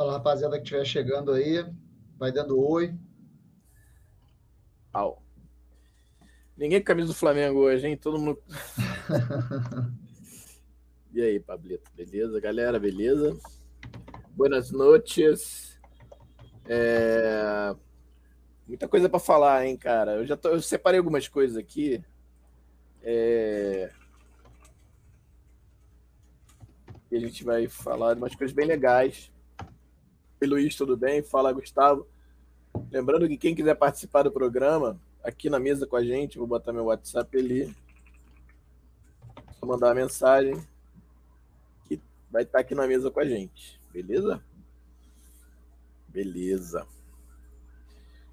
Fala, 0.00 0.12
rapaziada 0.12 0.56
que 0.56 0.62
estiver 0.62 0.86
chegando 0.86 1.30
aí. 1.30 1.62
Vai 2.16 2.32
dando 2.32 2.58
oi. 2.58 2.94
Au. 4.94 5.22
Ninguém 6.56 6.80
com 6.80 6.86
camisa 6.86 7.08
do 7.08 7.14
Flamengo 7.14 7.58
hoje, 7.58 7.86
hein? 7.86 7.98
Todo 7.98 8.18
mundo. 8.18 8.42
e 11.12 11.20
aí, 11.20 11.38
Pablito? 11.38 11.92
Beleza, 11.94 12.40
galera? 12.40 12.80
Beleza? 12.80 13.38
Boas 14.30 14.70
noites. 14.70 15.78
É... 16.64 17.76
Muita 18.66 18.88
coisa 18.88 19.06
para 19.06 19.20
falar, 19.20 19.66
hein, 19.66 19.76
cara? 19.76 20.12
Eu 20.12 20.24
já 20.24 20.34
tô... 20.34 20.48
eu 20.48 20.62
separei 20.62 20.96
algumas 20.96 21.28
coisas 21.28 21.58
aqui. 21.58 22.02
É... 23.02 23.92
E 27.10 27.16
a 27.16 27.20
gente 27.20 27.44
vai 27.44 27.68
falar 27.68 28.14
de 28.14 28.22
umas 28.22 28.34
coisas 28.34 28.56
bem 28.56 28.66
legais. 28.66 29.30
Oi, 30.42 30.48
Luiz, 30.48 30.74
tudo 30.74 30.96
bem? 30.96 31.22
Fala, 31.22 31.52
Gustavo. 31.52 32.08
Lembrando 32.90 33.28
que 33.28 33.36
quem 33.36 33.54
quiser 33.54 33.74
participar 33.74 34.22
do 34.22 34.32
programa, 34.32 34.98
aqui 35.22 35.50
na 35.50 35.58
mesa 35.58 35.86
com 35.86 35.96
a 35.96 36.02
gente, 36.02 36.38
vou 36.38 36.46
botar 36.46 36.72
meu 36.72 36.86
WhatsApp 36.86 37.36
ali. 37.36 37.76
Só 39.58 39.66
mandar 39.66 39.88
uma 39.88 39.96
mensagem 39.96 40.66
que 41.84 42.00
vai 42.30 42.44
estar 42.44 42.60
aqui 42.60 42.74
na 42.74 42.86
mesa 42.86 43.10
com 43.10 43.20
a 43.20 43.24
gente. 43.26 43.78
Beleza? 43.92 44.42
Beleza. 46.08 46.86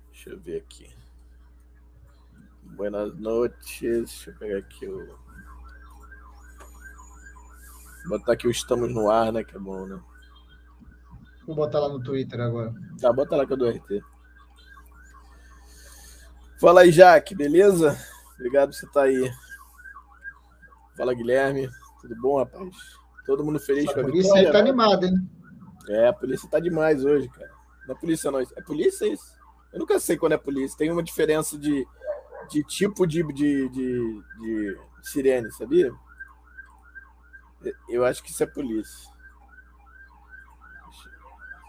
Deixa 0.09 0.29
eu 0.29 0.39
ver 0.39 0.61
aqui. 0.61 0.89
Buenas 2.63 3.13
noites. 3.19 3.81
Deixa 3.81 4.29
eu 4.29 4.37
pegar 4.37 4.59
aqui 4.59 4.87
o. 4.87 5.05
Vou 8.05 8.17
botar 8.17 8.31
aqui 8.31 8.47
o 8.47 8.51
Estamos 8.51 8.93
no 8.93 9.09
Ar, 9.11 9.33
né? 9.33 9.43
Que 9.43 9.57
é 9.57 9.59
bom, 9.59 9.85
né? 9.85 10.01
Vou 11.47 11.55
botar 11.55 11.79
lá 11.79 11.87
no 11.87 12.03
Twitter 12.03 12.41
agora. 12.41 12.73
Tá, 12.99 13.11
bota 13.13 13.37
lá 13.37 13.45
que 13.45 13.53
eu 13.53 13.57
dou 13.57 13.69
RT. 13.69 14.03
Fala 16.59 16.81
aí, 16.81 16.91
Jaque, 16.91 17.33
beleza? 17.33 17.97
Obrigado 18.35 18.69
por 18.69 18.75
você 18.75 18.85
estar 18.85 19.01
tá 19.01 19.05
aí. 19.05 19.31
Fala, 20.97 21.13
Guilherme. 21.13 21.69
Tudo 22.01 22.15
bom, 22.21 22.37
rapaz? 22.37 22.75
Todo 23.25 23.45
mundo 23.45 23.59
feliz 23.59 23.85
com 23.93 23.99
a, 23.99 24.03
a 24.03 24.05
polícia 24.05 24.33
vitória? 24.33 24.47
aí 24.49 24.51
tá 24.51 24.61
né? 24.61 24.69
animada, 24.69 25.05
hein? 25.07 25.29
É, 25.89 26.07
a 26.09 26.13
polícia 26.13 26.49
tá 26.49 26.59
demais 26.59 27.05
hoje, 27.05 27.29
cara. 27.29 27.51
Não 27.87 27.95
é 27.95 27.97
polícia, 27.97 28.29
não. 28.29 28.39
É 28.41 28.61
polícia 28.61 29.05
isso? 29.05 29.37
Eu 29.71 29.79
nunca 29.79 29.99
sei 30.01 30.17
quando 30.17 30.33
é 30.33 30.37
polícia. 30.37 30.77
Tem 30.77 30.91
uma 30.91 31.03
diferença 31.03 31.57
de, 31.57 31.87
de 32.49 32.61
tipo 32.63 33.07
de, 33.07 33.23
de, 33.31 33.69
de, 33.69 34.23
de 34.41 34.77
sirene, 35.01 35.49
sabia? 35.53 35.93
Eu 37.87 38.03
acho 38.03 38.21
que 38.21 38.31
isso 38.31 38.43
é 38.43 38.47
polícia. 38.47 39.16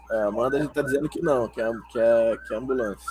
A 0.09 0.25
Amanda 0.25 0.67
tá 0.69 0.81
dizendo 0.81 1.07
que 1.07 1.21
não, 1.21 1.47
que 1.47 1.61
é, 1.61 1.71
que 1.91 1.99
é, 1.99 2.37
que 2.47 2.53
é 2.53 2.57
ambulância. 2.57 3.09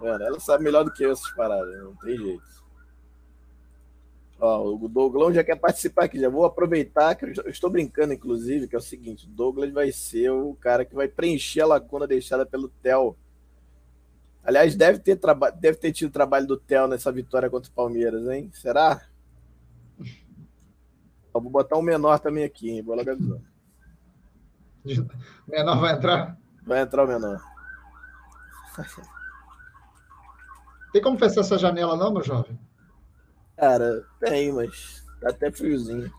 Mano, 0.00 0.24
ela 0.24 0.40
sabe 0.40 0.64
melhor 0.64 0.84
do 0.84 0.92
que 0.92 1.04
eu 1.04 1.12
essas 1.12 1.30
paradas, 1.30 1.82
não 1.84 1.94
tem 1.96 2.16
jeito. 2.16 2.52
Ó, 4.40 4.74
o 4.74 4.88
Douglas 4.88 5.36
já 5.36 5.44
quer 5.44 5.54
participar 5.54 6.06
aqui, 6.06 6.18
já 6.18 6.28
vou 6.28 6.44
aproveitar 6.44 7.14
que 7.14 7.26
eu 7.26 7.48
estou 7.48 7.70
brincando, 7.70 8.12
inclusive, 8.12 8.66
que 8.66 8.74
é 8.74 8.78
o 8.78 8.82
seguinte: 8.82 9.26
o 9.26 9.30
Douglas 9.30 9.70
vai 9.72 9.92
ser 9.92 10.30
o 10.30 10.56
cara 10.56 10.84
que 10.84 10.96
vai 10.96 11.06
preencher 11.06 11.60
a 11.60 11.66
lacuna 11.66 12.08
deixada 12.08 12.44
pelo 12.44 12.68
Theo. 12.68 13.16
Aliás, 14.42 14.74
deve 14.74 14.98
ter, 14.98 15.16
deve 15.60 15.78
ter 15.78 15.92
tido 15.92 16.10
trabalho 16.10 16.48
do 16.48 16.56
Theo 16.56 16.88
nessa 16.88 17.12
vitória 17.12 17.48
contra 17.48 17.70
o 17.70 17.74
Palmeiras, 17.74 18.26
hein? 18.26 18.50
Será? 18.52 19.00
vou 21.32 21.42
botar 21.42 21.78
um 21.78 21.82
menor 21.82 22.18
também 22.18 22.42
aqui, 22.42 22.68
hein? 22.68 22.82
Vou 22.82 22.96
logo 22.96 23.08
avisando. 23.08 23.51
O 24.84 25.50
menor 25.50 25.80
vai 25.80 25.94
entrar? 25.94 26.38
Vai 26.66 26.80
entrar 26.82 27.04
o 27.04 27.08
menor. 27.08 27.40
Tem 30.92 31.02
como 31.02 31.18
fechar 31.18 31.40
essa 31.40 31.58
janela, 31.58 31.96
não, 31.96 32.12
meu 32.12 32.22
jovem? 32.22 32.58
Cara, 33.56 34.04
tem, 34.20 34.52
mas 34.52 35.04
tá 35.20 35.30
até 35.30 35.50
friozinho. 35.50 36.12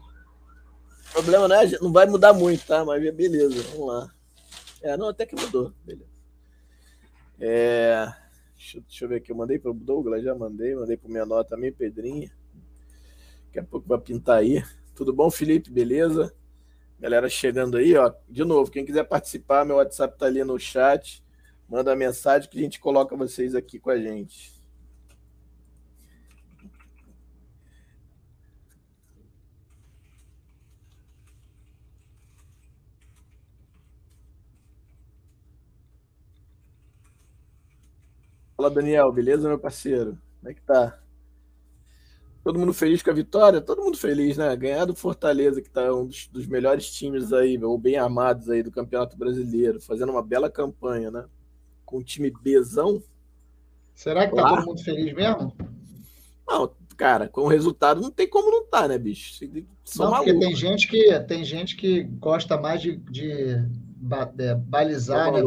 O 1.09 1.13
problema 1.13 1.47
não, 1.47 1.55
é, 1.55 1.69
não 1.79 1.91
vai 1.91 2.05
mudar 2.07 2.33
muito, 2.33 2.65
tá? 2.65 2.83
Mas 2.83 3.01
beleza, 3.13 3.61
vamos 3.71 3.87
lá. 3.87 4.09
É, 4.81 4.97
não, 4.97 5.09
até 5.09 5.25
que 5.25 5.35
mudou. 5.35 5.73
Beleza. 5.85 6.09
É, 7.39 8.11
deixa, 8.55 8.79
deixa 8.81 9.05
eu 9.05 9.09
ver 9.09 9.17
aqui. 9.17 9.31
Eu 9.31 9.35
mandei 9.35 9.59
pro 9.59 9.73
Douglas, 9.73 10.23
já 10.23 10.33
mandei. 10.33 10.75
Mandei 10.75 10.97
pro 10.97 11.11
menor 11.11 11.43
também, 11.43 11.71
Pedrinha. 11.71 12.31
Daqui 13.45 13.59
a 13.59 13.63
pouco 13.63 13.87
vai 13.87 13.99
pintar 13.99 14.37
aí. 14.39 14.63
Tudo 14.95 15.13
bom, 15.13 15.29
Felipe? 15.29 15.69
Beleza? 15.69 16.33
Galera 17.03 17.27
chegando 17.27 17.75
aí, 17.75 17.97
ó. 17.97 18.13
De 18.29 18.45
novo, 18.45 18.71
quem 18.71 18.85
quiser 18.85 19.03
participar, 19.03 19.65
meu 19.65 19.75
WhatsApp 19.75 20.17
tá 20.17 20.25
ali 20.25 20.41
no 20.41 20.57
chat. 20.57 21.21
Manda 21.67 21.93
mensagem 21.97 22.49
que 22.49 22.57
a 22.57 22.61
gente 22.61 22.79
coloca 22.79 23.13
vocês 23.13 23.55
aqui 23.55 23.77
com 23.77 23.89
a 23.89 23.97
gente. 23.97 24.53
Fala, 38.55 38.69
Daniel, 38.69 39.11
beleza, 39.11 39.49
meu 39.49 39.59
parceiro? 39.59 40.17
Como 40.39 40.51
é 40.51 40.53
que 40.53 40.61
tá? 40.61 41.02
Todo 42.43 42.59
mundo 42.59 42.73
feliz 42.73 43.01
com 43.01 43.09
a 43.09 43.13
vitória? 43.13 43.61
Todo 43.61 43.81
mundo 43.81 43.97
feliz, 43.97 44.37
né? 44.37 44.53
Ganhar 44.55 44.83
do 44.83 44.93
Fortaleza, 44.93 45.61
que 45.61 45.69
está 45.69 45.93
um 45.93 46.05
dos, 46.05 46.27
dos, 46.27 46.45
melhores 46.45 46.91
times 46.91 47.31
aí, 47.31 47.57
ou 47.63 47.77
bem 47.77 47.95
armados 47.95 48.49
aí 48.49 48.61
do 48.61 48.71
Campeonato 48.71 49.17
Brasileiro, 49.17 49.79
fazendo 49.79 50.11
uma 50.11 50.21
bela 50.21 50.51
campanha, 50.51 51.09
né? 51.09 51.25
Com 51.85 51.99
um 51.99 52.03
time 52.03 52.29
Bzão. 52.29 53.01
Será 53.95 54.27
que 54.27 54.35
tá 54.35 54.41
Lá? 54.41 54.55
todo 54.57 54.65
mundo 54.65 54.83
feliz 54.83 55.13
mesmo? 55.13 55.55
Não, 56.45 56.69
cara, 56.97 57.29
com 57.29 57.43
o 57.43 57.47
resultado 57.47 58.01
não 58.01 58.11
tem 58.11 58.27
como 58.27 58.51
não 58.51 58.65
tá, 58.65 58.89
né, 58.89 58.97
bicho? 58.97 59.33
São 59.85 60.11
não, 60.11 60.17
porque 60.17 60.37
tem 60.37 60.53
gente 60.53 60.87
que 60.89 61.17
tem 61.21 61.45
gente 61.45 61.77
que 61.77 62.03
gosta 62.03 62.57
mais 62.57 62.81
de, 62.81 62.97
de 62.97 63.31
é, 64.39 64.55
balizar, 64.55 65.31
né? 65.31 65.41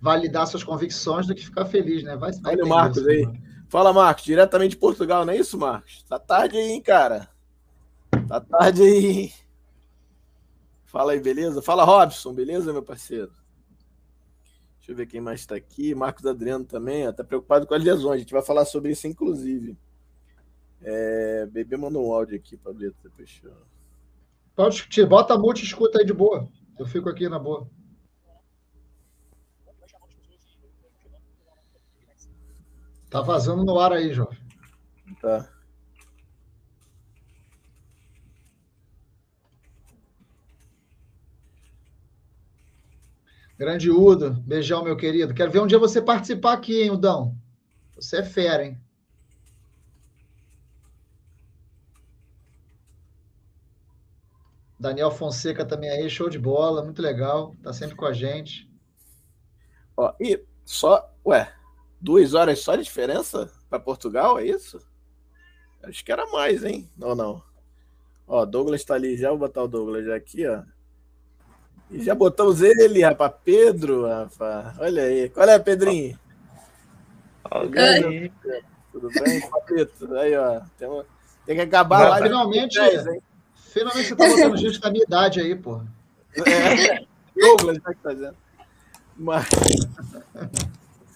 validar 0.00 0.46
suas 0.46 0.64
convicções 0.64 1.26
do 1.26 1.34
que 1.34 1.44
ficar 1.44 1.66
feliz, 1.66 2.02
né? 2.02 2.16
Vai, 2.16 2.32
vai 2.32 2.54
Olha 2.54 2.64
o 2.64 2.68
Marcos 2.68 2.98
isso, 2.98 3.10
aí. 3.10 3.22
Mano. 3.26 3.41
Fala, 3.72 3.90
Marcos, 3.90 4.24
diretamente 4.24 4.72
de 4.72 4.76
Portugal, 4.76 5.24
não 5.24 5.32
é 5.32 5.38
isso, 5.38 5.56
Marcos? 5.56 6.02
Tá 6.02 6.18
tarde 6.18 6.58
aí, 6.58 6.72
hein, 6.72 6.82
cara? 6.82 7.30
Tá 8.28 8.38
tarde 8.38 8.82
aí. 8.82 9.32
Fala 10.84 11.12
aí, 11.12 11.20
beleza? 11.20 11.62
Fala, 11.62 11.82
Robson, 11.82 12.34
beleza, 12.34 12.70
meu 12.70 12.82
parceiro? 12.82 13.32
Deixa 14.76 14.92
eu 14.92 14.94
ver 14.94 15.06
quem 15.06 15.22
mais 15.22 15.40
está 15.40 15.54
aqui. 15.54 15.94
Marcos 15.94 16.26
Adriano 16.26 16.66
também, 16.66 17.08
ó, 17.08 17.12
tá 17.14 17.24
preocupado 17.24 17.66
com 17.66 17.72
as 17.72 17.82
lesões. 17.82 18.16
A 18.16 18.18
gente 18.18 18.34
vai 18.34 18.42
falar 18.42 18.66
sobre 18.66 18.92
isso, 18.92 19.06
inclusive. 19.06 19.74
É, 20.82 21.46
Bebê 21.46 21.78
mandou 21.78 22.06
um 22.06 22.12
áudio 22.12 22.36
aqui 22.36 22.60
ver 22.74 22.92
depois. 23.02 23.40
Pode, 24.54 24.86
te 24.86 25.02
bota 25.06 25.32
a 25.32 25.38
multa 25.38 25.60
e 25.60 25.64
escuta 25.64 25.98
aí 25.98 26.04
de 26.04 26.12
boa. 26.12 26.46
Eu 26.78 26.84
fico 26.84 27.08
aqui 27.08 27.26
na 27.26 27.38
boa. 27.38 27.66
Tá 33.12 33.20
vazando 33.20 33.62
no 33.62 33.78
ar 33.78 33.92
aí, 33.92 34.10
Jovem. 34.14 34.38
Tá. 35.20 35.46
Grande 43.58 43.90
Udo, 43.90 44.32
beijão, 44.40 44.82
meu 44.82 44.96
querido. 44.96 45.34
Quero 45.34 45.50
ver 45.50 45.60
um 45.60 45.66
dia 45.66 45.78
você 45.78 46.00
participar 46.00 46.54
aqui, 46.54 46.80
hein, 46.80 46.90
Udão? 46.90 47.36
Você 47.96 48.20
é 48.20 48.22
fera, 48.22 48.64
hein? 48.64 48.80
Daniel 54.80 55.10
Fonseca 55.10 55.66
também 55.66 55.90
aí, 55.90 56.08
show 56.08 56.30
de 56.30 56.38
bola, 56.38 56.82
muito 56.82 57.02
legal, 57.02 57.54
tá 57.62 57.74
sempre 57.74 57.94
com 57.94 58.06
a 58.06 58.12
gente. 58.14 58.68
Ó, 59.96 60.14
e 60.18 60.42
só, 60.64 61.14
ué, 61.24 61.54
Duas 62.02 62.34
horas 62.34 62.58
só 62.58 62.74
de 62.74 62.82
diferença 62.82 63.48
para 63.70 63.78
Portugal, 63.78 64.36
é 64.36 64.44
isso? 64.44 64.80
Acho 65.84 66.04
que 66.04 66.10
era 66.10 66.26
mais, 66.26 66.64
hein? 66.64 66.90
Não, 66.98 67.14
não. 67.14 67.40
Ó, 68.26 68.44
Douglas 68.44 68.80
está 68.80 68.94
ali 68.94 69.16
já, 69.16 69.28
vou 69.28 69.38
botar 69.38 69.62
o 69.62 69.68
Douglas 69.68 70.04
já 70.04 70.16
aqui, 70.16 70.44
ó. 70.44 70.62
E 71.88 72.02
já 72.02 72.12
botamos 72.12 72.60
ele, 72.60 73.04
rapaz. 73.04 73.32
Pedro, 73.44 74.08
rapaz. 74.08 74.76
Olha 74.80 75.04
aí. 75.04 75.28
Qual 75.28 75.48
é, 75.48 75.56
Pedrinho? 75.60 76.18
Aí. 77.48 78.32
Tudo 78.90 79.08
bem, 79.08 79.40
Papito? 79.48 80.12
Aí, 80.16 80.36
ó. 80.36 80.60
Tem, 80.76 80.88
tem 81.46 81.54
que 81.54 81.62
acabar 81.62 82.08
lá. 82.08 82.18
Finalmente, 82.18 82.80
10, 82.80 83.04
finalmente 83.54 84.08
você 84.08 84.16
tá 84.16 84.26
botando 84.26 84.56
gente 84.56 84.80
da 84.80 84.90
minha 84.90 85.04
idade 85.04 85.40
aí, 85.40 85.54
pô. 85.54 85.80
É. 86.34 87.04
Douglas, 87.38 87.78
tá 87.78 87.94
fazendo. 88.02 88.36
Mas. 89.16 89.46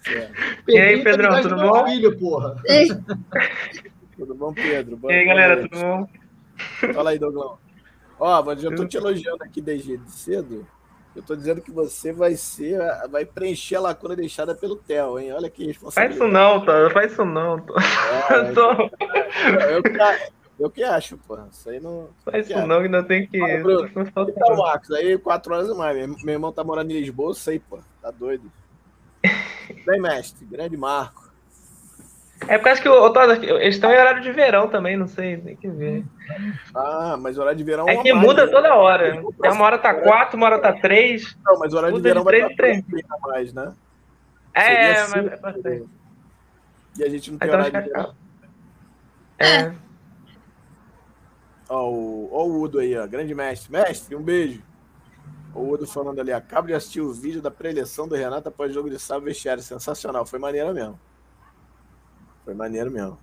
É. 0.08 0.31
E 0.69 0.79
aí, 0.79 1.03
Pedrão, 1.03 1.41
tudo 1.43 1.56
bom? 1.56 1.87
Filho, 1.87 2.19
porra. 2.19 2.62
tudo 4.17 4.35
bom, 4.35 4.53
Pedro? 4.53 4.97
Boa 4.97 5.12
e 5.12 5.17
aí, 5.17 5.26
galera, 5.26 5.62
tudo 5.62 5.81
bom? 5.81 6.08
Fala 6.94 7.11
aí, 7.11 7.19
Douglas. 7.19 7.58
Ó, 8.19 8.43
mas 8.43 8.62
eu 8.62 8.75
tô 8.75 8.87
te 8.87 8.97
elogiando 8.97 9.43
aqui 9.43 9.61
desde 9.61 10.00
cedo. 10.06 10.67
Eu 11.14 11.23
tô 11.23 11.35
dizendo 11.35 11.62
que 11.62 11.70
você 11.70 12.12
vai 12.12 12.37
ser, 12.37 12.79
vai 13.11 13.25
preencher 13.25 13.76
a 13.76 13.81
lacuna 13.81 14.14
deixada 14.14 14.55
pelo 14.55 14.76
Theo, 14.76 15.19
hein? 15.19 15.32
Olha 15.32 15.49
que 15.49 15.64
responsabilidade. 15.64 16.19
Faz 16.19 16.31
isso 16.31 16.32
não, 16.32 16.61
Tô. 16.61 16.91
Faz 16.91 17.12
isso 17.12 17.25
não, 17.25 17.61
Tô. 17.61 17.75
É, 17.79 18.53
tô... 18.53 18.70
eu, 19.70 19.82
que, 19.82 19.99
eu 20.61 20.70
que 20.70 20.82
acho, 20.82 21.17
pô. 21.17 21.38
Isso 21.50 21.70
aí 21.70 21.81
não. 21.81 22.11
Faz 22.23 22.49
isso 22.49 22.67
não, 22.67 22.79
que 22.79 22.85
ainda 22.85 23.03
tem 23.03 23.26
que. 23.26 23.41
Ah, 23.41 23.62
Bruno, 23.62 23.91
então, 23.97 24.56
Marcos, 24.56 24.91
aí 24.91 25.17
quatro 25.17 25.55
horas 25.55 25.75
mais. 25.75 26.23
Meu 26.23 26.35
irmão 26.35 26.53
tá 26.53 26.62
morando 26.62 26.91
em 26.91 27.00
Lisboa, 27.00 27.31
eu 27.31 27.35
sei, 27.35 27.58
pô. 27.58 27.79
Tá 28.03 28.11
doido. 28.11 28.53
Bem, 29.87 30.00
mestre, 30.00 30.44
grande 30.46 30.76
Marco. 30.76 31.26
É 32.49 32.58
porque 32.58 32.69
acho 32.69 32.82
que 32.82 32.88
o, 32.88 33.06
eles 33.61 33.76
estão 33.76 33.90
em 33.90 33.99
horário 33.99 34.23
de 34.23 34.31
verão 34.31 34.69
também, 34.69 34.96
não 34.96 35.08
sei, 35.08 35.38
tem 35.38 35.56
que 35.56 35.69
ver. 35.69 36.05
Ah, 36.75 37.17
mas 37.19 37.38
horário 37.38 37.56
de 37.56 37.64
verão 37.64 37.88
é 37.88 37.96
que 37.96 38.12
mais, 38.12 38.26
muda 38.26 38.44
né? 38.44 38.52
toda 38.52 38.75
hora. 38.75 39.23
Tem 39.40 39.50
uma 39.50 39.64
hora 39.64 39.78
tá 39.78 39.94
quatro, 39.94 40.37
uma 40.37 40.46
hora 40.46 40.58
tá 40.58 40.73
três. 40.75 41.37
Não, 41.44 41.58
mas 41.58 41.73
o 41.73 41.76
horário 41.76 41.96
de 41.96 42.02
verão 42.02 42.23
de 42.23 42.40
vai 42.40 42.55
três, 42.55 42.78
estar 42.78 43.19
mais, 43.23 43.55
né? 43.55 43.73
É, 44.55 44.93
é 44.93 45.38
mas 45.43 45.64
é. 45.64 45.82
E 46.99 47.05
a 47.05 47.08
gente 47.08 47.31
não 47.31 47.38
tem 47.38 47.49
então, 47.49 47.61
horário 47.61 47.82
de 47.82 47.88
verão. 47.88 48.14
É. 49.38 49.72
Ó, 51.69 51.90
o, 51.90 52.29
ó 52.32 52.44
o 52.44 52.62
Udo 52.62 52.79
aí, 52.79 52.96
ó. 52.96 53.06
Grande 53.06 53.34
mestre. 53.34 53.72
Mestre, 53.72 54.14
um 54.14 54.22
beijo. 54.22 54.62
O 55.56 55.73
Udo 55.73 55.87
falando 55.87 56.20
ali, 56.20 56.32
acabo 56.32 56.69
de 56.69 56.75
assistir 56.75 57.00
o 57.00 57.12
vídeo 57.12 57.41
da 57.41 57.50
preleção 57.50 58.06
do 58.06 58.14
Renato 58.14 58.49
após 58.49 58.70
o 58.70 58.75
jogo 58.75 58.91
de 58.91 58.99
sábado 58.99 59.25
vestiário. 59.25 59.62
Sensacional, 59.62 60.26
foi 60.26 60.38
maneira 60.38 60.73
mesmo. 60.73 61.00
Foi 62.44 62.55
maneiro 62.55 62.91
mesmo. 62.91 63.19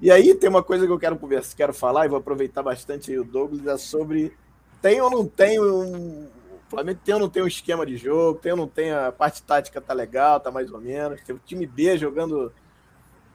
E 0.00 0.10
aí 0.10 0.34
tem 0.34 0.50
uma 0.50 0.62
coisa 0.62 0.84
que 0.84 0.92
eu 0.92 0.98
quero 0.98 1.16
conversar, 1.16 1.56
quero 1.56 1.72
falar, 1.72 2.06
e 2.06 2.08
vou 2.08 2.18
aproveitar 2.18 2.62
bastante 2.62 3.16
o 3.16 3.22
Douglas, 3.22 3.64
é 3.64 3.78
sobre 3.78 4.36
tem 4.80 5.00
ou 5.00 5.08
não 5.08 5.24
tem 5.24 5.60
um. 5.60 6.24
O 6.24 6.30
Flamengo 6.68 7.00
tem 7.04 7.14
ou 7.14 7.20
não 7.20 7.28
tem 7.28 7.42
um 7.42 7.46
esquema 7.46 7.86
de 7.86 7.96
jogo, 7.96 8.40
tem 8.40 8.50
ou 8.50 8.58
não 8.58 8.66
tem 8.66 8.90
a 8.90 9.12
parte 9.12 9.42
tática 9.42 9.80
tá 9.80 9.92
legal, 9.92 10.40
tá 10.40 10.50
mais 10.50 10.72
ou 10.72 10.80
menos. 10.80 11.20
Tem 11.22 11.36
o 11.36 11.38
time 11.38 11.66
B 11.66 11.96
jogando 11.96 12.52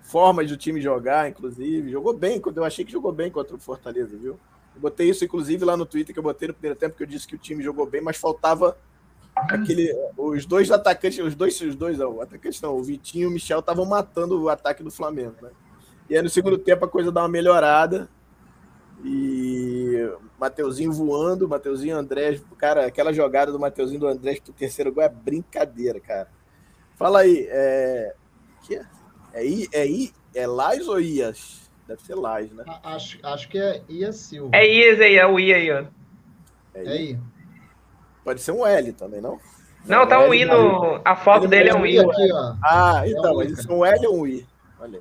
formas 0.02 0.50
do 0.50 0.58
time 0.58 0.82
jogar, 0.82 1.30
inclusive. 1.30 1.92
Jogou 1.92 2.14
bem, 2.14 2.42
eu 2.54 2.64
achei 2.66 2.84
que 2.84 2.92
jogou 2.92 3.14
bem 3.14 3.32
contra 3.32 3.56
o 3.56 3.60
Fortaleza, 3.60 4.18
viu? 4.18 4.38
Eu 4.78 4.82
botei 4.82 5.10
isso, 5.10 5.26
inclusive, 5.26 5.66
lá 5.66 5.76
no 5.76 5.88
Twitter, 5.88 6.14
que 6.14 6.20
eu 6.20 6.24
botei 6.24 6.48
no 6.48 6.54
primeiro 6.54 6.80
tempo, 6.80 6.96
que 6.96 7.02
eu 7.02 7.08
disse 7.08 7.28
que 7.28 7.34
o 7.34 7.38
time 7.38 7.64
jogou 7.64 7.88
bem, 7.88 8.00
mas 8.00 8.16
faltava 8.16 8.78
aquele, 9.36 9.92
os 10.16 10.46
dois 10.46 10.70
atacantes, 10.72 11.18
os 11.18 11.34
dois, 11.34 11.60
os 11.62 11.76
dois, 11.76 11.98
não, 11.98 12.18
o 12.18 12.22
atacante 12.22 12.62
não, 12.62 12.78
o 12.78 12.84
Vitinho 12.84 13.24
e 13.24 13.28
o 13.28 13.32
Michel 13.32 13.60
estavam 13.60 13.86
matando 13.86 14.40
o 14.40 14.50
ataque 14.50 14.84
do 14.84 14.92
Flamengo, 14.92 15.36
né? 15.42 15.50
E 16.08 16.16
aí 16.16 16.22
no 16.22 16.30
segundo 16.30 16.60
tempo 16.60 16.86
a 16.86 16.88
coisa 16.88 17.12
dá 17.12 17.22
uma 17.22 17.28
melhorada. 17.28 18.08
E 19.04 20.10
Mateuzinho 20.40 20.92
voando, 20.92 21.48
Mateuzinho 21.48 21.96
e 21.96 22.00
Andrés, 22.00 22.42
cara, 22.58 22.86
aquela 22.86 23.12
jogada 23.12 23.52
do 23.52 23.60
Mateuzinho 23.60 24.00
do 24.00 24.08
Andrés 24.08 24.40
pro 24.40 24.54
terceiro 24.54 24.92
gol 24.92 25.04
é 25.04 25.10
brincadeira, 25.10 26.00
cara. 26.00 26.30
Fala 26.96 27.20
aí, 27.20 27.48
é. 27.50 28.16
É? 28.70 28.86
É, 29.34 29.46
I, 29.46 29.70
é, 29.72 29.88
I, 29.88 30.14
é 30.34 30.48
Lais 30.48 30.88
ou 30.88 31.00
Ias? 31.00 31.67
Deve 31.88 32.02
ser 32.02 32.16
Lais, 32.16 32.52
né? 32.52 32.66
Acho, 32.84 33.18
acho 33.24 33.48
que 33.48 33.58
é 33.58 33.82
Ias 33.88 34.18
Silva. 34.18 34.50
É 34.54 34.68
Ias 34.68 35.00
aí, 35.00 35.16
é 35.16 35.26
o 35.26 35.40
I 35.40 35.54
aí, 35.54 35.72
ó. 35.72 35.86
É, 36.74 36.84
é 36.84 37.02
I. 37.02 37.20
Pode 38.24 38.42
ser 38.42 38.52
um 38.52 38.66
L 38.66 38.92
também, 38.94 39.22
não? 39.22 39.40
Não, 39.86 40.06
tá 40.06 40.20
um 40.20 40.34
I 40.34 40.44
no. 40.44 41.00
A 41.06 41.16
foto 41.16 41.48
dele 41.48 41.70
é 41.70 41.74
um 41.74 41.86
I. 41.86 42.00
Aqui, 42.00 42.30
ah, 42.62 43.04
então, 43.06 43.36
mas 43.38 43.52
isso 43.52 43.72
é 43.72 43.74
um 43.74 43.86
L 43.86 44.08
ou 44.08 44.20
um 44.20 44.28
I? 44.28 44.46
Olha. 44.80 45.00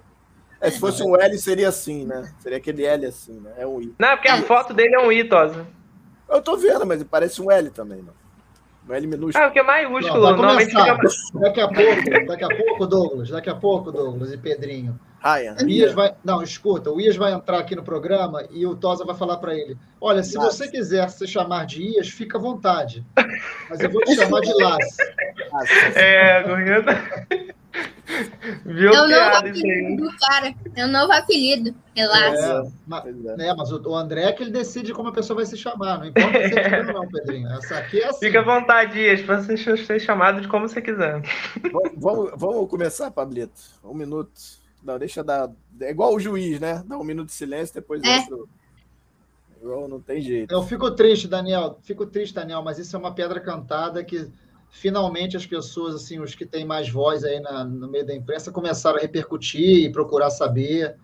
É, 0.61 0.71
se 0.71 0.79
fosse 0.79 1.03
um 1.03 1.17
L, 1.17 1.39
seria 1.39 1.69
assim, 1.69 2.07
né? 2.07 2.33
Seria 2.39 2.59
aquele 2.59 2.85
L 2.85 3.05
assim, 3.07 3.41
né? 3.41 3.53
É 3.59 3.67
um 3.67 3.83
I. 3.83 3.93
Não, 3.99 4.17
porque 4.17 4.29
a 4.29 4.41
foto 4.43 4.73
dele 4.73 4.95
é 4.95 5.01
um 5.01 5.11
I, 5.11 5.25
Tosa. 5.25 5.67
Eu 6.29 6.41
tô 6.41 6.57
vendo, 6.57 6.87
mas 6.87 7.03
parece 7.03 7.43
um 7.43 7.51
L 7.51 7.69
também, 7.71 8.01
não. 8.01 8.15
Um 8.89 8.95
L 8.95 9.07
minúsculo. 9.09 9.45
Ah, 9.45 9.49
porque 9.49 9.59
é 9.59 9.63
maiúsculo. 9.65 10.23
Não, 10.23 10.37
normalmente 10.37 10.71
fica... 10.71 10.97
Daqui 11.41 11.61
a 11.61 11.69
pouco, 11.69 12.27
daqui 12.27 12.45
a 12.45 12.49
pouco, 12.49 12.87
Douglas, 12.87 13.29
daqui 13.31 13.51
a 13.51 13.55
pouco, 13.57 13.91
Douglas 13.91 14.33
e 14.33 14.39
Pedrinho. 14.39 14.99
Ryan. 15.23 15.57
O 15.63 15.69
Ias 15.69 15.93
vai, 15.93 16.15
não, 16.25 16.43
escuta, 16.43 16.91
o 16.91 17.01
Ias 17.01 17.17
vai 17.17 17.33
entrar 17.33 17.59
aqui 17.59 17.75
no 17.75 17.83
programa 17.83 18.47
e 18.51 18.67
o 18.67 18.77
Tosa 18.77 19.05
vai 19.05 19.17
falar 19.17 19.39
para 19.39 19.55
ele: 19.55 19.77
Olha, 20.01 20.23
se 20.23 20.37
Lasse. 20.37 20.59
você 20.59 20.69
quiser 20.69 21.09
se 21.11 21.27
chamar 21.27 21.67
de 21.67 21.83
Ias, 21.83 22.09
fica 22.09 22.39
à 22.39 22.41
vontade. 22.41 23.05
Mas 23.69 23.81
eu 23.81 23.91
vou 23.91 24.03
te 24.03 24.15
chamar 24.17 24.41
de 24.41 24.53
Lasse. 24.55 25.03
É, 25.95 26.43
Gorreta. 26.43 27.57
Viu 28.65 28.93
é 28.93 29.03
o 29.03 29.09
novo 29.09 29.37
apelido 29.37 30.05
do 30.05 30.17
cara. 30.19 30.55
É 30.75 30.85
o 30.85 30.89
novo 30.89 31.13
apelido. 31.13 31.75
Relaxa. 31.95 32.65
É, 32.65 32.71
mas, 32.87 33.05
né, 33.17 33.55
mas 33.57 33.73
o, 33.73 33.95
André 33.95 34.23
é 34.23 34.33
que 34.33 34.43
ele 34.43 34.51
decide 34.51 34.93
como 34.93 35.09
a 35.09 35.13
pessoa 35.13 35.39
vai 35.39 35.47
se 35.47 35.57
chamar. 35.57 35.99
Não 35.99 36.07
importa 36.07 36.49
se 36.49 36.59
é 36.59 36.81
ou 36.87 36.93
não, 36.93 37.09
Pedrinho. 37.09 37.49
Essa 37.53 37.79
aqui 37.79 38.01
é 38.01 38.09
assim. 38.09 38.27
Fica 38.27 38.41
à 38.41 38.45
vontade, 38.45 38.99
Ias, 38.99 39.23
para 39.23 39.43
você 39.43 39.57
ser 39.57 40.01
chamado 40.01 40.41
de 40.41 40.49
como 40.49 40.69
você 40.69 40.81
quiser. 40.81 41.21
Vamos, 41.97 42.33
vamos 42.37 42.71
começar, 42.71 43.11
Pablito. 43.11 43.61
Um 43.85 43.95
minuto. 43.95 44.66
Não, 44.87 44.99
deixa 45.01 45.25
dar. 45.25 45.51
É 45.81 45.91
igual 45.91 46.15
o 46.15 46.21
juiz, 46.21 46.61
né? 46.61 46.85
Dá 46.87 46.97
um 46.97 47.03
minuto 47.03 47.27
de 47.27 47.33
silêncio, 47.33 47.75
depois 47.75 48.01
é. 48.05 48.19
entra. 48.19 48.37
Não 49.89 50.01
tem 50.01 50.21
jeito. 50.21 50.55
Eu 50.55 50.63
fico 50.63 50.89
triste, 50.93 51.27
Daniel. 51.27 51.77
Fico 51.83 52.07
triste, 52.07 52.33
Daniel, 52.33 52.63
mas 52.63 52.79
isso 52.79 52.95
é 52.95 52.99
uma 52.99 53.13
pedra 53.13 53.41
cantada 53.41 54.05
que 54.05 54.31
finalmente 54.71 55.37
as 55.37 55.45
pessoas, 55.45 55.97
assim, 55.97 56.21
os 56.21 56.37
que 56.37 56.47
têm 56.47 56.65
mais 56.65 56.89
voz 56.89 57.25
aí 57.25 57.41
na, 57.41 57.65
no 57.65 57.89
meio 57.89 58.07
da 58.07 58.15
imprensa, 58.15 58.53
começaram 58.53 58.99
a 58.99 59.01
repercutir 59.01 59.87
e 59.87 59.91
procurar 59.91 60.31
saber. 60.31 60.97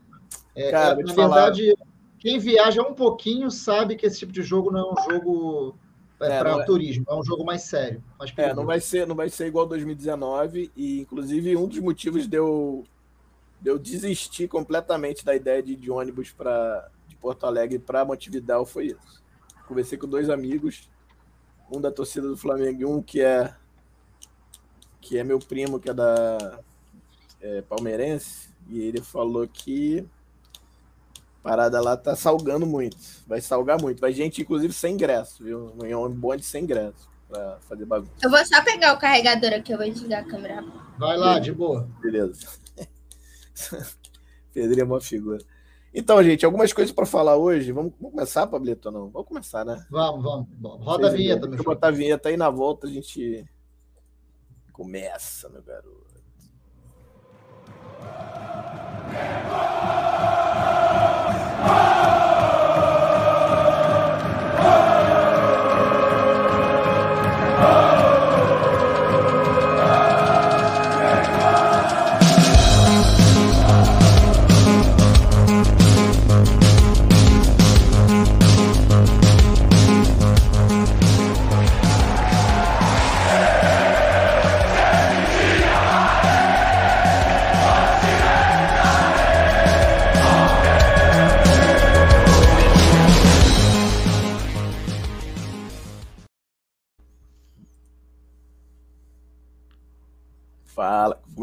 É, 0.54 0.70
Cara, 0.70 1.00
é, 1.00 1.04
na 1.04 1.12
verdade, 1.12 1.74
falar. 1.76 1.90
quem 2.20 2.38
viaja 2.38 2.82
um 2.82 2.94
pouquinho 2.94 3.50
sabe 3.50 3.96
que 3.96 4.06
esse 4.06 4.20
tipo 4.20 4.32
de 4.32 4.42
jogo 4.42 4.70
não 4.70 4.80
é 4.80 4.92
um 4.92 5.10
jogo 5.10 5.78
é, 6.20 6.26
é 6.26 6.38
para 6.38 6.60
é. 6.60 6.64
turismo, 6.64 7.04
é 7.08 7.14
um 7.14 7.24
jogo 7.24 7.44
mais 7.44 7.62
sério. 7.62 8.00
Mais 8.16 8.32
é, 8.36 8.54
não 8.54 8.64
vai 8.64 8.80
ser, 8.80 9.08
não 9.08 9.16
vai 9.16 9.28
ser 9.28 9.46
igual 9.46 9.66
2019 9.66 10.70
e 10.76 11.00
inclusive 11.00 11.56
um 11.56 11.66
dos 11.66 11.80
motivos 11.80 12.28
de 12.28 12.36
eu 12.36 12.84
eu 13.64 13.78
desisti 13.78 14.48
completamente 14.48 15.24
da 15.24 15.34
ideia 15.34 15.62
de 15.62 15.72
ir 15.72 15.76
de 15.76 15.90
ônibus 15.90 16.30
para 16.30 16.90
de 17.06 17.16
Porto 17.16 17.46
Alegre 17.46 17.78
para 17.78 18.04
Montevidéu 18.04 18.64
foi 18.66 18.86
isso. 18.86 19.22
Conversei 19.66 19.96
com 19.96 20.08
dois 20.08 20.28
amigos, 20.28 20.90
um 21.70 21.80
da 21.80 21.90
torcida 21.90 22.28
do 22.28 22.36
Flamengo 22.36 22.80
e 22.80 22.84
um 22.84 23.02
que 23.02 23.20
é 23.20 23.54
que 25.00 25.18
é 25.18 25.24
meu 25.24 25.38
primo, 25.38 25.80
que 25.80 25.90
é 25.90 25.94
da 25.94 26.60
é, 27.40 27.60
palmeirense, 27.62 28.50
e 28.68 28.80
ele 28.80 29.00
falou 29.00 29.46
que 29.48 30.06
a 31.40 31.42
parada 31.42 31.80
lá 31.80 31.96
tá 31.96 32.14
salgando 32.14 32.64
muito, 32.64 32.96
vai 33.26 33.40
salgar 33.40 33.80
muito, 33.80 34.00
vai 34.00 34.12
gente 34.12 34.40
inclusive 34.40 34.72
sem 34.72 34.94
ingresso, 34.94 35.42
viu? 35.42 35.74
Em 35.84 35.94
um 35.94 36.08
bonde 36.08 36.44
sem 36.44 36.62
ingresso 36.62 37.10
para 37.28 37.58
fazer 37.62 37.84
bagunça. 37.84 38.12
Eu 38.22 38.30
vou 38.30 38.46
só 38.46 38.62
pegar 38.62 38.94
o 38.94 38.98
carregador 38.98 39.52
aqui, 39.54 39.72
eu 39.72 39.78
vou 39.78 39.90
desligar 39.90 40.22
a 40.22 40.28
câmera. 40.28 40.64
Vai 40.98 41.16
lá, 41.16 41.38
de 41.38 41.52
boa. 41.52 41.88
Beleza. 42.00 42.46
Pedrinho 44.52 44.82
é 44.82 44.84
uma 44.84 45.00
figura. 45.00 45.38
Então, 45.94 46.22
gente, 46.22 46.44
algumas 46.44 46.72
coisas 46.72 46.92
para 46.92 47.04
falar 47.04 47.36
hoje. 47.36 47.70
Vamos, 47.70 47.92
vamos 48.00 48.14
começar, 48.14 48.46
Pablito, 48.46 48.88
ou 48.88 48.94
não? 48.94 49.10
Vamos 49.10 49.28
começar, 49.28 49.64
né? 49.64 49.86
Vamos, 49.90 50.22
vamos. 50.22 50.48
Roda 50.84 51.02
Vocês 51.02 51.14
a 51.14 51.16
vinheta, 51.16 51.46
meu 51.46 51.58
filho. 51.58 51.64
botar 51.64 51.88
a 51.88 51.90
vinheta 51.90 52.28
aí 52.30 52.36
na 52.36 52.48
volta, 52.48 52.86
a 52.86 52.90
gente 52.90 53.46
começa, 54.72 55.48
meu 55.50 55.62
garoto. 55.62 56.11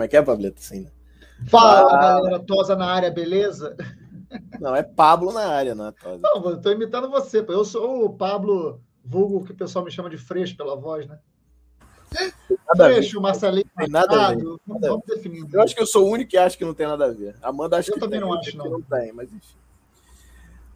Que 0.09 0.17
é, 0.17 0.21
Pablito? 0.21 0.59
Assim, 0.59 0.81
né? 0.81 0.91
Fala, 1.47 1.89
Fala, 1.89 2.21
galera, 2.21 2.39
Tosa 2.39 2.75
na 2.75 2.85
área, 2.85 3.09
beleza? 3.09 3.77
Não, 4.59 4.75
é 4.75 4.83
Pablo 4.83 5.31
na 5.31 5.47
área, 5.47 5.73
não 5.73 5.87
é 5.87 5.91
Tosa. 5.91 6.19
Não, 6.21 6.49
eu 6.49 6.61
tô 6.61 6.71
imitando 6.71 7.09
você. 7.09 7.43
Eu 7.47 7.63
sou 7.63 8.05
o 8.05 8.13
Pablo 8.13 8.81
vulgo, 9.03 9.45
que 9.45 9.51
o 9.51 9.55
pessoal 9.55 9.83
me 9.83 9.91
chama 9.91 10.09
de 10.09 10.17
Freixo 10.17 10.55
pela 10.55 10.75
voz, 10.75 11.07
né? 11.07 11.17
Freixo, 12.75 13.21
Marcelinho, 13.21 13.69
tem 13.77 13.87
nada 13.87 14.27
a 14.27 14.29
ver. 14.29 14.43
Vamos, 14.43 14.81
vamos 14.81 15.05
definir. 15.05 15.45
Eu 15.51 15.61
acho 15.61 15.75
que 15.75 15.81
eu 15.81 15.85
sou 15.87 16.07
o 16.07 16.11
único 16.11 16.31
que 16.31 16.37
acha 16.37 16.57
que 16.57 16.65
não 16.65 16.73
tem 16.73 16.87
nada 16.87 17.05
a 17.05 17.11
ver. 17.11 17.35
Amanda 17.41 17.77
acha 17.77 17.91
eu 17.91 17.95
que 17.95 17.99
também 17.99 18.19
tem, 18.19 18.27
não 18.27 18.37
acho, 18.37 18.57
não. 18.57 18.69
não 18.69 18.81
tem, 18.81 19.11
mas 19.13 19.31
enfim. 19.31 19.57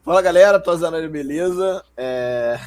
Fala, 0.04 0.22
galera, 0.22 0.60
Tosa 0.60 0.92
na 0.92 0.98
área, 0.98 1.10
beleza? 1.10 1.84
É... 1.96 2.60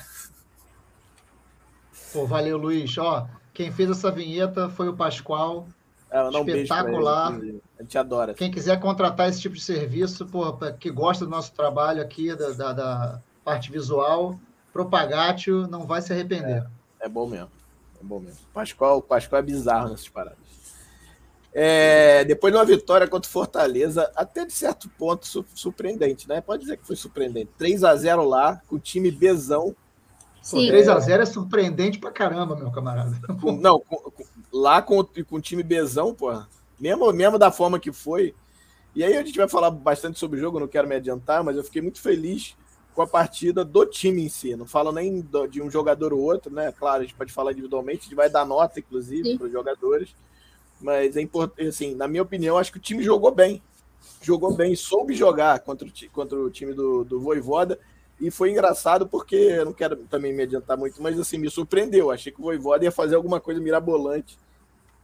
Pô, 2.12 2.26
valeu, 2.26 2.56
Luiz. 2.56 2.96
Ó, 2.98 3.28
quem 3.52 3.70
fez 3.70 3.90
essa 3.90 4.10
vinheta 4.10 4.68
foi 4.68 4.88
o 4.88 4.96
Pascoal. 4.96 5.68
É, 6.10 6.22
um 6.22 6.46
Espetacular. 6.46 7.34
ele, 7.38 7.60
a 7.78 7.82
gente 7.82 7.98
adora. 7.98 8.34
Quem 8.34 8.50
quiser 8.50 8.78
contratar 8.78 9.28
esse 9.28 9.40
tipo 9.40 9.54
de 9.54 9.60
serviço, 9.60 10.26
pô, 10.26 10.52
que 10.78 10.90
gosta 10.90 11.24
do 11.24 11.30
nosso 11.30 11.52
trabalho 11.52 12.00
aqui, 12.00 12.34
da, 12.34 12.50
da, 12.50 12.72
da 12.72 13.22
parte 13.44 13.70
visual, 13.70 14.38
Propagatio, 14.72 15.66
não 15.66 15.86
vai 15.86 16.02
se 16.02 16.12
arrepender. 16.12 16.64
É, 17.00 17.06
é 17.06 17.08
bom 17.08 17.26
mesmo. 17.26 17.50
É 18.00 18.04
bom 18.04 18.20
mesmo. 18.20 18.40
Pascoal, 18.52 19.02
Pascoal 19.02 19.40
é 19.40 19.42
bizarro 19.42 19.90
nessas 19.90 20.08
paradas. 20.08 20.46
É, 21.58 22.22
depois 22.26 22.52
de 22.52 22.58
uma 22.58 22.66
vitória 22.66 23.08
contra 23.08 23.26
o 23.26 23.32
Fortaleza, 23.32 24.12
até 24.14 24.44
de 24.44 24.52
certo 24.52 24.90
ponto 24.90 25.26
surpreendente, 25.54 26.28
né? 26.28 26.42
Pode 26.42 26.62
dizer 26.62 26.76
que 26.76 26.86
foi 26.86 26.96
surpreendente. 26.96 27.50
3 27.56 27.82
a 27.82 27.96
0 27.96 28.24
lá, 28.28 28.60
com 28.68 28.76
o 28.76 28.78
time 28.78 29.10
Bezão. 29.10 29.74
Pô, 30.50 30.58
3x0 30.58 31.20
é 31.20 31.26
surpreendente 31.26 31.98
pra 31.98 32.10
caramba, 32.10 32.54
meu 32.54 32.70
camarada. 32.70 33.18
Não, 33.60 33.80
com, 33.80 33.96
com, 33.96 34.24
lá 34.52 34.80
com, 34.80 35.02
com 35.04 35.36
o 35.36 35.40
time 35.40 35.62
Bezão, 35.62 36.14
pô, 36.14 36.32
mesmo, 36.78 37.12
mesmo 37.12 37.38
da 37.38 37.50
forma 37.50 37.80
que 37.80 37.92
foi. 37.92 38.34
E 38.94 39.04
aí 39.04 39.16
a 39.16 39.22
gente 39.22 39.36
vai 39.36 39.48
falar 39.48 39.70
bastante 39.70 40.18
sobre 40.18 40.38
o 40.38 40.40
jogo, 40.40 40.58
não 40.58 40.66
quero 40.66 40.88
me 40.88 40.94
adiantar, 40.94 41.44
mas 41.44 41.56
eu 41.56 41.64
fiquei 41.64 41.82
muito 41.82 42.00
feliz 42.00 42.56
com 42.94 43.02
a 43.02 43.06
partida 43.06 43.62
do 43.62 43.84
time 43.84 44.24
em 44.24 44.28
si. 44.28 44.56
Não 44.56 44.66
falo 44.66 44.90
nem 44.90 45.20
do, 45.20 45.46
de 45.46 45.60
um 45.60 45.70
jogador 45.70 46.14
ou 46.14 46.20
outro, 46.20 46.50
né? 46.50 46.72
Claro, 46.72 47.00
a 47.00 47.02
gente 47.02 47.14
pode 47.14 47.30
falar 47.30 47.52
individualmente, 47.52 48.00
a 48.00 48.02
gente 48.04 48.14
vai 48.14 48.30
dar 48.30 48.46
nota, 48.46 48.80
inclusive, 48.80 49.36
para 49.36 49.46
os 49.46 49.52
jogadores. 49.52 50.14
Mas 50.80 51.14
é 51.16 51.20
importante, 51.20 51.68
assim, 51.68 51.94
na 51.94 52.08
minha 52.08 52.22
opinião, 52.22 52.56
acho 52.56 52.72
que 52.72 52.78
o 52.78 52.80
time 52.80 53.02
jogou 53.02 53.30
bem. 53.30 53.60
Jogou 54.22 54.54
bem, 54.54 54.74
soube 54.74 55.14
jogar 55.14 55.60
contra 55.60 55.86
o, 55.86 56.10
contra 56.10 56.38
o 56.38 56.50
time 56.50 56.72
do, 56.72 57.04
do 57.04 57.20
Voivoda. 57.20 57.78
E 58.20 58.30
foi 58.30 58.50
engraçado 58.50 59.06
porque, 59.06 59.36
eu 59.36 59.66
não 59.66 59.72
quero 59.72 59.96
também 60.08 60.32
me 60.32 60.42
adiantar 60.42 60.76
muito, 60.76 61.02
mas 61.02 61.18
assim, 61.18 61.36
me 61.36 61.50
surpreendeu. 61.50 62.10
Achei 62.10 62.32
que 62.32 62.40
o 62.40 62.44
Voivoda 62.44 62.84
ia 62.84 62.90
fazer 62.90 63.14
alguma 63.14 63.40
coisa 63.40 63.60
mirabolante. 63.60 64.38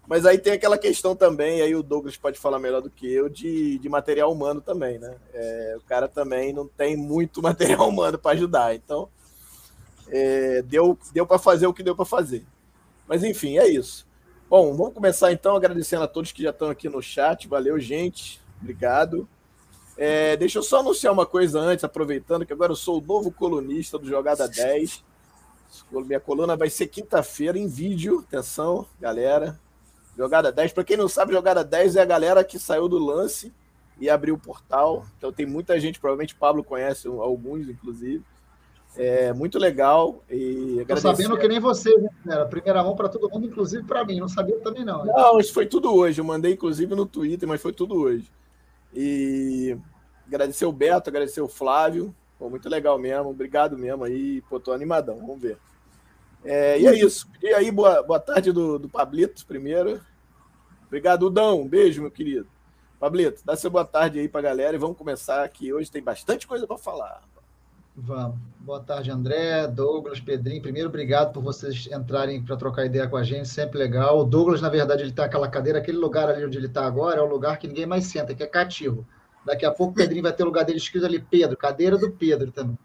Mas 0.07 0.27
aí 0.27 0.39
tem 0.39 0.55
aquela 0.55 0.77
questão 0.77 1.15
também, 1.15 1.63
aí 1.63 1.77
o 1.77 1.83
Douglas 1.83 2.17
pode 2.17 2.39
falar 2.39 2.59
melhor 2.59 2.83
do 2.83 2.91
que 2.91 3.11
eu, 3.11 3.29
de, 3.29 3.79
de 3.79 3.89
material 3.89 4.33
humano 4.33 4.61
também, 4.61 4.99
né? 4.99 5.15
É, 5.33 5.77
o 5.79 5.83
cara 5.83 6.09
também 6.09 6.53
não 6.53 6.67
tem 6.67 6.97
muito 6.97 7.41
material 7.43 7.89
humano 7.89 8.19
para 8.19 8.33
ajudar. 8.33 8.75
Então, 8.75 9.09
é, 10.09 10.63
deu, 10.63 10.99
deu 11.13 11.27
para 11.27 11.39
fazer 11.39 11.67
o 11.67 11.73
que 11.73 11.83
deu 11.83 11.95
para 11.95 12.05
fazer. 12.05 12.45
Mas 13.07 13.23
enfim, 13.23 13.59
é 13.59 13.69
isso. 13.69 14.07
Bom, 14.49 14.75
vamos 14.75 14.93
começar 14.93 15.33
então 15.33 15.57
agradecendo 15.57 16.03
a 16.03 16.09
todos 16.09 16.33
que 16.33 16.43
já 16.43 16.51
estão 16.51 16.69
aqui 16.69 16.89
no 16.89 17.01
chat. 17.01 17.47
Valeu, 17.47 17.79
gente. 17.79 18.41
Obrigado. 18.61 19.29
É, 19.97 20.37
deixa 20.37 20.59
eu 20.59 20.63
só 20.63 20.81
anunciar 20.81 21.13
uma 21.13 21.27
coisa 21.27 21.61
antes, 21.61 21.85
aproveitando 21.85 22.47
que 22.47 22.53
agora 22.53 22.73
eu 22.73 22.77
sou 22.77 22.99
o 22.99 23.05
novo 23.05 23.31
colunista 23.31 23.99
do 23.99 24.07
Jogada 24.07 24.49
10. 24.49 25.05
Minha 25.91 26.21
coluna 26.21 26.57
vai 26.57 26.71
ser 26.71 26.87
quinta-feira 26.87 27.59
em 27.59 27.67
vídeo. 27.67 28.25
Atenção, 28.27 28.87
galera. 29.01 29.59
Jogada 30.17 30.53
10. 30.53 30.73
Para 30.73 30.85
quem 30.85 30.97
não 30.97 31.09
sabe, 31.09 31.33
Jogada 31.33 31.65
10 31.65 31.97
é 31.97 32.03
a 32.03 32.07
galera 32.07 32.45
que 32.45 32.59
saiu 32.59 32.89
do 32.89 32.99
lance 32.99 33.53
e 33.99 34.11
abriu 34.11 34.35
o 34.35 34.39
portal. 34.39 35.07
Então 35.17 35.33
tem 35.33 35.47
muita 35.47 35.79
gente, 35.79 36.01
provavelmente 36.01 36.35
Pablo 36.35 36.65
conhece 36.65 37.07
alguns, 37.07 37.69
inclusive. 37.69 38.23
É 38.95 39.33
muito 39.33 39.59
legal. 39.59 40.23
E 40.31 40.85
Tô 40.87 40.97
sabendo 40.99 41.39
que 41.39 41.49
nem 41.49 41.59
você, 41.59 41.91
né? 42.25 42.45
Primeira 42.45 42.83
mão 42.83 42.95
para 42.95 43.09
todo 43.09 43.31
mundo, 43.31 43.47
inclusive 43.47 43.85
para 43.85 44.05
mim. 44.05 44.21
Não 44.21 44.29
sabia 44.29 44.59
também, 44.61 44.85
não. 44.85 45.05
Não, 45.05 45.39
isso 45.39 45.55
foi 45.55 45.65
tudo 45.65 45.95
hoje. 45.95 46.21
Eu 46.21 46.25
mandei, 46.25 46.53
inclusive, 46.53 46.95
no 46.95 47.07
Twitter, 47.07 47.49
mas 47.49 47.63
foi 47.63 47.73
tudo 47.73 47.95
hoje. 47.95 48.31
E 48.95 49.77
agradecer 50.27 50.65
o 50.65 50.73
Beto, 50.73 51.11
agradecer 51.11 51.41
o 51.41 51.49
Flávio. 51.49 52.15
Pô, 52.39 52.51
muito 52.51 52.69
legal 52.69 52.99
mesmo. 52.99 53.31
Obrigado 53.31 53.79
mesmo 53.79 54.05
aí. 54.05 54.43
Pô, 54.49 54.59
tô 54.59 54.73
animadão. 54.73 55.19
Vamos 55.21 55.41
ver. 55.41 55.59
É, 56.45 56.79
e 56.79 56.87
é 56.87 56.95
isso. 56.95 57.29
E 57.41 57.49
aí, 57.49 57.71
boa, 57.71 58.03
boa 58.03 58.19
tarde 58.19 58.53
do, 58.53 58.79
do 58.79 58.89
Pablito, 58.89 59.47
primeiro. 59.47 60.01
Obrigado, 60.87 61.27
Udão. 61.27 61.61
Um 61.61 61.69
beijo, 61.69 62.03
meu 62.03 62.11
querido. 62.11 62.49
Pablito, 62.99 63.43
dá 63.45 63.57
seu 63.57 63.71
boa 63.71 63.85
tarde 63.85 64.21
aí 64.21 64.29
pra 64.29 64.41
galera 64.41 64.77
e 64.77 64.79
vamos 64.79 64.97
começar 64.97 65.43
aqui. 65.43 65.73
Hoje 65.73 65.91
tem 65.91 66.03
bastante 66.03 66.47
coisa 66.47 66.67
para 66.67 66.79
falar. 66.79 67.23
Vamos. 67.95 68.39
Boa 68.61 68.81
tarde, 68.81 69.11
André, 69.11 69.67
Douglas, 69.67 70.19
Pedrinho. 70.19 70.63
Primeiro, 70.63 70.89
obrigado 70.89 71.33
por 71.33 71.43
vocês 71.43 71.89
entrarem 71.93 72.43
para 72.43 72.57
trocar 72.57 72.87
ideia 72.87 73.07
com 73.07 73.17
a 73.17 73.23
gente, 73.23 73.49
sempre 73.49 73.79
legal. 73.79 74.21
O 74.21 74.25
Douglas, 74.25 74.63
na 74.63 74.71
verdade, 74.71 75.03
ele 75.03 75.11
está 75.11 75.25
naquela 75.25 75.49
cadeira, 75.49 75.79
aquele 75.79 75.99
lugar 75.99 76.29
ali 76.31 76.45
onde 76.45 76.57
ele 76.57 76.69
está 76.69 76.87
agora, 76.87 77.19
é 77.19 77.23
o 77.23 77.27
lugar 77.27 77.59
que 77.59 77.69
ninguém 77.69 77.85
mais 77.85 78.05
senta, 78.07 78.35
que 78.35 78.43
é 78.43 78.47
cativo. 78.47 79.07
Daqui 79.45 79.67
a 79.67 79.71
pouco 79.71 79.93
o 79.93 79.97
Pedrinho 79.97 80.23
vai 80.23 80.33
ter 80.33 80.43
o 80.43 80.47
lugar 80.47 80.65
dele 80.65 80.79
escrito 80.79 81.05
ali, 81.05 81.19
Pedro, 81.19 81.57
cadeira 81.57 81.99
do 81.99 82.11
Pedro 82.11 82.51
também. 82.51 82.79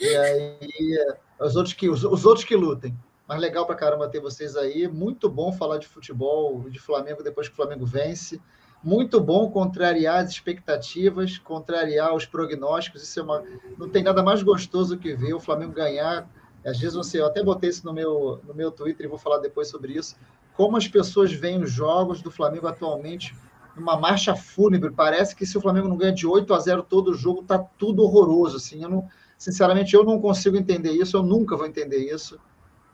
E 0.00 0.16
aí, 0.16 1.16
os 1.38 1.54
outros 1.54 1.74
que, 1.74 1.90
os, 1.90 2.02
os 2.04 2.24
outros 2.24 2.44
que 2.44 2.56
lutem. 2.56 2.96
Mas 3.28 3.40
legal 3.40 3.66
para 3.66 3.74
caramba 3.74 4.08
ter 4.08 4.20
vocês 4.20 4.56
aí. 4.56 4.88
Muito 4.88 5.28
bom 5.28 5.52
falar 5.52 5.78
de 5.78 5.88
futebol, 5.88 6.70
de 6.70 6.78
Flamengo 6.78 7.22
depois 7.22 7.48
que 7.48 7.52
o 7.52 7.56
Flamengo 7.56 7.84
vence 7.84 8.40
muito 8.86 9.20
bom 9.20 9.50
contrariar 9.50 10.22
as 10.22 10.30
expectativas, 10.30 11.38
contrariar 11.38 12.14
os 12.14 12.24
prognósticos. 12.24 13.02
Isso 13.02 13.18
é 13.18 13.22
uma, 13.24 13.42
não 13.76 13.88
tem 13.88 14.04
nada 14.04 14.22
mais 14.22 14.44
gostoso 14.44 14.96
que 14.96 15.12
ver 15.12 15.34
o 15.34 15.40
Flamengo 15.40 15.72
ganhar. 15.72 16.30
Às 16.64 16.78
vezes 16.78 16.94
você, 16.94 17.20
eu 17.20 17.26
até 17.26 17.42
botei 17.42 17.68
isso 17.68 17.84
no 17.84 17.92
meu, 17.92 18.40
no 18.46 18.54
meu 18.54 18.70
Twitter 18.70 19.04
e 19.04 19.08
vou 19.08 19.18
falar 19.18 19.38
depois 19.38 19.66
sobre 19.66 19.94
isso. 19.94 20.14
Como 20.54 20.76
as 20.76 20.86
pessoas 20.86 21.32
veem 21.32 21.60
os 21.60 21.72
jogos 21.72 22.22
do 22.22 22.30
Flamengo 22.30 22.68
atualmente 22.68 23.34
numa 23.76 23.96
marcha 23.96 24.36
fúnebre. 24.36 24.92
Parece 24.92 25.34
que 25.34 25.44
se 25.44 25.58
o 25.58 25.60
Flamengo 25.60 25.88
não 25.88 25.96
ganha 25.96 26.12
de 26.12 26.24
8 26.24 26.54
a 26.54 26.58
0 26.60 26.84
todo 26.84 27.10
o 27.10 27.14
jogo, 27.14 27.42
tá 27.42 27.58
tudo 27.58 28.04
horroroso. 28.04 28.56
Assim, 28.58 28.84
eu 28.84 28.88
não, 28.88 29.08
sinceramente, 29.36 29.94
eu 29.94 30.04
não 30.04 30.20
consigo 30.20 30.56
entender 30.56 30.92
isso, 30.92 31.16
eu 31.16 31.24
nunca 31.24 31.56
vou 31.56 31.66
entender 31.66 31.98
isso. 31.98 32.38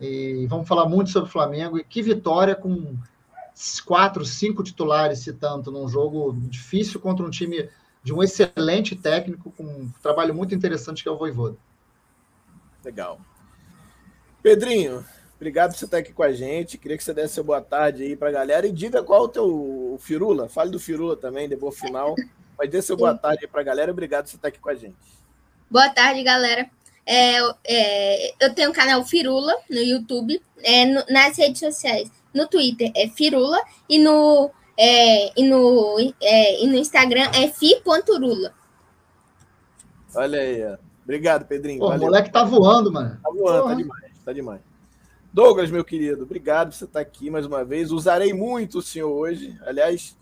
E 0.01 0.47
vamos 0.49 0.67
falar 0.67 0.89
muito 0.89 1.11
sobre 1.11 1.29
o 1.29 1.33
Flamengo. 1.33 1.77
E 1.77 1.85
que 1.85 2.01
vitória 2.01 2.55
com 2.55 2.97
quatro, 3.85 4.25
cinco 4.25 4.63
titulares, 4.63 5.21
se 5.21 5.33
tanto, 5.33 5.71
num 5.71 5.89
jogo 5.89 6.33
difícil 6.49 7.01
contra 7.01 7.25
um 7.25 7.31
time 7.31 7.69
de 8.03 8.13
um 8.13 8.23
excelente 8.23 8.97
técnico, 8.97 9.53
com 9.53 9.63
um 9.63 9.93
trabalho 10.03 10.35
muito 10.35 10.55
interessante 10.55 11.03
que 11.03 11.09
é 11.09 11.13
o 11.13 11.17
Voivoda. 11.17 11.57
Legal. 12.85 13.21
Pedrinho, 14.43 15.05
obrigado 15.37 15.71
por 15.71 15.79
você 15.79 15.85
estar 15.85 15.99
aqui 15.99 16.13
com 16.13 16.23
a 16.23 16.33
gente. 16.33 16.79
Queria 16.79 16.97
que 16.97 17.05
você 17.05 17.15
desse 17.15 17.39
uma 17.39 17.47
boa 17.47 17.61
tarde 17.61 18.03
aí 18.03 18.17
para 18.17 18.29
a 18.29 18.33
galera 18.33 18.67
e 18.67 18.73
diga 18.73 19.03
qual 19.05 19.23
é 19.23 19.25
o 19.25 19.29
teu 19.29 19.99
Firula. 20.01 20.49
Fale 20.49 20.71
do 20.71 20.81
Firula 20.81 21.17
também, 21.17 21.49
depois 21.49 21.79
final. 21.79 22.17
Mas 22.59 22.71
dê 22.71 22.83
seu 22.83 22.97
boa 22.97 23.17
tarde 23.17 23.45
aí 23.45 23.49
para 23.49 23.61
a 23.61 23.65
galera. 23.65 23.93
Obrigado 23.93 24.25
por 24.25 24.31
você 24.31 24.37
estar 24.37 24.49
aqui 24.49 24.59
com 24.59 24.71
a 24.71 24.75
gente. 24.75 24.97
Boa 25.71 25.89
tarde, 25.91 26.25
galera. 26.25 26.69
É, 27.07 27.39
é, 27.65 28.45
eu 28.45 28.55
tenho 28.55 28.69
o 28.69 28.71
um 28.73 28.75
canal 28.75 29.05
Firula 29.05 29.55
no 29.71 29.81
YouTube, 29.81 30.41
é, 30.63 30.85
no, 30.87 31.05
nas 31.09 31.37
redes 31.37 31.61
sociais 31.61 32.11
no 32.35 32.47
Twitter 32.47 32.91
é 32.95 33.09
Firula 33.09 33.59
e 33.89 33.99
no, 33.99 34.51
é, 34.77 35.41
e 35.41 35.49
no, 35.49 35.97
é, 36.21 36.65
e 36.65 36.67
no 36.67 36.77
Instagram 36.77 37.31
é 37.35 37.49
fi.rula. 37.49 38.55
Olha 40.15 40.41
aí, 40.41 40.65
ó. 40.65 40.77
Obrigado, 41.05 41.47
Pedrinho. 41.47 41.81
Pô, 41.81 41.89
o 41.89 41.99
moleque 41.99 42.31
tá 42.31 42.45
voando, 42.45 42.93
mano. 42.93 43.19
Tá 43.23 43.31
voando, 43.31 43.47
tá 43.47 43.63
Porra. 43.63 43.69
tá 43.69 43.75
demais, 43.75 44.13
tá 44.25 44.33
demais. 44.33 44.61
Douglas, 45.33 45.71
meu 45.71 45.85
querido, 45.85 46.25
obrigado 46.25 46.69
por 46.69 46.77
você 46.77 46.85
estar 46.85 47.01
aqui 47.01 47.31
mais 47.31 47.47
uma 47.47 47.65
vez. 47.65 47.91
Usarei 47.91 48.33
muito 48.33 48.79
o 48.79 48.83
senhor 48.83 49.11
hoje. 49.11 49.59
Aliás, 49.65 50.17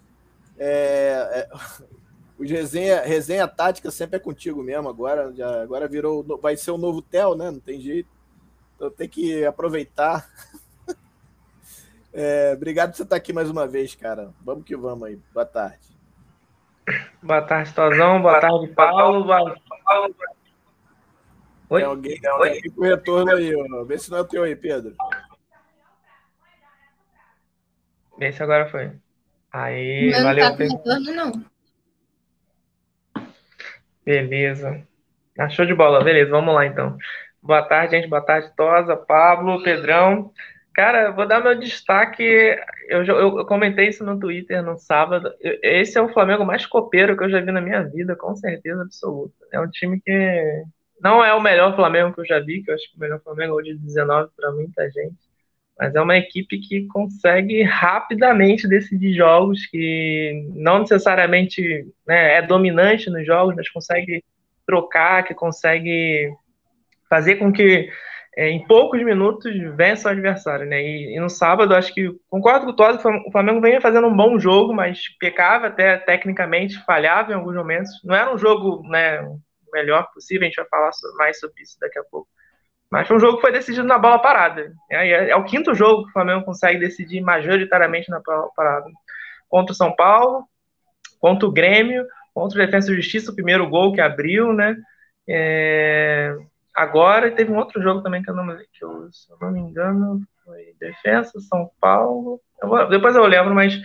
é, 0.56 1.48
é, 1.48 1.48
o 2.38 2.44
resenha, 2.44 3.02
resenha 3.02 3.48
tática 3.48 3.90
sempre 3.90 4.16
é 4.16 4.20
contigo 4.20 4.62
mesmo 4.62 4.88
agora. 4.88 5.32
Já, 5.34 5.62
agora 5.62 5.88
virou, 5.88 6.24
vai 6.40 6.56
ser 6.56 6.70
o 6.70 6.78
novo 6.78 7.02
Tel, 7.02 7.34
né? 7.34 7.50
Não 7.50 7.60
tem 7.60 7.80
jeito. 7.80 8.08
Então 8.76 8.90
tem 8.90 9.08
que 9.08 9.44
aproveitar 9.44 10.30
é, 12.12 12.52
obrigado 12.54 12.90
por 12.90 12.96
você 12.96 13.02
estar 13.02 13.16
aqui 13.16 13.32
mais 13.32 13.50
uma 13.50 13.66
vez, 13.66 13.94
cara. 13.94 14.32
Vamos 14.44 14.64
que 14.64 14.76
vamos 14.76 15.08
aí. 15.08 15.18
Boa 15.32 15.46
tarde. 15.46 15.88
Boa 17.22 17.42
tarde, 17.42 17.72
Tozão. 17.72 18.20
Boa 18.20 18.40
tarde, 18.40 18.68
Paulo. 18.68 19.24
Boa... 19.24 19.56
Oi? 21.70 21.80
Tem 21.80 21.88
alguém, 21.88 22.20
tem 22.20 22.30
alguém 22.30 22.62
com 22.74 22.82
retorno 22.82 23.36
aí, 23.36 23.54
ó. 23.54 23.84
Vê 23.84 23.96
se 23.96 24.10
não 24.10 24.18
é 24.18 24.20
o 24.22 24.24
teu 24.24 24.42
aí, 24.42 24.56
Pedro. 24.56 24.94
Vê 28.18 28.32
se 28.32 28.42
agora 28.42 28.68
foi. 28.68 28.92
Aí, 29.52 30.10
não 30.10 30.22
valeu. 30.24 30.44
Não 30.44 30.50
tá 30.50 30.56
com 30.56 30.76
retorno, 30.76 31.12
não. 31.14 31.44
Beleza. 34.04 34.86
Ah, 35.38 35.48
show 35.48 35.64
de 35.64 35.74
bola. 35.74 36.02
Beleza, 36.02 36.30
vamos 36.30 36.54
lá 36.54 36.66
então. 36.66 36.98
Boa 37.40 37.62
tarde, 37.62 37.96
gente. 37.96 38.08
Boa 38.08 38.20
tarde, 38.20 38.52
Tosa, 38.56 38.96
Pablo, 38.96 39.62
Pedrão. 39.62 40.32
Cara, 40.80 41.10
vou 41.10 41.28
dar 41.28 41.42
meu 41.42 41.54
destaque. 41.54 42.24
Eu, 42.88 43.04
eu, 43.04 43.38
eu, 43.38 43.44
comentei 43.44 43.88
isso 43.88 44.02
no 44.02 44.18
Twitter 44.18 44.62
no 44.62 44.78
sábado. 44.78 45.30
Esse 45.62 45.98
é 45.98 46.00
o 46.00 46.08
Flamengo 46.08 46.42
mais 46.42 46.64
copeiro 46.64 47.14
que 47.18 47.22
eu 47.22 47.28
já 47.28 47.38
vi 47.38 47.52
na 47.52 47.60
minha 47.60 47.82
vida, 47.82 48.16
com 48.16 48.34
certeza 48.34 48.80
absoluta. 48.80 49.34
É 49.52 49.60
um 49.60 49.68
time 49.68 50.00
que 50.00 50.64
não 50.98 51.22
é 51.22 51.34
o 51.34 51.40
melhor 51.40 51.76
Flamengo 51.76 52.14
que 52.14 52.22
eu 52.22 52.24
já 52.24 52.40
vi, 52.40 52.62
que 52.62 52.70
eu 52.70 52.74
acho 52.74 52.90
que 52.90 52.96
o 52.96 53.00
melhor 53.00 53.20
Flamengo 53.20 53.58
é 53.58 53.60
o 53.60 53.62
de 53.62 53.74
19 53.74 54.30
para 54.34 54.52
muita 54.52 54.90
gente. 54.90 55.18
Mas 55.78 55.94
é 55.94 56.00
uma 56.00 56.16
equipe 56.16 56.58
que 56.58 56.86
consegue 56.86 57.62
rapidamente 57.62 58.66
decidir 58.66 59.12
jogos, 59.12 59.66
que 59.66 60.48
não 60.54 60.78
necessariamente 60.78 61.86
né, 62.06 62.38
é 62.38 62.42
dominante 62.42 63.10
nos 63.10 63.26
jogos, 63.26 63.54
mas 63.54 63.68
consegue 63.68 64.24
trocar, 64.66 65.24
que 65.24 65.34
consegue 65.34 66.32
fazer 67.06 67.36
com 67.36 67.52
que 67.52 67.90
é, 68.36 68.48
em 68.48 68.64
poucos 68.66 69.02
minutos 69.02 69.52
vence 69.74 70.06
o 70.06 70.10
adversário, 70.10 70.64
né? 70.66 70.80
E, 70.80 71.16
e, 71.16 71.20
no 71.20 71.28
sábado, 71.28 71.74
acho 71.74 71.92
que 71.92 72.10
concordo 72.28 72.66
com 72.66 72.72
o 72.72 72.76
Todd, 72.76 72.98
o 73.26 73.32
Flamengo 73.32 73.60
vem 73.60 73.80
fazendo 73.80 74.06
um 74.06 74.16
bom 74.16 74.38
jogo, 74.38 74.72
mas 74.72 75.02
pecava 75.18 75.66
até 75.66 75.96
tecnicamente, 75.96 76.82
falhava 76.84 77.32
em 77.32 77.34
alguns 77.34 77.56
momentos. 77.56 77.90
Não 78.04 78.14
era 78.14 78.32
um 78.32 78.38
jogo, 78.38 78.86
né, 78.88 79.20
melhor 79.72 80.08
possível, 80.14 80.42
a 80.42 80.46
gente 80.46 80.56
vai 80.56 80.66
falar 80.66 80.90
mais 81.16 81.38
sobre 81.40 81.62
isso 81.62 81.76
daqui 81.80 81.98
a 81.98 82.04
pouco. 82.04 82.28
Mas 82.90 83.06
foi 83.06 83.16
um 83.16 83.20
jogo 83.20 83.36
que 83.36 83.42
foi 83.42 83.52
decidido 83.52 83.86
na 83.86 83.98
bola 83.98 84.18
parada. 84.18 84.72
É, 84.90 85.30
é 85.30 85.36
o 85.36 85.44
quinto 85.44 85.74
jogo 85.74 86.04
que 86.04 86.10
o 86.10 86.12
Flamengo 86.12 86.44
consegue 86.44 86.78
decidir 86.78 87.20
majoritariamente 87.20 88.10
na 88.10 88.20
bola 88.20 88.48
parada. 88.54 88.86
Contra 89.48 89.72
o 89.72 89.76
São 89.76 89.94
Paulo, 89.94 90.44
contra 91.20 91.46
o 91.46 91.52
Grêmio, 91.52 92.04
contra 92.34 92.60
o 92.60 92.64
Defensa 92.64 92.92
e 92.92 92.96
Justiça, 92.96 93.30
o 93.30 93.34
primeiro 93.34 93.68
gol 93.68 93.92
que 93.92 94.00
abriu, 94.00 94.52
né? 94.52 94.76
É, 95.28 96.36
agora 96.80 97.30
teve 97.30 97.52
um 97.52 97.56
outro 97.56 97.82
jogo 97.82 98.02
também 98.02 98.22
que 98.22 98.30
eu 98.30 98.34
não, 98.34 98.46
que 98.46 98.84
eu, 98.84 99.12
se 99.12 99.30
eu 99.30 99.36
não 99.40 99.52
me 99.52 99.60
engano, 99.60 100.20
foi 100.44 100.74
Defensa, 100.78 101.38
São 101.40 101.70
Paulo. 101.80 102.40
Eu 102.62 102.68
vou, 102.68 102.88
depois 102.88 103.14
eu 103.14 103.26
lembro, 103.26 103.54
mas 103.54 103.80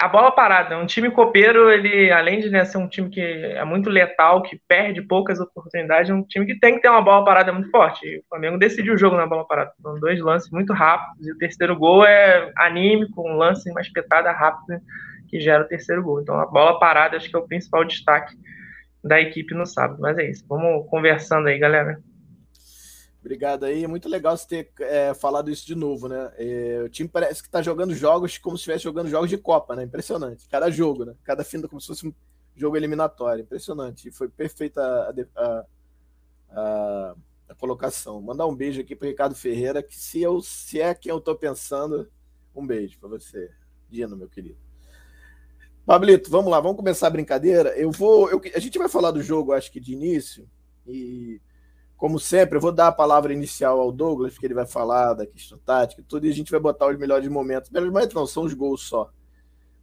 a 0.00 0.06
bola 0.06 0.30
parada, 0.30 0.78
um 0.78 0.86
time 0.86 1.10
copeiro, 1.10 1.68
ele, 1.70 2.12
além 2.12 2.38
de 2.38 2.48
né, 2.48 2.64
ser 2.64 2.78
um 2.78 2.86
time 2.86 3.10
que 3.10 3.20
é 3.20 3.64
muito 3.64 3.90
letal, 3.90 4.42
que 4.42 4.60
perde 4.68 5.02
poucas 5.02 5.40
oportunidades, 5.40 6.08
é 6.08 6.14
um 6.14 6.22
time 6.22 6.46
que 6.46 6.58
tem 6.60 6.76
que 6.76 6.82
ter 6.82 6.88
uma 6.88 7.02
bola 7.02 7.24
parada 7.24 7.52
muito 7.52 7.68
forte. 7.70 8.06
E 8.06 8.18
o 8.18 8.24
Flamengo 8.28 8.58
decidiu 8.58 8.94
o 8.94 8.98
jogo 8.98 9.16
na 9.16 9.26
bola 9.26 9.44
parada. 9.44 9.72
São 9.82 9.98
dois 9.98 10.20
lances 10.20 10.50
muito 10.52 10.72
rápidos, 10.72 11.26
e 11.26 11.32
o 11.32 11.38
terceiro 11.38 11.76
gol 11.76 12.04
é 12.04 12.52
anímico, 12.56 13.28
um 13.28 13.36
lance, 13.36 13.68
uma 13.72 13.80
espetada 13.80 14.30
rápida 14.30 14.80
que 15.28 15.40
gera 15.40 15.64
o 15.64 15.68
terceiro 15.68 16.02
gol. 16.02 16.20
Então 16.20 16.38
a 16.38 16.46
bola 16.46 16.78
parada 16.78 17.16
acho 17.16 17.28
que 17.28 17.36
é 17.36 17.38
o 17.38 17.48
principal 17.48 17.84
destaque 17.84 18.36
da 19.02 19.20
equipe 19.20 19.52
no 19.52 19.66
sábado. 19.66 20.00
Mas 20.00 20.16
é 20.16 20.30
isso. 20.30 20.44
Vamos 20.48 20.88
conversando 20.88 21.48
aí, 21.48 21.58
galera. 21.58 21.98
Obrigado 23.20 23.64
aí. 23.64 23.84
É 23.84 23.88
muito 23.88 24.08
legal 24.08 24.36
você 24.36 24.46
ter 24.46 24.72
é, 24.80 25.12
falado 25.12 25.50
isso 25.50 25.66
de 25.66 25.74
novo, 25.74 26.08
né? 26.08 26.32
É, 26.36 26.82
o 26.84 26.88
time 26.88 27.08
parece 27.08 27.42
que 27.42 27.48
está 27.48 27.60
jogando 27.60 27.94
jogos 27.94 28.38
como 28.38 28.56
se 28.56 28.60
estivesse 28.62 28.84
jogando 28.84 29.08
jogos 29.08 29.28
de 29.28 29.36
Copa, 29.36 29.74
né? 29.74 29.82
Impressionante. 29.82 30.48
Cada 30.48 30.70
jogo, 30.70 31.04
né? 31.04 31.14
Cada 31.24 31.42
fim 31.42 31.60
como 31.62 31.80
se 31.80 31.88
fosse 31.88 32.06
um 32.06 32.14
jogo 32.54 32.76
eliminatório. 32.76 33.42
Impressionante. 33.42 34.08
E 34.08 34.12
foi 34.12 34.28
perfeita 34.28 34.80
a, 34.80 35.12
a, 35.36 35.66
a, 36.50 37.14
a 37.48 37.54
colocação. 37.56 38.22
Mandar 38.22 38.46
um 38.46 38.54
beijo 38.54 38.80
aqui 38.80 38.94
para 38.94 39.08
Ricardo 39.08 39.34
Ferreira, 39.34 39.82
que 39.82 39.98
se, 39.98 40.22
eu, 40.22 40.40
se 40.40 40.80
é 40.80 40.94
quem 40.94 41.10
eu 41.10 41.18
estou 41.18 41.34
pensando, 41.34 42.08
um 42.54 42.66
beijo 42.66 42.98
para 42.98 43.08
você, 43.08 43.50
Dino, 43.90 44.16
meu 44.16 44.28
querido. 44.28 44.58
Pablito, 45.84 46.30
vamos 46.30 46.50
lá, 46.50 46.60
vamos 46.60 46.76
começar 46.76 47.06
a 47.06 47.10
brincadeira. 47.10 47.70
Eu 47.70 47.90
vou. 47.90 48.30
Eu, 48.30 48.40
a 48.54 48.58
gente 48.58 48.78
vai 48.78 48.88
falar 48.88 49.10
do 49.10 49.22
jogo, 49.22 49.52
acho 49.52 49.72
que 49.72 49.80
de 49.80 49.94
início, 49.94 50.46
e 50.86 51.40
como 51.98 52.18
sempre, 52.20 52.56
eu 52.56 52.60
vou 52.60 52.70
dar 52.70 52.86
a 52.86 52.92
palavra 52.92 53.32
inicial 53.32 53.80
ao 53.80 53.90
Douglas, 53.90 54.38
que 54.38 54.46
ele 54.46 54.54
vai 54.54 54.64
falar 54.64 55.14
da 55.14 55.26
questão 55.26 55.58
tática, 55.58 56.02
tudo, 56.08 56.26
e 56.26 56.30
a 56.30 56.32
gente 56.32 56.50
vai 56.50 56.60
botar 56.60 56.86
os 56.86 56.96
melhores 56.96 57.28
momentos. 57.28 57.70
Melhores 57.70 57.92
momentos 57.92 58.14
não, 58.14 58.24
são 58.24 58.44
os 58.44 58.54
gols 58.54 58.82
só. 58.88 59.10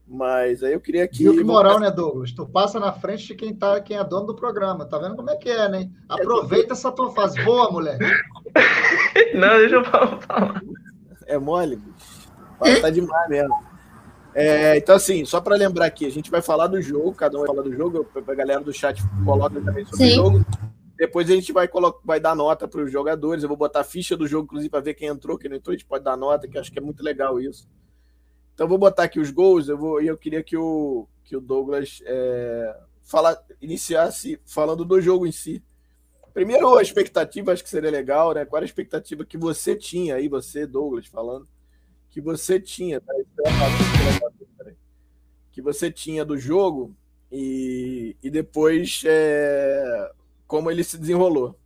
Mas 0.08 0.64
aí 0.64 0.72
eu 0.72 0.80
queria 0.80 1.06
que. 1.10 1.18
Viu 1.18 1.34
que 1.34 1.44
moral, 1.44 1.78
né, 1.78 1.92
Douglas? 1.92 2.32
Tu 2.32 2.46
passa 2.46 2.80
na 2.80 2.94
frente 2.94 3.28
de 3.28 3.36
quem, 3.36 3.54
tá, 3.54 3.82
quem 3.82 3.98
é 3.98 4.04
dono 4.04 4.28
do 4.28 4.36
programa. 4.36 4.86
Tá 4.86 4.98
vendo 4.98 5.16
como 5.16 5.30
é 5.30 5.36
que 5.36 5.50
é, 5.50 5.68
né? 5.68 5.90
Aproveita 6.08 6.74
essa 6.74 6.92
tua 6.92 7.12
fase. 7.12 7.44
Boa, 7.44 7.70
mulher. 7.70 7.98
Não, 9.36 9.58
deixa 9.58 9.76
eu 9.76 9.84
falar. 9.84 10.62
É 11.26 11.38
mole, 11.38 11.76
bicho. 11.76 12.82
Tá 12.82 12.90
demais 12.90 13.30
mesmo. 13.30 13.56
É, 14.34 14.78
então, 14.78 14.96
assim, 14.96 15.26
só 15.26 15.42
para 15.42 15.56
lembrar 15.56 15.86
aqui, 15.86 16.06
a 16.06 16.12
gente 16.12 16.30
vai 16.30 16.42
falar 16.42 16.68
do 16.68 16.82
jogo, 16.82 17.14
cada 17.14 17.36
um 17.38 17.40
vai 17.40 17.48
falar 17.48 17.62
do 17.64 17.74
jogo, 17.74 18.06
a 18.16 18.36
galera 18.36 18.62
do 18.62 18.72
chat 18.72 19.02
coloca 19.24 19.60
também 19.62 19.86
sobre 19.86 20.06
Sim. 20.06 20.12
o 20.12 20.16
jogo. 20.16 20.46
Depois 20.96 21.30
a 21.30 21.34
gente 21.34 21.52
vai, 21.52 21.68
colocar, 21.68 22.00
vai 22.06 22.20
dar 22.20 22.36
nota 22.36 22.68
para 22.68 22.82
os 22.82 22.92
jogadores. 22.92 23.44
Eu 23.44 23.50
vou 23.50 23.58
botar 23.58 23.82
a 23.82 23.84
ficha 23.84 24.16
do 24.16 24.28
jogo, 24.28 24.46
inclusive, 24.46 24.70
para 24.70 24.80
ver 24.80 24.94
quem 24.94 25.08
entrou, 25.08 25.38
quem 25.38 25.50
não 25.50 25.58
entrou. 25.58 25.74
A 25.74 25.78
gente 25.78 25.88
pode 25.88 26.04
dar 26.04 26.16
nota, 26.16 26.48
que 26.48 26.58
acho 26.58 26.72
que 26.72 26.80
é 26.80 26.82
muito 26.82 27.04
legal 27.04 27.40
isso. 27.40 27.68
Então, 28.54 28.68
vou 28.68 28.78
botar 28.78 29.04
aqui 29.04 29.20
os 29.20 29.30
gols. 29.30 29.68
Eu 29.68 29.78
vou, 29.78 30.02
eu 30.02 30.18
queria 30.18 30.42
que 30.42 30.56
o, 30.56 31.08
que 31.24 31.36
o 31.36 31.42
Douglas 31.42 32.02
é, 32.06 32.78
fala, 33.02 33.38
iniciasse 33.62 34.40
falando 34.46 34.86
do 34.86 35.02
jogo 35.02 35.28
em 35.28 35.32
si. 35.32 35.62
Primeiro, 36.34 36.78
a 36.78 36.82
expectativa, 36.82 37.54
acho 37.54 37.64
que 37.64 37.70
seria 37.70 37.90
legal, 37.90 38.34
né? 38.34 38.46
Qual 38.46 38.58
era 38.58 38.66
a 38.66 38.68
expectativa 38.68 39.26
que 39.26 39.38
você 39.38 39.76
tinha 39.76 40.16
aí, 40.16 40.28
você, 40.28 40.66
Douglas, 40.66 41.08
falando, 41.08 41.48
que 42.10 42.20
você 42.20 42.60
tinha, 42.60 43.00
tá? 43.00 43.14
que 45.52 45.62
você 45.62 45.90
tinha 45.90 46.26
do 46.26 46.38
jogo 46.38 46.94
e, 47.32 48.18
e 48.22 48.30
depois 48.30 49.04
é, 49.06 50.12
como 50.48 50.70
ele 50.70 50.84
se 50.84 50.98
desenrolou. 50.98 51.58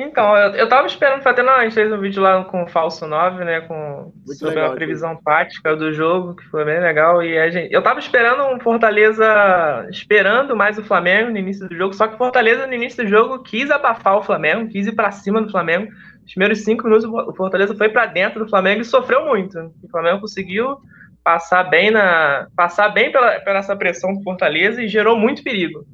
Então, 0.00 0.36
eu, 0.36 0.52
eu 0.52 0.68
tava 0.68 0.86
esperando 0.86 1.22
fazer, 1.22 1.42
não, 1.42 1.54
a 1.54 1.64
gente 1.64 1.74
fez 1.74 1.92
um 1.92 1.98
vídeo 1.98 2.22
lá 2.22 2.44
com 2.44 2.62
o 2.62 2.68
Falso 2.68 3.04
9, 3.04 3.44
né, 3.44 3.62
com, 3.62 4.12
Muito 4.14 4.38
sobre 4.38 4.54
legal, 4.54 4.70
a 4.70 4.74
previsão 4.76 5.16
tática 5.16 5.74
do 5.74 5.92
jogo, 5.92 6.36
que 6.36 6.44
foi 6.44 6.64
bem 6.64 6.78
legal, 6.78 7.20
e 7.20 7.36
a 7.36 7.50
gente, 7.50 7.74
eu 7.74 7.82
tava 7.82 7.98
esperando 7.98 8.44
um 8.44 8.60
Fortaleza, 8.60 9.88
esperando 9.90 10.54
mais 10.54 10.78
o 10.78 10.84
Flamengo 10.84 11.32
no 11.32 11.38
início 11.38 11.68
do 11.68 11.74
jogo, 11.74 11.94
só 11.94 12.06
que 12.06 12.14
o 12.14 12.18
Fortaleza 12.18 12.64
no 12.64 12.74
início 12.74 13.02
do 13.02 13.10
jogo 13.10 13.42
quis 13.42 13.72
abafar 13.72 14.16
o 14.16 14.22
Flamengo, 14.22 14.68
quis 14.68 14.86
ir 14.86 14.92
para 14.92 15.10
cima 15.10 15.42
do 15.42 15.50
Flamengo, 15.50 15.90
os 16.24 16.32
primeiros 16.32 16.60
cinco 16.60 16.84
minutos 16.84 17.04
o 17.04 17.34
Fortaleza 17.34 17.74
foi 17.74 17.88
para 17.88 18.06
dentro 18.06 18.44
do 18.44 18.50
Flamengo 18.50 18.82
e 18.82 18.84
sofreu 18.84 19.24
muito. 19.24 19.58
O 19.82 19.88
Flamengo 19.88 20.20
conseguiu 20.20 20.76
passar 21.24 21.64
bem 21.64 21.90
na 21.90 22.46
passar 22.54 22.90
bem 22.90 23.10
pela, 23.10 23.40
pela 23.40 23.58
essa 23.58 23.74
pressão 23.74 24.12
do 24.12 24.22
Fortaleza 24.22 24.82
e 24.82 24.88
gerou 24.88 25.16
muito 25.16 25.42
perigo. 25.42 25.86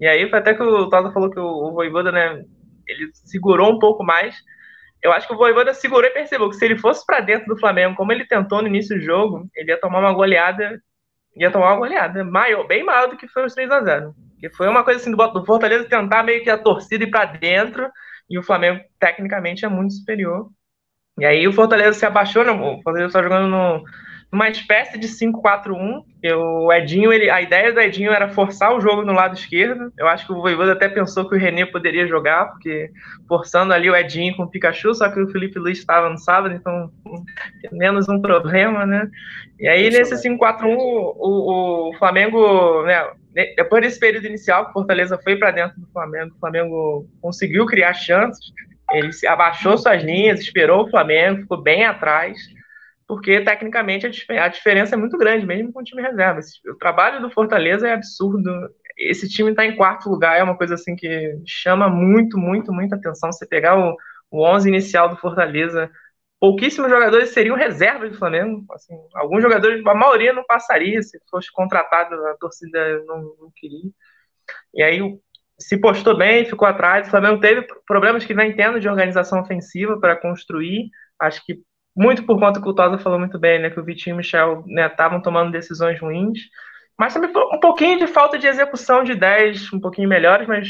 E 0.00 0.06
aí 0.06 0.28
foi 0.30 0.38
até 0.38 0.54
que 0.54 0.62
o 0.62 0.88
Tosa 0.88 1.12
falou 1.12 1.30
que 1.30 1.38
o, 1.38 1.44
o 1.44 1.72
Voivoda, 1.72 2.10
né, 2.10 2.42
ele 2.88 3.10
segurou 3.12 3.70
um 3.70 3.78
pouco 3.78 4.02
mais. 4.02 4.34
Eu 5.02 5.12
acho 5.12 5.26
que 5.26 5.34
o 5.34 5.36
Voivoda 5.36 5.74
segurou 5.74 6.08
e 6.08 6.14
percebeu 6.14 6.48
que 6.48 6.56
se 6.56 6.64
ele 6.64 6.78
fosse 6.78 7.04
para 7.04 7.20
dentro 7.20 7.46
do 7.46 7.58
Flamengo, 7.58 7.96
como 7.96 8.10
ele 8.10 8.26
tentou 8.26 8.62
no 8.62 8.68
início 8.68 8.96
do 8.96 9.02
jogo, 9.02 9.48
ele 9.54 9.70
ia 9.70 9.80
tomar 9.80 10.00
uma 10.00 10.12
goleada, 10.12 10.82
ia 11.36 11.50
tomar 11.50 11.72
uma 11.72 11.78
goleada 11.78 12.24
maior, 12.24 12.66
bem 12.66 12.82
maior 12.82 13.08
do 13.08 13.16
que 13.16 13.28
foi 13.28 13.44
os 13.44 13.54
3 13.54 13.70
a 13.70 13.82
0 13.82 14.14
Que 14.38 14.50
foi 14.50 14.68
uma 14.68 14.84
coisa 14.84 15.00
assim 15.00 15.10
do, 15.10 15.26
do 15.28 15.44
Fortaleza 15.44 15.88
tentar 15.88 16.22
meio 16.22 16.42
que 16.42 16.50
a 16.50 16.58
torcida 16.58 17.04
ir 17.04 17.10
para 17.10 17.26
dentro 17.26 17.90
e 18.28 18.38
o 18.38 18.42
Flamengo, 18.42 18.80
tecnicamente, 18.98 19.64
é 19.64 19.68
muito 19.68 19.92
superior. 19.92 20.48
E 21.18 21.26
aí 21.26 21.46
o 21.46 21.52
Fortaleza 21.52 21.98
se 21.98 22.06
abaixou, 22.06 22.44
né? 22.44 22.52
o 22.52 22.80
Fortaleza 22.82 23.08
está 23.08 23.22
jogando 23.22 23.48
no, 23.48 23.84
numa 24.32 24.48
espécie 24.48 24.98
de 24.98 25.08
5-4-1. 25.08 26.04
O 26.36 26.72
Edinho, 26.72 27.12
ele, 27.12 27.28
a 27.28 27.40
ideia 27.40 27.72
do 27.72 27.80
Edinho 27.80 28.12
era 28.12 28.28
forçar 28.28 28.74
o 28.74 28.80
jogo 28.80 29.02
no 29.02 29.12
lado 29.12 29.34
esquerdo. 29.34 29.92
Eu 29.98 30.06
acho 30.06 30.26
que 30.26 30.32
o 30.32 30.40
Voivoda 30.40 30.72
até 30.72 30.88
pensou 30.88 31.28
que 31.28 31.34
o 31.34 31.38
René 31.38 31.66
poderia 31.66 32.06
jogar, 32.06 32.46
porque 32.46 32.90
forçando 33.26 33.72
ali 33.72 33.90
o 33.90 33.96
Edinho 33.96 34.36
com 34.36 34.44
o 34.44 34.50
Pikachu, 34.50 34.94
só 34.94 35.08
que 35.08 35.20
o 35.20 35.28
Felipe 35.30 35.58
Luiz 35.58 35.78
estava 35.78 36.08
no 36.08 36.18
sábado, 36.18 36.54
então 36.54 36.90
menos 37.72 38.08
um 38.08 38.20
problema, 38.20 38.86
né? 38.86 39.08
E 39.58 39.66
aí 39.66 39.90
nesse 39.90 40.14
5-4-1, 40.14 40.76
o, 40.76 41.90
o 41.90 41.98
Flamengo, 41.98 42.82
né, 42.82 43.04
depois 43.56 43.82
desse 43.82 43.98
período 43.98 44.26
inicial, 44.26 44.64
que 44.64 44.70
o 44.70 44.74
Fortaleza 44.74 45.18
foi 45.22 45.36
para 45.36 45.50
dentro 45.50 45.80
do 45.80 45.86
Flamengo, 45.92 46.34
o 46.36 46.38
Flamengo 46.38 47.06
conseguiu 47.20 47.66
criar 47.66 47.94
chances, 47.94 48.52
ele 48.92 49.10
abaixou 49.26 49.78
suas 49.78 50.02
linhas, 50.02 50.40
esperou 50.40 50.84
o 50.84 50.90
Flamengo, 50.90 51.42
ficou 51.42 51.62
bem 51.62 51.84
atrás, 51.84 52.36
porque 53.10 53.40
tecnicamente 53.40 54.06
a, 54.06 54.46
diferença 54.46 54.94
é 54.94 54.96
muito 54.96 55.18
grande, 55.18 55.44
mesmo 55.44 55.72
com 55.72 55.80
o 55.80 55.82
time 55.82 56.00
reserva. 56.00 56.38
O 56.68 56.76
trabalho 56.76 57.20
do 57.20 57.28
Fortaleza 57.28 57.88
é 57.88 57.92
absurdo. 57.92 58.48
Esse 58.96 59.28
time 59.28 59.50
está 59.50 59.66
em 59.66 59.74
quarto 59.74 60.08
lugar, 60.08 60.38
é 60.38 60.44
uma 60.44 60.56
coisa 60.56 60.74
assim 60.74 60.94
que 60.94 61.36
chama 61.44 61.88
muito, 61.88 62.38
muito, 62.38 62.72
muita 62.72 62.94
atenção. 62.94 63.32
Você 63.32 63.44
pegar 63.44 63.76
o, 63.76 63.96
o 64.30 64.46
11 64.46 64.68
inicial 64.68 65.08
do 65.08 65.16
Fortaleza, 65.16 65.90
pouquíssimos 66.38 66.88
jogadores 66.88 67.30
seriam 67.30 67.56
reserva 67.56 68.08
do 68.08 68.16
Flamengo. 68.16 68.64
Assim, 68.70 68.94
alguns 69.16 69.42
jogadores, 69.42 69.84
a 69.84 69.94
maioria 69.94 70.32
não 70.32 70.44
passaria 70.44 71.02
se 71.02 71.18
fosse 71.28 71.50
contratado, 71.50 72.14
a 72.14 72.36
torcida 72.36 73.02
não, 73.06 73.22
não 73.40 73.52
queria. 73.56 73.90
E 74.72 74.84
aí 74.84 75.00
se 75.58 75.80
postou 75.80 76.16
bem, 76.16 76.44
ficou 76.44 76.68
atrás. 76.68 77.08
O 77.08 77.10
Flamengo 77.10 77.40
teve 77.40 77.66
problemas 77.84 78.24
que 78.24 78.34
não 78.34 78.44
entendo 78.44 78.78
de 78.78 78.88
organização 78.88 79.40
ofensiva 79.40 79.98
para 79.98 80.14
construir. 80.14 80.90
Acho 81.18 81.44
que 81.44 81.60
muito 82.00 82.24
por 82.24 82.40
conta 82.40 82.62
que 82.62 82.68
o 82.68 82.72
Tosa 82.72 82.96
falou 82.96 83.18
muito 83.18 83.38
bem, 83.38 83.60
né? 83.60 83.68
Que 83.68 83.78
o 83.78 83.84
Vitinho 83.84 84.14
e 84.14 84.14
o 84.14 84.16
Michel 84.16 84.64
estavam 84.66 85.18
né, 85.18 85.22
tomando 85.22 85.52
decisões 85.52 86.00
ruins. 86.00 86.38
Mas 86.98 87.12
também 87.12 87.30
um 87.52 87.60
pouquinho 87.60 87.98
de 87.98 88.06
falta 88.06 88.38
de 88.38 88.46
execução 88.46 89.04
de 89.04 89.12
ideias 89.12 89.70
um 89.70 89.78
pouquinho 89.78 90.08
melhores, 90.08 90.48
mas 90.48 90.68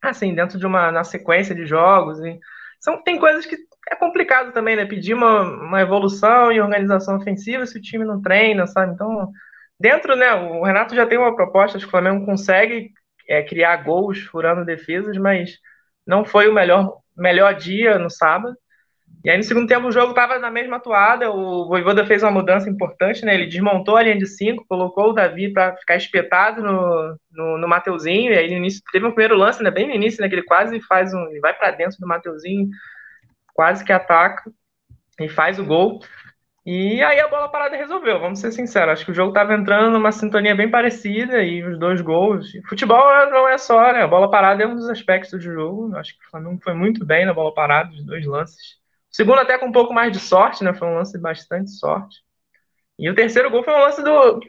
assim, 0.00 0.34
dentro 0.34 0.58
de 0.58 0.64
uma 0.64 0.90
na 0.90 1.04
sequência 1.04 1.54
de 1.54 1.66
jogos. 1.66 2.18
E, 2.20 2.40
são, 2.80 3.02
tem 3.02 3.18
coisas 3.18 3.44
que 3.44 3.54
é 3.90 3.96
complicado 3.96 4.50
também, 4.52 4.76
né? 4.76 4.86
Pedir 4.86 5.12
uma, 5.12 5.42
uma 5.42 5.82
evolução 5.82 6.50
e 6.50 6.58
organização 6.58 7.16
ofensiva 7.16 7.66
se 7.66 7.78
o 7.78 7.82
time 7.82 8.06
não 8.06 8.22
treina, 8.22 8.66
sabe? 8.66 8.94
Então, 8.94 9.30
dentro, 9.78 10.16
né? 10.16 10.32
O 10.32 10.64
Renato 10.64 10.94
já 10.94 11.06
tem 11.06 11.18
uma 11.18 11.36
proposta, 11.36 11.76
acho 11.76 11.84
que 11.84 11.88
o 11.88 11.90
Flamengo 11.90 12.24
consegue 12.24 12.92
é, 13.28 13.42
criar 13.42 13.76
gols 13.84 14.20
furando 14.20 14.64
defesas, 14.64 15.18
mas 15.18 15.58
não 16.06 16.24
foi 16.24 16.48
o 16.48 16.54
melhor, 16.54 16.96
melhor 17.14 17.54
dia 17.54 17.98
no 17.98 18.08
sábado. 18.08 18.56
E 19.26 19.30
aí 19.30 19.36
no 19.36 19.42
segundo 19.42 19.66
tempo 19.66 19.88
o 19.88 19.92
jogo 19.92 20.10
estava 20.10 20.38
na 20.38 20.52
mesma 20.52 20.76
atuada, 20.76 21.32
o 21.32 21.66
Voivoda 21.66 22.06
fez 22.06 22.22
uma 22.22 22.30
mudança 22.30 22.70
importante, 22.70 23.24
né? 23.24 23.34
Ele 23.34 23.46
desmontou 23.46 23.96
a 23.96 24.02
linha 24.04 24.16
de 24.16 24.26
cinco, 24.26 24.64
colocou 24.68 25.10
o 25.10 25.12
Davi 25.12 25.52
para 25.52 25.76
ficar 25.76 25.96
espetado 25.96 26.62
no, 26.62 27.18
no, 27.32 27.58
no, 27.58 27.66
Mateuzinho, 27.66 28.32
e 28.32 28.38
aí 28.38 28.48
no 28.48 28.56
início 28.58 28.80
teve 28.92 29.04
um 29.04 29.10
primeiro 29.10 29.36
lance, 29.36 29.60
né? 29.64 29.70
Bem 29.70 29.88
no 29.88 29.94
início, 29.94 30.22
né? 30.22 30.28
Que 30.28 30.36
ele 30.36 30.44
quase 30.44 30.80
faz 30.82 31.12
um. 31.12 31.26
Ele 31.26 31.40
vai 31.40 31.52
para 31.52 31.72
dentro 31.72 31.98
do 31.98 32.06
Mateuzinho, 32.06 32.68
quase 33.52 33.84
que 33.84 33.92
ataca 33.92 34.48
e 35.18 35.28
faz 35.28 35.58
o 35.58 35.64
gol. 35.64 35.98
E 36.64 37.02
aí 37.02 37.18
a 37.18 37.26
bola 37.26 37.48
parada 37.48 37.76
resolveu, 37.76 38.20
vamos 38.20 38.38
ser 38.38 38.52
sinceros. 38.52 38.92
Acho 38.92 39.04
que 39.04 39.10
o 39.12 39.14
jogo 39.14 39.30
estava 39.30 39.54
entrando 39.54 39.92
numa 39.92 40.12
sintonia 40.12 40.54
bem 40.54 40.70
parecida 40.70 41.42
e 41.42 41.64
os 41.64 41.78
dois 41.80 42.00
gols. 42.00 42.46
Futebol 42.68 43.04
não 43.30 43.48
é 43.48 43.58
só, 43.58 43.92
né? 43.92 44.02
A 44.02 44.08
bola 44.08 44.30
parada 44.30 44.62
é 44.62 44.66
um 44.68 44.74
dos 44.76 44.88
aspectos 44.88 45.30
do 45.32 45.40
jogo. 45.40 45.96
Acho 45.96 46.16
que 46.16 46.24
o 46.24 46.30
Flamengo 46.30 46.60
foi 46.62 46.74
muito 46.74 47.04
bem 47.04 47.26
na 47.26 47.34
bola 47.34 47.52
parada, 47.52 47.90
os 47.90 48.04
dois 48.04 48.24
lances. 48.24 48.85
Segundo 49.16 49.38
até 49.38 49.56
com 49.56 49.64
um 49.64 49.72
pouco 49.72 49.94
mais 49.94 50.12
de 50.12 50.18
sorte, 50.18 50.62
né? 50.62 50.74
Foi 50.74 50.86
um 50.86 50.94
lance 50.94 51.14
de 51.14 51.18
bastante 51.18 51.70
sorte. 51.70 52.18
E 52.98 53.08
o 53.08 53.14
terceiro 53.14 53.50
gol 53.50 53.62
foi 53.62 53.72
um 53.72 53.78
lance 53.78 54.02
do. 54.04 54.40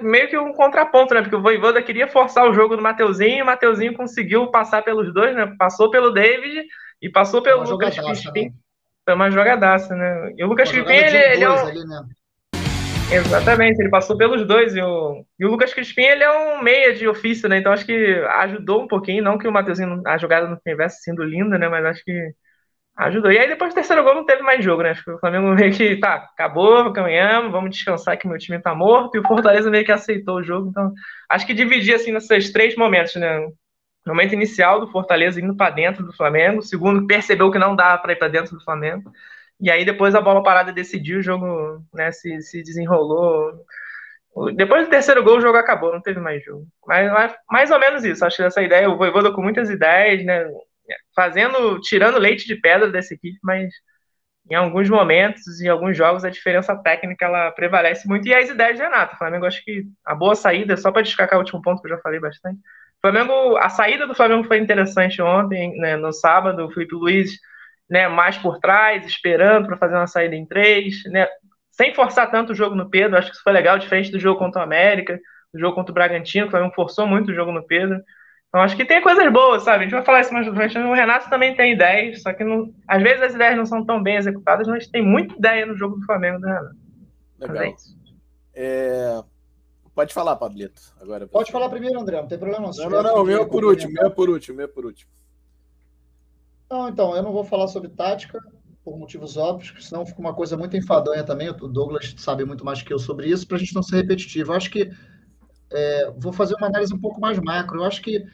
meio 0.00 0.28
que 0.30 0.38
um 0.38 0.54
contraponto, 0.54 1.12
né? 1.12 1.20
Porque 1.20 1.36
o 1.36 1.42
Voivoda 1.42 1.82
queria 1.82 2.08
forçar 2.08 2.48
o 2.48 2.54
jogo 2.54 2.74
do 2.74 2.82
Mateuzinho 2.82 3.40
e 3.40 3.42
o 3.42 3.44
Mateuzinho 3.44 3.92
conseguiu 3.92 4.50
passar 4.50 4.80
pelos 4.80 5.12
dois, 5.12 5.36
né? 5.36 5.54
Passou 5.58 5.90
pelo 5.90 6.10
David 6.10 6.66
e 7.02 7.10
passou 7.10 7.42
pelo 7.42 7.68
Lucas 7.68 7.98
Crispim. 7.98 8.46
Né? 8.46 8.52
Foi 9.04 9.14
uma 9.14 9.30
jogadaça, 9.30 9.94
né? 9.94 10.32
E 10.38 10.42
o 10.42 10.48
Lucas 10.48 10.70
Crispim, 10.70 10.94
ele, 10.94 11.18
ele 11.18 11.44
é 11.44 11.50
um. 11.50 11.58
Ali, 11.58 11.84
né? 11.84 12.02
Exatamente, 13.12 13.78
ele 13.78 13.90
passou 13.90 14.16
pelos 14.16 14.46
dois. 14.46 14.74
E 14.74 14.80
o, 14.80 15.22
e 15.38 15.44
o 15.44 15.50
Lucas 15.50 15.74
Crispim, 15.74 16.04
ele 16.04 16.24
é 16.24 16.32
um 16.32 16.62
meia 16.62 16.94
de 16.94 17.06
ofício, 17.06 17.46
né? 17.46 17.58
Então 17.58 17.72
acho 17.72 17.84
que 17.84 18.24
ajudou 18.38 18.84
um 18.84 18.88
pouquinho. 18.88 19.22
Não 19.22 19.36
que 19.36 19.46
o 19.46 19.52
Matheusinho, 19.52 20.00
a 20.06 20.16
jogada 20.16 20.48
não 20.48 20.56
tivesse 20.56 21.02
sido 21.02 21.22
linda, 21.22 21.58
né? 21.58 21.68
Mas 21.68 21.84
acho 21.84 22.02
que 22.02 22.34
ajudou. 22.96 23.32
E 23.32 23.38
aí 23.38 23.48
depois 23.48 23.72
do 23.72 23.74
terceiro 23.74 24.02
gol 24.04 24.14
não 24.14 24.24
teve 24.24 24.42
mais 24.42 24.64
jogo, 24.64 24.82
né? 24.82 24.90
Acho 24.90 25.04
que 25.04 25.10
o 25.10 25.18
Flamengo 25.18 25.48
meio 25.54 25.72
que, 25.72 25.96
tá, 25.96 26.14
acabou, 26.14 26.92
caminhamos, 26.92 27.52
vamos 27.52 27.70
descansar 27.70 28.16
que 28.18 28.28
meu 28.28 28.38
time 28.38 28.60
tá 28.60 28.74
morto. 28.74 29.16
E 29.16 29.18
o 29.20 29.26
Fortaleza 29.26 29.70
meio 29.70 29.84
que 29.84 29.92
aceitou 29.92 30.36
o 30.36 30.42
jogo. 30.42 30.68
Então 30.70 30.92
acho 31.28 31.46
que 31.46 31.54
dividir, 31.54 31.94
assim, 31.94 32.12
nesses 32.12 32.52
três 32.52 32.76
momentos, 32.76 33.14
né? 33.16 33.46
Momento 34.06 34.34
inicial 34.34 34.80
do 34.80 34.90
Fortaleza 34.90 35.40
indo 35.40 35.56
para 35.56 35.70
dentro 35.70 36.04
do 36.04 36.14
Flamengo, 36.14 36.62
segundo 36.62 37.06
percebeu 37.06 37.50
que 37.50 37.58
não 37.58 37.74
dava 37.74 38.02
para 38.02 38.12
ir 38.12 38.16
para 38.16 38.28
dentro 38.28 38.54
do 38.54 38.62
Flamengo, 38.62 39.10
e 39.58 39.70
aí 39.70 39.82
depois 39.82 40.14
a 40.14 40.20
bola 40.20 40.42
parada 40.42 40.72
decidiu, 40.72 41.20
o 41.20 41.22
jogo 41.22 41.82
né, 41.92 42.12
se, 42.12 42.42
se 42.42 42.62
desenrolou. 42.62 43.64
Depois 44.56 44.84
do 44.84 44.90
terceiro 44.90 45.22
gol, 45.24 45.38
o 45.38 45.40
jogo 45.40 45.56
acabou, 45.56 45.92
não 45.92 46.02
teve 46.02 46.20
mais 46.20 46.44
jogo. 46.44 46.66
Mas, 46.86 47.10
mas 47.10 47.34
mais 47.50 47.70
ou 47.70 47.78
menos 47.78 48.04
isso, 48.04 48.26
acho 48.26 48.36
que 48.36 48.42
essa 48.42 48.60
ideia, 48.60 48.90
o 48.90 48.98
Voivoda 48.98 49.32
com 49.32 49.40
muitas 49.40 49.70
ideias, 49.70 50.22
né, 50.22 50.44
fazendo, 51.14 51.80
tirando 51.80 52.18
leite 52.18 52.46
de 52.46 52.56
pedra 52.56 52.90
dessa 52.90 53.14
equipe, 53.14 53.38
mas 53.42 53.72
em 54.50 54.54
alguns 54.54 54.90
momentos, 54.90 55.60
em 55.60 55.68
alguns 55.68 55.96
jogos, 55.96 56.24
a 56.24 56.30
diferença 56.30 56.76
técnica 56.76 57.24
ela 57.24 57.50
prevalece 57.52 58.06
muito. 58.06 58.28
E 58.28 58.34
as 58.34 58.50
ideias 58.50 58.76
de 58.76 58.82
Renato. 58.82 59.14
O 59.14 59.18
Flamengo, 59.18 59.46
acho 59.46 59.64
que 59.64 59.84
a 60.04 60.14
boa 60.14 60.34
saída, 60.34 60.76
só 60.76 60.92
para 60.92 61.02
destacar 61.02 61.38
o 61.38 61.42
último 61.42 61.62
ponto 61.62 61.80
que 61.80 61.86
eu 61.88 61.96
já 61.96 62.02
falei 62.02 62.20
bastante, 62.20 62.60
Flamengo, 63.04 63.58
a 63.58 63.68
saída 63.68 64.06
do 64.06 64.14
Flamengo 64.14 64.44
foi 64.44 64.58
interessante 64.58 65.20
ontem, 65.20 65.76
né, 65.76 65.94
no 65.94 66.10
sábado, 66.10 66.64
o 66.64 66.70
Felipe 66.70 66.94
Luiz, 66.94 67.38
né, 67.88 68.08
mais 68.08 68.38
por 68.38 68.58
trás, 68.58 69.04
esperando 69.06 69.66
para 69.66 69.76
fazer 69.76 69.94
uma 69.94 70.06
saída 70.06 70.34
em 70.34 70.46
três, 70.46 71.02
né, 71.12 71.28
sem 71.70 71.94
forçar 71.94 72.30
tanto 72.30 72.52
o 72.52 72.54
jogo 72.54 72.74
no 72.74 72.88
Pedro, 72.88 73.18
acho 73.18 73.28
que 73.28 73.34
isso 73.34 73.42
foi 73.42 73.52
legal, 73.52 73.78
diferente 73.78 74.10
do 74.10 74.18
jogo 74.18 74.38
contra 74.38 74.62
o 74.62 74.64
América, 74.64 75.20
do 75.52 75.60
jogo 75.60 75.74
contra 75.74 75.92
o 75.92 75.94
Bragantino, 75.94 76.46
que 76.46 76.48
o 76.48 76.50
Flamengo 76.52 76.74
forçou 76.74 77.06
muito 77.06 77.30
o 77.30 77.34
jogo 77.34 77.52
no 77.52 77.66
Pedro. 77.66 78.00
Então 78.54 78.62
acho 78.62 78.76
que 78.76 78.84
tem 78.84 79.02
coisas 79.02 79.32
boas, 79.32 79.64
sabe? 79.64 79.80
A 79.80 79.82
gente 79.82 79.96
vai 79.96 80.04
falar 80.04 80.20
isso 80.20 80.32
mais 80.32 80.46
frente. 80.46 80.78
O 80.78 80.94
Renato 80.94 81.28
também 81.28 81.56
tem 81.56 81.72
ideias, 81.72 82.22
só 82.22 82.32
que 82.32 82.44
não, 82.44 82.72
às 82.86 83.02
vezes 83.02 83.20
as 83.20 83.34
ideias 83.34 83.56
não 83.56 83.66
são 83.66 83.84
tão 83.84 84.00
bem 84.00 84.14
executadas, 84.14 84.68
mas 84.68 84.86
tem 84.86 85.02
muita 85.02 85.34
ideia 85.34 85.66
no 85.66 85.76
jogo 85.76 85.96
do 85.96 86.06
Flamengo 86.06 86.38
do 86.38 86.46
Renato. 86.46 86.76
Legal. 87.40 87.74
É, 88.54 89.24
Pode 89.92 90.14
falar, 90.14 90.36
Pablito. 90.36 90.80
Agora, 91.00 91.26
Pode 91.26 91.50
falar 91.50 91.68
primeiro, 91.68 91.98
André, 91.98 92.20
não 92.20 92.28
tem 92.28 92.38
problema. 92.38 92.70
Não, 92.76 92.90
não, 92.90 93.02
não, 93.02 93.22
o 93.22 93.24
meu 93.24 93.42
é 93.42 93.44
por 93.44 93.64
último, 93.64 93.92
meu 93.92 94.06
é 94.06 94.10
por 94.10 94.30
último, 94.30 94.56
meu 94.56 94.66
é 94.66 94.68
por 94.68 94.86
último. 94.86 95.10
Não, 96.70 96.88
então, 96.88 97.16
eu 97.16 97.24
não 97.24 97.32
vou 97.32 97.42
falar 97.42 97.66
sobre 97.66 97.88
tática, 97.88 98.38
por 98.84 98.96
motivos 98.96 99.36
óbvios, 99.36 99.84
senão 99.84 100.06
fica 100.06 100.20
uma 100.20 100.32
coisa 100.32 100.56
muito 100.56 100.76
enfadonha 100.76 101.24
também. 101.24 101.48
O 101.50 101.54
Douglas 101.66 102.14
sabe 102.18 102.44
muito 102.44 102.64
mais 102.64 102.82
que 102.82 102.92
eu 102.92 103.00
sobre 103.00 103.26
isso, 103.26 103.48
para 103.48 103.56
a 103.56 103.60
gente 103.60 103.74
não 103.74 103.82
ser 103.82 103.96
repetitivo. 103.96 104.52
Eu 104.52 104.56
acho 104.56 104.70
que 104.70 104.88
é, 105.72 106.12
vou 106.16 106.32
fazer 106.32 106.54
uma 106.54 106.68
análise 106.68 106.94
um 106.94 107.00
pouco 107.00 107.20
mais 107.20 107.36
macro. 107.40 107.80
Eu 107.80 107.84
acho 107.84 108.00
que 108.00 108.16
é, 108.16 108.24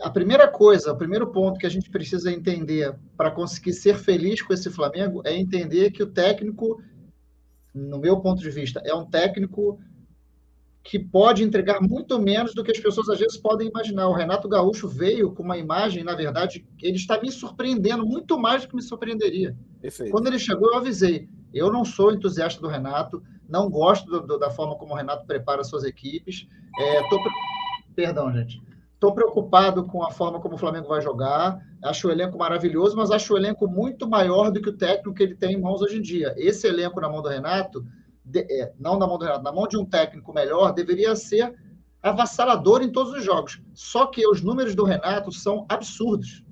a 0.00 0.10
primeira 0.10 0.46
coisa, 0.48 0.92
o 0.92 0.96
primeiro 0.96 1.26
ponto 1.32 1.58
que 1.58 1.66
a 1.66 1.70
gente 1.70 1.90
precisa 1.90 2.32
entender 2.32 2.94
para 3.16 3.30
conseguir 3.30 3.72
ser 3.72 3.96
feliz 3.96 4.42
com 4.42 4.52
esse 4.52 4.70
Flamengo 4.70 5.22
é 5.24 5.36
entender 5.36 5.90
que 5.90 6.02
o 6.02 6.10
técnico, 6.10 6.82
no 7.74 7.98
meu 7.98 8.20
ponto 8.20 8.40
de 8.40 8.50
vista, 8.50 8.80
é 8.84 8.94
um 8.94 9.06
técnico 9.06 9.80
que 10.82 10.98
pode 10.98 11.42
entregar 11.42 11.80
muito 11.80 12.18
menos 12.18 12.54
do 12.54 12.64
que 12.64 12.70
as 12.70 12.78
pessoas 12.78 13.08
às 13.08 13.18
vezes 13.18 13.36
podem 13.36 13.68
imaginar. 13.68 14.08
O 14.08 14.14
Renato 14.14 14.48
Gaúcho 14.48 14.88
veio 14.88 15.32
com 15.32 15.42
uma 15.42 15.58
imagem, 15.58 16.02
na 16.02 16.14
verdade, 16.14 16.66
ele 16.80 16.96
está 16.96 17.20
me 17.20 17.30
surpreendendo 17.30 18.06
muito 18.06 18.38
mais 18.38 18.62
do 18.62 18.68
que 18.68 18.76
me 18.76 18.82
surpreenderia. 18.82 19.56
Perfeito. 19.80 20.10
Quando 20.10 20.28
ele 20.28 20.38
chegou, 20.38 20.72
eu 20.72 20.78
avisei. 20.78 21.28
Eu 21.52 21.70
não 21.70 21.84
sou 21.84 22.12
entusiasta 22.12 22.60
do 22.60 22.68
Renato, 22.68 23.22
não 23.48 23.68
gosto 23.68 24.08
do, 24.08 24.26
do, 24.26 24.38
da 24.38 24.50
forma 24.50 24.76
como 24.76 24.94
o 24.94 24.96
Renato 24.96 25.26
prepara 25.26 25.64
suas 25.64 25.84
equipes. 25.84 26.46
É, 26.78 27.08
tô, 27.08 27.20
perdão, 27.94 28.32
gente. 28.32 28.62
Estou 29.00 29.14
preocupado 29.14 29.86
com 29.86 30.04
a 30.04 30.10
forma 30.10 30.38
como 30.40 30.56
o 30.56 30.58
Flamengo 30.58 30.86
vai 30.86 31.00
jogar. 31.00 31.58
Acho 31.82 32.08
o 32.08 32.10
elenco 32.10 32.36
maravilhoso, 32.36 32.94
mas 32.94 33.10
acho 33.10 33.32
o 33.32 33.36
elenco 33.38 33.66
muito 33.66 34.06
maior 34.06 34.50
do 34.50 34.60
que 34.60 34.68
o 34.68 34.76
técnico 34.76 35.14
que 35.14 35.22
ele 35.22 35.34
tem 35.34 35.54
em 35.54 35.58
mãos 35.58 35.80
hoje 35.80 35.96
em 35.96 36.02
dia. 36.02 36.34
Esse 36.36 36.66
elenco 36.66 37.00
na 37.00 37.08
mão 37.08 37.22
do 37.22 37.28
Renato 37.30 37.82
de, 38.22 38.40
é, 38.40 38.74
não 38.78 38.98
na 38.98 39.06
mão 39.06 39.16
do 39.16 39.24
Renato, 39.24 39.42
na 39.42 39.52
mão 39.52 39.66
de 39.66 39.78
um 39.78 39.86
técnico 39.86 40.34
melhor, 40.34 40.74
deveria 40.74 41.16
ser 41.16 41.58
avassalador 42.02 42.82
em 42.82 42.92
todos 42.92 43.14
os 43.14 43.24
jogos. 43.24 43.62
Só 43.72 44.04
que 44.04 44.28
os 44.28 44.42
números 44.42 44.74
do 44.74 44.84
Renato 44.84 45.32
são 45.32 45.64
absurdos. 45.66 46.44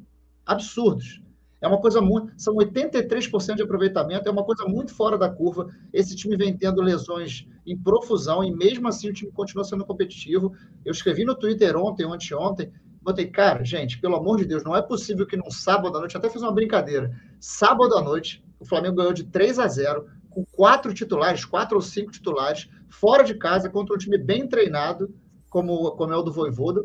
Absurdos. 0.47 1.21
É 1.61 1.67
uma 1.67 1.81
coisa 1.81 2.01
muito. 2.01 2.33
São 2.37 2.55
83% 2.55 3.57
de 3.57 3.63
aproveitamento, 3.63 4.29
é 4.29 4.33
uma 4.33 4.45
coisa 4.45 4.65
muito 4.65 4.95
fora 4.95 5.19
da 5.19 5.29
curva. 5.29 5.69
Esse 5.93 6.15
time 6.15 6.37
vem 6.37 6.57
tendo 6.57 6.81
lesões 6.81 7.47
em 7.67 7.77
profusão 7.77 8.45
e 8.45 8.51
mesmo 8.51 8.87
assim 8.89 9.11
o 9.11 9.13
time 9.13 9.33
continua 9.33 9.65
sendo 9.65 9.85
competitivo. 9.85 10.53
Eu 10.85 10.93
escrevi 10.93 11.25
no 11.25 11.35
Twitter 11.35 11.77
ontem, 11.77 12.07
ontem, 12.07 12.35
ontem, 12.35 12.73
botei, 13.03 13.27
cara, 13.27 13.65
gente, 13.65 14.01
pelo 14.01 14.17
amor 14.17 14.39
de 14.39 14.45
Deus, 14.45 14.63
não 14.63 14.77
é 14.77 14.83
possível 14.83 15.27
que 15.27 15.37
num 15.37 15.51
sábado 15.51 15.97
à 15.97 16.01
noite, 16.01 16.17
até 16.17 16.29
fiz 16.31 16.43
uma 16.43 16.53
brincadeira. 16.53 17.11
Sábado 17.41 17.97
à 17.97 18.03
noite, 18.03 18.45
o 18.61 18.65
Flamengo 18.65 18.97
ganhou 18.97 19.13
de 19.13 19.25
3 19.25 19.59
a 19.59 19.67
0 19.67 20.07
com 20.31 20.45
quatro 20.53 20.93
titulares, 20.95 21.45
quatro 21.45 21.77
ou 21.77 21.83
cinco 21.83 22.13
titulares, 22.13 22.69
fora 22.89 23.25
de 23.25 23.35
casa, 23.35 23.69
contra 23.69 23.95
um 23.95 23.99
time 23.99 24.19
bem 24.19 24.47
treinado, 24.47 25.13
como, 25.49 25.91
como 25.93 26.13
é 26.13 26.17
o 26.17 26.23
do 26.23 26.33
Voivoda. 26.33 26.85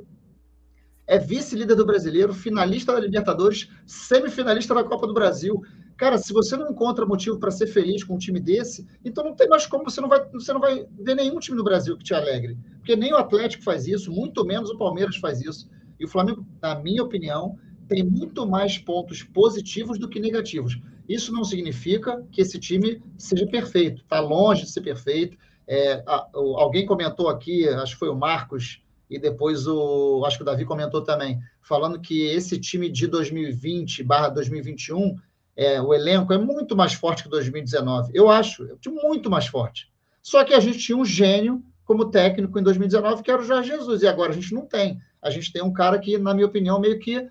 É 1.06 1.20
vice-líder 1.20 1.76
do 1.76 1.86
brasileiro, 1.86 2.34
finalista 2.34 2.94
da 2.94 3.00
Libertadores, 3.00 3.70
semifinalista 3.86 4.74
da 4.74 4.84
Copa 4.84 5.06
do 5.06 5.13
Brasil. 5.13 5.62
Cara, 5.98 6.18
se 6.18 6.32
você 6.34 6.56
não 6.56 6.72
encontra 6.72 7.06
motivo 7.06 7.38
para 7.38 7.52
ser 7.52 7.68
feliz 7.68 8.04
com 8.04 8.16
um 8.16 8.18
time 8.18 8.39
desse, 8.39 8.88
então 9.04 9.24
não 9.24 9.36
tem 9.36 9.48
mais 9.48 9.66
como 9.66 9.84
você 9.84 10.00
não 10.00 10.10
vai, 10.10 10.24
você 10.32 10.54
não 10.54 10.62
vai 10.62 10.86
ver 11.00 11.16
nenhum 11.16 11.39
time 11.39 11.58
no 11.58 11.63
Brasil 11.63 11.98
que 11.98 12.04
te 12.04 12.13
alegre. 12.13 12.58
Porque 12.78 12.96
nem 12.96 13.13
o 13.13 13.18
Atlético 13.18 13.63
faz 13.63 13.88
isso, 13.88 14.12
muito 14.12 14.46
menos 14.46 14.70
o 14.70 14.78
Palmeiras 14.78 15.18
faz 15.18 15.42
isso. 15.42 15.70
E 16.00 16.06
o 16.06 16.08
Flamengo, 16.08 16.46
na 16.62 16.76
minha 16.76 17.04
opinião, 17.04 17.58
tem 17.88 18.04
muito 18.04 18.46
mais 18.48 18.78
pontos 18.78 19.24
positivos 19.24 20.00
do 20.00 20.10
que 20.10 20.20
negativos. 20.20 20.80
Isso 21.08 21.34
não 21.34 21.44
significa 21.44 22.26
que 22.32 22.42
esse 22.42 22.60
time 22.60 23.02
seja 23.18 23.46
perfeito, 23.46 24.02
está 24.02 24.20
longe 24.20 24.63
de 24.63 24.72
ser 24.72 24.82
perfeito. 24.82 25.38
É, 25.68 26.04
a, 26.08 26.28
alguém 26.34 26.86
comentou 26.86 27.30
aqui, 27.30 27.68
acho 27.68 27.94
que 27.94 28.00
foi 28.00 28.10
o 28.10 28.16
Marcos, 28.16 28.83
e 29.13 29.19
depois 29.19 29.67
o, 29.67 30.23
acho 30.26 30.38
que 30.38 30.43
o 30.43 30.45
Davi 30.45 30.65
comentou 30.65 31.02
também, 31.02 31.39
falando 31.62 31.99
que 31.99 32.26
esse 32.28 32.60
time 32.60 32.89
de 32.89 33.08
2020 33.08 34.04
barra 34.04 34.30
2021, 34.30 35.15
é, 35.56 35.82
o 35.82 35.93
elenco 35.93 36.34
é 36.34 36.38
muito 36.38 36.76
mais 36.76 36.93
forte 36.93 37.23
que 37.23 37.30
2019. 37.30 38.12
Eu 38.13 38.30
acho, 38.30 38.63
é 38.65 38.89
muito 38.89 39.30
mais 39.30 39.45
forte. 39.45 39.91
Só 40.21 40.43
que 40.43 40.54
a 40.54 40.60
gente 40.60 40.80
tinha 40.80 40.97
um 40.97 41.06
gênio 41.06 41.63
como 41.86 42.10
técnico 42.10 42.58
em 42.58 42.63
2019, 42.63 43.23
que 43.23 43.30
era 43.30 43.41
o 43.41 43.45
Jorge 43.45 43.69
Jesus, 43.69 44.02
e 44.02 44.08
agora 44.08 44.32
a 44.32 44.36
gente 44.36 44.54
não 44.54 44.65
tem. 44.65 44.99
A 45.21 45.30
gente 45.30 45.52
tem 45.52 45.62
um 45.62 45.73
cara 45.73 45.99
que, 45.99 46.17
na 46.17 46.34
minha 46.34 46.47
opinião, 46.47 46.80
meio 46.80 46.99
que 46.99 47.30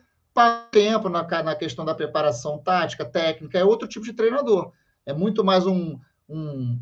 tempo 0.71 1.09
na, 1.09 1.27
na 1.43 1.55
questão 1.55 1.85
da 1.85 1.95
preparação 1.95 2.59
tática, 2.59 3.05
técnica, 3.05 3.59
é 3.59 3.65
outro 3.65 3.89
tipo 3.89 4.05
de 4.05 4.13
treinador. 4.13 4.73
É 5.05 5.13
muito 5.13 5.45
mais 5.45 5.67
um, 5.67 5.99
um 6.29 6.79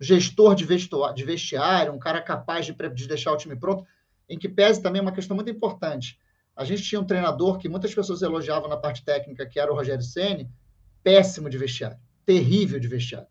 gestor 0.00 0.54
de 0.54 0.64
vestiário, 0.64 1.14
de 1.14 1.24
vestiário, 1.24 1.92
um 1.92 1.98
cara 1.98 2.20
capaz 2.20 2.66
de, 2.66 2.72
de 2.72 3.08
deixar 3.08 3.32
o 3.32 3.36
time 3.36 3.56
pronto, 3.56 3.84
em 4.28 4.38
que 4.38 4.48
pese 4.48 4.82
também 4.82 5.00
uma 5.00 5.12
questão 5.12 5.34
muito 5.36 5.50
importante. 5.50 6.18
A 6.54 6.64
gente 6.64 6.82
tinha 6.82 7.00
um 7.00 7.04
treinador 7.04 7.58
que 7.58 7.68
muitas 7.68 7.94
pessoas 7.94 8.22
elogiavam 8.22 8.68
na 8.68 8.76
parte 8.76 9.04
técnica, 9.04 9.46
que 9.46 9.60
era 9.60 9.70
o 9.70 9.74
Rogério 9.74 10.02
Ceni, 10.02 10.50
péssimo 11.02 11.50
de 11.50 11.58
vestiário, 11.58 11.98
terrível 12.24 12.80
de 12.80 12.88
vestiário. 12.88 13.28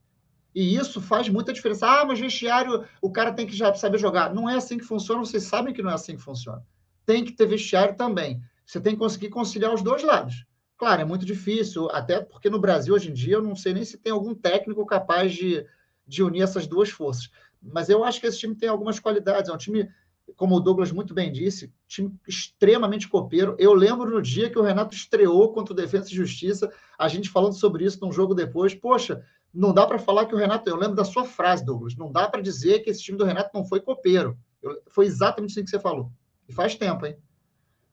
E 0.54 0.76
isso 0.76 1.02
faz 1.02 1.28
muita 1.28 1.52
diferença. 1.52 1.86
Ah, 1.86 2.06
mas 2.06 2.20
vestiário, 2.20 2.86
o 3.02 3.12
cara 3.12 3.34
tem 3.34 3.46
que 3.46 3.56
já 3.56 3.74
saber 3.74 3.98
jogar. 3.98 4.34
Não 4.34 4.50
é 4.50 4.56
assim 4.56 4.78
que 4.78 4.86
funciona, 4.86 5.20
vocês 5.20 5.44
sabem 5.44 5.74
que 5.74 5.84
não 5.84 5.92
é 5.92 5.94
assim 5.96 6.16
que 6.16 6.22
funciona. 6.22 6.64
Tem 7.06 7.26
que 7.26 7.34
ter 7.34 7.46
vestiário 7.46 7.96
também. 7.96 8.42
Você 8.66 8.80
tem 8.80 8.94
que 8.94 9.00
conseguir 9.00 9.30
conciliar 9.30 9.74
os 9.74 9.82
dois 9.82 10.02
lados. 10.02 10.46
Claro, 10.78 11.02
é 11.02 11.06
muito 11.06 11.26
difícil, 11.26 11.90
até 11.92 12.22
porque 12.22 12.50
no 12.50 12.60
Brasil 12.60 12.94
hoje 12.94 13.10
em 13.10 13.14
dia 13.14 13.36
eu 13.36 13.42
não 13.42 13.56
sei 13.56 13.74
nem 13.74 13.84
se 13.84 13.98
tem 13.98 14.12
algum 14.12 14.34
técnico 14.34 14.86
capaz 14.86 15.34
de, 15.34 15.66
de 16.08 16.24
unir 16.24 16.42
essas 16.42 16.66
duas 16.68 16.90
forças. 16.90 17.30
Mas 17.62 17.90
eu 17.90 18.04
acho 18.04 18.22
que 18.22 18.28
esse 18.28 18.40
time 18.40 18.56
tem 18.56 18.70
algumas 18.70 19.00
qualidades. 19.00 19.50
É 19.50 19.54
um 19.54 19.58
time, 19.58 19.90
como 20.36 20.56
o 20.56 20.60
Douglas 20.60 20.92
muito 20.92 21.14
bem 21.14 21.32
disse, 21.32 21.74
time 21.88 22.14
extremamente 22.28 23.08
copeiro. 23.08 23.56
Eu 23.60 23.74
lembro 23.74 24.10
no 24.10 24.22
dia 24.22 24.50
que 24.50 24.58
o 24.58 24.64
Renato 24.64 24.96
estreou 24.96 25.54
contra 25.54 25.74
o 25.74 25.76
Defesa 25.76 26.10
e 26.10 26.16
Justiça, 26.16 26.72
a 26.98 27.08
gente 27.08 27.30
falando 27.30 27.54
sobre 27.54 27.86
isso 27.86 28.00
num 28.02 28.12
jogo 28.12 28.34
depois. 28.34 28.74
Poxa, 28.74 29.24
não 29.54 29.74
dá 29.74 29.86
para 29.86 29.98
falar 30.00 30.26
que 30.26 30.36
o 30.36 30.38
Renato. 30.38 30.70
Eu 30.70 30.76
lembro 30.76 30.96
da 30.96 31.06
sua 31.06 31.24
frase, 31.24 31.64
Douglas. 31.64 31.96
Não 31.96 32.12
dá 32.12 32.28
para 32.28 32.42
dizer 32.42 32.80
que 32.80 32.90
esse 32.90 33.02
time 33.02 33.18
do 33.18 33.24
Renato 33.24 33.52
não 33.54 33.64
foi 33.64 33.80
copeiro. 33.80 34.38
Eu, 34.62 34.82
foi 34.88 35.06
exatamente 35.06 35.52
assim 35.52 35.64
que 35.64 35.70
você 35.70 35.80
falou. 35.80 36.12
E 36.48 36.54
faz 36.54 36.76
tempo, 36.76 37.06
hein? 37.06 37.16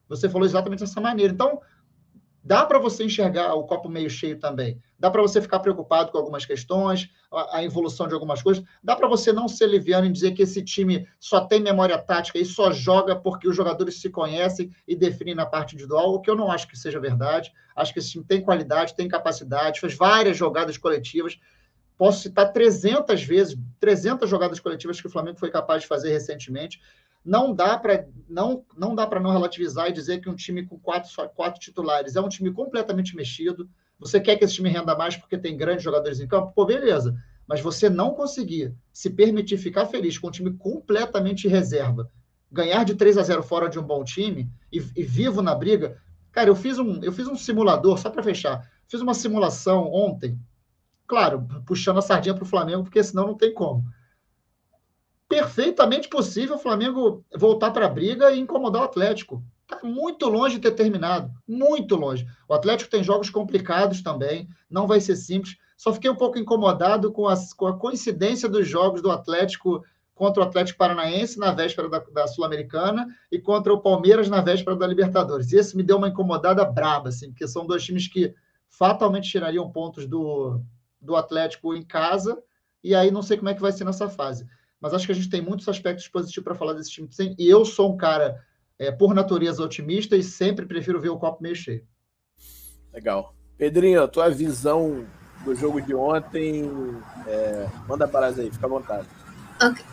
Você 0.09 0.29
falou 0.29 0.47
exatamente 0.47 0.81
dessa 0.81 1.01
maneira. 1.01 1.33
Então, 1.33 1.61
dá 2.43 2.67
para 2.67 2.79
você 2.79 3.05
enxergar 3.05 3.55
o 3.55 3.65
copo 3.65 3.89
meio 3.89 4.11
cheio 4.11 4.39
também. 4.39 4.81
Dá 4.99 5.11
para 5.11 5.23
você 5.23 5.41
ficar 5.41 5.61
preocupado 5.61 6.11
com 6.11 6.19
algumas 6.19 6.45
questões, 6.45 7.09
a, 7.31 7.59
a 7.59 7.65
evolução 7.65 8.09
de 8.09 8.15
algumas 8.15 8.43
coisas. 8.43 8.65
Dá 8.83 8.97
para 8.97 9.07
você 9.07 9.33
não 9.33 9.49
ser 9.49 9.69
liviano 9.69 10.07
em 10.07 10.13
dizer 10.13 10.33
que 10.33 10.43
esse 10.43 10.63
time 10.63 11.07
só 11.19 11.43
tem 11.43 11.61
memória 11.61 11.99
tática 11.99 12.39
e 12.39 12.45
só 12.45 12.73
joga 12.73 13.15
porque 13.15 13.49
os 13.49 13.57
jogadores 13.57 14.01
se 14.01 14.11
conhecem 14.11 14.71
e 14.87 14.97
definem 14.97 15.35
na 15.35 15.47
parte 15.47 15.75
individual, 15.75 16.15
o 16.15 16.21
que 16.21 16.31
eu 16.31 16.37
não 16.37 16.51
acho 16.51 16.69
que 16.69 16.77
seja 16.77 16.99
verdade. 16.99 17.53
Acho 17.77 17.93
que 17.93 17.99
esse 17.99 18.11
time 18.11 18.25
tem 18.25 18.43
qualidade, 18.43 18.95
tem 18.95 19.09
capacidade, 19.09 19.81
fez 19.81 19.95
várias 19.95 20.37
jogadas 20.37 20.77
coletivas. 20.77 21.39
Posso 21.97 22.23
citar 22.23 22.53
300 22.53 23.23
vezes, 23.23 23.57
300 23.79 24.29
jogadas 24.29 24.59
coletivas 24.59 25.01
que 25.01 25.07
o 25.07 25.11
Flamengo 25.11 25.39
foi 25.39 25.51
capaz 25.51 25.83
de 25.83 25.89
fazer 25.89 26.11
recentemente 26.11 26.81
não 27.25 27.55
dá 27.55 27.79
para 27.79 28.07
não, 28.29 28.65
não 28.77 28.95
dá 28.95 29.07
para 29.07 29.21
não 29.21 29.31
relativizar 29.31 29.89
e 29.89 29.93
dizer 29.93 30.21
que 30.21 30.29
um 30.29 30.35
time 30.35 30.65
com 30.67 30.79
quatro, 30.79 31.11
quatro 31.35 31.61
titulares 31.61 32.17
é 32.17 32.21
um 32.21 32.29
time 32.29 32.51
completamente 32.51 33.15
mexido. 33.15 33.69
Você 33.99 34.19
quer 34.21 34.37
que 34.37 34.45
esse 34.45 34.55
time 34.55 34.71
renda 34.71 34.97
mais 34.97 35.17
porque 35.17 35.37
tem 35.37 35.57
grandes 35.57 35.85
jogadores 35.85 36.19
em 36.19 36.27
campo? 36.27 36.53
Pô, 36.55 36.65
beleza. 36.65 37.15
Mas 37.47 37.61
você 37.61 37.91
não 37.91 38.15
conseguir 38.15 38.75
se 38.93 39.11
permitir 39.11 39.59
ficar 39.59 39.87
feliz 39.87 40.19
com 40.19 40.29
um 40.29 40.31
time 40.31 40.53
completamente 40.55 41.47
reserva, 41.47 42.11
ganhar 42.51 42.85
de 42.85 42.95
3 42.95 43.19
a 43.19 43.23
0 43.23 43.43
fora 43.43 43.69
de 43.69 43.79
um 43.79 43.83
bom 43.83 44.03
time 44.03 44.51
e, 44.73 44.79
e 44.97 45.03
vivo 45.03 45.43
na 45.43 45.55
briga. 45.55 45.99
Cara, 46.33 46.49
eu 46.49 46.57
fiz 46.57 46.79
um, 46.79 47.03
eu 47.03 47.13
fiz 47.13 47.29
um 47.29 47.37
simulador, 47.37 47.99
só 47.99 48.09
para 48.09 48.23
fechar. 48.23 48.67
Fiz 48.89 49.03
uma 49.03 49.15
simulação 49.15 49.93
ontem, 49.93 50.39
claro, 51.07 51.47
puxando 51.67 51.99
a 51.99 52.03
sardinha 52.03 52.35
para 52.35 52.45
o 52.45 52.49
Flamengo, 52.49 52.85
porque 52.85 53.03
senão 53.03 53.27
não 53.27 53.35
tem 53.37 53.53
como 53.53 53.85
perfeitamente 55.33 56.09
possível 56.09 56.57
o 56.57 56.59
Flamengo 56.59 57.25
voltar 57.35 57.71
para 57.71 57.87
a 57.87 57.89
briga 57.89 58.31
e 58.31 58.39
incomodar 58.39 58.83
o 58.83 58.85
Atlético. 58.85 59.43
Está 59.63 59.83
muito 59.83 60.29
longe 60.29 60.57
de 60.57 60.61
ter 60.61 60.73
terminado, 60.73 61.31
muito 61.49 61.97
longe. 61.97 62.27
O 62.47 62.53
Atlético 62.53 62.91
tem 62.91 63.03
jogos 63.03 63.31
complicados 63.31 64.03
também, 64.03 64.47
não 64.69 64.87
vai 64.87 65.01
ser 65.01 65.17
simples. 65.17 65.57
Só 65.75 65.91
fiquei 65.91 66.11
um 66.11 66.17
pouco 66.17 66.39
incomodado 66.39 67.11
com, 67.11 67.27
as, 67.27 67.55
com 67.55 67.67
a 67.67 67.79
coincidência 67.79 68.47
dos 68.47 68.69
jogos 68.69 69.01
do 69.01 69.11
Atlético 69.11 69.83
contra 70.15 70.43
o 70.43 70.47
Atlético 70.47 70.79
Paranaense 70.79 71.39
na 71.39 71.51
véspera 71.51 71.89
da, 71.89 72.01
da 72.01 72.27
Sul-Americana 72.27 73.07
e 73.31 73.39
contra 73.39 73.73
o 73.73 73.81
Palmeiras 73.81 74.29
na 74.29 74.43
véspera 74.43 74.77
da 74.77 74.87
Libertadores. 74.87 75.51
E 75.51 75.57
esse 75.57 75.75
me 75.75 75.83
deu 75.83 75.97
uma 75.97 76.09
incomodada 76.09 76.63
braba, 76.63 77.09
assim, 77.09 77.31
porque 77.31 77.49
são 77.49 77.67
dois 77.67 77.83
times 77.83 78.07
que 78.07 78.35
fatalmente 78.69 79.31
tirariam 79.31 79.73
pontos 79.73 80.07
do, 80.07 80.61
do 81.01 81.17
Atlético 81.17 81.75
em 81.75 81.83
casa, 81.83 82.39
e 82.85 82.95
aí 82.95 83.11
não 83.11 83.23
sei 83.23 83.39
como 83.39 83.49
é 83.49 83.55
que 83.55 83.63
vai 83.63 83.73
ser 83.73 83.85
nessa 83.85 84.11
fase 84.11 84.47
mas 84.83 84.93
acho 84.93 85.07
que 85.07 85.13
a 85.13 85.15
gente 85.15 85.31
tem 85.31 85.41
muitos 85.41 85.69
aspectos 85.69 86.09
positivos 86.09 86.43
para 86.43 86.57
falar 86.57 86.73
desse 86.73 86.91
time. 86.91 87.09
E 87.39 87.49
eu 87.49 87.65
sou 87.65 87.95
um 87.95 87.97
cara, 87.97 88.45
é, 88.77 88.91
por 88.91 89.15
natureza, 89.15 89.63
otimista 89.63 90.17
e 90.17 90.25
sempre 90.25 90.67
prefiro 90.67 91.01
ver 91.01 91.11
o 91.11 91.19
copo 91.19 91.41
meio 91.41 91.55
cheio. 91.55 91.87
Legal. 92.93 93.33
Pedrinho, 93.57 94.03
a 94.03 94.09
tua 94.09 94.29
visão 94.29 95.07
do 95.45 95.55
jogo 95.55 95.81
de 95.81 95.95
ontem, 95.95 96.65
é, 97.29 97.69
manda 97.89 98.09
para 98.09 98.27
aí, 98.27 98.51
fica 98.51 98.67
à 98.67 98.69
vontade. 98.69 99.07
Ok. 99.63 99.85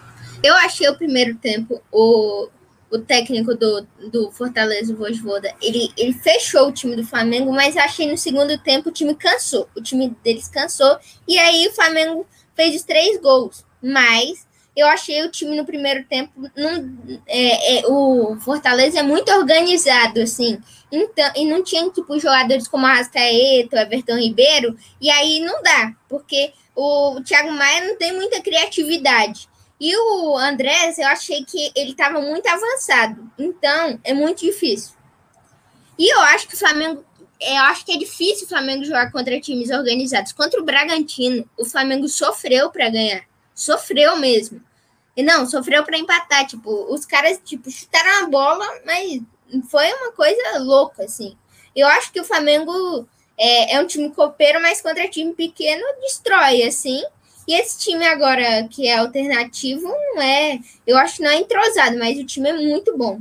Eu 0.42 0.56
achei 0.56 0.90
o 0.90 0.98
primeiro 0.98 1.36
tempo, 1.36 1.82
o, 1.92 2.50
o 2.90 2.98
técnico 2.98 3.54
do, 3.56 3.86
do 4.12 4.32
Fortaleza, 4.32 4.92
o 4.92 4.96
Vojvoda, 4.96 5.54
ele, 5.62 5.92
ele 5.96 6.14
fechou 6.14 6.68
o 6.68 6.72
time 6.72 6.96
do 6.96 7.06
Flamengo, 7.06 7.52
mas 7.52 7.76
eu 7.76 7.84
achei 7.84 8.10
no 8.10 8.18
segundo 8.18 8.58
tempo 8.58 8.90
o 8.90 8.92
time 8.92 9.14
cansou. 9.14 9.70
O 9.76 9.82
time 9.82 10.16
deles 10.24 10.48
cansou, 10.48 10.98
e 11.28 11.38
aí 11.38 11.68
o 11.68 11.74
Flamengo 11.74 12.26
fez 12.56 12.76
os 12.76 12.84
três 12.84 13.22
gols. 13.22 13.64
Mas 13.82 14.49
eu 14.80 14.88
achei 14.88 15.24
o 15.24 15.32
time 15.32 15.56
no 15.56 15.66
primeiro 15.66 16.04
tempo. 16.06 16.32
Não, 16.56 16.98
é, 17.28 17.80
é, 17.80 17.88
o 17.88 18.38
Fortaleza 18.40 19.00
é 19.00 19.04
muito 19.04 19.32
organizado, 19.32 20.22
assim. 20.22 20.60
Então, 20.92 21.32
e 21.36 21.46
não 21.46 21.64
tinha, 21.64 21.90
tipo, 21.90 22.20
jogadores 22.20 22.68
como 22.68 22.86
Arrascaeta, 22.86 23.82
Everton 23.82 24.18
Ribeiro, 24.18 24.78
e 25.00 25.10
aí 25.10 25.40
não 25.40 25.62
dá, 25.62 25.94
porque 26.08 26.52
o 26.76 27.22
Thiago 27.24 27.52
Maia 27.52 27.86
não 27.86 27.98
tem 27.98 28.14
muita 28.14 28.42
criatividade. 28.42 29.48
E 29.80 29.96
o 29.96 30.38
Andrés, 30.38 30.98
eu 30.98 31.08
achei 31.08 31.44
que 31.46 31.72
ele 31.76 31.92
estava 31.92 32.20
muito 32.20 32.48
avançado. 32.48 33.32
Então, 33.38 34.00
é 34.04 34.14
muito 34.14 34.42
difícil. 34.42 34.94
E 35.98 36.14
eu 36.14 36.20
acho 36.22 36.48
que 36.48 36.56
o 36.56 36.58
Flamengo. 36.58 37.06
Eu 37.42 37.62
acho 37.64 37.86
que 37.86 37.94
é 37.94 37.98
difícil 37.98 38.46
o 38.46 38.50
Flamengo 38.50 38.84
jogar 38.84 39.12
contra 39.12 39.40
times 39.40 39.70
organizados. 39.70 40.34
Contra 40.34 40.60
o 40.60 40.66
Bragantino, 40.66 41.50
o 41.58 41.64
Flamengo 41.64 42.08
sofreu 42.10 42.70
para 42.70 42.90
ganhar. 42.90 43.24
Sofreu 43.56 44.18
mesmo. 44.18 44.62
E 45.16 45.24
não, 45.24 45.46
sofreu 45.46 45.84
para 45.84 45.98
empatar. 45.98 46.46
Tipo, 46.48 46.94
os 46.94 47.06
caras, 47.06 47.40
tipo, 47.44 47.70
chutaram 47.70 48.26
a 48.26 48.30
bola, 48.30 48.66
mas 48.86 49.22
foi 49.70 49.92
uma 49.94 50.12
coisa 50.12 50.60
louca, 50.60 51.04
assim. 51.04 51.36
Eu 51.76 51.88
acho 51.88 52.12
que 52.12 52.20
o 52.20 52.26
Flamengo 52.26 53.08
é, 53.38 53.76
é 53.76 53.82
um 53.82 53.88
time 53.88 54.10
copeiro, 54.10 54.62
mas 54.62 54.82
contra 54.82 55.08
time 55.08 55.34
pequeno 55.34 55.84
destrói, 56.02 56.64
assim. 56.64 57.02
E 57.48 57.54
esse 57.54 57.80
time 57.80 58.06
agora, 58.06 58.68
que 58.70 58.88
é 58.88 58.98
alternativo, 58.98 59.88
não 59.88 60.22
é. 60.22 60.60
Eu 60.86 60.98
acho 60.98 61.18
que 61.18 61.24
não 61.24 61.32
é 61.32 61.38
entrosado, 61.38 61.98
mas 61.98 62.20
o 62.20 62.26
time 62.26 62.50
é 62.50 62.54
muito 62.54 62.96
bom. 62.96 63.20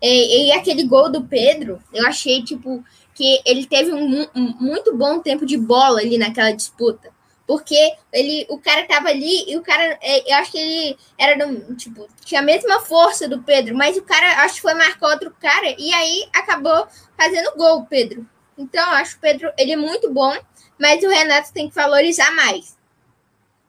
E, 0.00 0.46
e 0.46 0.52
aquele 0.52 0.84
gol 0.84 1.10
do 1.10 1.24
Pedro, 1.24 1.82
eu 1.92 2.06
achei, 2.06 2.42
tipo, 2.42 2.82
que 3.14 3.42
ele 3.44 3.66
teve 3.66 3.92
um, 3.92 4.26
um, 4.34 4.54
muito 4.58 4.96
bom 4.96 5.18
tempo 5.18 5.44
de 5.44 5.58
bola 5.58 6.00
ali 6.00 6.16
naquela 6.16 6.52
disputa. 6.52 7.10
Porque 7.50 7.96
ele, 8.12 8.46
o 8.48 8.58
cara 8.58 8.86
tava 8.86 9.08
ali 9.08 9.50
e 9.50 9.56
o 9.56 9.60
cara, 9.60 9.98
é, 10.00 10.32
eu 10.32 10.36
acho 10.36 10.52
que 10.52 10.58
ele 10.58 10.96
era 11.18 11.36
do, 11.36 11.74
tipo, 11.74 12.06
tinha 12.24 12.40
a 12.40 12.44
mesma 12.44 12.78
força 12.78 13.26
do 13.26 13.42
Pedro, 13.42 13.76
mas 13.76 13.96
o 13.96 14.04
cara 14.04 14.44
acho 14.44 14.54
que 14.54 14.60
foi 14.60 14.72
marcar 14.72 15.08
outro 15.08 15.34
cara 15.40 15.74
e 15.76 15.92
aí 15.92 16.28
acabou 16.32 16.86
fazendo 17.18 17.56
gol, 17.56 17.84
Pedro. 17.86 18.24
Então, 18.56 18.88
acho 18.90 19.16
o 19.16 19.18
Pedro, 19.20 19.52
ele 19.58 19.72
é 19.72 19.76
muito 19.76 20.14
bom, 20.14 20.32
mas 20.78 21.02
o 21.02 21.08
Renato 21.08 21.52
tem 21.52 21.68
que 21.68 21.74
valorizar 21.74 22.30
mais. 22.36 22.78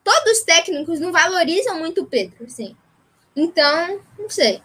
Todos 0.04 0.34
os 0.34 0.44
técnicos 0.44 1.00
não 1.00 1.12
valorizam 1.12 1.80
muito 1.80 2.04
o 2.04 2.06
Pedro, 2.06 2.46
assim. 2.46 2.78
Então, 3.36 4.00
não 4.16 4.30
sei. 4.30 4.62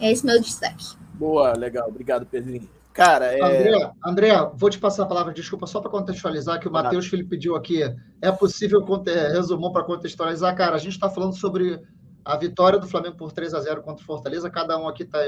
É 0.00 0.10
esse 0.10 0.26
meu 0.26 0.40
destaque. 0.40 0.96
Boa, 1.14 1.52
legal. 1.52 1.86
Obrigado, 1.86 2.26
Pedrinho. 2.26 2.68
Cara, 2.96 3.26
é... 3.26 3.44
André, 3.44 3.92
André, 4.02 4.50
vou 4.54 4.70
te 4.70 4.78
passar 4.78 5.02
a 5.02 5.06
palavra, 5.06 5.34
desculpa, 5.34 5.66
só 5.66 5.82
para 5.82 5.90
contextualizar, 5.90 6.58
que 6.58 6.66
o 6.66 6.72
Matheus 6.72 7.06
Felipe 7.06 7.28
pediu 7.28 7.54
aqui. 7.54 7.82
É 8.22 8.32
possível 8.32 8.82
resumir 9.04 9.70
para 9.70 9.84
contextualizar? 9.84 10.56
Cara, 10.56 10.76
a 10.76 10.78
gente 10.78 10.94
está 10.94 11.10
falando 11.10 11.36
sobre 11.36 11.78
a 12.24 12.38
vitória 12.38 12.78
do 12.78 12.88
Flamengo 12.88 13.18
por 13.18 13.32
3 13.32 13.52
a 13.52 13.60
0 13.60 13.82
contra 13.82 14.02
o 14.02 14.06
Fortaleza. 14.06 14.48
Cada 14.48 14.78
um 14.78 14.88
aqui 14.88 15.02
está 15.02 15.18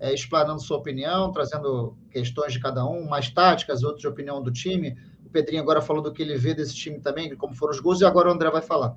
é, 0.00 0.14
explanando 0.14 0.62
sua 0.62 0.78
opinião, 0.78 1.30
trazendo 1.30 1.94
questões 2.10 2.54
de 2.54 2.58
cada 2.58 2.86
um, 2.86 3.06
mais 3.06 3.28
táticas, 3.28 3.82
outras 3.82 4.00
de 4.00 4.08
opinião 4.08 4.42
do 4.42 4.50
time. 4.50 4.96
O 5.22 5.28
Pedrinho 5.28 5.60
agora 5.60 5.82
falou 5.82 6.02
do 6.02 6.14
que 6.14 6.22
ele 6.22 6.38
vê 6.38 6.54
desse 6.54 6.74
time 6.74 7.00
também, 7.00 7.36
como 7.36 7.54
foram 7.54 7.74
os 7.74 7.80
gols, 7.80 8.00
e 8.00 8.06
agora 8.06 8.30
o 8.30 8.32
André 8.32 8.48
vai 8.50 8.62
falar. 8.62 8.96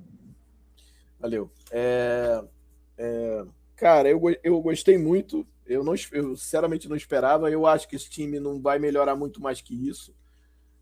Valeu. 1.19 1.51
É, 1.73 2.41
é, 2.97 3.43
cara, 3.75 4.07
eu, 4.07 4.21
eu 4.41 4.61
gostei 4.61 4.97
muito 4.97 5.45
eu, 5.65 5.83
não, 5.83 5.93
eu 6.11 6.35
sinceramente 6.35 6.89
não 6.89 6.95
esperava. 6.95 7.49
Eu 7.49 7.65
acho 7.65 7.87
que 7.87 7.95
esse 7.95 8.09
time 8.09 8.39
não 8.39 8.61
vai 8.61 8.79
melhorar 8.79 9.15
muito 9.15 9.41
mais 9.41 9.61
que 9.61 9.73
isso, 9.87 10.13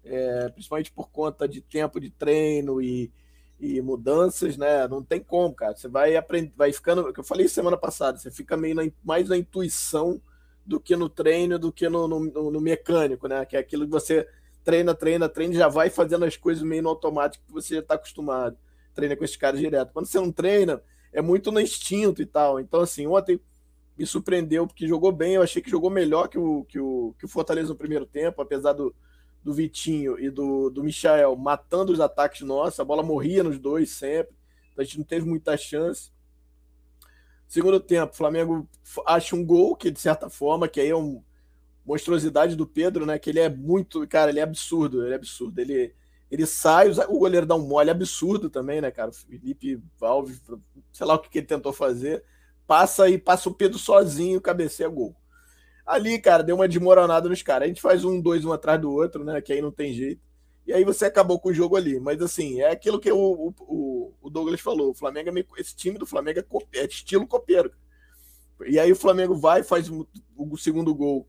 é, 0.03 0.49
principalmente 0.49 0.91
por 0.91 1.09
conta 1.09 1.47
de 1.47 1.61
tempo 1.61 1.99
de 1.99 2.09
treino 2.09 2.81
e, 2.81 3.11
e 3.59 3.81
mudanças, 3.81 4.57
né? 4.57 4.87
Não 4.87 5.03
tem 5.03 5.19
como, 5.19 5.53
cara. 5.53 5.75
Você 5.75 5.87
vai 5.87 6.15
aprender, 6.15 6.51
vai 6.55 6.73
ficando. 6.73 7.13
Que 7.13 7.19
eu 7.19 7.23
falei 7.23 7.47
semana 7.47 7.77
passada, 7.77 8.17
você 8.17 8.31
fica 8.31 8.57
meio 8.57 8.75
na, 8.75 8.83
mais 9.03 9.29
na 9.29 9.37
intuição 9.37 10.21
do 10.65 10.79
que 10.79 10.95
no 10.95 11.09
treino, 11.09 11.59
do 11.59 11.71
que 11.71 11.87
no, 11.89 12.07
no, 12.07 12.51
no, 12.51 12.61
mecânico, 12.61 13.27
né? 13.27 13.45
Que 13.45 13.55
é 13.55 13.59
aquilo 13.59 13.85
que 13.85 13.91
você 13.91 14.27
treina, 14.63 14.93
treina, 14.93 15.29
treina, 15.29 15.53
já 15.53 15.67
vai 15.67 15.89
fazendo 15.89 16.25
as 16.25 16.37
coisas 16.37 16.63
meio 16.63 16.83
no 16.83 16.89
automático 16.89 17.43
que 17.45 17.53
você 17.53 17.75
já 17.75 17.81
está 17.81 17.95
acostumado. 17.95 18.57
Treina 18.93 19.15
com 19.15 19.23
esses 19.23 19.37
caras 19.37 19.59
direto. 19.59 19.93
Quando 19.93 20.05
você 20.07 20.19
não 20.19 20.31
treina, 20.31 20.81
é 21.13 21.21
muito 21.21 21.51
no 21.51 21.59
instinto 21.59 22.21
e 22.21 22.25
tal. 22.25 22.59
Então, 22.59 22.81
assim, 22.81 23.07
ontem 23.07 23.39
me 24.01 24.07
surpreendeu, 24.07 24.67
porque 24.67 24.87
jogou 24.87 25.11
bem. 25.11 25.35
Eu 25.35 25.41
achei 25.41 25.61
que 25.61 25.69
jogou 25.69 25.89
melhor 25.89 26.27
que 26.27 26.37
o, 26.37 26.63
que 26.65 26.79
o, 26.79 27.15
que 27.17 27.25
o 27.25 27.29
Fortaleza 27.29 27.69
no 27.69 27.75
primeiro 27.75 28.05
tempo, 28.05 28.41
apesar 28.41 28.73
do, 28.73 28.93
do 29.43 29.53
Vitinho 29.53 30.19
e 30.19 30.29
do, 30.29 30.69
do 30.69 30.83
Michael 30.83 31.35
matando 31.35 31.91
os 31.91 31.99
ataques 31.99 32.41
nossos. 32.41 32.79
A 32.79 32.85
bola 32.85 33.03
morria 33.03 33.43
nos 33.43 33.59
dois 33.59 33.91
sempre. 33.91 34.35
Então 34.71 34.81
a 34.81 34.83
gente 34.83 34.97
não 34.97 35.05
teve 35.05 35.25
muita 35.25 35.55
chance. 35.57 36.11
Segundo 37.47 37.79
tempo, 37.79 38.13
o 38.13 38.15
Flamengo 38.15 38.69
acha 39.05 39.35
um 39.35 39.45
gol, 39.45 39.75
que 39.75 39.91
de 39.91 39.99
certa 39.99 40.29
forma, 40.29 40.67
que 40.67 40.79
aí 40.79 40.89
é 40.89 40.95
um, 40.95 41.21
monstruosidade 41.85 42.55
do 42.55 42.65
Pedro, 42.65 43.05
né? 43.05 43.17
Que 43.19 43.29
ele 43.29 43.39
é 43.39 43.49
muito, 43.49 44.07
cara, 44.07 44.31
ele 44.31 44.39
é 44.39 44.43
absurdo, 44.43 45.03
ele 45.03 45.13
é 45.13 45.15
absurdo. 45.15 45.59
Ele, 45.59 45.93
ele 46.29 46.45
sai, 46.45 46.89
o 46.89 47.19
goleiro 47.19 47.45
dá 47.45 47.55
um 47.55 47.67
mole 47.67 47.89
absurdo 47.89 48.49
também, 48.49 48.81
né, 48.81 48.91
cara? 48.91 49.09
O 49.09 49.13
Felipe 49.13 49.81
Valve, 49.99 50.39
sei 50.91 51.05
lá 51.05 51.15
o 51.15 51.19
que, 51.19 51.29
que 51.29 51.39
ele 51.39 51.47
tentou 51.47 51.73
fazer, 51.73 52.23
passa 52.71 53.09
e 53.09 53.17
passa 53.17 53.49
o 53.49 53.53
Pedro 53.53 53.77
sozinho, 53.77 54.39
cabeceia 54.39 54.87
gol. 54.87 55.13
Ali, 55.85 56.17
cara, 56.17 56.41
deu 56.41 56.55
uma 56.55 56.69
desmoronada 56.69 57.27
nos 57.27 57.43
caras. 57.43 57.65
A 57.65 57.67
gente 57.67 57.81
faz 57.81 58.05
um, 58.05 58.21
dois, 58.21 58.45
um 58.45 58.53
atrás 58.53 58.79
do 58.79 58.89
outro, 58.89 59.25
né? 59.25 59.41
Que 59.41 59.51
aí 59.51 59.61
não 59.61 59.73
tem 59.73 59.93
jeito. 59.93 60.21
E 60.65 60.71
aí 60.71 60.85
você 60.85 61.03
acabou 61.03 61.37
com 61.37 61.49
o 61.49 61.53
jogo 61.53 61.75
ali. 61.75 61.99
Mas 61.99 62.21
assim, 62.21 62.61
é 62.61 62.71
aquilo 62.71 62.97
que 62.97 63.11
o, 63.11 63.53
o, 63.59 64.13
o 64.21 64.29
Douglas 64.29 64.61
falou. 64.61 64.91
O 64.91 64.93
Flamengo 64.93 65.27
é 65.27 65.31
meio, 65.33 65.45
esse 65.57 65.75
time 65.75 65.97
do 65.97 66.05
Flamengo 66.05 66.39
é, 66.39 66.79
é 66.79 66.85
estilo 66.85 67.27
copeiro. 67.27 67.73
E 68.65 68.79
aí 68.79 68.89
o 68.89 68.95
Flamengo 68.95 69.35
vai, 69.35 69.63
faz 69.63 69.89
o, 69.89 70.07
o 70.37 70.57
segundo 70.57 70.95
gol 70.95 71.27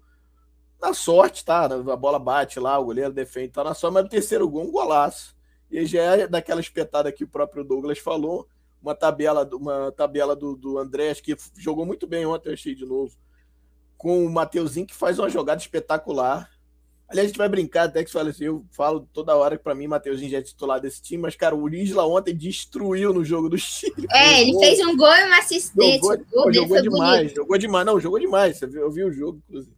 na 0.80 0.94
sorte, 0.94 1.44
tá? 1.44 1.64
A 1.64 1.96
bola 1.96 2.20
bate 2.20 2.60
lá, 2.60 2.78
o 2.78 2.84
goleiro 2.84 3.12
defende, 3.12 3.48
tá 3.48 3.64
na 3.64 3.74
sorte, 3.74 3.94
mas 3.94 4.04
o 4.04 4.08
terceiro 4.08 4.48
gol, 4.48 4.62
um 4.62 4.70
golaço. 4.70 5.34
E 5.68 5.84
já 5.86 6.02
é 6.02 6.28
daquela 6.28 6.60
espetada 6.60 7.10
que 7.10 7.24
o 7.24 7.28
próprio 7.28 7.64
Douglas 7.64 7.98
falou, 7.98 8.46
uma 8.82 8.94
tabela, 8.94 9.48
uma 9.52 9.92
tabela 9.92 10.34
do, 10.34 10.56
do 10.56 10.78
Andrés, 10.78 11.20
que 11.20 11.36
jogou 11.56 11.86
muito 11.86 12.06
bem 12.06 12.26
ontem, 12.26 12.48
eu 12.48 12.54
achei 12.54 12.74
de 12.74 12.84
novo, 12.84 13.16
com 13.96 14.26
o 14.26 14.30
Mateuzinho, 14.30 14.86
que 14.86 14.94
faz 14.94 15.18
uma 15.18 15.30
jogada 15.30 15.60
espetacular. 15.60 16.50
Aliás, 17.08 17.26
a 17.26 17.28
gente 17.28 17.38
vai 17.38 17.48
brincar 17.48 17.84
até 17.84 18.02
que 18.02 18.10
fala 18.10 18.30
assim, 18.30 18.44
eu 18.44 18.64
falo 18.72 19.06
toda 19.12 19.36
hora 19.36 19.56
que 19.56 19.62
para 19.62 19.74
mim 19.74 19.86
Mateuzinho 19.86 20.30
já 20.30 20.38
é 20.38 20.42
titular 20.42 20.80
desse 20.80 21.00
time, 21.00 21.22
mas, 21.22 21.36
cara, 21.36 21.54
o 21.54 21.68
Isla 21.68 22.06
ontem 22.06 22.34
destruiu 22.34 23.12
no 23.12 23.24
jogo 23.24 23.48
do 23.48 23.58
Chile. 23.58 24.06
É, 24.10 24.42
ele 24.42 24.58
fez 24.58 24.80
um 24.80 24.96
gol 24.96 25.14
e 25.14 25.24
uma 25.26 25.38
assistência. 25.38 26.00
Jogou, 26.00 26.18
pô, 26.32 26.52
jogou 26.52 26.82
demais, 26.82 27.18
bonito. 27.20 27.36
jogou 27.36 27.58
demais. 27.58 27.86
Não, 27.86 28.00
jogou 28.00 28.18
demais. 28.18 28.60
Eu 28.62 28.90
vi 28.90 29.04
o 29.04 29.12
jogo, 29.12 29.42
inclusive. 29.46 29.76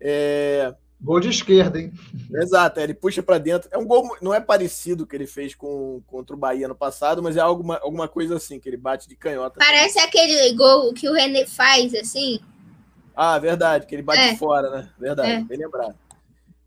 É... 0.00 0.74
Gol 1.00 1.20
de 1.20 1.28
esquerda, 1.28 1.80
hein? 1.80 1.92
Exato, 2.34 2.80
ele 2.80 2.92
puxa 2.92 3.22
para 3.22 3.38
dentro. 3.38 3.68
É 3.72 3.78
um 3.78 3.86
gol, 3.86 4.16
não 4.20 4.34
é 4.34 4.40
parecido 4.40 5.06
que 5.06 5.14
ele 5.14 5.28
fez 5.28 5.54
com, 5.54 6.02
contra 6.06 6.34
o 6.34 6.38
Bahia 6.38 6.66
no 6.66 6.74
passado, 6.74 7.22
mas 7.22 7.36
é 7.36 7.40
alguma, 7.40 7.78
alguma 7.78 8.08
coisa 8.08 8.36
assim, 8.36 8.58
que 8.58 8.68
ele 8.68 8.76
bate 8.76 9.08
de 9.08 9.14
canhota. 9.14 9.60
Parece 9.60 10.00
aquele 10.00 10.52
gol 10.54 10.92
que 10.92 11.08
o 11.08 11.12
René 11.12 11.46
faz, 11.46 11.94
assim. 11.94 12.40
Ah, 13.14 13.38
verdade, 13.38 13.86
que 13.86 13.94
ele 13.94 14.02
bate 14.02 14.20
é. 14.20 14.36
fora, 14.36 14.70
né? 14.70 14.90
Verdade, 14.98 15.30
é. 15.30 15.40
bem 15.44 15.58
lembrado. 15.58 15.94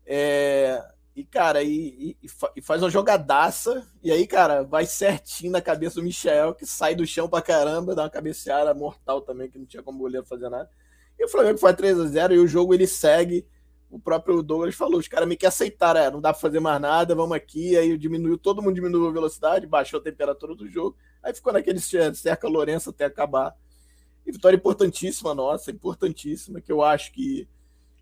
É, 0.06 0.82
e, 1.14 1.24
cara, 1.24 1.62
e, 1.62 2.16
e, 2.22 2.28
e, 2.56 2.62
faz 2.62 2.82
uma 2.82 2.90
jogadaça, 2.90 3.86
e 4.02 4.10
aí, 4.10 4.26
cara, 4.26 4.62
vai 4.62 4.86
certinho 4.86 5.52
na 5.52 5.60
cabeça 5.60 5.96
do 5.96 6.02
Michel, 6.02 6.54
que 6.54 6.64
sai 6.64 6.94
do 6.94 7.06
chão 7.06 7.28
pra 7.28 7.42
caramba, 7.42 7.94
dá 7.94 8.02
uma 8.02 8.10
cabeceada 8.10 8.72
mortal 8.72 9.20
também, 9.20 9.50
que 9.50 9.58
não 9.58 9.66
tinha 9.66 9.82
como 9.82 9.98
o 9.98 10.02
goleiro 10.02 10.26
fazer 10.26 10.48
nada. 10.48 10.70
E 11.18 11.24
o 11.24 11.28
Flamengo 11.28 11.58
foi 11.58 11.74
3 11.74 12.00
a 12.00 12.06
0 12.06 12.34
e 12.34 12.38
o 12.38 12.48
jogo 12.48 12.72
ele 12.72 12.86
segue. 12.86 13.46
O 13.92 13.98
próprio 13.98 14.42
Douglas 14.42 14.74
falou: 14.74 14.98
os 14.98 15.06
caras 15.06 15.28
meio 15.28 15.38
que 15.38 15.44
aceitaram, 15.44 16.00
é, 16.00 16.10
não 16.10 16.18
dá 16.18 16.32
pra 16.32 16.40
fazer 16.40 16.60
mais 16.60 16.80
nada, 16.80 17.14
vamos 17.14 17.36
aqui. 17.36 17.76
Aí 17.76 17.96
diminuiu, 17.98 18.38
todo 18.38 18.62
mundo 18.62 18.74
diminuiu 18.74 19.06
a 19.06 19.12
velocidade, 19.12 19.66
baixou 19.66 20.00
a 20.00 20.02
temperatura 20.02 20.54
do 20.54 20.66
jogo. 20.66 20.96
Aí 21.22 21.34
ficou 21.34 21.52
naquele 21.52 21.78
cerca 21.78 22.48
Lourenço 22.48 22.88
até 22.88 23.04
acabar. 23.04 23.54
E 24.26 24.32
vitória 24.32 24.56
importantíssima 24.56 25.34
nossa, 25.34 25.70
importantíssima, 25.70 26.58
que 26.58 26.72
eu 26.72 26.82
acho 26.82 27.12
que, 27.12 27.46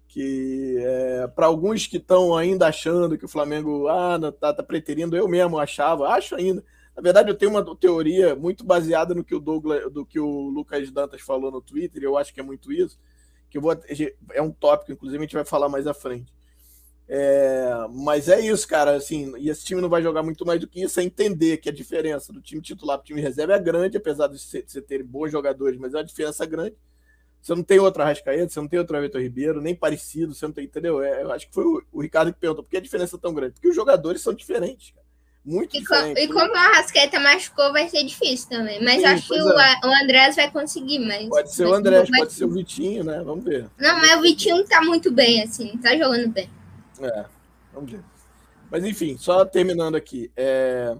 que 0.06 0.76
é, 0.78 1.26
para 1.26 1.46
alguns 1.46 1.88
que 1.88 1.96
estão 1.96 2.36
ainda 2.36 2.68
achando 2.68 3.18
que 3.18 3.24
o 3.24 3.28
Flamengo 3.28 3.88
ah, 3.88 4.16
tá, 4.38 4.54
tá 4.54 4.62
preterindo, 4.62 5.16
eu 5.16 5.26
mesmo 5.26 5.58
achava, 5.58 6.08
acho 6.10 6.36
ainda. 6.36 6.62
Na 6.94 7.02
verdade, 7.02 7.30
eu 7.30 7.34
tenho 7.34 7.50
uma 7.50 7.76
teoria 7.76 8.36
muito 8.36 8.62
baseada 8.62 9.12
no 9.12 9.24
que 9.24 9.34
o 9.34 9.40
Douglas, 9.40 9.90
do 9.92 10.06
que 10.06 10.20
o 10.20 10.50
Lucas 10.50 10.88
Dantas 10.92 11.20
falou 11.20 11.50
no 11.50 11.60
Twitter, 11.60 12.02
eu 12.02 12.16
acho 12.16 12.32
que 12.32 12.38
é 12.38 12.44
muito 12.44 12.70
isso 12.72 12.96
que 13.50 13.58
eu 13.58 13.62
vou 13.62 13.76
é 14.32 14.40
um 14.40 14.50
tópico, 14.50 14.92
inclusive 14.92 15.18
a 15.18 15.26
gente 15.26 15.34
vai 15.34 15.44
falar 15.44 15.68
mais 15.68 15.86
à 15.86 15.92
frente. 15.92 16.32
É, 17.12 17.88
mas 17.90 18.28
é 18.28 18.40
isso, 18.40 18.68
cara. 18.68 18.92
Assim, 18.92 19.36
e 19.36 19.50
esse 19.50 19.64
time 19.64 19.80
não 19.80 19.88
vai 19.88 20.00
jogar 20.00 20.22
muito 20.22 20.46
mais 20.46 20.60
do 20.60 20.68
que 20.68 20.80
isso, 20.80 21.00
é 21.00 21.02
entender 21.02 21.56
que 21.56 21.68
a 21.68 21.72
diferença 21.72 22.32
do 22.32 22.40
time 22.40 22.62
titular 22.62 22.98
para 22.98 23.02
o 23.02 23.06
time 23.06 23.20
reserva 23.20 23.54
é 23.54 23.58
grande, 23.58 23.96
apesar 23.96 24.28
de 24.28 24.38
você, 24.38 24.62
ter 24.62 25.02
bons 25.02 25.30
jogadores, 25.30 25.78
mas 25.78 25.92
é 25.92 25.98
uma 25.98 26.04
diferença 26.04 26.46
grande. 26.46 26.76
Você 27.42 27.54
não 27.54 27.64
tem 27.64 27.80
outra 27.80 28.04
Rascaeta, 28.04 28.50
você 28.50 28.60
não 28.60 28.68
tem 28.68 28.78
outra 28.78 29.00
Vitor 29.00 29.20
Ribeiro, 29.20 29.60
nem 29.60 29.74
parecido, 29.74 30.34
você 30.34 30.46
não 30.46 30.52
tem, 30.52 30.66
entendeu? 30.66 31.02
É, 31.02 31.22
eu 31.22 31.32
acho 31.32 31.48
que 31.48 31.54
foi 31.54 31.64
o, 31.64 31.82
o 31.90 32.00
Ricardo 32.00 32.32
que 32.32 32.38
perguntou, 32.38 32.62
por 32.62 32.70
que 32.70 32.76
a 32.76 32.80
diferença 32.80 33.16
é 33.16 33.18
tão 33.18 33.34
grande? 33.34 33.54
Porque 33.54 33.68
os 33.68 33.74
jogadores 33.74 34.20
são 34.20 34.32
diferentes. 34.32 34.94
Muito 35.44 35.76
e. 35.76 35.84
Com, 35.84 35.94
e 35.94 36.28
como 36.28 36.54
a 36.54 36.68
Rasqueta 36.74 37.18
machucou, 37.18 37.72
vai 37.72 37.88
ser 37.88 38.04
difícil 38.04 38.48
também. 38.48 38.82
Mas 38.82 39.00
Sim, 39.00 39.06
acho 39.06 39.28
que 39.28 39.38
é. 39.38 39.42
o, 39.42 39.46
o 39.46 40.02
Andrés 40.02 40.36
vai 40.36 40.50
conseguir, 40.50 40.98
mas. 40.98 41.28
Pode 41.28 41.54
ser 41.54 41.66
o 41.66 41.74
Andrés, 41.74 42.10
pode 42.10 42.32
ser 42.32 42.44
o 42.44 42.50
Vitinho, 42.50 43.04
né? 43.04 43.22
Vamos 43.24 43.44
ver. 43.44 43.68
Não, 43.78 43.98
mas 43.98 44.18
o 44.18 44.22
Vitinho 44.22 44.64
tá 44.64 44.82
muito 44.82 45.10
bem, 45.10 45.42
assim, 45.42 45.76
tá 45.78 45.96
jogando 45.96 46.28
bem. 46.28 46.48
É, 47.00 47.24
vamos 47.72 47.90
ver. 47.90 48.04
Mas 48.70 48.84
enfim, 48.84 49.16
só 49.18 49.44
terminando 49.44 49.96
aqui. 49.96 50.30
É... 50.36 50.96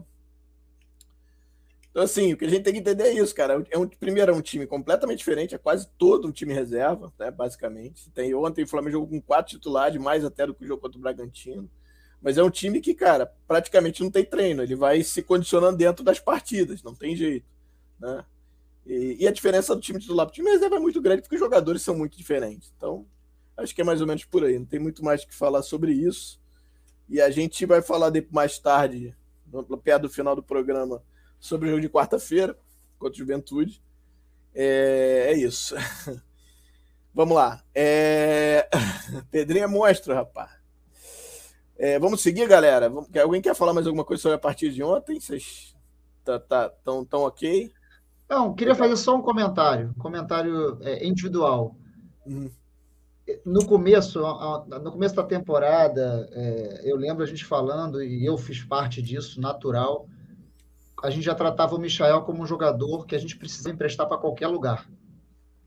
Então, 1.91 2.05
assim, 2.05 2.33
o 2.33 2.37
que 2.37 2.45
a 2.45 2.49
gente 2.49 2.63
tem 2.63 2.73
que 2.73 2.79
entender 2.79 3.05
é 3.05 3.13
isso, 3.13 3.35
cara. 3.35 3.65
É 3.71 3.77
um, 3.77 3.87
primeiro, 3.87 4.33
é 4.33 4.35
um 4.35 4.41
time 4.41 4.67
completamente 4.67 5.19
diferente, 5.19 5.57
é 5.57 5.59
quase 5.59 5.89
todo 5.99 6.27
um 6.27 6.33
time 6.33 6.55
reserva, 6.55 7.13
né, 7.19 7.31
basicamente. 7.31 8.09
Tem, 8.11 8.33
ontem 8.33 8.63
o 8.63 8.69
Flamengo 8.69 8.93
jogou 8.93 9.09
com 9.09 9.21
quatro 9.21 9.53
titulares, 9.57 10.01
mais 10.01 10.25
até 10.25 10.47
do 10.47 10.55
que 10.55 10.65
o 10.65 10.67
jogo 10.67 10.83
contra 10.83 10.99
o 10.99 11.03
Bragantino. 11.03 11.69
Mas 12.23 12.37
é 12.37 12.43
um 12.43 12.51
time 12.51 12.81
que, 12.81 12.95
cara, 12.95 13.33
praticamente 13.49 14.03
não 14.03 14.11
tem 14.11 14.25
treino. 14.25 14.63
Ele 14.63 14.77
vai 14.77 15.03
se 15.03 15.23
condicionando 15.23 15.77
dentro 15.77 16.05
das 16.05 16.21
partidas, 16.21 16.83
não 16.83 16.95
tem 16.95 17.17
jeito. 17.17 17.47
Né? 17.99 18.25
E, 18.87 19.17
e 19.21 19.29
a 19.29 19.33
diferença 19.33 19.75
do 19.75 19.81
time 19.81 19.99
titular 19.99 20.27
para 20.27 20.33
o 20.33 20.35
time 20.35 20.51
reserva 20.51 20.77
é 20.77 20.81
muito 20.81 21.01
grande 21.01 21.23
porque 21.23 21.37
os 21.37 21.41
jogadores 21.41 21.83
são 21.83 21.97
muito 21.97 22.17
diferentes. 22.17 22.73
Então, 22.77 23.07
acho 23.57 23.75
que 23.75 23.81
é 23.81 23.85
mais 23.85 24.01
ou 24.01 24.07
menos 24.07 24.25
por 24.25 24.45
aí. 24.45 24.59
Não 24.59 24.67
tem 24.67 24.81
muito 24.81 25.05
mais 25.05 25.25
que 25.25 25.35
falar 25.35 25.63
sobre 25.63 25.93
isso. 25.93 26.41
E 27.09 27.21
a 27.21 27.31
gente 27.31 27.65
vai 27.65 27.81
falar 27.83 28.11
de, 28.11 28.27
mais 28.31 28.59
tarde, 28.59 29.17
no, 29.51 29.79
perto 29.79 30.03
do 30.03 30.11
final 30.11 30.37
do 30.37 30.43
programa, 30.43 31.03
sobre 31.39 31.69
o 31.69 31.71
jogo 31.71 31.83
de 31.83 31.89
quarta-feira 31.89 32.57
contra 32.99 33.15
o 33.15 33.19
Juventude. 33.19 33.83
É, 34.55 35.29
é 35.31 35.37
isso. 35.37 35.75
Vamos 37.15 37.35
lá. 37.35 37.65
É... 37.75 38.69
Pedrinho 39.31 39.65
é 39.65 39.67
monstro, 39.67 40.15
rapaz. 40.15 40.60
É, 41.83 41.99
vamos 41.99 42.21
seguir, 42.21 42.47
galera? 42.47 42.93
Alguém 43.23 43.41
quer 43.41 43.55
falar 43.55 43.73
mais 43.73 43.87
alguma 43.87 44.05
coisa 44.05 44.21
sobre 44.23 44.37
a 44.37 44.39
partida 44.39 44.71
de 44.71 44.83
ontem? 44.83 45.19
Vocês 45.19 45.75
estão 46.19 46.39
tá, 46.39 46.69
tá, 46.69 46.75
tão, 46.85 47.03
tão 47.07 47.23
ok? 47.23 47.73
Não, 48.29 48.53
queria 48.53 48.75
fazer 48.75 48.99
só 48.99 49.17
um 49.17 49.23
comentário, 49.23 49.95
um 49.97 49.99
comentário 49.99 50.77
é, 50.83 51.07
individual. 51.07 51.75
Uhum. 52.27 52.51
No 53.47 53.65
começo, 53.65 54.21
no 54.83 54.93
começo 54.93 55.15
da 55.15 55.23
temporada, 55.23 56.29
é, 56.33 56.83
eu 56.85 56.97
lembro 56.97 57.25
a 57.25 57.27
gente 57.27 57.47
falando, 57.47 58.03
e 58.03 58.27
eu 58.27 58.37
fiz 58.37 58.63
parte 58.63 59.01
disso, 59.01 59.41
natural, 59.41 60.07
a 61.03 61.09
gente 61.09 61.25
já 61.25 61.35
tratava 61.35 61.77
o 61.77 61.81
Michael 61.81 62.21
como 62.23 62.43
um 62.43 62.47
jogador 62.47 63.07
que 63.07 63.17
a 63.17 63.19
gente 63.19 63.39
precisa 63.39 63.71
emprestar 63.71 64.07
para 64.07 64.19
qualquer 64.19 64.49
lugar. 64.49 64.87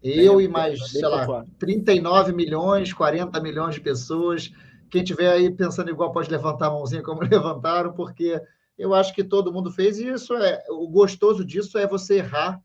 Eu 0.04 0.40
é, 0.40 0.44
e 0.44 0.48
mais, 0.48 0.92
sei 0.92 1.08
lá, 1.08 1.44
39 1.58 2.34
milhões, 2.34 2.94
40 2.94 3.40
milhões 3.42 3.74
de 3.74 3.82
pessoas 3.82 4.52
quem 4.94 5.04
tiver 5.04 5.32
aí 5.32 5.50
pensando 5.50 5.90
igual 5.90 6.12
pode 6.12 6.30
levantar 6.30 6.68
a 6.68 6.70
mãozinha 6.70 7.02
como 7.02 7.22
levantaram, 7.26 7.94
porque 7.94 8.40
eu 8.78 8.94
acho 8.94 9.12
que 9.12 9.24
todo 9.24 9.52
mundo 9.52 9.72
fez 9.72 9.98
e 9.98 10.08
isso 10.08 10.36
é 10.36 10.64
o 10.70 10.88
gostoso 10.88 11.44
disso 11.44 11.80
é 11.80 11.88
você 11.88 12.18
errar 12.18 12.62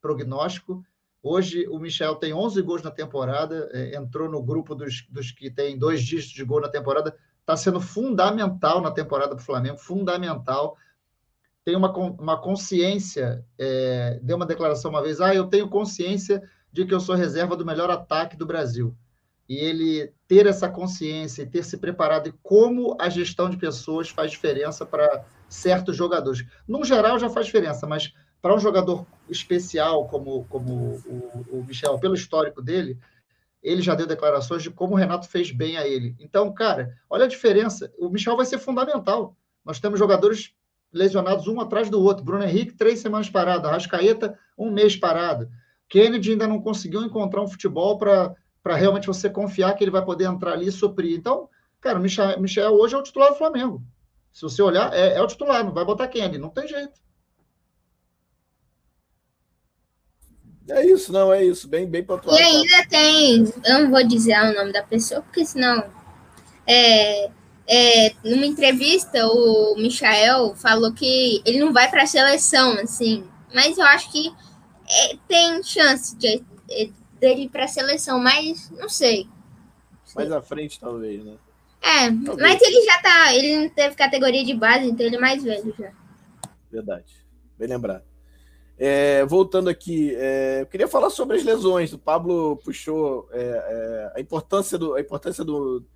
prognóstico. 0.00 0.84
Hoje 1.22 1.68
o 1.68 1.78
Michel 1.78 2.16
tem 2.16 2.34
11 2.34 2.60
gols 2.62 2.82
na 2.82 2.90
temporada, 2.90 3.70
é, 3.72 3.94
entrou 3.94 4.28
no 4.28 4.42
grupo 4.42 4.74
dos, 4.74 5.06
dos 5.08 5.30
que 5.30 5.52
tem 5.52 5.78
dois 5.78 6.02
dígitos 6.02 6.34
de 6.34 6.44
gol 6.44 6.60
na 6.60 6.68
temporada, 6.68 7.16
está 7.38 7.56
sendo 7.56 7.80
fundamental 7.80 8.80
na 8.80 8.90
temporada 8.90 9.36
para 9.36 9.42
o 9.42 9.46
Flamengo, 9.46 9.78
fundamental. 9.78 10.76
Tem 11.64 11.76
uma, 11.76 11.96
uma 11.96 12.36
consciência, 12.36 13.46
é, 13.56 14.18
deu 14.20 14.34
uma 14.34 14.46
declaração 14.46 14.90
uma 14.90 15.00
vez, 15.00 15.20
ah, 15.20 15.32
eu 15.32 15.46
tenho 15.46 15.68
consciência 15.68 16.42
de 16.72 16.84
que 16.84 16.92
eu 16.92 16.98
sou 16.98 17.14
reserva 17.14 17.56
do 17.56 17.64
melhor 17.64 17.88
ataque 17.88 18.36
do 18.36 18.46
Brasil 18.46 18.96
e 19.48 19.56
ele 19.56 20.12
ter 20.26 20.46
essa 20.46 20.68
consciência 20.68 21.42
e 21.42 21.46
ter 21.46 21.64
se 21.64 21.76
preparado 21.76 22.28
e 22.28 22.34
como 22.42 22.96
a 22.98 23.08
gestão 23.08 23.50
de 23.50 23.56
pessoas 23.56 24.08
faz 24.08 24.30
diferença 24.30 24.86
para 24.86 25.24
certos 25.48 25.96
jogadores. 25.96 26.44
No 26.66 26.84
geral 26.84 27.18
já 27.18 27.28
faz 27.28 27.46
diferença, 27.46 27.86
mas 27.86 28.12
para 28.40 28.54
um 28.54 28.58
jogador 28.58 29.06
especial 29.28 30.08
como, 30.08 30.44
como 30.46 31.00
o, 31.06 31.58
o 31.58 31.64
Michel, 31.64 31.98
pelo 31.98 32.14
histórico 32.14 32.60
dele, 32.60 32.98
ele 33.62 33.80
já 33.80 33.94
deu 33.94 34.06
declarações 34.06 34.62
de 34.62 34.70
como 34.70 34.94
o 34.94 34.96
Renato 34.96 35.28
fez 35.28 35.52
bem 35.52 35.76
a 35.76 35.86
ele. 35.86 36.16
Então, 36.18 36.52
cara, 36.52 36.96
olha 37.08 37.26
a 37.26 37.28
diferença. 37.28 37.92
O 37.96 38.08
Michel 38.08 38.36
vai 38.36 38.44
ser 38.44 38.58
fundamental. 38.58 39.36
Nós 39.64 39.78
temos 39.78 39.98
jogadores 39.98 40.52
lesionados 40.92 41.46
um 41.46 41.60
atrás 41.60 41.88
do 41.88 42.02
outro. 42.02 42.24
Bruno 42.24 42.42
Henrique, 42.42 42.74
três 42.74 42.98
semanas 42.98 43.30
parado. 43.30 43.68
Arrascaeta, 43.68 44.36
um 44.58 44.70
mês 44.70 44.96
parado. 44.96 45.48
Kennedy 45.88 46.32
ainda 46.32 46.48
não 46.48 46.60
conseguiu 46.60 47.04
encontrar 47.04 47.42
um 47.42 47.48
futebol 47.48 47.96
para 47.98 48.34
para 48.62 48.76
realmente 48.76 49.06
você 49.06 49.28
confiar 49.28 49.74
que 49.74 49.82
ele 49.82 49.90
vai 49.90 50.04
poder 50.04 50.24
entrar 50.24 50.52
ali 50.52 50.68
e 50.68 50.72
suprir. 50.72 51.16
Então, 51.16 51.48
cara, 51.80 51.98
o 51.98 52.02
Michel, 52.02 52.40
Michel 52.40 52.72
hoje 52.72 52.94
é 52.94 52.98
o 52.98 53.02
titular 53.02 53.30
do 53.30 53.38
Flamengo. 53.38 53.82
Se 54.32 54.42
você 54.42 54.62
olhar, 54.62 54.92
é, 54.94 55.14
é 55.14 55.22
o 55.22 55.26
titular, 55.26 55.64
não 55.64 55.72
vai 55.72 55.84
botar 55.84 56.08
quem 56.08 56.22
ali, 56.22 56.38
não 56.38 56.48
tem 56.48 56.66
jeito. 56.66 57.02
É 60.70 60.86
isso, 60.86 61.12
não, 61.12 61.32
é 61.32 61.44
isso. 61.44 61.68
Bem, 61.68 61.86
bem 61.86 62.04
pontual. 62.04 62.36
E 62.36 62.40
ainda 62.40 62.86
tem, 62.88 63.52
eu 63.64 63.80
não 63.80 63.90
vou 63.90 64.06
dizer 64.06 64.38
o 64.38 64.54
nome 64.54 64.72
da 64.72 64.82
pessoa, 64.82 65.20
porque 65.22 65.44
senão. 65.44 65.84
É, 66.66 67.30
é, 67.66 68.14
numa 68.24 68.46
entrevista, 68.46 69.26
o 69.26 69.74
Michael 69.76 70.54
falou 70.54 70.92
que 70.92 71.42
ele 71.44 71.58
não 71.58 71.72
vai 71.72 71.90
para 71.90 72.04
a 72.04 72.06
seleção, 72.06 72.72
assim. 72.74 73.24
Mas 73.52 73.76
eu 73.76 73.84
acho 73.84 74.10
que 74.10 74.32
é, 74.88 75.16
tem 75.28 75.62
chance 75.62 76.16
de, 76.16 76.42
de, 76.68 76.92
dele 77.22 77.48
para 77.48 77.66
a 77.66 77.68
seleção, 77.68 78.18
mas 78.18 78.68
não 78.72 78.88
sei. 78.88 79.28
Mais 80.16 80.32
à 80.32 80.42
frente, 80.42 80.80
talvez, 80.80 81.24
né? 81.24 81.36
É, 81.80 82.10
talvez. 82.10 82.36
mas 82.36 82.60
ele 82.60 82.82
já 82.82 83.00
tá. 83.00 83.34
Ele 83.34 83.56
não 83.56 83.68
teve 83.68 83.94
categoria 83.94 84.44
de 84.44 84.54
base, 84.54 84.86
então 84.86 85.06
ele 85.06 85.16
é 85.16 85.20
mais 85.20 85.44
velho 85.44 85.72
já. 85.78 85.92
Verdade. 86.70 87.24
Bem 87.56 87.68
lembrado. 87.68 88.02
É, 88.76 89.24
voltando 89.24 89.70
aqui, 89.70 90.12
é, 90.16 90.62
eu 90.62 90.66
queria 90.66 90.88
falar 90.88 91.10
sobre 91.10 91.36
as 91.36 91.44
lesões. 91.44 91.92
O 91.92 91.98
Pablo 91.98 92.56
puxou 92.64 93.28
é, 93.30 93.40
é 93.40 94.12
a 94.16 94.20
importância 94.20 94.76
do, 94.76 94.94
a 94.94 95.00
importância 95.00 95.44
do, 95.44 95.86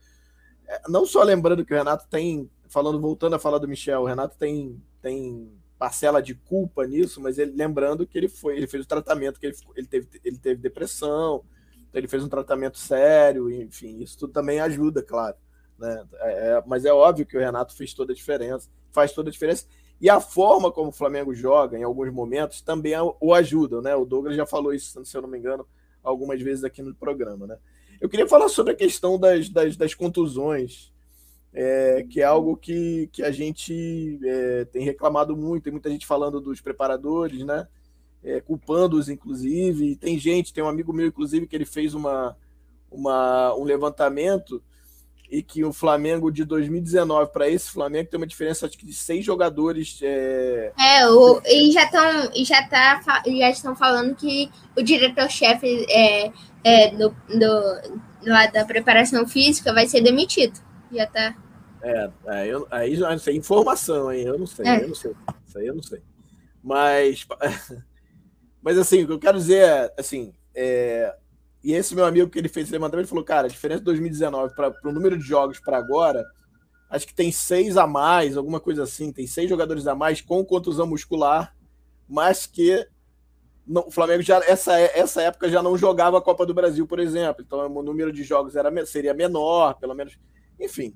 é, 0.68 0.82
não 0.88 1.04
só 1.04 1.24
lembrando 1.24 1.64
que 1.64 1.74
o 1.74 1.76
Renato 1.76 2.06
tem, 2.08 2.48
falando, 2.68 3.00
voltando 3.00 3.34
a 3.34 3.38
falar 3.40 3.58
do 3.58 3.66
Michel, 3.66 4.02
o 4.02 4.06
Renato 4.06 4.36
tem, 4.38 4.80
tem 5.02 5.50
parcela 5.78 6.22
de 6.22 6.34
culpa 6.34 6.86
nisso, 6.86 7.20
mas 7.20 7.38
ele 7.38 7.52
lembrando 7.52 8.06
que 8.06 8.16
ele 8.16 8.28
foi, 8.28 8.56
ele 8.56 8.66
fez 8.66 8.84
o 8.84 8.88
tratamento 8.88 9.38
que 9.38 9.46
ele, 9.46 9.56
ele 9.74 9.86
teve, 9.86 10.08
ele 10.24 10.38
teve 10.38 10.60
depressão, 10.60 11.44
então 11.88 12.00
ele 12.00 12.08
fez 12.08 12.24
um 12.24 12.28
tratamento 12.28 12.78
sério, 12.78 13.50
enfim, 13.50 14.02
isso 14.02 14.18
tudo 14.18 14.32
também 14.32 14.60
ajuda, 14.60 15.02
claro. 15.02 15.36
Né? 15.78 16.04
É, 16.20 16.62
mas 16.66 16.84
é 16.84 16.92
óbvio 16.92 17.26
que 17.26 17.36
o 17.36 17.40
Renato 17.40 17.76
fez 17.76 17.92
toda 17.92 18.12
a 18.12 18.16
diferença, 18.16 18.70
faz 18.90 19.12
toda 19.12 19.28
a 19.28 19.32
diferença 19.32 19.66
e 20.00 20.10
a 20.10 20.20
forma 20.20 20.70
como 20.70 20.90
o 20.90 20.92
Flamengo 20.92 21.34
joga, 21.34 21.78
em 21.78 21.82
alguns 21.82 22.12
momentos, 22.12 22.60
também 22.60 22.92
o 23.20 23.32
ajuda, 23.32 23.80
né? 23.80 23.96
O 23.96 24.04
Douglas 24.04 24.36
já 24.36 24.44
falou 24.44 24.74
isso, 24.74 25.02
se 25.04 25.16
eu 25.16 25.22
não 25.22 25.28
me 25.28 25.38
engano, 25.38 25.66
algumas 26.02 26.40
vezes 26.40 26.64
aqui 26.64 26.82
no 26.82 26.94
programa, 26.94 27.46
né? 27.46 27.56
Eu 27.98 28.08
queria 28.08 28.28
falar 28.28 28.48
sobre 28.50 28.74
a 28.74 28.76
questão 28.76 29.18
das, 29.18 29.48
das, 29.48 29.74
das 29.74 29.94
contusões, 29.94 30.92
é, 31.52 32.04
que 32.08 32.20
é 32.20 32.24
algo 32.24 32.56
que, 32.56 33.08
que 33.12 33.22
a 33.22 33.30
gente 33.30 34.18
é, 34.22 34.64
tem 34.66 34.84
reclamado 34.84 35.36
muito, 35.36 35.64
tem 35.64 35.72
muita 35.72 35.90
gente 35.90 36.06
falando 36.06 36.40
dos 36.40 36.60
preparadores, 36.60 37.44
né? 37.44 37.66
É, 38.22 38.40
culpando-os, 38.40 39.08
inclusive. 39.08 39.96
Tem 39.96 40.18
gente, 40.18 40.52
tem 40.52 40.62
um 40.62 40.68
amigo 40.68 40.92
meu, 40.92 41.06
inclusive, 41.06 41.46
que 41.46 41.56
ele 41.56 41.64
fez 41.64 41.94
uma, 41.94 42.36
uma, 42.90 43.54
um 43.54 43.64
levantamento 43.64 44.62
e 45.30 45.42
que 45.42 45.64
o 45.64 45.72
Flamengo 45.72 46.30
de 46.30 46.44
2019 46.44 47.32
para 47.32 47.48
esse 47.48 47.70
Flamengo 47.70 48.08
tem 48.08 48.18
uma 48.18 48.26
diferença 48.26 48.68
de 48.68 48.92
seis 48.92 49.24
jogadores. 49.24 49.98
É, 50.02 50.72
é 50.78 51.08
o, 51.08 51.40
e 51.44 51.72
já 51.72 51.84
estão 51.84 52.44
já 52.44 52.68
tá, 52.68 53.22
já 53.26 53.50
estão 53.50 53.74
falando 53.74 54.14
que 54.14 54.50
o 54.76 54.82
diretor-chefe 54.82 55.86
é, 55.88 56.30
é, 56.62 56.90
do, 56.90 57.10
do, 57.10 58.00
lá 58.24 58.46
da 58.46 58.64
preparação 58.64 59.26
física 59.26 59.72
vai 59.72 59.86
ser 59.86 60.00
demitido. 60.00 60.65
Já 60.92 61.06
tá. 61.06 61.36
É, 61.82 62.10
aí, 62.26 62.48
eu, 62.48 62.66
aí 62.70 62.96
já 62.96 63.10
não 63.10 63.18
sei, 63.18 63.36
informação, 63.36 64.12
hein? 64.12 64.24
Eu 64.24 64.38
não 64.38 64.46
sei, 64.46 64.66
é. 64.66 64.82
eu 64.82 64.88
não 64.88 64.94
sei. 64.94 65.12
Isso 65.46 65.58
aí 65.58 65.66
eu 65.66 65.74
não 65.74 65.82
sei. 65.82 66.02
Mas, 66.62 67.26
mas 68.62 68.78
assim, 68.78 69.02
o 69.02 69.06
que 69.06 69.12
eu 69.12 69.18
quero 69.18 69.38
dizer 69.38 69.62
é, 69.62 69.94
assim, 69.98 70.34
é, 70.54 71.14
e 71.62 71.72
esse 71.72 71.94
meu 71.94 72.04
amigo 72.04 72.30
que 72.30 72.38
ele 72.38 72.48
fez 72.48 72.66
esse 72.66 72.72
levantamento, 72.72 73.04
ele 73.04 73.08
falou, 73.08 73.24
cara, 73.24 73.46
a 73.46 73.50
diferença 73.50 73.80
de 73.80 73.86
2019 73.86 74.54
para 74.54 74.72
o 74.84 74.92
número 74.92 75.18
de 75.18 75.24
jogos 75.24 75.58
para 75.60 75.78
agora, 75.78 76.24
acho 76.90 77.06
que 77.06 77.14
tem 77.14 77.30
seis 77.30 77.76
a 77.76 77.86
mais, 77.86 78.36
alguma 78.36 78.60
coisa 78.60 78.84
assim, 78.84 79.12
tem 79.12 79.26
seis 79.26 79.48
jogadores 79.48 79.86
a 79.86 79.94
mais 79.94 80.20
com 80.20 80.44
contusão 80.44 80.86
muscular, 80.86 81.54
mas 82.08 82.46
que 82.46 82.86
não, 83.66 83.88
o 83.88 83.90
Flamengo 83.90 84.22
já 84.22 84.38
essa, 84.44 84.78
essa 84.78 85.22
época 85.22 85.48
já 85.48 85.60
não 85.60 85.76
jogava 85.76 86.18
a 86.18 86.22
Copa 86.22 86.46
do 86.46 86.54
Brasil, 86.54 86.86
por 86.86 87.00
exemplo. 87.00 87.42
Então 87.44 87.66
o 87.66 87.82
número 87.82 88.12
de 88.12 88.22
jogos 88.22 88.54
era, 88.54 88.86
seria 88.86 89.12
menor, 89.12 89.74
pelo 89.74 89.94
menos. 89.94 90.16
Enfim, 90.58 90.94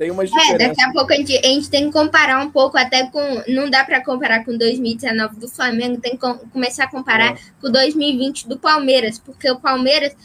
tem 0.00 0.10
umas 0.10 0.30
diferenças. 0.30 0.60
É, 0.60 0.68
daqui 0.68 0.82
a 0.82 0.92
pouco 0.92 1.12
a 1.12 1.16
gente, 1.16 1.36
a 1.36 1.42
gente 1.42 1.68
tem 1.68 1.84
que 1.84 1.92
comparar 1.92 2.42
um 2.42 2.50
pouco 2.50 2.78
até 2.78 3.06
com. 3.10 3.20
Não 3.48 3.68
dá 3.68 3.84
para 3.84 4.02
comparar 4.02 4.44
com 4.46 4.56
2019 4.56 5.36
do 5.36 5.46
Flamengo, 5.46 6.00
tem 6.00 6.16
que 6.16 6.48
começar 6.52 6.84
a 6.84 6.90
comparar 6.90 7.34
é. 7.34 7.38
com 7.60 7.70
2020 7.70 8.48
do 8.48 8.58
Palmeiras, 8.58 9.18
porque 9.18 9.50
o 9.50 9.60
Palmeiras, 9.60 10.16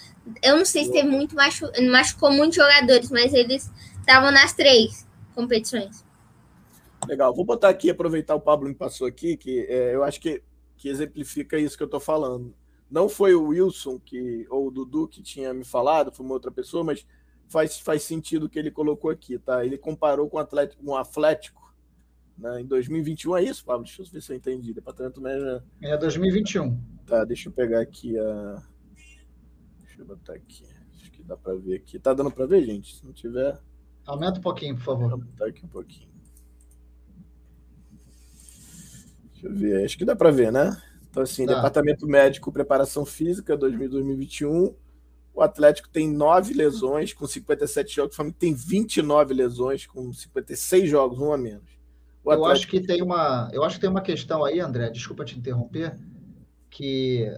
eu 0.41 0.57
não 0.57 0.63
sei 0.63 0.85
se 0.85 0.93
teve 0.93 1.09
muito, 1.09 1.35
machu, 1.35 1.69
machucou 1.91 2.31
muitos 2.31 2.55
jogadores, 2.55 3.11
mas 3.11 3.33
eles 3.33 3.69
estavam 3.99 4.31
nas 4.31 4.53
três 4.53 5.05
competições. 5.33 6.05
Legal, 7.05 7.33
vou 7.35 7.43
botar 7.43 7.67
aqui, 7.67 7.89
aproveitar 7.89 8.33
o 8.33 8.39
Pablo 8.39 8.69
me 8.69 8.75
passou 8.75 9.05
aqui, 9.05 9.35
que 9.35 9.65
é, 9.67 9.93
eu 9.93 10.05
acho 10.05 10.21
que, 10.21 10.41
que 10.77 10.87
exemplifica 10.87 11.57
isso 11.57 11.75
que 11.75 11.83
eu 11.83 11.85
estou 11.85 11.99
falando. 11.99 12.55
Não 12.89 13.09
foi 13.09 13.35
o 13.35 13.47
Wilson 13.47 13.99
que, 13.99 14.45
ou 14.49 14.67
o 14.67 14.71
Dudu 14.71 15.07
que 15.07 15.21
tinha 15.21 15.53
me 15.53 15.65
falado, 15.65 16.13
foi 16.13 16.25
uma 16.25 16.33
outra 16.33 16.49
pessoa, 16.49 16.81
mas 16.81 17.05
faz, 17.47 17.79
faz 17.79 18.03
sentido 18.03 18.45
o 18.45 18.49
que 18.49 18.59
ele 18.59 18.71
colocou 18.71 19.09
aqui, 19.09 19.37
tá? 19.37 19.65
Ele 19.65 19.77
comparou 19.77 20.29
com 20.29 20.37
o 20.37 20.39
Atlético, 20.39 20.83
com 20.83 20.91
o 20.91 20.97
Atlético 20.97 21.65
né, 22.37 22.61
em 22.61 22.65
2021, 22.65 23.37
é 23.37 23.43
isso, 23.43 23.63
Pablo? 23.63 23.85
Deixa 23.85 24.01
eu 24.01 24.05
ver 24.05 24.21
se 24.21 24.31
eu 24.31 24.35
entendi. 24.35 24.73
Departamento 24.73 25.21
médio. 25.21 25.63
É 25.81 25.97
2021. 25.97 26.77
Tá, 27.05 27.23
deixa 27.23 27.49
eu 27.49 27.53
pegar 27.53 27.79
aqui 27.79 28.17
a. 28.17 28.61
Deixa 29.79 30.01
eu 30.01 30.05
botar 30.05 30.33
aqui. 30.33 30.65
Acho 30.93 31.11
que 31.11 31.23
dá 31.23 31.37
para 31.37 31.55
ver 31.55 31.75
aqui. 31.75 31.97
Tá 31.97 32.13
dando 32.13 32.31
para 32.31 32.45
ver, 32.45 32.65
gente? 32.65 32.95
Se 32.95 33.05
não 33.05 33.13
tiver. 33.13 33.57
Aumenta 34.05 34.39
um 34.39 34.41
pouquinho, 34.41 34.75
por 34.75 34.83
favor. 34.83 35.17
Botar 35.17 35.47
aqui 35.47 35.65
um 35.65 35.69
pouquinho. 35.69 36.09
Deixa 39.31 39.47
eu 39.47 39.55
ver. 39.55 39.85
Acho 39.85 39.97
que 39.97 40.05
dá 40.05 40.15
para 40.15 40.31
ver, 40.31 40.51
né? 40.51 40.75
Então, 41.09 41.23
assim, 41.23 41.45
dá. 41.45 41.55
Departamento 41.55 42.05
Médico 42.05 42.51
Preparação 42.51 43.05
Física 43.05 43.55
2021 43.55 44.75
o 45.35 45.41
Atlético 45.41 45.89
tem 45.89 46.09
nove 46.09 46.53
lesões 46.53 47.13
com 47.13 47.27
57 47.27 47.93
jogos. 47.93 48.13
O 48.13 48.15
Flamengo 48.15 48.37
tem 48.39 48.53
29 48.53 49.33
lesões 49.33 49.85
com 49.85 50.11
56 50.13 50.89
jogos, 50.89 51.19
um 51.19 51.33
a 51.33 51.37
menos. 51.37 51.75
O 52.23 52.31
Atlético... 52.31 52.47
Eu 52.47 52.51
acho 52.53 52.67
que 52.69 52.79
tem 52.81 53.03
uma, 53.03 53.49
eu 53.51 53.63
acho 53.63 53.75
que 53.75 53.81
tem 53.81 53.89
uma 53.89 54.01
questão 54.01 54.45
aí, 54.45 54.61
André. 54.61 54.89
Desculpa 54.89 55.25
te 55.25 55.37
interromper, 55.37 55.99
que 56.69 57.29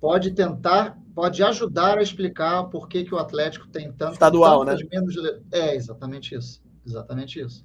pode 0.00 0.30
tentar, 0.30 0.98
pode 1.14 1.42
ajudar 1.42 1.98
a 1.98 2.02
explicar 2.02 2.64
por 2.64 2.88
que, 2.88 3.04
que 3.04 3.14
o 3.14 3.18
Atlético 3.18 3.68
tem 3.68 3.92
tanto 3.92 4.14
estadual, 4.14 4.64
né? 4.64 4.74
Menos... 4.90 5.14
É 5.52 5.74
exatamente 5.74 6.34
isso, 6.34 6.62
exatamente 6.86 7.38
isso. 7.38 7.62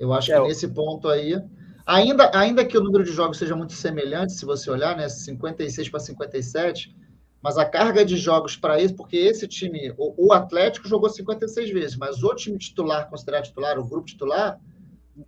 Eu 0.00 0.14
acho 0.14 0.32
é, 0.32 0.40
que 0.40 0.48
nesse 0.48 0.66
ponto 0.66 1.08
aí, 1.08 1.38
ainda, 1.84 2.30
ainda 2.34 2.64
que 2.64 2.78
o 2.78 2.82
número 2.82 3.04
de 3.04 3.12
jogos 3.12 3.36
seja 3.36 3.54
muito 3.54 3.74
semelhante, 3.74 4.32
se 4.32 4.46
você 4.46 4.70
olhar, 4.70 4.96
né, 4.96 5.10
56 5.10 5.90
para 5.90 6.00
57 6.00 7.03
mas 7.44 7.58
a 7.58 7.64
carga 7.66 8.06
de 8.06 8.16
jogos 8.16 8.56
para 8.56 8.80
isso, 8.80 8.94
porque 8.94 9.18
esse 9.18 9.46
time, 9.46 9.92
o, 9.98 10.28
o, 10.28 10.32
Atlético 10.32 10.88
jogou 10.88 11.10
56 11.10 11.70
vezes, 11.70 11.94
mas 11.94 12.22
o 12.22 12.34
time 12.34 12.56
titular, 12.56 13.06
considerado 13.10 13.44
titular, 13.44 13.78
o 13.78 13.86
grupo 13.86 14.06
titular, 14.06 14.58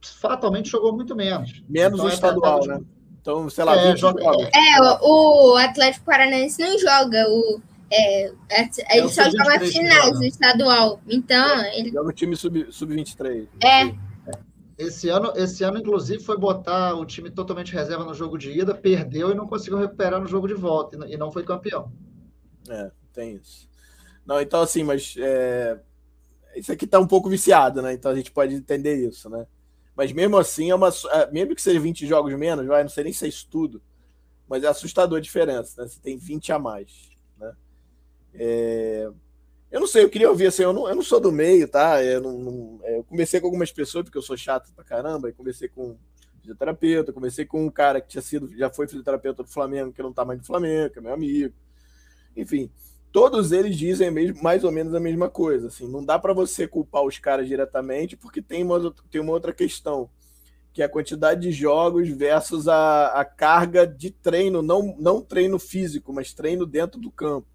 fatalmente 0.03 0.71
jogou 0.71 0.95
muito 0.95 1.15
menos. 1.15 1.63
Menos 1.69 1.99
então, 1.99 2.07
o 2.07 2.09
é 2.09 2.15
estadual, 2.15 2.61
de... 2.61 2.69
né? 2.69 2.81
Então, 3.21 3.51
sei 3.51 3.65
lá, 3.65 3.77
é, 3.77 3.95
joga, 3.95 4.23
é, 4.23 4.79
é, 4.79 4.81
o 5.03 5.57
Atlético 5.57 6.07
Paranaense 6.07 6.63
não 6.63 6.79
joga 6.79 7.29
o. 7.29 7.61
É, 7.93 8.27
é, 8.49 8.63
é 8.89 8.99
ele 8.99 9.09
só 9.11 9.25
joga 9.25 9.57
as 9.57 9.71
finais 9.71 10.19
do 10.19 10.25
estadual. 10.25 11.01
Então. 11.07 11.65
Ele... 11.67 11.91
Joga 11.91 12.09
o 12.09 12.13
time 12.13 12.35
sub-23. 12.35 12.71
Sub 12.73 13.59
é. 13.63 14.06
Esse 14.79 15.09
ano, 15.09 15.33
esse 15.35 15.65
ano, 15.65 15.79
inclusive, 15.79 16.23
foi 16.23 16.37
botar 16.37 16.95
o 16.95 17.07
time 17.07 17.31
totalmente 17.31 17.73
reserva 17.73 18.05
no 18.05 18.13
jogo 18.13 18.37
de 18.37 18.51
ida, 18.51 18.75
perdeu 18.75 19.31
e 19.31 19.35
não 19.35 19.47
conseguiu 19.47 19.79
recuperar 19.79 20.21
no 20.21 20.27
jogo 20.27 20.47
de 20.47 20.55
volta, 20.55 21.07
e 21.09 21.17
não 21.17 21.33
foi 21.33 21.45
campeão. 21.45 21.91
É, 22.69 22.91
tem 23.13 23.37
isso. 23.37 23.69
Não, 24.27 24.41
então 24.41 24.61
assim, 24.61 24.83
mas 24.83 25.15
é... 25.19 25.81
isso 26.57 26.73
aqui 26.73 26.87
tá 26.87 26.99
um 26.99 27.07
pouco 27.07 27.29
viciado, 27.31 27.81
né? 27.81 27.95
Então 27.95 28.11
a 28.11 28.15
gente 28.15 28.31
pode 28.31 28.55
entender 28.55 28.97
isso, 29.09 29.31
né? 29.31 29.47
Mas 29.97 30.13
mesmo 30.13 30.37
assim, 30.37 30.71
é 30.71 30.75
uma. 30.75 30.91
É, 31.11 31.31
mesmo 31.31 31.55
que 31.55 31.63
seja 31.63 31.81
20 31.81 32.07
jogos 32.07 32.35
menos, 32.35 32.67
vai, 32.67 32.83
não 32.83 32.91
sei 32.91 33.05
nem 33.05 33.13
se 33.15 33.25
é 33.25 33.29
isso 33.29 33.49
tudo, 33.51 33.81
mas 34.47 34.63
é 34.63 34.67
assustador 34.67 35.19
a 35.19 35.23
diferença, 35.23 35.81
né? 35.81 35.89
Você 35.89 35.99
tem 36.01 36.19
20 36.19 36.53
a 36.53 36.59
mais, 36.59 37.09
né? 37.39 37.57
É... 38.35 39.11
Eu 39.71 39.81
não 39.81 39.87
sei, 39.87 40.05
eu 40.05 40.11
queria 40.11 40.31
ouvir 40.31 40.47
assim, 40.47 40.63
eu 40.63 40.73
não, 40.73 40.89
eu 40.89 40.95
não 40.95 41.03
sou 41.03 41.21
do 41.21 41.33
meio, 41.33 41.69
tá? 41.69 42.03
Eu, 42.03 42.21
não, 42.21 42.39
não 42.39 42.81
é, 42.85 42.99
eu 42.99 43.05
comecei 43.05 43.41
com 43.41 43.47
algumas 43.47 43.73
pessoas, 43.73 44.05
porque 44.05 44.17
eu 44.17 44.23
sou 44.23 44.37
chato 44.37 44.73
pra 44.75 44.85
caramba, 44.85 45.29
e 45.29 45.33
comecei 45.33 45.69
com 45.69 45.97
fisioterapeuta, 46.41 47.13
comecei 47.13 47.45
com 47.45 47.67
um 47.67 47.71
cara 47.71 48.01
que 48.01 48.09
tinha 48.09 48.23
sido, 48.23 48.57
já 48.57 48.71
foi 48.71 48.87
fisioterapeuta 48.87 49.43
do 49.43 49.49
Flamengo, 49.49 49.93
que 49.93 50.03
não 50.03 50.13
tá 50.13 50.25
mais 50.25 50.39
do 50.39 50.47
Flamengo, 50.47 50.93
que 50.93 50.99
é 50.99 51.03
meu 51.03 51.13
amigo. 51.13 51.55
Enfim, 52.37 52.71
todos 53.11 53.51
eles 53.51 53.77
dizem 53.77 54.11
mesmo, 54.11 54.43
mais 54.43 54.63
ou 54.63 54.71
menos 54.71 54.95
a 54.95 55.01
mesma 55.01 55.29
coisa. 55.29 55.67
Assim, 55.67 55.89
não 55.89 56.05
dá 56.05 56.19
para 56.19 56.33
você 56.33 56.69
culpar 56.69 57.03
os 57.03 57.19
caras 57.19 57.49
diretamente, 57.49 58.17
porque 58.17 58.41
tem 58.41 58.63
uma, 58.63 58.95
tem 59.11 59.21
uma 59.21 59.33
outra 59.33 59.53
questão, 59.53 60.09
que 60.73 60.83
é 60.83 60.85
a 60.85 60.89
quantidade 60.89 61.41
de 61.41 61.51
jogos 61.51 62.09
versus 62.09 62.69
a, 62.69 63.07
a 63.09 63.25
carga 63.25 63.87
de 63.87 64.11
treino, 64.11 64.63
não, 64.63 64.95
não 64.99 65.23
treino 65.23 65.59
físico, 65.59 66.13
mas 66.13 66.35
treino 66.35 66.65
dentro 66.67 67.01
do 67.01 67.11
campo. 67.11 67.49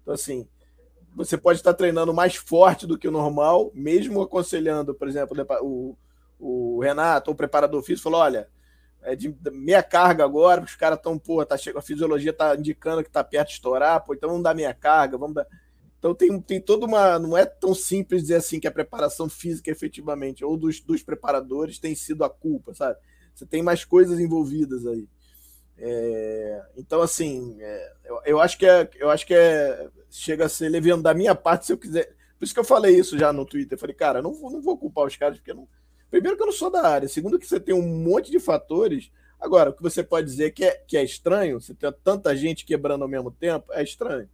Então, 0.00 0.14
assim, 0.14 0.46
você 1.14 1.36
pode 1.36 1.58
estar 1.58 1.74
treinando 1.74 2.14
mais 2.14 2.36
forte 2.36 2.86
do 2.86 2.98
que 2.98 3.08
o 3.08 3.12
normal, 3.12 3.70
mesmo 3.74 4.22
aconselhando, 4.22 4.94
por 4.94 5.08
exemplo, 5.08 5.36
o, 5.60 5.96
o 6.38 6.80
Renato, 6.80 7.30
o 7.30 7.34
preparador 7.34 7.82
físico, 7.82 8.04
falou: 8.04 8.20
olha, 8.20 8.48
é 9.02 9.14
de 9.14 9.34
meia 9.52 9.82
carga 9.82 10.24
agora, 10.24 10.62
os 10.62 10.74
caras 10.76 10.98
estão, 10.98 11.18
pô, 11.18 11.44
tá, 11.44 11.56
a 11.76 11.82
fisiologia 11.82 12.32
tá 12.32 12.54
indicando 12.56 13.02
que 13.02 13.10
tá 13.10 13.22
perto 13.22 13.48
de 13.48 13.54
estourar, 13.54 14.04
pô, 14.04 14.14
então 14.14 14.28
vamos 14.28 14.44
dar 14.44 14.54
meia 14.54 14.72
carga, 14.72 15.18
vamos 15.18 15.34
dar. 15.34 15.46
Então 15.98 16.14
tem, 16.14 16.40
tem 16.40 16.60
toda 16.60 16.84
uma. 16.84 17.18
Não 17.18 17.36
é 17.36 17.46
tão 17.46 17.74
simples 17.74 18.22
dizer 18.22 18.36
assim 18.36 18.58
que 18.58 18.66
a 18.66 18.72
preparação 18.72 19.28
física, 19.28 19.70
efetivamente, 19.70 20.44
ou 20.44 20.56
dos, 20.56 20.80
dos 20.80 21.02
preparadores, 21.02 21.78
tem 21.78 21.94
sido 21.94 22.24
a 22.24 22.30
culpa, 22.30 22.74
sabe? 22.74 22.98
Você 23.32 23.46
tem 23.46 23.62
mais 23.62 23.84
coisas 23.84 24.18
envolvidas 24.18 24.84
aí. 24.84 25.08
É, 25.78 26.62
então, 26.76 27.00
assim, 27.00 27.56
é, 27.60 27.92
eu, 28.04 28.20
eu, 28.24 28.40
acho 28.40 28.58
que 28.58 28.66
é, 28.66 28.88
eu 28.96 29.10
acho 29.10 29.26
que 29.26 29.34
é, 29.34 29.88
chega 30.10 30.46
a 30.46 30.48
ser 30.48 30.68
levando 30.68 31.02
da 31.02 31.14
minha 31.14 31.34
parte 31.34 31.66
se 31.66 31.72
eu 31.72 31.78
quiser. 31.78 32.14
Por 32.38 32.44
isso 32.44 32.54
que 32.54 32.60
eu 32.60 32.64
falei 32.64 32.98
isso 32.98 33.18
já 33.18 33.32
no 33.32 33.46
Twitter. 33.46 33.76
Eu 33.76 33.80
falei, 33.80 33.94
cara, 33.94 34.22
não 34.22 34.34
vou, 34.34 34.50
não 34.50 34.60
vou 34.60 34.76
culpar 34.76 35.06
os 35.06 35.16
caras, 35.16 35.38
porque 35.38 35.54
não. 35.54 35.68
Primeiro 36.10 36.36
que 36.36 36.42
eu 36.42 36.46
não 36.46 36.52
sou 36.52 36.70
da 36.70 36.86
área. 36.86 37.08
Segundo 37.08 37.38
que 37.38 37.46
você 37.46 37.58
tem 37.58 37.74
um 37.74 37.86
monte 37.86 38.30
de 38.30 38.38
fatores. 38.38 39.10
Agora, 39.40 39.70
o 39.70 39.72
que 39.72 39.82
você 39.82 40.04
pode 40.04 40.26
dizer 40.26 40.52
que 40.52 40.64
é, 40.64 40.80
que 40.86 40.96
é 40.96 41.02
estranho, 41.02 41.60
você 41.60 41.74
tem 41.74 41.92
tanta 42.04 42.36
gente 42.36 42.64
quebrando 42.64 43.02
ao 43.02 43.08
mesmo 43.08 43.30
tempo, 43.30 43.72
é 43.72 43.82
estranho. 43.82 44.28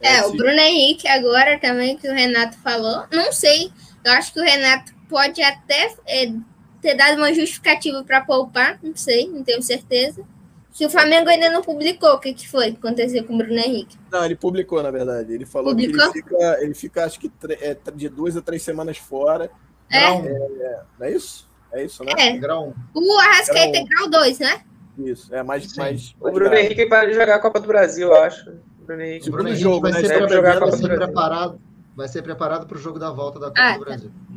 É, 0.00 0.16
é 0.16 0.26
o 0.26 0.32
Bruno 0.32 0.58
Henrique 0.58 1.08
agora 1.08 1.58
também, 1.58 1.96
que 1.96 2.08
o 2.08 2.12
Renato 2.12 2.58
falou. 2.58 3.06
Não 3.10 3.32
sei. 3.32 3.72
Eu 4.04 4.12
acho 4.12 4.32
que 4.32 4.40
o 4.40 4.44
Renato 4.44 4.92
pode 5.08 5.42
até 5.42 5.94
é, 6.06 6.32
ter 6.80 6.94
dado 6.94 7.16
uma 7.18 7.32
justificativa 7.32 8.02
para 8.02 8.22
poupar, 8.22 8.78
não 8.82 8.96
sei, 8.96 9.28
não 9.28 9.44
tenho 9.44 9.62
certeza. 9.62 10.24
Se 10.72 10.86
o 10.86 10.90
Flamengo 10.90 11.28
ainda 11.28 11.50
não 11.50 11.60
publicou 11.60 12.14
o 12.14 12.18
que, 12.18 12.32
que 12.32 12.48
foi 12.48 12.72
que 12.72 12.78
aconteceu 12.78 13.22
com 13.24 13.34
o 13.34 13.38
Bruno 13.38 13.58
Henrique. 13.58 13.98
Não, 14.10 14.24
ele 14.24 14.34
publicou, 14.34 14.82
na 14.82 14.90
verdade. 14.90 15.34
Ele 15.34 15.44
falou 15.44 15.70
publicou? 15.70 16.10
que 16.10 16.18
ele 16.18 16.24
fica, 16.24 16.58
ele 16.62 16.74
fica 16.74 17.04
acho 17.04 17.20
que 17.20 17.30
é, 17.60 17.76
de 17.94 18.08
duas 18.08 18.36
a 18.36 18.40
três 18.40 18.62
semanas 18.62 18.96
fora. 18.96 19.50
É. 19.90 20.00
Grau, 20.00 20.24
é, 20.24 20.82
não 20.98 21.06
é 21.06 21.12
isso? 21.12 21.46
É 21.72 21.84
isso, 21.84 22.02
né? 22.02 22.12
É. 22.16 22.36
Grau 22.38 22.74
O 22.94 23.18
Arrascaeta 23.18 23.78
é 23.78 23.84
grau 23.84 24.08
2, 24.08 24.38
né? 24.38 24.62
Isso, 24.98 25.34
é 25.34 25.42
mais. 25.42 25.74
mais, 25.76 26.14
o 26.20 26.30
Bruno 26.30 26.54
Henrique 26.54 26.86
vai 26.86 27.12
jogar 27.12 27.36
a 27.36 27.38
Copa 27.38 27.60
do 27.60 27.66
Brasil, 27.66 28.08
eu 28.08 28.22
acho. 28.22 28.50
O 28.50 28.84
Bruno 28.84 29.02
Henrique, 29.02 29.28
o 29.28 29.32
Bruno 29.32 29.48
Henrique 29.48 29.62
jogo, 29.62 29.80
vai, 29.80 29.92
né? 29.92 30.08
ser, 30.08 30.28
jogar 30.28 30.58
vai 30.58 30.72
ser 30.72 30.96
preparado. 30.96 31.60
Vai 31.94 32.08
ser 32.08 32.22
preparado 32.22 32.66
para 32.66 32.76
o 32.76 32.80
jogo 32.80 32.98
da 32.98 33.10
volta 33.10 33.38
da 33.38 33.48
Copa 33.48 33.60
ah, 33.60 33.72
do 33.72 33.78
tá. 33.78 33.84
Brasil. 33.84 34.10
Tá. 34.10 34.31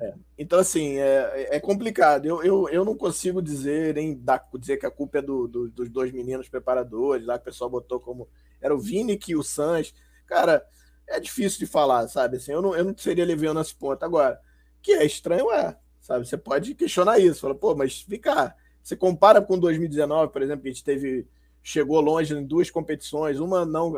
É. 0.00 0.14
Então, 0.36 0.58
assim, 0.58 0.96
é, 0.98 1.56
é 1.56 1.60
complicado. 1.60 2.26
Eu, 2.26 2.42
eu, 2.42 2.68
eu 2.68 2.84
não 2.84 2.96
consigo 2.96 3.42
dizer, 3.42 3.94
nem 3.94 4.16
dar, 4.16 4.42
dizer 4.58 4.76
que 4.76 4.86
a 4.86 4.90
culpa 4.90 5.18
é 5.18 5.22
do, 5.22 5.48
do, 5.48 5.68
dos 5.68 5.88
dois 5.88 6.12
meninos 6.12 6.48
preparadores, 6.48 7.26
lá 7.26 7.36
que 7.36 7.42
o 7.42 7.44
pessoal 7.44 7.68
botou 7.68 7.98
como. 7.98 8.28
Era 8.60 8.74
o 8.74 8.78
Vini 8.78 9.18
e 9.26 9.36
o 9.36 9.42
Sanz. 9.42 9.92
Cara, 10.26 10.64
é 11.06 11.18
difícil 11.18 11.58
de 11.58 11.66
falar, 11.66 12.06
sabe? 12.08 12.36
Assim, 12.36 12.52
eu, 12.52 12.62
não, 12.62 12.76
eu 12.76 12.84
não 12.84 12.96
seria 12.96 13.24
levando 13.24 13.60
esse 13.60 13.74
ponto. 13.74 14.02
Agora, 14.04 14.40
que 14.82 14.92
é 14.92 15.04
estranho, 15.04 15.50
é. 15.50 15.76
Sabe? 16.00 16.26
Você 16.26 16.36
pode 16.36 16.74
questionar 16.74 17.18
isso. 17.18 17.40
Fala, 17.40 17.54
pô, 17.54 17.74
mas 17.74 18.02
fica. 18.02 18.54
Você 18.82 18.96
compara 18.96 19.42
com 19.42 19.58
2019, 19.58 20.32
por 20.32 20.42
exemplo, 20.42 20.62
que 20.62 20.68
a 20.68 20.72
gente 20.72 20.84
teve. 20.84 21.26
Chegou 21.60 22.00
longe 22.00 22.34
em 22.34 22.46
duas 22.46 22.70
competições, 22.70 23.40
uma 23.40 23.66
não. 23.66 23.94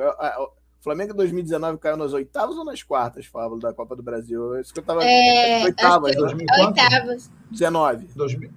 Flamengo 0.81 1.12
em 1.12 1.16
2019 1.16 1.78
caiu 1.78 1.97
nas 1.97 2.12
oitavas 2.12 2.57
ou 2.57 2.64
nas 2.64 2.83
quartas, 2.83 3.26
Fábio, 3.26 3.59
da 3.59 3.72
Copa 3.72 3.95
do 3.95 4.03
Brasil? 4.03 4.59
Isso 4.59 4.72
que 4.72 4.81
eu 4.81 4.85
tava. 4.85 5.05
É, 5.05 5.62
oitavas, 5.64 6.16
2004? 6.16 6.66
Oitavas. 6.66 7.31
19. 7.51 8.09
2000, 8.14 8.51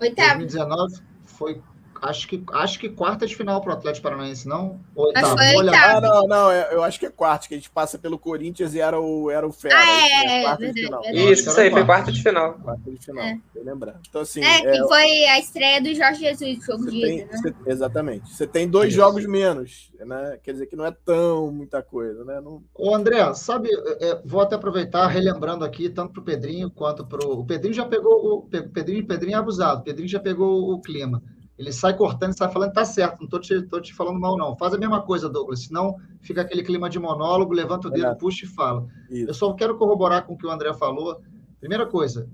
oitavas. 0.00 0.36
2019 0.38 1.02
foi 1.24 1.60
acho 2.00 2.26
que, 2.26 2.42
acho 2.52 2.78
que 2.78 2.88
quarta 2.88 3.26
de 3.26 3.36
final 3.36 3.60
para 3.60 3.70
o 3.70 3.72
Atlético 3.74 4.04
Paranaense, 4.04 4.48
não? 4.48 4.80
Oitavo. 4.94 5.36
Ah, 5.38 6.00
não, 6.00 6.26
não, 6.26 6.50
é, 6.50 6.68
eu 6.72 6.82
acho 6.82 6.98
que 6.98 7.06
é 7.06 7.10
quarta, 7.10 7.48
que 7.48 7.54
a 7.54 7.56
gente 7.56 7.70
passa 7.70 7.98
pelo 7.98 8.18
Corinthians 8.18 8.74
e 8.74 8.80
era 8.80 8.98
o, 8.98 9.30
era 9.30 9.46
o 9.46 9.52
Fera. 9.52 9.76
Ah, 9.76 10.08
é, 10.08 10.40
é, 10.40 10.42
quarta 10.42 10.64
é, 10.64 10.72
de 10.72 10.82
final. 10.82 11.02
Isso, 11.12 11.48
isso 11.48 11.60
aí, 11.60 11.70
foi 11.70 11.84
quarta 11.84 12.12
de 12.12 12.22
final. 12.22 12.54
Quarta 12.54 12.90
de 12.90 13.04
final, 13.04 13.24
é. 13.24 13.38
lembrar. 13.56 14.00
Então, 14.08 14.22
assim, 14.22 14.42
é, 14.42 14.60
que 14.60 14.88
foi 14.88 15.24
a 15.26 15.38
estreia 15.38 15.80
do 15.80 15.94
Jorge 15.94 16.20
Jesus, 16.20 16.64
jogo 16.64 16.90
de 16.90 17.00
tem, 17.00 17.24
né? 17.24 17.28
Você, 17.32 17.54
exatamente. 17.66 18.30
Você 18.30 18.46
tem 18.46 18.68
dois 18.68 18.88
isso. 18.88 18.96
jogos 18.96 19.26
menos, 19.26 19.92
né? 19.98 20.38
Quer 20.42 20.52
dizer 20.52 20.66
que 20.66 20.76
não 20.76 20.86
é 20.86 20.90
tão 21.04 21.50
muita 21.50 21.82
coisa, 21.82 22.24
né? 22.24 22.40
Não... 22.40 22.62
Ô, 22.74 22.94
André, 22.94 23.32
sabe, 23.34 23.68
é, 24.00 24.20
vou 24.24 24.40
até 24.40 24.54
aproveitar, 24.54 25.06
relembrando 25.06 25.64
aqui, 25.64 25.88
tanto 25.88 26.12
para 26.12 26.20
o 26.20 26.24
Pedrinho 26.24 26.70
quanto 26.70 27.04
para 27.06 27.26
o... 27.26 27.40
O 27.40 27.44
Pedrinho 27.44 27.74
já 27.74 27.84
pegou 27.84 28.12
o... 28.12 28.42
Pedrinho, 28.42 29.06
Pedrinho 29.06 29.36
é 29.36 29.38
abusado, 29.38 29.80
o 29.80 29.84
Pedrinho 29.84 30.08
já 30.08 30.20
pegou 30.20 30.72
o 30.72 30.80
clima. 30.80 31.22
Ele 31.60 31.72
sai 31.72 31.94
cortando, 31.94 32.32
sai 32.32 32.50
falando, 32.50 32.72
tá 32.72 32.86
certo, 32.86 33.18
não 33.18 33.26
estou 33.26 33.38
te, 33.38 33.60
tô 33.60 33.78
te 33.82 33.92
falando 33.92 34.18
mal, 34.18 34.34
não. 34.34 34.56
Faz 34.56 34.72
a 34.72 34.78
mesma 34.78 35.02
coisa, 35.02 35.28
Douglas, 35.28 35.64
senão 35.66 35.94
fica 36.22 36.40
aquele 36.40 36.62
clima 36.62 36.88
de 36.88 36.98
monólogo, 36.98 37.52
levanta 37.52 37.88
o 37.88 37.90
dedo, 37.90 38.06
é. 38.06 38.14
puxa 38.14 38.46
e 38.46 38.48
fala. 38.48 38.86
Isso. 39.10 39.28
Eu 39.28 39.34
só 39.34 39.52
quero 39.52 39.76
corroborar 39.76 40.24
com 40.24 40.32
o 40.32 40.38
que 40.38 40.46
o 40.46 40.50
André 40.50 40.72
falou. 40.72 41.20
Primeira 41.60 41.86
coisa, 41.86 42.26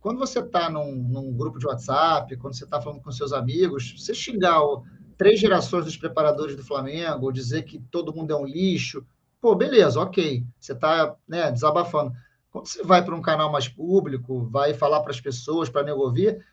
quando 0.00 0.18
você 0.18 0.40
está 0.40 0.68
num, 0.68 0.96
num, 0.96 1.32
grupo 1.32 1.60
de 1.60 1.66
WhatsApp, 1.68 2.36
quando 2.38 2.56
você 2.56 2.64
está 2.64 2.82
falando 2.82 3.00
com 3.00 3.12
seus 3.12 3.32
amigos, 3.32 3.94
você 3.96 4.12
xingar 4.12 4.60
o, 4.60 4.82
três 5.16 5.38
gerações 5.38 5.84
dos 5.84 5.96
preparadores 5.96 6.56
do 6.56 6.64
Flamengo, 6.64 7.26
ou 7.26 7.30
dizer 7.30 7.62
que 7.62 7.78
todo 7.78 8.12
mundo 8.12 8.32
é 8.32 8.36
um 8.36 8.44
lixo, 8.44 9.06
pô, 9.40 9.54
beleza, 9.54 10.00
ok, 10.00 10.44
você 10.58 10.72
está 10.72 11.14
né, 11.28 11.52
desabafando. 11.52 12.12
Quando 12.50 12.66
você 12.66 12.82
vai 12.82 13.04
para 13.04 13.14
um 13.14 13.22
canal 13.22 13.52
mais 13.52 13.68
público, 13.68 14.44
vai 14.50 14.74
falar 14.74 15.02
para 15.02 15.12
as 15.12 15.20
pessoas, 15.20 15.68
para 15.68 15.84
nego 15.84 16.00
ouvir, 16.00 16.44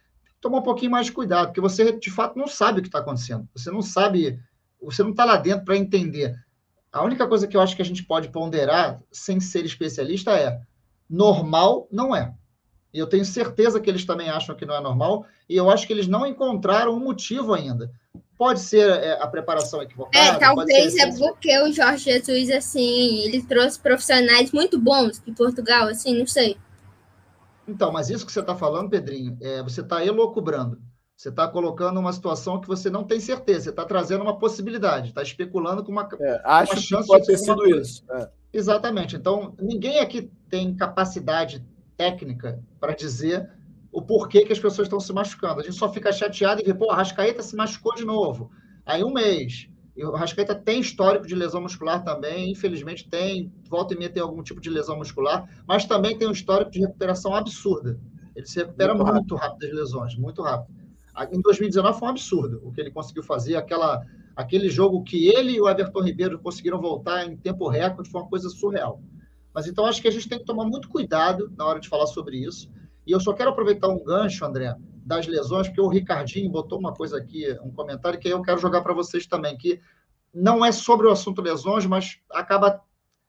tomar 0.41 0.59
um 0.59 0.63
pouquinho 0.63 0.91
mais 0.91 1.07
de 1.07 1.11
cuidado, 1.11 1.47
porque 1.47 1.61
você 1.61 1.91
de 1.91 2.11
fato 2.11 2.37
não 2.37 2.47
sabe 2.47 2.79
o 2.79 2.81
que 2.81 2.87
está 2.87 2.99
acontecendo. 2.99 3.47
Você 3.53 3.69
não 3.71 3.81
sabe, 3.81 4.39
você 4.81 5.03
não 5.03 5.11
está 5.11 5.25
lá 5.25 5.37
dentro 5.37 5.65
para 5.65 5.77
entender. 5.77 6.35
A 6.91 7.03
única 7.03 7.27
coisa 7.27 7.47
que 7.47 7.55
eu 7.55 7.61
acho 7.61 7.75
que 7.75 7.81
a 7.81 7.85
gente 7.85 8.03
pode 8.03 8.29
ponderar, 8.29 8.99
sem 9.11 9.39
ser 9.39 9.65
especialista, 9.65 10.31
é 10.31 10.59
normal 11.09 11.87
não 11.91 12.15
é. 12.15 12.33
E 12.93 12.97
eu 12.97 13.07
tenho 13.07 13.23
certeza 13.23 13.79
que 13.79 13.89
eles 13.89 14.05
também 14.05 14.29
acham 14.29 14.55
que 14.55 14.65
não 14.65 14.75
é 14.75 14.81
normal, 14.81 15.25
e 15.47 15.55
eu 15.55 15.69
acho 15.69 15.85
que 15.85 15.93
eles 15.93 16.07
não 16.07 16.25
encontraram 16.25 16.93
um 16.93 16.99
motivo 16.99 17.53
ainda. 17.53 17.91
Pode 18.35 18.61
ser 18.61 18.89
é, 18.89 19.21
a 19.21 19.27
preparação 19.27 19.81
equivocada. 19.81 20.25
É, 20.25 20.39
talvez 20.39 20.95
é 20.95 21.11
porque 21.11 21.55
o 21.59 21.71
Jorge 21.71 22.05
Jesus, 22.05 22.49
assim, 22.49 23.19
ele 23.25 23.43
trouxe 23.43 23.77
profissionais 23.77 24.51
muito 24.51 24.79
bons 24.79 25.21
de 25.23 25.31
Portugal, 25.33 25.87
assim, 25.89 26.17
não 26.17 26.25
sei. 26.25 26.57
Então, 27.69 27.91
mas 27.91 28.09
isso 28.09 28.25
que 28.25 28.31
você 28.31 28.39
está 28.39 28.55
falando, 28.55 28.89
Pedrinho, 28.89 29.37
é, 29.41 29.61
você 29.61 29.81
está 29.81 30.03
elocubrando. 30.05 30.81
Você 31.15 31.29
está 31.29 31.47
colocando 31.47 31.99
uma 31.99 32.13
situação 32.13 32.61
que 32.61 32.67
você 32.67 32.89
não 32.89 33.03
tem 33.03 33.19
certeza. 33.19 33.65
Você 33.65 33.69
está 33.71 33.85
trazendo 33.85 34.23
uma 34.23 34.39
possibilidade, 34.39 35.09
está 35.09 35.21
especulando 35.21 35.83
com 35.83 35.91
uma, 35.91 36.07
é, 36.19 36.41
acho 36.45 36.73
uma 36.73 36.81
chance 36.81 37.03
que 37.03 37.07
pode 37.07 37.25
ter 37.25 37.37
sido 37.37 37.67
isso. 37.67 38.03
É. 38.11 38.29
Exatamente. 38.53 39.15
Então, 39.15 39.53
ninguém 39.59 39.99
aqui 39.99 40.31
tem 40.49 40.73
capacidade 40.75 41.63
técnica 41.97 42.63
para 42.79 42.95
dizer 42.95 43.51
o 43.91 44.01
porquê 44.01 44.45
que 44.45 44.53
as 44.53 44.59
pessoas 44.59 44.85
estão 44.85 44.99
se 44.99 45.11
machucando. 45.11 45.59
A 45.59 45.63
gente 45.63 45.75
só 45.75 45.91
fica 45.91 46.11
chateado 46.11 46.61
e 46.61 46.65
vê, 46.65 46.73
pô, 46.73 46.89
a 46.89 46.95
Rascaeta 46.95 47.43
se 47.43 47.55
machucou 47.55 47.93
de 47.95 48.05
novo. 48.05 48.49
Aí 48.85 49.03
um 49.03 49.11
mês. 49.11 49.69
E 49.99 50.05
o 50.05 50.11
Rascaeta 50.11 50.55
tem 50.55 50.79
histórico 50.79 51.27
de 51.27 51.35
lesão 51.35 51.59
muscular 51.59 52.01
também, 52.01 52.53
infelizmente 52.53 53.09
tem, 53.09 53.51
volta 53.69 53.93
e 53.93 53.97
meia 53.97 54.09
tem 54.09 54.23
algum 54.23 54.41
tipo 54.41 54.61
de 54.61 54.69
lesão 54.69 54.95
muscular, 54.95 55.45
mas 55.67 55.83
também 55.83 56.17
tem 56.17 56.25
um 56.25 56.31
histórico 56.31 56.71
de 56.71 56.79
recuperação 56.79 57.35
absurda. 57.35 57.99
Ele 58.33 58.45
se 58.45 58.59
recupera 58.59 58.95
muito, 58.95 59.11
muito 59.11 59.35
rápido 59.35 59.59
das 59.59 59.73
lesões, 59.73 60.15
muito 60.15 60.41
rápido. 60.41 60.73
Em 61.33 61.41
2019 61.41 61.99
foi 61.99 62.07
um 62.07 62.11
absurdo 62.11 62.61
o 62.63 62.71
que 62.71 62.79
ele 62.79 62.91
conseguiu 62.91 63.23
fazer, 63.23 63.57
aquela, 63.57 64.01
aquele 64.37 64.69
jogo 64.69 65.03
que 65.03 65.27
ele 65.27 65.51
e 65.51 65.59
o 65.59 65.67
Everton 65.67 66.01
Ribeiro 66.01 66.39
conseguiram 66.39 66.79
voltar 66.79 67.25
em 67.25 67.35
tempo 67.35 67.67
recorde, 67.67 68.09
foi 68.09 68.21
uma 68.21 68.29
coisa 68.29 68.47
surreal. 68.47 69.01
Mas 69.53 69.67
então 69.67 69.85
acho 69.85 70.01
que 70.01 70.07
a 70.07 70.11
gente 70.11 70.29
tem 70.29 70.39
que 70.39 70.45
tomar 70.45 70.63
muito 70.63 70.87
cuidado 70.87 71.51
na 71.57 71.65
hora 71.65 71.79
de 71.81 71.89
falar 71.89 72.07
sobre 72.07 72.37
isso. 72.37 72.71
E 73.05 73.11
eu 73.11 73.19
só 73.19 73.33
quero 73.33 73.49
aproveitar 73.49 73.89
um 73.89 74.01
gancho, 74.01 74.45
André, 74.45 74.73
das 75.09 75.25
lesões, 75.25 75.67
porque 75.67 75.81
o 75.81 75.87
Ricardinho 75.87 76.51
botou 76.51 76.77
uma 76.77 76.93
coisa 76.93 77.17
aqui, 77.17 77.43
um 77.63 77.71
comentário 77.71 78.19
que 78.19 78.29
eu 78.29 78.41
quero 78.43 78.59
jogar 78.59 78.81
para 78.81 78.93
vocês 78.93 79.25
também, 79.25 79.57
que 79.57 79.81
não 80.31 80.63
é 80.63 80.71
sobre 80.71 81.07
o 81.07 81.11
assunto 81.11 81.41
lesões, 81.41 81.87
mas 81.87 82.19
acaba 82.31 82.79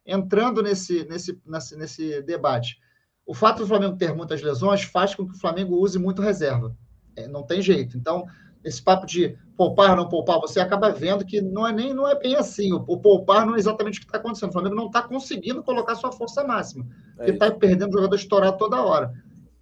entrando 0.05 0.63
nesse, 0.63 1.07
nesse, 1.07 1.41
nesse, 1.47 1.77
nesse 1.79 2.23
debate. 2.23 2.79
O 3.25 3.33
fato 3.33 3.61
do 3.61 3.67
Flamengo 3.67 3.97
ter 3.97 4.15
muitas 4.15 4.43
lesões 4.43 4.83
faz 4.83 5.15
com 5.15 5.27
que 5.27 5.35
o 5.35 5.41
Flamengo 5.41 5.77
use 5.77 5.99
muito 5.99 6.21
reserva. 6.21 6.77
É, 7.17 7.27
não 7.27 7.45
tem 7.45 7.63
jeito. 7.63 7.97
Então, 7.97 8.27
esse 8.63 8.83
papo 8.83 9.07
de 9.07 9.39
poupar, 9.57 9.97
não 9.97 10.07
poupar, 10.07 10.39
você 10.39 10.61
acaba 10.61 10.91
vendo 10.91 11.25
que 11.25 11.41
não 11.41 11.67
é 11.67 11.73
nem 11.73 11.95
não 11.95 12.07
é 12.07 12.15
bem 12.15 12.37
assim. 12.37 12.75
O, 12.75 12.85
o 12.87 12.99
poupar 12.99 13.47
não 13.47 13.55
é 13.57 13.59
exatamente 13.59 13.99
o 13.99 14.01
que 14.03 14.07
está 14.07 14.19
acontecendo. 14.19 14.51
O 14.51 14.53
Flamengo 14.53 14.75
não 14.75 14.87
está 14.87 15.01
conseguindo 15.01 15.63
colocar 15.63 15.95
sua 15.95 16.13
força 16.13 16.45
máxima. 16.45 16.87
É 17.13 17.17
porque 17.17 17.31
está 17.31 17.51
perdendo 17.51 17.93
jogador 17.93 18.17
estourado 18.17 18.59
toda 18.59 18.83
hora. 18.83 19.15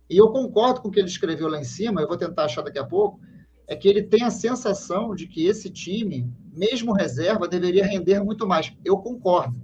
E 0.09 0.17
eu 0.17 0.29
concordo 0.31 0.81
com 0.81 0.89
o 0.89 0.91
que 0.91 0.99
ele 0.99 1.09
escreveu 1.09 1.49
lá 1.49 1.61
em 1.61 1.65
cima, 1.65 2.01
eu 2.01 2.09
vou 2.09 2.17
tentar 2.17 2.45
achar 2.45 2.63
daqui 2.63 2.79
a 2.79 2.85
pouco, 2.85 3.21
é 3.67 3.77
que 3.77 3.87
ele 3.87 4.03
tem 4.03 4.23
a 4.23 4.31
sensação 4.31 5.15
de 5.15 5.27
que 5.27 5.47
esse 5.47 5.69
time, 5.69 6.33
mesmo 6.53 6.95
reserva, 6.95 7.47
deveria 7.47 7.85
render 7.85 8.23
muito 8.25 8.47
mais. 8.47 8.73
Eu 8.83 8.97
concordo. 8.97 9.55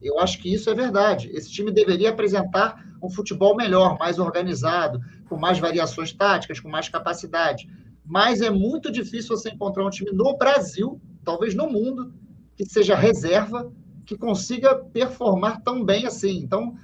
Eu 0.00 0.18
acho 0.18 0.38
que 0.38 0.52
isso 0.52 0.70
é 0.70 0.74
verdade. 0.74 1.30
Esse 1.34 1.50
time 1.52 1.70
deveria 1.70 2.08
apresentar 2.08 2.82
um 3.02 3.10
futebol 3.10 3.54
melhor, 3.54 3.98
mais 3.98 4.18
organizado, 4.18 4.98
com 5.28 5.36
mais 5.36 5.58
variações 5.58 6.12
táticas, 6.12 6.58
com 6.58 6.70
mais 6.70 6.88
capacidade. 6.88 7.68
Mas 8.04 8.40
é 8.40 8.48
muito 8.50 8.90
difícil 8.90 9.36
você 9.36 9.50
encontrar 9.50 9.86
um 9.86 9.90
time 9.90 10.10
no 10.10 10.36
Brasil, 10.38 10.98
talvez 11.22 11.54
no 11.54 11.68
mundo, 11.68 12.14
que 12.56 12.64
seja 12.64 12.96
reserva, 12.96 13.70
que 14.06 14.16
consiga 14.16 14.74
performar 14.74 15.62
tão 15.62 15.84
bem 15.84 16.06
assim. 16.06 16.38
Então, 16.38 16.74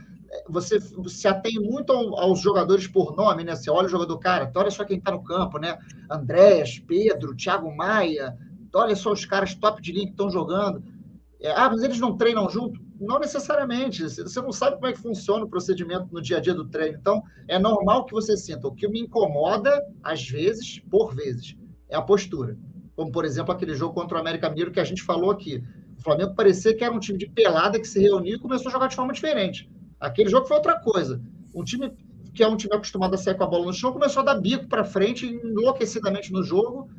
você 0.49 0.79
se 0.81 1.29
atém 1.29 1.59
muito 1.61 1.93
aos 1.93 2.41
jogadores 2.41 2.87
por 2.87 3.17
nome, 3.17 3.45
né? 3.45 3.55
Você 3.55 3.71
olha 3.71 3.87
o 3.87 3.91
jogador, 3.91 4.19
cara, 4.19 4.51
olha 4.55 4.71
só 4.71 4.85
quem 4.85 4.99
está 4.99 5.11
no 5.11 5.23
campo, 5.23 5.59
né? 5.59 5.79
Andréas, 6.11 6.79
Pedro, 6.79 7.37
Thiago 7.37 7.75
Maia, 7.75 8.37
olha 8.75 8.95
só 8.95 9.13
os 9.13 9.25
caras 9.25 9.55
top 9.55 9.81
de 9.81 9.93
linha 9.93 10.07
que 10.07 10.13
estão 10.13 10.31
jogando. 10.31 10.83
É, 11.41 11.51
ah, 11.51 11.69
mas 11.71 11.83
eles 11.83 12.01
não 12.01 12.17
treinam 12.17 12.49
junto? 12.49 12.81
Não 12.99 13.19
necessariamente. 13.19 14.03
Você 14.03 14.41
não 14.41 14.53
sabe 14.53 14.77
como 14.77 14.87
é 14.87 14.93
que 14.93 14.99
funciona 14.99 15.45
o 15.45 15.49
procedimento 15.49 16.09
no 16.11 16.23
dia 16.23 16.39
a 16.39 16.41
dia 16.41 16.55
do 16.55 16.67
treino. 16.67 16.97
Então, 16.99 17.23
é 17.47 17.59
normal 17.59 18.07
que 18.07 18.13
você 18.13 18.37
sinta. 18.37 18.67
O 18.67 18.75
que 18.75 18.89
me 18.89 19.01
incomoda, 19.01 19.85
às 20.03 20.27
vezes, 20.27 20.81
por 20.91 21.15
vezes, 21.15 21.57
é 21.89 21.97
a 21.97 22.03
postura. 22.03 22.57
Como, 22.95 23.13
por 23.13 23.25
exemplo, 23.25 23.53
aquele 23.53 23.75
jogo 23.75 23.95
contra 23.95 24.17
o 24.17 24.21
América 24.21 24.49
Mineiro 24.49 24.73
que 24.73 24.81
a 24.81 24.85
gente 24.85 25.03
falou 25.03 25.31
aqui. 25.31 25.63
O 25.99 26.03
Flamengo 26.03 26.35
parecia 26.35 26.75
que 26.75 26.83
era 26.83 26.95
um 26.95 26.99
time 26.99 27.19
de 27.19 27.29
pelada 27.29 27.79
que 27.79 27.87
se 27.87 28.01
reuniu 28.01 28.37
e 28.37 28.41
começou 28.41 28.69
a 28.69 28.73
jogar 28.73 28.89
de 28.89 28.97
forma 28.97 29.13
diferente. 29.13 29.71
Aquele 30.01 30.31
jogo 30.31 30.47
foi 30.47 30.57
outra 30.57 30.79
coisa. 30.79 31.21
Um 31.55 31.65
time 31.65 31.93
que 32.35 32.43
é 32.43 32.49
um 32.49 32.57
time 32.57 32.75
acostumado 32.75 33.15
a 33.15 33.19
sair 33.19 33.35
com 33.35 33.45
a 33.45 33.47
bola 33.47 33.67
no 33.67 33.73
chão 33.73 33.93
começou 33.93 34.21
a 34.21 34.27
dar 34.27 34.35
bico 34.35 34.69
para 34.69 34.85
frente 34.85 35.27
enlouquecidamente 35.27 36.33
no 36.33 36.43
jogo 36.43 36.91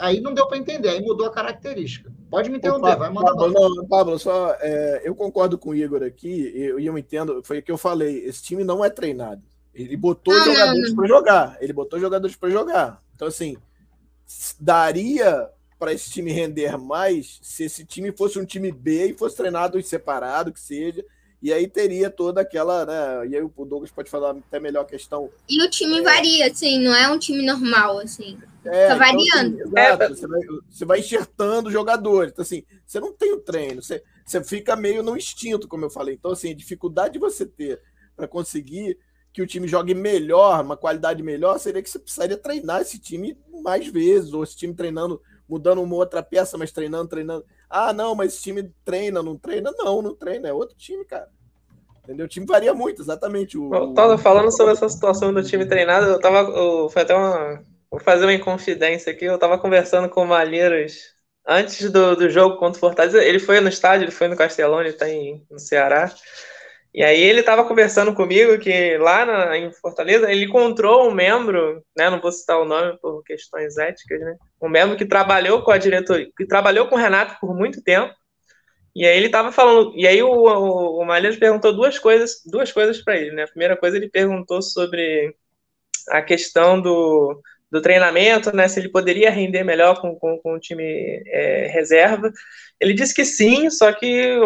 Aí 0.00 0.20
não 0.20 0.34
deu 0.34 0.46
para 0.48 0.58
entender, 0.58 0.88
aí 0.88 1.00
mudou 1.00 1.26
a 1.26 1.32
característica. 1.32 2.12
Pode 2.28 2.50
me 2.50 2.58
interromper, 2.58 2.96
vai 2.96 3.10
mandar. 3.10 3.34
Pablo, 3.34 3.52
não, 3.52 3.86
Pablo, 3.86 4.18
só 4.18 4.56
é, 4.60 5.02
eu 5.04 5.14
concordo 5.14 5.56
com 5.56 5.70
o 5.70 5.74
Igor 5.74 6.02
aqui, 6.02 6.52
e 6.54 6.62
eu, 6.62 6.80
eu 6.80 6.98
entendo, 6.98 7.40
foi 7.44 7.58
o 7.58 7.62
que 7.62 7.70
eu 7.70 7.78
falei, 7.78 8.24
esse 8.24 8.42
time 8.42 8.64
não 8.64 8.84
é 8.84 8.90
treinado. 8.90 9.42
Ele 9.72 9.96
botou 9.96 10.34
não, 10.34 10.44
jogadores 10.44 10.94
para 10.94 11.06
jogar, 11.06 11.58
ele 11.60 11.72
botou 11.72 12.00
jogadores 12.00 12.34
para 12.34 12.50
jogar. 12.50 13.02
Então, 13.14 13.28
assim, 13.28 13.56
daria 14.58 15.48
para 15.78 15.92
esse 15.92 16.10
time 16.10 16.32
render 16.32 16.76
mais 16.76 17.38
se 17.40 17.64
esse 17.64 17.84
time 17.84 18.10
fosse 18.12 18.38
um 18.38 18.44
time 18.44 18.72
B 18.72 19.06
e 19.06 19.14
fosse 19.14 19.36
treinado 19.36 19.78
em 19.78 19.82
separado, 19.82 20.52
que 20.52 20.60
seja, 20.60 21.04
e 21.42 21.52
aí 21.52 21.66
teria 21.66 22.10
toda 22.10 22.42
aquela, 22.42 22.84
né? 22.84 23.28
E 23.28 23.36
aí 23.36 23.42
o 23.42 23.64
Douglas 23.64 23.90
pode 23.90 24.10
falar 24.10 24.32
até 24.32 24.60
melhor 24.60 24.82
a 24.82 24.86
questão. 24.86 25.30
E 25.48 25.62
o 25.62 25.70
time 25.70 25.98
é... 25.98 26.02
varia, 26.02 26.46
assim, 26.50 26.78
não 26.82 26.94
é 26.94 27.08
um 27.08 27.18
time 27.18 27.44
normal, 27.44 27.98
assim. 27.98 28.38
É, 28.64 28.88
tá 28.88 28.96
variando. 28.96 29.54
Então, 29.54 29.66
assim, 29.66 29.78
exato, 29.78 30.02
é. 30.02 30.08
você, 30.08 30.26
vai, 30.26 30.40
você 30.68 30.84
vai 30.84 30.98
enxertando 31.00 31.70
jogadores. 31.70 32.32
Então, 32.32 32.42
assim, 32.42 32.62
você 32.86 33.00
não 33.00 33.12
tem 33.12 33.32
o 33.32 33.40
treino, 33.40 33.82
você, 33.82 34.02
você 34.24 34.44
fica 34.44 34.76
meio 34.76 35.02
no 35.02 35.16
instinto, 35.16 35.66
como 35.66 35.84
eu 35.84 35.90
falei. 35.90 36.14
Então, 36.14 36.32
assim, 36.32 36.50
a 36.50 36.54
dificuldade 36.54 37.14
de 37.14 37.18
você 37.18 37.46
ter 37.46 37.80
para 38.14 38.28
conseguir 38.28 38.98
que 39.32 39.40
o 39.40 39.46
time 39.46 39.66
jogue 39.66 39.94
melhor, 39.94 40.62
uma 40.62 40.76
qualidade 40.76 41.22
melhor, 41.22 41.58
seria 41.58 41.82
que 41.82 41.88
você 41.88 41.98
precisaria 41.98 42.36
treinar 42.36 42.82
esse 42.82 42.98
time 42.98 43.38
mais 43.62 43.86
vezes, 43.86 44.32
ou 44.32 44.42
esse 44.42 44.56
time 44.56 44.74
treinando, 44.74 45.22
mudando 45.50 45.82
uma 45.82 45.96
outra 45.96 46.22
peça, 46.22 46.56
mas 46.56 46.70
treinando, 46.70 47.08
treinando. 47.08 47.44
Ah, 47.68 47.92
não, 47.92 48.14
mas 48.14 48.34
esse 48.34 48.42
time 48.42 48.72
treina, 48.84 49.22
não 49.22 49.36
treina? 49.36 49.72
Não, 49.76 50.00
não 50.00 50.14
treina, 50.14 50.48
é 50.48 50.52
outro 50.52 50.76
time, 50.76 51.04
cara. 51.04 51.28
Entendeu? 52.04 52.26
O 52.26 52.28
time 52.28 52.46
varia 52.46 52.72
muito, 52.72 53.02
exatamente. 53.02 53.58
O, 53.58 53.74
eu 53.74 53.92
tava 53.92 54.16
falando 54.16 54.50
sobre 54.56 54.72
essa 54.72 54.88
situação 54.88 55.34
do 55.34 55.42
time 55.42 55.66
treinado, 55.66 56.06
eu 56.06 56.20
tava. 56.20 56.38
Eu, 56.50 56.88
foi 56.88 57.02
até 57.02 57.14
uma. 57.14 57.62
Vou 57.90 58.00
fazer 58.00 58.24
uma 58.24 58.32
inconfidência 58.32 59.12
aqui. 59.12 59.24
Eu 59.24 59.38
tava 59.38 59.58
conversando 59.58 60.08
com 60.08 60.22
o 60.22 60.26
Malheiros 60.26 61.14
antes 61.46 61.90
do, 61.90 62.14
do 62.14 62.30
jogo 62.30 62.56
contra 62.56 62.78
o 62.78 62.80
Fortaleza. 62.80 63.22
Ele 63.22 63.40
foi 63.40 63.60
no 63.60 63.68
estádio, 63.68 64.04
ele 64.04 64.12
foi 64.12 64.28
no 64.28 64.36
Castelão, 64.36 64.80
ele 64.80 64.92
tá 64.92 65.08
em, 65.08 65.44
no 65.50 65.58
Ceará. 65.58 66.12
E 66.92 67.04
aí 67.04 67.20
ele 67.20 67.40
estava 67.40 67.64
conversando 67.64 68.12
comigo 68.12 68.58
que 68.58 68.98
lá 68.98 69.24
na, 69.24 69.56
em 69.56 69.72
Fortaleza 69.72 70.30
ele 70.30 70.46
encontrou 70.46 71.08
um 71.08 71.14
membro, 71.14 71.84
né, 71.96 72.10
não 72.10 72.20
vou 72.20 72.32
citar 72.32 72.60
o 72.60 72.64
nome 72.64 72.98
por 73.00 73.22
questões 73.22 73.78
éticas, 73.78 74.20
né, 74.20 74.36
um 74.60 74.68
membro 74.68 74.96
que 74.96 75.06
trabalhou 75.06 75.62
com 75.62 75.70
a 75.70 75.78
diretoria, 75.78 76.28
que 76.36 76.46
trabalhou 76.46 76.88
com 76.88 76.96
o 76.96 76.98
Renato 76.98 77.36
por 77.40 77.54
muito 77.54 77.82
tempo. 77.82 78.12
E 78.94 79.06
aí 79.06 79.16
ele 79.16 79.26
estava 79.26 79.52
falando, 79.52 79.92
e 79.94 80.04
aí 80.06 80.20
o, 80.20 80.28
o, 80.28 81.00
o 81.00 81.04
Malheiros 81.04 81.38
perguntou 81.38 81.72
duas 81.72 81.96
coisas, 81.98 82.42
duas 82.44 82.72
coisas 82.72 83.00
para 83.02 83.16
ele, 83.16 83.30
né? 83.30 83.44
A 83.44 83.48
primeira 83.48 83.76
coisa 83.76 83.96
ele 83.96 84.10
perguntou 84.10 84.60
sobre 84.60 85.32
a 86.08 86.20
questão 86.20 86.80
do, 86.80 87.40
do 87.70 87.80
treinamento, 87.80 88.54
né? 88.54 88.66
Se 88.66 88.80
ele 88.80 88.88
poderia 88.88 89.30
render 89.30 89.62
melhor 89.62 90.00
com, 90.00 90.16
com, 90.16 90.38
com 90.38 90.54
o 90.54 90.58
time 90.58 91.22
é, 91.26 91.68
reserva. 91.68 92.32
Ele 92.80 92.92
disse 92.92 93.14
que 93.14 93.24
sim, 93.24 93.70
só 93.70 93.92
que 93.92 94.36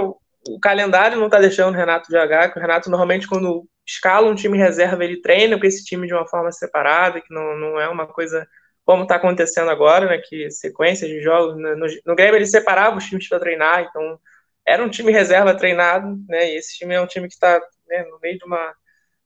o 0.48 0.60
calendário 0.60 1.18
não 1.18 1.26
está 1.26 1.38
deixando 1.38 1.74
o 1.74 1.76
Renato 1.76 2.10
jogar, 2.10 2.52
que 2.52 2.58
o 2.58 2.62
Renato 2.62 2.90
normalmente 2.90 3.26
quando 3.26 3.66
escala 3.86 4.28
um 4.28 4.34
time 4.34 4.58
reserva, 4.58 5.04
ele 5.04 5.20
treina 5.20 5.58
com 5.58 5.66
esse 5.66 5.84
time 5.84 6.06
de 6.06 6.14
uma 6.14 6.26
forma 6.26 6.50
separada, 6.52 7.20
que 7.20 7.32
não, 7.32 7.56
não 7.56 7.80
é 7.80 7.88
uma 7.88 8.06
coisa 8.06 8.46
como 8.84 9.04
está 9.04 9.16
acontecendo 9.16 9.70
agora, 9.70 10.06
né, 10.06 10.18
que 10.18 10.50
sequências 10.50 11.10
de 11.10 11.20
jogos, 11.22 11.56
no, 11.56 11.86
no 12.04 12.14
Grêmio 12.14 12.36
ele 12.36 12.46
separava 12.46 12.96
os 12.96 13.04
times 13.04 13.28
para 13.28 13.40
treinar, 13.40 13.82
então 13.82 14.18
era 14.66 14.82
um 14.82 14.90
time 14.90 15.10
reserva 15.10 15.56
treinado, 15.56 16.18
né, 16.28 16.52
e 16.52 16.56
esse 16.56 16.76
time 16.76 16.94
é 16.94 17.00
um 17.00 17.06
time 17.06 17.26
que 17.26 17.34
está 17.34 17.60
né, 17.88 18.04
no 18.04 18.18
meio 18.20 18.38
de 18.38 18.44
uma, 18.44 18.74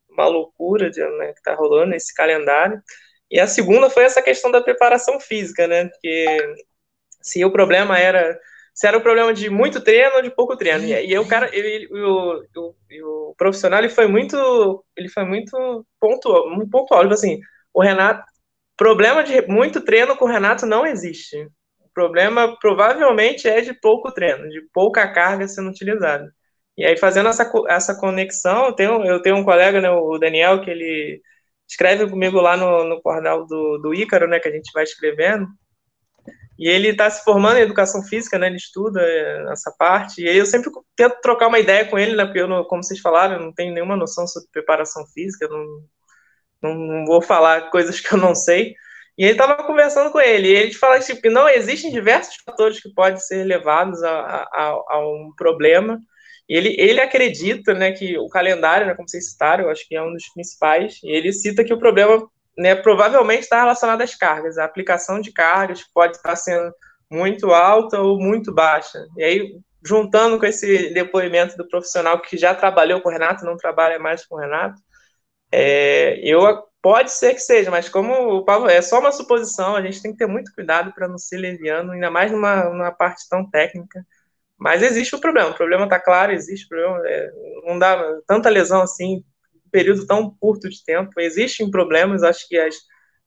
uma 0.08 0.26
loucura 0.26 0.90
de, 0.90 1.00
né, 1.00 1.32
que 1.32 1.38
está 1.38 1.54
rolando 1.54 1.94
esse 1.94 2.14
calendário, 2.14 2.80
e 3.30 3.38
a 3.40 3.46
segunda 3.46 3.90
foi 3.90 4.04
essa 4.04 4.22
questão 4.22 4.50
da 4.50 4.60
preparação 4.60 5.18
física, 5.18 5.66
né, 5.66 5.90
que 6.00 6.56
se 7.20 7.44
o 7.44 7.50
problema 7.50 7.98
era 7.98 8.38
se 8.78 8.86
era 8.86 8.96
um 8.96 9.00
problema 9.00 9.34
de 9.34 9.50
muito 9.50 9.80
treino 9.80 10.14
ou 10.14 10.22
de 10.22 10.30
pouco 10.30 10.56
treino. 10.56 10.84
E, 10.84 11.10
e 11.10 11.18
o 11.18 11.26
cara, 11.26 11.50
ele, 11.52 11.88
o, 11.92 12.44
o, 12.56 13.30
o, 13.30 13.34
profissional, 13.36 13.80
ele 13.80 13.88
foi 13.88 14.06
muito, 14.06 14.84
ele 14.96 15.08
foi 15.08 15.24
muito 15.24 15.84
pontual, 15.98 16.48
muito 16.48 16.70
pontual. 16.70 17.02
Tipo 17.02 17.14
assim, 17.14 17.40
o 17.74 17.82
Renato, 17.82 18.22
problema 18.76 19.24
de 19.24 19.42
muito 19.48 19.80
treino 19.80 20.16
com 20.16 20.26
o 20.26 20.28
Renato 20.28 20.64
não 20.64 20.86
existe. 20.86 21.36
O 21.80 21.90
problema 21.92 22.56
provavelmente 22.60 23.48
é 23.48 23.60
de 23.60 23.74
pouco 23.74 24.12
treino, 24.12 24.48
de 24.48 24.62
pouca 24.72 25.12
carga 25.12 25.48
sendo 25.48 25.70
utilizada. 25.70 26.32
E 26.76 26.84
aí, 26.86 26.96
fazendo 26.96 27.28
essa, 27.30 27.50
essa 27.68 27.98
conexão, 27.98 28.66
eu 28.66 28.72
tenho, 28.74 29.04
eu 29.04 29.20
tenho 29.20 29.34
um 29.36 29.44
colega, 29.44 29.80
né, 29.80 29.90
o 29.90 30.18
Daniel, 30.18 30.60
que 30.60 30.70
ele 30.70 31.20
escreve 31.68 32.08
comigo 32.08 32.40
lá 32.40 32.56
no, 32.56 32.84
no 32.84 33.02
portal 33.02 33.44
do, 33.44 33.78
do 33.78 33.92
Ícaro, 33.92 34.28
né, 34.28 34.38
que 34.38 34.48
a 34.48 34.52
gente 34.52 34.70
vai 34.72 34.84
escrevendo, 34.84 35.48
e 36.58 36.68
ele 36.68 36.88
está 36.88 37.08
se 37.08 37.22
formando 37.22 37.58
em 37.58 37.62
educação 37.62 38.02
física, 38.02 38.36
né? 38.36 38.48
Ele 38.48 38.56
estuda 38.56 39.00
é, 39.00 39.52
essa 39.52 39.72
parte. 39.78 40.22
E 40.22 40.36
eu 40.36 40.44
sempre 40.44 40.70
tento 40.96 41.20
trocar 41.20 41.46
uma 41.46 41.60
ideia 41.60 41.84
com 41.84 41.96
ele, 41.96 42.16
né? 42.16 42.24
Porque 42.24 42.40
eu, 42.40 42.48
não, 42.48 42.64
como 42.64 42.82
vocês 42.82 42.98
falaram, 42.98 43.34
eu 43.34 43.40
não 43.40 43.52
tenho 43.52 43.72
nenhuma 43.72 43.96
noção 43.96 44.26
sobre 44.26 44.48
preparação 44.50 45.06
física, 45.06 45.46
não, 45.48 45.64
não, 46.60 46.74
não 46.74 47.06
vou 47.06 47.22
falar 47.22 47.70
coisas 47.70 48.00
que 48.00 48.12
eu 48.12 48.18
não 48.18 48.34
sei. 48.34 48.74
E 49.16 49.24
ele 49.24 49.32
estava 49.32 49.62
conversando 49.64 50.10
com 50.10 50.20
ele, 50.20 50.48
e 50.48 50.54
ele 50.54 50.74
fala 50.74 51.00
tipo, 51.00 51.20
que 51.20 51.30
não 51.30 51.48
existem 51.48 51.90
diversos 51.92 52.36
fatores 52.44 52.80
que 52.80 52.92
podem 52.92 53.18
ser 53.18 53.44
levados 53.44 54.02
a, 54.02 54.10
a, 54.52 54.82
a 54.88 55.08
um 55.08 55.32
problema. 55.36 56.00
E 56.48 56.56
ele, 56.56 56.74
ele 56.78 57.00
acredita 57.00 57.74
né, 57.74 57.92
que 57.92 58.16
o 58.18 58.28
calendário, 58.28 58.86
né, 58.86 58.94
como 58.94 59.08
vocês 59.08 59.30
citaram, 59.30 59.64
eu 59.64 59.70
acho 59.70 59.86
que 59.86 59.94
é 59.94 60.02
um 60.02 60.12
dos 60.12 60.28
principais, 60.32 60.98
e 61.04 61.10
ele 61.10 61.32
cita 61.32 61.64
que 61.64 61.74
o 61.74 61.78
problema 61.78 62.28
né, 62.58 62.74
provavelmente 62.74 63.42
está 63.42 63.60
relacionado 63.60 64.02
às 64.02 64.14
cargas. 64.16 64.58
A 64.58 64.64
aplicação 64.64 65.20
de 65.20 65.32
cargas 65.32 65.84
pode 65.94 66.16
estar 66.16 66.34
sendo 66.34 66.74
muito 67.10 67.52
alta 67.52 68.00
ou 68.00 68.18
muito 68.18 68.52
baixa. 68.52 68.98
E 69.16 69.22
aí, 69.22 69.60
juntando 69.84 70.38
com 70.38 70.44
esse 70.44 70.92
depoimento 70.92 71.56
do 71.56 71.68
profissional 71.68 72.20
que 72.20 72.36
já 72.36 72.54
trabalhou 72.54 73.00
com 73.00 73.08
o 73.08 73.12
Renato, 73.12 73.44
não 73.44 73.56
trabalha 73.56 73.98
mais 73.98 74.26
com 74.26 74.34
o 74.34 74.38
Renato, 74.38 74.80
é, 75.52 76.18
eu 76.22 76.40
pode 76.82 77.12
ser 77.12 77.34
que 77.34 77.40
seja, 77.40 77.70
mas 77.70 77.88
como 77.88 78.12
o 78.38 78.44
Paulo 78.44 78.68
é 78.68 78.82
só 78.82 78.98
uma 79.00 79.12
suposição, 79.12 79.76
a 79.76 79.82
gente 79.82 80.02
tem 80.02 80.12
que 80.12 80.18
ter 80.18 80.26
muito 80.26 80.52
cuidado 80.54 80.92
para 80.92 81.08
não 81.08 81.18
ser 81.18 81.38
leviano, 81.38 81.92
ainda 81.92 82.10
mais 82.10 82.30
numa, 82.32 82.64
numa 82.64 82.92
parte 82.92 83.28
tão 83.28 83.48
técnica. 83.48 84.04
Mas 84.58 84.82
existe 84.82 85.14
o 85.14 85.20
problema, 85.20 85.50
o 85.50 85.54
problema 85.54 85.84
está 85.84 86.00
claro, 86.00 86.32
existe 86.32 86.66
o 86.66 86.68
problema, 86.68 87.00
é, 87.06 87.30
não 87.64 87.78
dá 87.78 88.20
tanta 88.26 88.48
lesão 88.50 88.82
assim 88.82 89.24
período 89.78 90.04
tão 90.04 90.28
curto 90.40 90.68
de 90.68 90.84
tempo. 90.84 91.20
Existem 91.20 91.70
problemas, 91.70 92.24
acho 92.24 92.48
que 92.48 92.58
as 92.58 92.74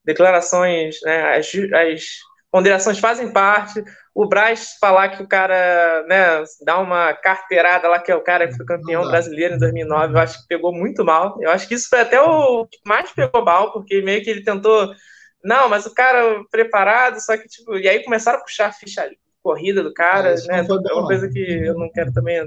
declarações, 0.03 0.97
né, 1.01 1.37
as, 1.37 1.49
as 1.73 2.03
ponderações 2.51 2.99
fazem 2.99 3.31
parte. 3.31 3.81
O 4.13 4.27
Braz 4.27 4.75
falar 4.81 5.15
que 5.15 5.23
o 5.23 5.27
cara 5.27 6.03
né, 6.09 6.43
dá 6.65 6.77
uma 6.79 7.13
carteirada 7.13 7.87
lá, 7.87 7.99
que 7.99 8.11
é 8.11 8.15
o 8.15 8.23
cara 8.23 8.49
que 8.49 8.57
foi 8.57 8.65
campeão 8.65 9.07
brasileiro 9.07 9.55
em 9.55 9.59
2009, 9.59 10.13
eu 10.13 10.19
acho 10.19 10.41
que 10.41 10.47
pegou 10.49 10.73
muito 10.73 11.05
mal. 11.05 11.37
Eu 11.39 11.51
acho 11.51 11.65
que 11.69 11.75
isso 11.75 11.87
foi 11.87 12.01
até 12.01 12.19
o 12.19 12.67
que 12.67 12.79
mais 12.85 13.09
pegou 13.13 13.45
mal, 13.45 13.71
porque 13.71 14.01
meio 14.01 14.21
que 14.21 14.29
ele 14.29 14.43
tentou. 14.43 14.93
Não, 15.41 15.69
mas 15.69 15.85
o 15.85 15.93
cara 15.93 16.43
preparado, 16.51 17.21
só 17.21 17.37
que, 17.37 17.47
tipo, 17.47 17.77
e 17.77 17.87
aí 17.87 18.03
começaram 18.03 18.39
a 18.39 18.43
puxar 18.43 18.67
a 18.67 18.73
ficha 18.73 19.09
corrida 19.41 19.81
do 19.81 19.93
cara, 19.93 20.33
é, 20.33 20.47
né? 20.47 20.59
É 20.59 20.93
uma 20.93 21.07
coisa 21.07 21.29
que 21.29 21.39
eu 21.39 21.75
não 21.75 21.89
quero 21.89 22.11
também. 22.11 22.45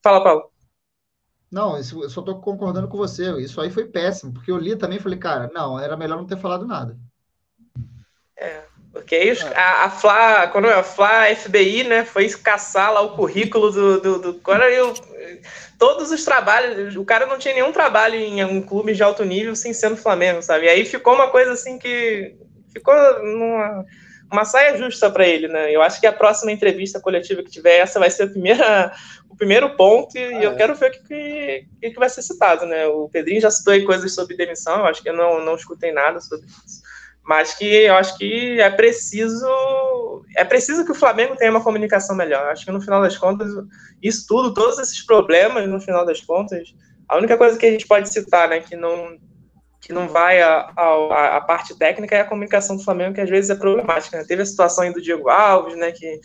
Fala, 0.00 0.22
Paulo. 0.22 0.51
Não, 1.52 1.78
isso, 1.78 2.02
eu 2.02 2.08
só 2.08 2.20
estou 2.20 2.40
concordando 2.40 2.88
com 2.88 2.96
você. 2.96 3.30
Isso 3.38 3.60
aí 3.60 3.70
foi 3.70 3.84
péssimo, 3.84 4.32
porque 4.32 4.50
eu 4.50 4.56
li 4.56 4.74
também 4.74 4.96
e 4.96 5.02
falei, 5.02 5.18
cara, 5.18 5.50
não, 5.52 5.78
era 5.78 5.98
melhor 5.98 6.16
não 6.16 6.26
ter 6.26 6.38
falado 6.38 6.66
nada. 6.66 6.96
É, 8.34 8.62
porque 8.90 9.14
aí 9.14 9.38
a, 9.54 9.84
a 9.84 9.90
Fla, 9.90 10.48
quando 10.48 10.66
a 10.68 10.82
Fla 10.82 11.26
FBI, 11.34 11.84
né, 11.84 12.06
foi 12.06 12.30
caçar 12.30 12.90
lá 12.90 13.02
o 13.02 13.14
currículo 13.14 13.70
do. 13.70 14.00
do, 14.00 14.18
do 14.18 14.34
quando 14.40 14.62
eu, 14.62 14.94
todos 15.78 16.10
os 16.10 16.24
trabalhos, 16.24 16.96
o 16.96 17.04
cara 17.04 17.26
não 17.26 17.38
tinha 17.38 17.52
nenhum 17.52 17.70
trabalho 17.70 18.14
em 18.14 18.42
um 18.44 18.62
clube 18.62 18.94
de 18.94 19.02
alto 19.02 19.22
nível 19.22 19.54
sem 19.54 19.74
ser 19.74 19.90
no 19.90 19.96
Flamengo, 19.96 20.42
sabe? 20.42 20.64
E 20.64 20.68
aí 20.70 20.86
ficou 20.86 21.14
uma 21.14 21.28
coisa 21.28 21.52
assim 21.52 21.78
que 21.78 22.34
ficou 22.72 22.94
numa 23.22 23.84
uma 24.32 24.44
saia 24.44 24.76
justa 24.76 25.10
para 25.10 25.26
ele, 25.26 25.46
né? 25.46 25.70
Eu 25.70 25.82
acho 25.82 26.00
que 26.00 26.06
a 26.06 26.12
próxima 26.12 26.50
entrevista 26.50 27.00
coletiva 27.00 27.42
que 27.42 27.50
tiver, 27.50 27.78
essa 27.78 28.00
vai 28.00 28.10
ser 28.10 28.24
a 28.24 28.28
primeira, 28.28 28.92
o 29.28 29.36
primeiro 29.36 29.76
ponto, 29.76 30.16
e 30.16 30.20
ah, 30.20 30.42
eu 30.42 30.52
é. 30.52 30.54
quero 30.54 30.74
ver 30.74 30.90
o 30.90 30.92
que, 30.92 31.66
que, 31.80 31.90
que, 31.90 31.98
vai 31.98 32.08
ser 32.08 32.22
citado, 32.22 32.66
né? 32.66 32.86
O 32.86 33.08
Pedrinho 33.08 33.40
já 33.40 33.50
citou 33.50 33.72
aí 33.72 33.84
coisas 33.84 34.14
sobre 34.14 34.36
demissão, 34.36 34.80
eu 34.80 34.86
acho 34.86 35.02
que 35.02 35.08
eu 35.08 35.16
não, 35.16 35.44
não 35.44 35.54
escutei 35.54 35.92
nada 35.92 36.20
sobre 36.20 36.46
isso. 36.46 36.82
Mas 37.24 37.54
que 37.54 37.64
eu 37.64 37.94
acho 37.94 38.18
que 38.18 38.60
é 38.60 38.68
preciso. 38.68 39.46
É 40.36 40.44
preciso 40.44 40.84
que 40.84 40.90
o 40.90 40.94
Flamengo 40.94 41.36
tenha 41.36 41.52
uma 41.52 41.62
comunicação 41.62 42.16
melhor. 42.16 42.46
Eu 42.46 42.50
acho 42.50 42.64
que 42.64 42.72
no 42.72 42.80
final 42.80 43.00
das 43.00 43.16
contas, 43.16 43.48
isso 44.02 44.26
tudo, 44.26 44.52
todos 44.52 44.78
esses 44.80 45.06
problemas, 45.06 45.68
no 45.68 45.80
final 45.80 46.04
das 46.04 46.20
contas, 46.20 46.74
a 47.08 47.16
única 47.16 47.36
coisa 47.36 47.56
que 47.56 47.66
a 47.66 47.70
gente 47.70 47.86
pode 47.86 48.12
citar, 48.12 48.48
né, 48.48 48.58
que 48.58 48.74
não 48.74 49.18
que 49.82 49.92
não 49.92 50.08
vai 50.08 50.40
a, 50.40 50.70
a, 50.76 51.36
a, 51.36 51.40
parte 51.40 51.76
técnica 51.76 52.16
é 52.16 52.20
a 52.20 52.24
comunicação 52.24 52.76
do 52.76 52.84
Flamengo, 52.84 53.14
que 53.14 53.20
às 53.20 53.28
vezes 53.28 53.50
é 53.50 53.56
problemática. 53.56 54.16
Né? 54.16 54.24
Teve 54.24 54.42
a 54.42 54.46
situação 54.46 54.84
aí 54.84 54.92
do 54.92 55.02
Diego 55.02 55.28
Alves, 55.28 55.76
né, 55.76 55.90
que 55.90 56.20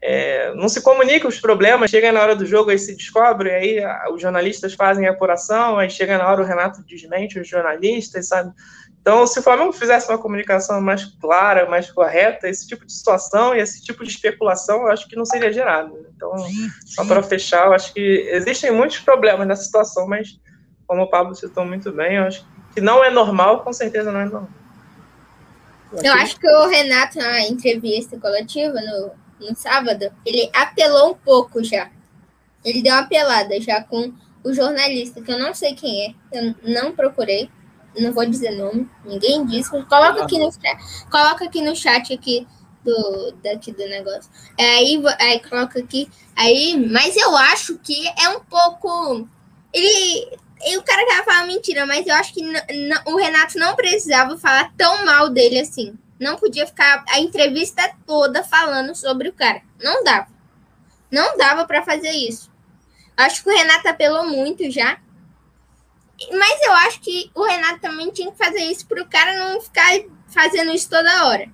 é, 0.00 0.54
não 0.54 0.68
se 0.68 0.82
comunica 0.82 1.26
os 1.26 1.40
problemas, 1.40 1.90
chega 1.90 2.12
na 2.12 2.20
hora 2.20 2.36
do 2.36 2.44
jogo, 2.44 2.70
aí 2.70 2.78
se 2.78 2.94
descobre, 2.94 3.50
aí 3.50 3.82
a, 3.82 4.10
os 4.12 4.20
jornalistas 4.20 4.74
fazem 4.74 5.08
a 5.08 5.12
apuração, 5.12 5.78
aí 5.78 5.88
chega 5.88 6.18
na 6.18 6.28
hora 6.28 6.42
o 6.42 6.44
Renato 6.44 6.84
desmente 6.84 7.40
os 7.40 7.48
jornalistas, 7.48 8.28
sabe? 8.28 8.52
Então, 9.00 9.26
se 9.26 9.38
o 9.38 9.42
Flamengo 9.42 9.72
fizesse 9.72 10.10
uma 10.10 10.18
comunicação 10.18 10.78
mais 10.82 11.06
clara, 11.18 11.66
mais 11.66 11.90
correta, 11.90 12.46
esse 12.46 12.68
tipo 12.68 12.84
de 12.84 12.92
situação 12.92 13.54
e 13.54 13.58
esse 13.58 13.82
tipo 13.82 14.04
de 14.04 14.10
especulação, 14.10 14.82
eu 14.82 14.88
acho 14.88 15.08
que 15.08 15.16
não 15.16 15.24
seria 15.24 15.50
gerado. 15.50 16.06
Então, 16.14 16.30
só 16.84 17.06
para 17.06 17.22
fechar, 17.22 17.66
eu 17.68 17.72
acho 17.72 17.94
que 17.94 18.28
existem 18.30 18.70
muitos 18.70 18.98
problemas 18.98 19.46
nessa 19.46 19.62
situação, 19.62 20.06
mas 20.06 20.38
como 20.86 21.02
o 21.02 21.08
Pablo 21.08 21.34
citou 21.34 21.64
muito 21.64 21.90
bem, 21.90 22.16
eu 22.16 22.24
acho 22.24 22.44
que 22.44 22.57
que 22.78 22.80
não 22.80 23.04
é 23.04 23.10
normal, 23.10 23.64
com 23.64 23.72
certeza 23.72 24.12
não 24.12 24.20
é 24.20 24.24
normal. 24.24 24.48
Eu 26.02 26.12
acho 26.12 26.38
que 26.38 26.48
o 26.48 26.68
Renato, 26.68 27.18
na 27.18 27.40
entrevista 27.40 28.18
coletiva 28.20 28.74
no, 28.80 29.10
no 29.48 29.56
sábado, 29.56 30.12
ele 30.24 30.48
apelou 30.54 31.10
um 31.10 31.14
pouco 31.14 31.64
já. 31.64 31.90
Ele 32.64 32.82
deu 32.82 32.92
uma 32.92 33.00
apelada 33.00 33.60
já 33.60 33.82
com 33.82 34.12
o 34.44 34.52
jornalista, 34.52 35.20
que 35.20 35.32
eu 35.32 35.38
não 35.38 35.52
sei 35.54 35.74
quem 35.74 36.06
é, 36.06 36.14
eu 36.32 36.54
não 36.62 36.92
procurei, 36.92 37.50
não 37.98 38.12
vou 38.12 38.24
dizer 38.26 38.52
nome, 38.52 38.88
ninguém 39.04 39.44
disse. 39.44 39.70
Coloca 39.70 40.22
aqui 40.22 40.38
no 40.38 40.50
coloca 41.10 41.44
aqui 41.46 41.60
no 41.60 41.74
chat 41.74 42.12
aqui 42.12 42.46
do 42.84 43.32
daqui 43.42 43.72
do 43.72 43.88
negócio. 43.88 44.30
Aí, 44.56 45.02
aí 45.18 45.40
coloca 45.40 45.80
aqui, 45.80 46.08
aí, 46.36 46.88
mas 46.92 47.16
eu 47.16 47.36
acho 47.36 47.76
que 47.78 48.06
é 48.20 48.28
um 48.28 48.40
pouco 48.40 49.26
ele 49.72 50.38
e 50.64 50.76
o 50.76 50.82
cara 50.82 51.04
quer 51.06 51.24
falar 51.24 51.46
mentira, 51.46 51.86
mas 51.86 52.06
eu 52.06 52.14
acho 52.14 52.34
que 52.34 52.42
o 53.06 53.16
Renato 53.16 53.58
não 53.58 53.76
precisava 53.76 54.36
falar 54.38 54.72
tão 54.76 55.04
mal 55.04 55.28
dele 55.28 55.60
assim. 55.60 55.96
Não 56.18 56.36
podia 56.36 56.66
ficar 56.66 57.04
a 57.08 57.20
entrevista 57.20 57.94
toda 58.04 58.42
falando 58.42 58.94
sobre 58.94 59.28
o 59.28 59.32
cara. 59.32 59.62
Não 59.80 60.02
dava. 60.02 60.28
Não 61.10 61.36
dava 61.36 61.64
para 61.64 61.84
fazer 61.84 62.10
isso. 62.10 62.50
Acho 63.16 63.42
que 63.42 63.50
o 63.50 63.56
Renato 63.56 63.88
apelou 63.88 64.26
muito 64.26 64.68
já. 64.70 65.00
Mas 66.32 66.62
eu 66.62 66.72
acho 66.72 67.00
que 67.00 67.30
o 67.34 67.44
Renato 67.44 67.80
também 67.80 68.10
tinha 68.10 68.30
que 68.32 68.38
fazer 68.38 68.60
isso 68.60 68.86
para 68.86 69.02
o 69.02 69.08
cara 69.08 69.38
não 69.38 69.60
ficar 69.60 69.92
fazendo 70.26 70.72
isso 70.72 70.90
toda 70.90 71.26
hora. 71.26 71.48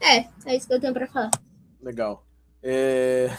É, 0.00 0.26
é 0.46 0.56
isso 0.56 0.66
que 0.66 0.74
eu 0.74 0.80
tenho 0.80 0.94
para 0.94 1.06
falar. 1.06 1.30
Legal. 1.82 2.24
É... 2.62 3.30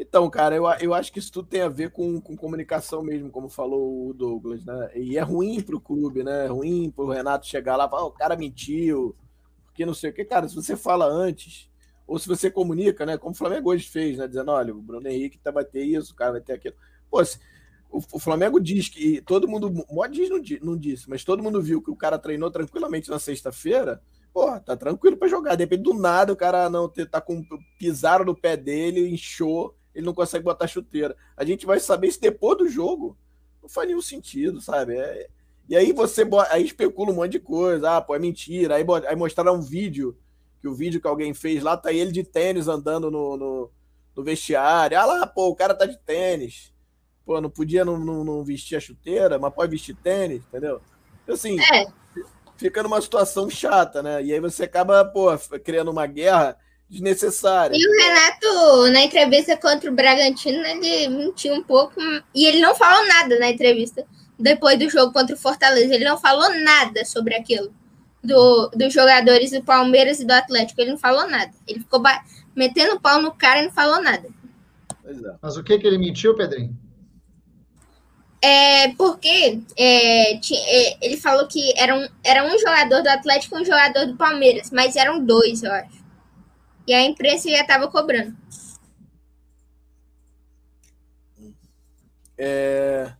Então, 0.00 0.30
cara, 0.30 0.54
eu, 0.54 0.64
eu 0.80 0.94
acho 0.94 1.12
que 1.12 1.18
isso 1.18 1.32
tudo 1.32 1.48
tem 1.48 1.60
a 1.60 1.68
ver 1.68 1.90
com, 1.90 2.20
com 2.20 2.36
comunicação 2.36 3.02
mesmo, 3.02 3.30
como 3.30 3.48
falou 3.48 4.08
o 4.08 4.14
Douglas, 4.14 4.64
né? 4.64 4.92
E 4.94 5.18
é 5.18 5.22
ruim 5.22 5.60
pro 5.60 5.80
clube, 5.80 6.22
né? 6.22 6.44
É 6.44 6.48
ruim 6.48 6.88
pro 6.88 7.08
Renato 7.08 7.48
chegar 7.48 7.74
lá 7.74 7.86
e 7.86 7.90
falar, 7.90 8.04
o 8.04 8.12
cara 8.12 8.36
mentiu, 8.36 9.16
porque 9.64 9.84
não 9.84 9.92
sei 9.92 10.10
o 10.10 10.12
que. 10.12 10.24
Cara, 10.24 10.48
se 10.48 10.54
você 10.54 10.76
fala 10.76 11.04
antes, 11.04 11.68
ou 12.06 12.16
se 12.16 12.28
você 12.28 12.48
comunica, 12.48 13.04
né? 13.04 13.18
Como 13.18 13.32
o 13.32 13.36
Flamengo 13.36 13.70
hoje 13.70 13.88
fez, 13.88 14.18
né? 14.18 14.28
Dizendo, 14.28 14.52
olha, 14.52 14.72
o 14.72 14.80
Bruno 14.80 15.08
Henrique 15.08 15.36
tá, 15.38 15.50
vai 15.50 15.64
ter 15.64 15.82
isso, 15.82 16.12
o 16.12 16.16
cara 16.16 16.32
vai 16.32 16.40
ter 16.40 16.52
aquilo. 16.52 16.76
Pô, 17.10 17.24
se, 17.24 17.40
o, 17.90 17.98
o, 18.12 18.20
Flamengo 18.20 18.60
diz 18.60 18.88
que 18.88 19.20
todo 19.22 19.48
mundo, 19.48 19.84
pode 19.86 20.14
diz 20.14 20.30
não, 20.30 20.40
não 20.62 20.78
disse, 20.78 21.10
mas 21.10 21.24
todo 21.24 21.42
mundo 21.42 21.60
viu 21.60 21.82
que 21.82 21.90
o 21.90 21.96
cara 21.96 22.18
treinou 22.18 22.52
tranquilamente 22.52 23.10
na 23.10 23.18
sexta-feira, 23.18 24.00
Pô, 24.32 24.58
tá 24.60 24.76
tranquilo 24.76 25.16
para 25.16 25.26
jogar. 25.26 25.56
De 25.56 25.64
repente, 25.64 25.82
do 25.82 25.94
nada, 25.94 26.32
o 26.32 26.36
cara 26.36 26.68
não 26.70 26.88
tá 26.88 27.20
com 27.20 27.42
pisaram 27.78 28.24
no 28.24 28.36
pé 28.36 28.56
dele, 28.56 29.08
inchou, 29.08 29.74
ele 29.94 30.06
não 30.06 30.14
consegue 30.14 30.44
botar 30.44 30.66
chuteira. 30.66 31.16
A 31.36 31.44
gente 31.44 31.66
vai 31.66 31.80
saber 31.80 32.08
isso 32.08 32.20
depois 32.20 32.58
do 32.58 32.68
jogo. 32.68 33.16
Não 33.62 33.68
faz 33.68 33.88
nenhum 33.88 34.02
sentido, 34.02 34.60
sabe? 34.60 34.96
É... 34.96 35.28
E 35.68 35.76
aí 35.76 35.92
você 35.92 36.26
aí 36.50 36.64
especula 36.64 37.10
um 37.10 37.14
monte 37.14 37.32
de 37.32 37.40
coisa. 37.40 37.96
Ah, 37.96 38.00
pô, 38.00 38.14
é 38.14 38.18
mentira. 38.18 38.76
Aí, 38.76 38.84
aí 39.06 39.16
mostraram 39.16 39.56
um 39.56 39.60
vídeo, 39.60 40.16
que 40.60 40.68
o 40.68 40.74
vídeo 40.74 41.00
que 41.00 41.06
alguém 41.06 41.34
fez 41.34 41.62
lá, 41.62 41.76
tá 41.76 41.92
ele 41.92 42.10
de 42.10 42.24
tênis 42.24 42.68
andando 42.68 43.10
no, 43.10 43.36
no, 43.36 43.70
no 44.16 44.24
vestiário. 44.24 44.98
Ah 44.98 45.04
lá, 45.04 45.26
pô, 45.26 45.48
o 45.48 45.56
cara 45.56 45.74
tá 45.74 45.84
de 45.84 45.98
tênis. 45.98 46.72
Pô, 47.24 47.40
não 47.40 47.50
podia 47.50 47.84
não, 47.84 47.98
não, 47.98 48.24
não 48.24 48.42
vestir 48.42 48.76
a 48.76 48.80
chuteira, 48.80 49.38
mas 49.38 49.52
pode 49.52 49.70
vestir 49.70 49.94
tênis, 49.94 50.42
entendeu? 50.48 50.80
Assim, 51.28 51.58
é. 51.60 51.86
fica 52.56 52.82
numa 52.82 53.00
situação 53.02 53.50
chata, 53.50 54.02
né? 54.02 54.22
E 54.22 54.32
aí 54.32 54.40
você 54.40 54.64
acaba, 54.64 55.04
pô, 55.04 55.28
criando 55.62 55.90
uma 55.90 56.06
guerra 56.06 56.56
desnecessária. 56.88 57.76
E 57.76 57.86
o 57.86 57.92
Renato, 57.92 58.92
na 58.92 59.02
entrevista 59.02 59.56
contra 59.56 59.90
o 59.90 59.94
Bragantino, 59.94 60.64
ele 60.64 61.08
mentiu 61.08 61.54
um 61.54 61.62
pouco 61.62 62.00
e 62.34 62.46
ele 62.46 62.60
não 62.60 62.74
falou 62.74 63.06
nada 63.06 63.38
na 63.38 63.50
entrevista 63.50 64.04
depois 64.38 64.78
do 64.78 64.88
jogo 64.88 65.12
contra 65.12 65.34
o 65.34 65.38
Fortaleza. 65.38 65.94
Ele 65.94 66.04
não 66.04 66.18
falou 66.18 66.48
nada 66.62 67.04
sobre 67.04 67.34
aquilo. 67.34 67.72
Do, 68.22 68.68
dos 68.74 68.92
jogadores 68.92 69.52
do 69.52 69.62
Palmeiras 69.62 70.18
e 70.20 70.24
do 70.24 70.32
Atlético. 70.32 70.80
Ele 70.80 70.90
não 70.90 70.98
falou 70.98 71.28
nada. 71.28 71.52
Ele 71.66 71.80
ficou 71.80 72.02
metendo 72.54 73.00
pau 73.00 73.22
no 73.22 73.32
cara 73.32 73.60
e 73.60 73.64
não 73.66 73.72
falou 73.72 74.02
nada. 74.02 74.28
É. 75.04 75.34
Mas 75.40 75.56
o 75.56 75.62
que 75.62 75.78
que 75.78 75.86
ele 75.86 75.98
mentiu, 75.98 76.34
Pedrinho? 76.34 76.76
É 78.40 78.88
porque 78.92 79.60
é, 79.76 80.34
é, 80.34 80.98
ele 81.00 81.16
falou 81.16 81.46
que 81.48 81.72
era 81.76 81.96
um, 81.96 82.08
era 82.22 82.44
um 82.44 82.56
jogador 82.58 83.02
do 83.02 83.08
Atlético 83.08 83.58
e 83.58 83.62
um 83.62 83.64
jogador 83.64 84.06
do 84.06 84.16
Palmeiras, 84.16 84.70
mas 84.70 84.94
eram 84.94 85.24
dois, 85.24 85.62
eu 85.62 85.72
acho. 85.72 85.97
E 86.88 86.94
a 86.94 87.04
imprensa 87.04 87.50
já 87.50 87.60
estava 87.60 87.86
cobrando. 87.86 88.34
É... 92.38 93.12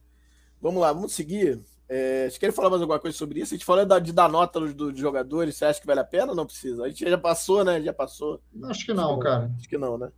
Vamos 0.58 0.80
lá, 0.80 0.90
vamos 0.90 1.12
seguir. 1.12 1.60
É... 1.86 2.22
Vocês 2.22 2.38
querem 2.38 2.54
falar 2.54 2.70
mais 2.70 2.80
alguma 2.80 2.98
coisa 2.98 3.14
sobre 3.14 3.40
isso? 3.40 3.52
A 3.52 3.58
gente 3.58 3.66
falou 3.66 4.00
de 4.00 4.10
dar 4.10 4.26
nota 4.30 4.58
dos, 4.58 4.72
dos 4.72 4.98
jogadores. 4.98 5.54
Você 5.54 5.66
acha 5.66 5.78
que 5.78 5.86
vale 5.86 6.00
a 6.00 6.04
pena 6.04 6.30
ou 6.30 6.34
não 6.34 6.46
precisa? 6.46 6.82
A 6.82 6.88
gente 6.88 7.04
já 7.06 7.18
passou, 7.18 7.62
né? 7.62 7.78
Já 7.82 7.92
passou. 7.92 8.40
Acho 8.64 8.86
que 8.86 8.94
não, 8.94 9.18
cara. 9.18 9.52
Acho 9.58 9.68
que 9.68 9.76
não, 9.76 9.98
né? 9.98 10.10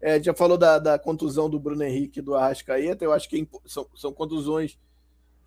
É, 0.00 0.22
já 0.22 0.32
falou 0.32 0.56
da, 0.56 0.78
da 0.78 0.98
contusão 0.98 1.50
do 1.50 1.60
Bruno 1.60 1.82
Henrique 1.82 2.20
e 2.20 2.22
do 2.22 2.34
Arrascaeta. 2.34 3.04
Eu 3.04 3.12
acho 3.12 3.28
que 3.28 3.42
é 3.42 3.68
são, 3.68 3.86
são 3.94 4.14
contusões 4.14 4.78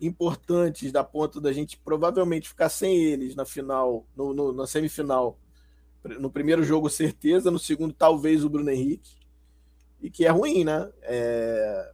importantes 0.00 0.92
da 0.92 1.02
ponta 1.02 1.40
da 1.40 1.52
gente 1.52 1.76
provavelmente 1.76 2.48
ficar 2.48 2.68
sem 2.68 3.02
eles 3.02 3.34
na 3.34 3.44
final, 3.44 4.06
no, 4.14 4.32
no, 4.32 4.52
na 4.52 4.64
semifinal 4.64 5.36
no 6.18 6.30
primeiro 6.30 6.62
jogo, 6.62 6.88
certeza. 6.88 7.50
No 7.50 7.58
segundo, 7.58 7.92
talvez 7.92 8.44
o 8.44 8.50
Bruno 8.50 8.70
Henrique. 8.70 9.16
E 10.00 10.10
que 10.10 10.24
é 10.24 10.28
ruim, 10.28 10.64
né? 10.64 10.88
É... 11.02 11.92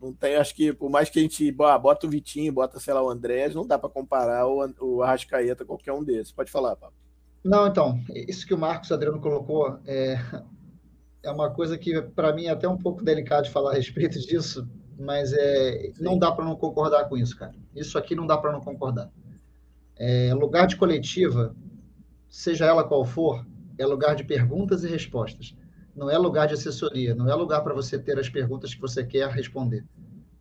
Não 0.00 0.12
tem, 0.12 0.34
acho 0.34 0.54
que 0.54 0.72
por 0.72 0.90
mais 0.90 1.08
que 1.08 1.20
a 1.20 1.22
gente 1.22 1.52
bota 1.52 2.06
o 2.06 2.10
Vitinho, 2.10 2.52
bota, 2.52 2.80
sei 2.80 2.92
lá, 2.92 3.00
o 3.00 3.08
Andrés, 3.08 3.54
não 3.54 3.64
dá 3.64 3.78
para 3.78 3.88
comparar 3.88 4.48
o, 4.48 4.74
o 4.80 5.02
Arrascaeta 5.02 5.64
com 5.64 5.76
qualquer 5.76 5.92
um 5.92 6.02
desses. 6.02 6.32
Pode 6.32 6.50
falar, 6.50 6.74
Pablo. 6.74 6.96
Não, 7.44 7.66
então, 7.66 8.00
isso 8.14 8.46
que 8.46 8.54
o 8.54 8.58
Marcos 8.58 8.90
Adriano 8.90 9.20
colocou 9.20 9.78
é, 9.84 10.16
é 11.22 11.30
uma 11.30 11.50
coisa 11.50 11.76
que, 11.78 12.00
para 12.00 12.32
mim, 12.32 12.46
é 12.46 12.50
até 12.50 12.68
um 12.68 12.76
pouco 12.76 13.04
delicado 13.04 13.44
de 13.44 13.50
falar 13.50 13.72
a 13.72 13.74
respeito 13.74 14.18
disso, 14.20 14.68
mas 14.98 15.32
é, 15.32 15.92
não 15.98 16.18
dá 16.18 16.30
para 16.30 16.44
não 16.44 16.56
concordar 16.56 17.08
com 17.08 17.16
isso, 17.16 17.36
cara. 17.36 17.54
Isso 17.74 17.96
aqui 17.98 18.14
não 18.14 18.26
dá 18.26 18.36
para 18.36 18.52
não 18.52 18.60
concordar. 18.60 19.10
É, 19.96 20.32
lugar 20.34 20.66
de 20.66 20.76
coletiva, 20.76 21.54
seja 22.32 22.64
ela 22.64 22.82
qual 22.82 23.04
for, 23.04 23.46
é 23.78 23.84
lugar 23.84 24.16
de 24.16 24.24
perguntas 24.24 24.82
e 24.82 24.88
respostas. 24.88 25.54
Não 25.94 26.10
é 26.10 26.16
lugar 26.16 26.48
de 26.48 26.54
assessoria, 26.54 27.14
não 27.14 27.28
é 27.28 27.34
lugar 27.34 27.62
para 27.62 27.74
você 27.74 27.98
ter 27.98 28.18
as 28.18 28.30
perguntas 28.30 28.74
que 28.74 28.80
você 28.80 29.04
quer 29.04 29.28
responder. 29.28 29.84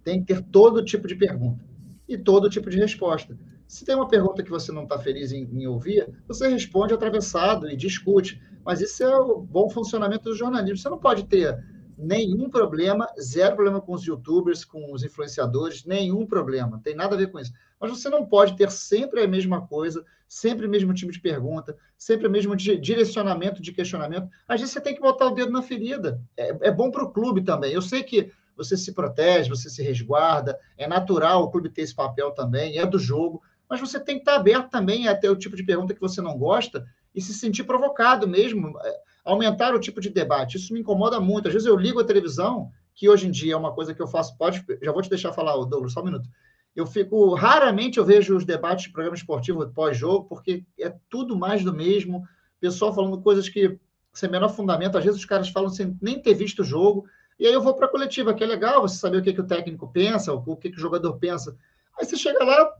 Tem 0.01 0.21
que 0.23 0.33
ter 0.33 0.41
todo 0.41 0.85
tipo 0.85 1.05
de 1.05 1.15
pergunta 1.15 1.63
e 2.07 2.17
todo 2.17 2.49
tipo 2.49 2.69
de 2.69 2.77
resposta. 2.77 3.37
Se 3.67 3.83
tem 3.83 3.93
uma 3.93 4.07
pergunta 4.07 4.41
que 4.41 4.49
você 4.49 4.71
não 4.71 4.83
está 4.83 4.97
feliz 4.97 5.33
em, 5.33 5.43
em, 5.51 5.67
ouvir, 5.67 6.09
você 6.27 6.47
responde 6.47 6.93
atravessado 6.93 7.69
e 7.69 7.75
discute. 7.75 8.41
Mas 8.65 8.79
isso 8.79 9.03
é 9.03 9.17
o 9.17 9.41
bom 9.41 9.69
funcionamento 9.69 10.25
do 10.25 10.35
jornalismo. 10.35 10.77
Você 10.77 10.89
não 10.89 10.97
pode 10.97 11.25
ter 11.25 11.61
nenhum 12.01 12.49
problema, 12.49 13.07
zero 13.21 13.55
problema 13.55 13.79
com 13.79 13.93
os 13.93 14.03
youtubers, 14.03 14.65
com 14.65 14.91
os 14.91 15.03
influenciadores, 15.03 15.85
nenhum 15.85 16.25
problema. 16.25 16.81
Tem 16.83 16.95
nada 16.95 17.15
a 17.15 17.17
ver 17.17 17.31
com 17.31 17.39
isso. 17.39 17.53
Mas 17.79 17.91
você 17.91 18.09
não 18.09 18.25
pode 18.25 18.57
ter 18.57 18.71
sempre 18.71 19.21
a 19.21 19.27
mesma 19.27 19.65
coisa, 19.67 20.03
sempre 20.27 20.65
o 20.65 20.69
mesmo 20.69 20.93
tipo 20.93 21.11
de 21.11 21.19
pergunta, 21.19 21.77
sempre 21.97 22.27
o 22.27 22.31
mesmo 22.31 22.55
direcionamento 22.55 23.61
de 23.61 23.71
questionamento. 23.71 24.29
Às 24.47 24.59
vezes 24.59 24.73
você 24.73 24.81
tem 24.81 24.95
que 24.95 25.01
botar 25.01 25.27
o 25.27 25.35
dedo 25.35 25.51
na 25.51 25.61
ferida. 25.61 26.19
É, 26.35 26.69
é 26.69 26.71
bom 26.71 26.89
para 26.89 27.03
o 27.03 27.11
clube 27.11 27.43
também. 27.43 27.71
Eu 27.71 27.81
sei 27.81 28.03
que 28.03 28.31
você 28.55 28.75
se 28.75 28.93
protege, 28.93 29.49
você 29.49 29.69
se 29.69 29.81
resguarda, 29.81 30.59
é 30.77 30.87
natural 30.87 31.43
o 31.43 31.51
clube 31.51 31.69
ter 31.69 31.81
esse 31.81 31.95
papel 31.95 32.31
também, 32.31 32.77
é 32.77 32.85
do 32.85 32.99
jogo, 32.99 33.41
mas 33.69 33.79
você 33.79 33.99
tem 33.99 34.15
que 34.15 34.21
estar 34.21 34.35
aberto 34.35 34.69
também 34.69 35.07
a 35.07 35.15
ter 35.15 35.29
o 35.29 35.35
tipo 35.35 35.55
de 35.55 35.63
pergunta 35.63 35.93
que 35.93 36.01
você 36.01 36.21
não 36.21 36.37
gosta 36.37 36.85
e 37.13 37.21
se 37.21 37.33
sentir 37.33 37.63
provocado 37.63 38.27
mesmo, 38.27 38.77
é, 38.81 38.99
aumentar 39.23 39.73
o 39.73 39.79
tipo 39.79 40.01
de 40.01 40.09
debate. 40.09 40.57
Isso 40.57 40.73
me 40.73 40.79
incomoda 40.79 41.19
muito. 41.19 41.47
Às 41.47 41.53
vezes 41.53 41.67
eu 41.67 41.75
ligo 41.75 41.99
a 41.99 42.03
televisão, 42.03 42.71
que 42.93 43.09
hoje 43.09 43.27
em 43.27 43.31
dia 43.31 43.53
é 43.53 43.57
uma 43.57 43.73
coisa 43.73 43.93
que 43.93 44.01
eu 44.01 44.07
faço, 44.07 44.37
pode, 44.37 44.63
já 44.81 44.91
vou 44.91 45.01
te 45.01 45.09
deixar 45.09 45.33
falar, 45.33 45.53
Douglas, 45.65 45.93
só 45.93 46.01
um 46.01 46.05
minuto. 46.05 46.29
Eu 46.75 46.85
fico, 46.85 47.33
raramente 47.33 47.97
eu 47.97 48.05
vejo 48.05 48.35
os 48.35 48.45
debates 48.45 48.85
de 48.85 48.91
programa 48.91 49.15
esportivo 49.15 49.67
pós-jogo, 49.69 50.25
porque 50.25 50.63
é 50.79 50.93
tudo 51.09 51.35
mais 51.35 51.63
do 51.63 51.73
mesmo, 51.73 52.23
pessoal 52.59 52.93
falando 52.93 53.21
coisas 53.21 53.49
que 53.49 53.77
sem 54.13 54.29
menor 54.29 54.49
fundamento, 54.49 54.97
às 54.97 55.03
vezes 55.03 55.19
os 55.19 55.25
caras 55.25 55.49
falam 55.49 55.69
sem 55.69 55.97
nem 56.01 56.21
ter 56.21 56.33
visto 56.33 56.59
o 56.59 56.65
jogo, 56.65 57.05
e 57.39 57.47
aí 57.47 57.53
eu 57.53 57.61
vou 57.61 57.73
para 57.73 57.87
a 57.87 57.89
coletiva, 57.89 58.33
que 58.33 58.43
é 58.43 58.47
legal 58.47 58.81
você 58.81 58.97
saber 58.97 59.17
o 59.17 59.21
que, 59.21 59.33
que 59.33 59.41
o 59.41 59.47
técnico 59.47 59.91
pensa, 59.91 60.33
o 60.33 60.55
que, 60.55 60.69
que 60.69 60.77
o 60.77 60.81
jogador 60.81 61.17
pensa. 61.17 61.57
Aí 61.97 62.05
você 62.05 62.15
chega 62.15 62.43
lá, 62.43 62.73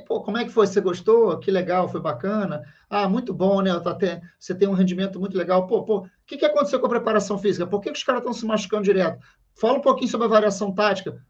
Pô, 0.00 0.22
como 0.22 0.38
é 0.38 0.44
que 0.44 0.50
foi? 0.50 0.66
Você 0.66 0.80
gostou? 0.80 1.38
Que 1.38 1.50
legal, 1.50 1.88
foi 1.88 2.00
bacana. 2.00 2.62
Ah, 2.88 3.08
muito 3.08 3.32
bom, 3.32 3.60
né? 3.60 3.78
Tá 3.80 3.96
você 4.38 4.54
tem 4.54 4.68
um 4.68 4.72
rendimento 4.72 5.18
muito 5.18 5.36
legal. 5.36 5.66
Pô, 5.66 5.84
pô, 5.84 5.98
o 5.98 6.08
que, 6.26 6.36
que 6.36 6.44
aconteceu 6.44 6.80
com 6.80 6.86
a 6.86 6.90
preparação 6.90 7.38
física? 7.38 7.66
Por 7.66 7.80
que, 7.80 7.90
que 7.90 7.98
os 7.98 8.04
caras 8.04 8.20
estão 8.20 8.32
se 8.32 8.46
machucando 8.46 8.84
direto? 8.84 9.18
Fala 9.54 9.78
um 9.78 9.82
pouquinho 9.82 10.10
sobre 10.10 10.26
a 10.26 10.30
variação 10.30 10.72
tática. 10.72 11.20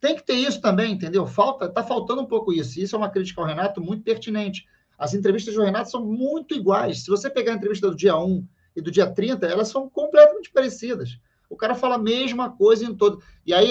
Tem 0.00 0.14
que 0.14 0.24
ter 0.24 0.34
isso 0.34 0.60
também, 0.60 0.92
entendeu? 0.92 1.26
Falta, 1.26 1.68
tá 1.68 1.82
faltando 1.82 2.22
um 2.22 2.26
pouco 2.26 2.52
isso. 2.52 2.78
Isso 2.80 2.94
é 2.94 2.98
uma 2.98 3.10
crítica 3.10 3.40
ao 3.40 3.46
Renato 3.46 3.80
muito 3.80 4.02
pertinente. 4.02 4.66
As 4.98 5.14
entrevistas 5.14 5.54
do 5.54 5.62
Renato 5.62 5.90
são 5.90 6.04
muito 6.04 6.54
iguais. 6.54 7.04
Se 7.04 7.10
você 7.10 7.28
pegar 7.28 7.52
a 7.52 7.56
entrevista 7.56 7.88
do 7.88 7.96
dia 7.96 8.16
1 8.16 8.46
e 8.76 8.80
do 8.80 8.90
dia 8.90 9.10
30, 9.10 9.46
elas 9.46 9.68
são 9.68 9.88
completamente 9.88 10.50
parecidas. 10.50 11.18
O 11.48 11.56
cara 11.56 11.74
fala 11.74 11.96
a 11.96 11.98
mesma 11.98 12.50
coisa 12.50 12.84
em 12.84 12.94
todo. 12.94 13.22
E 13.44 13.54
aí, 13.54 13.70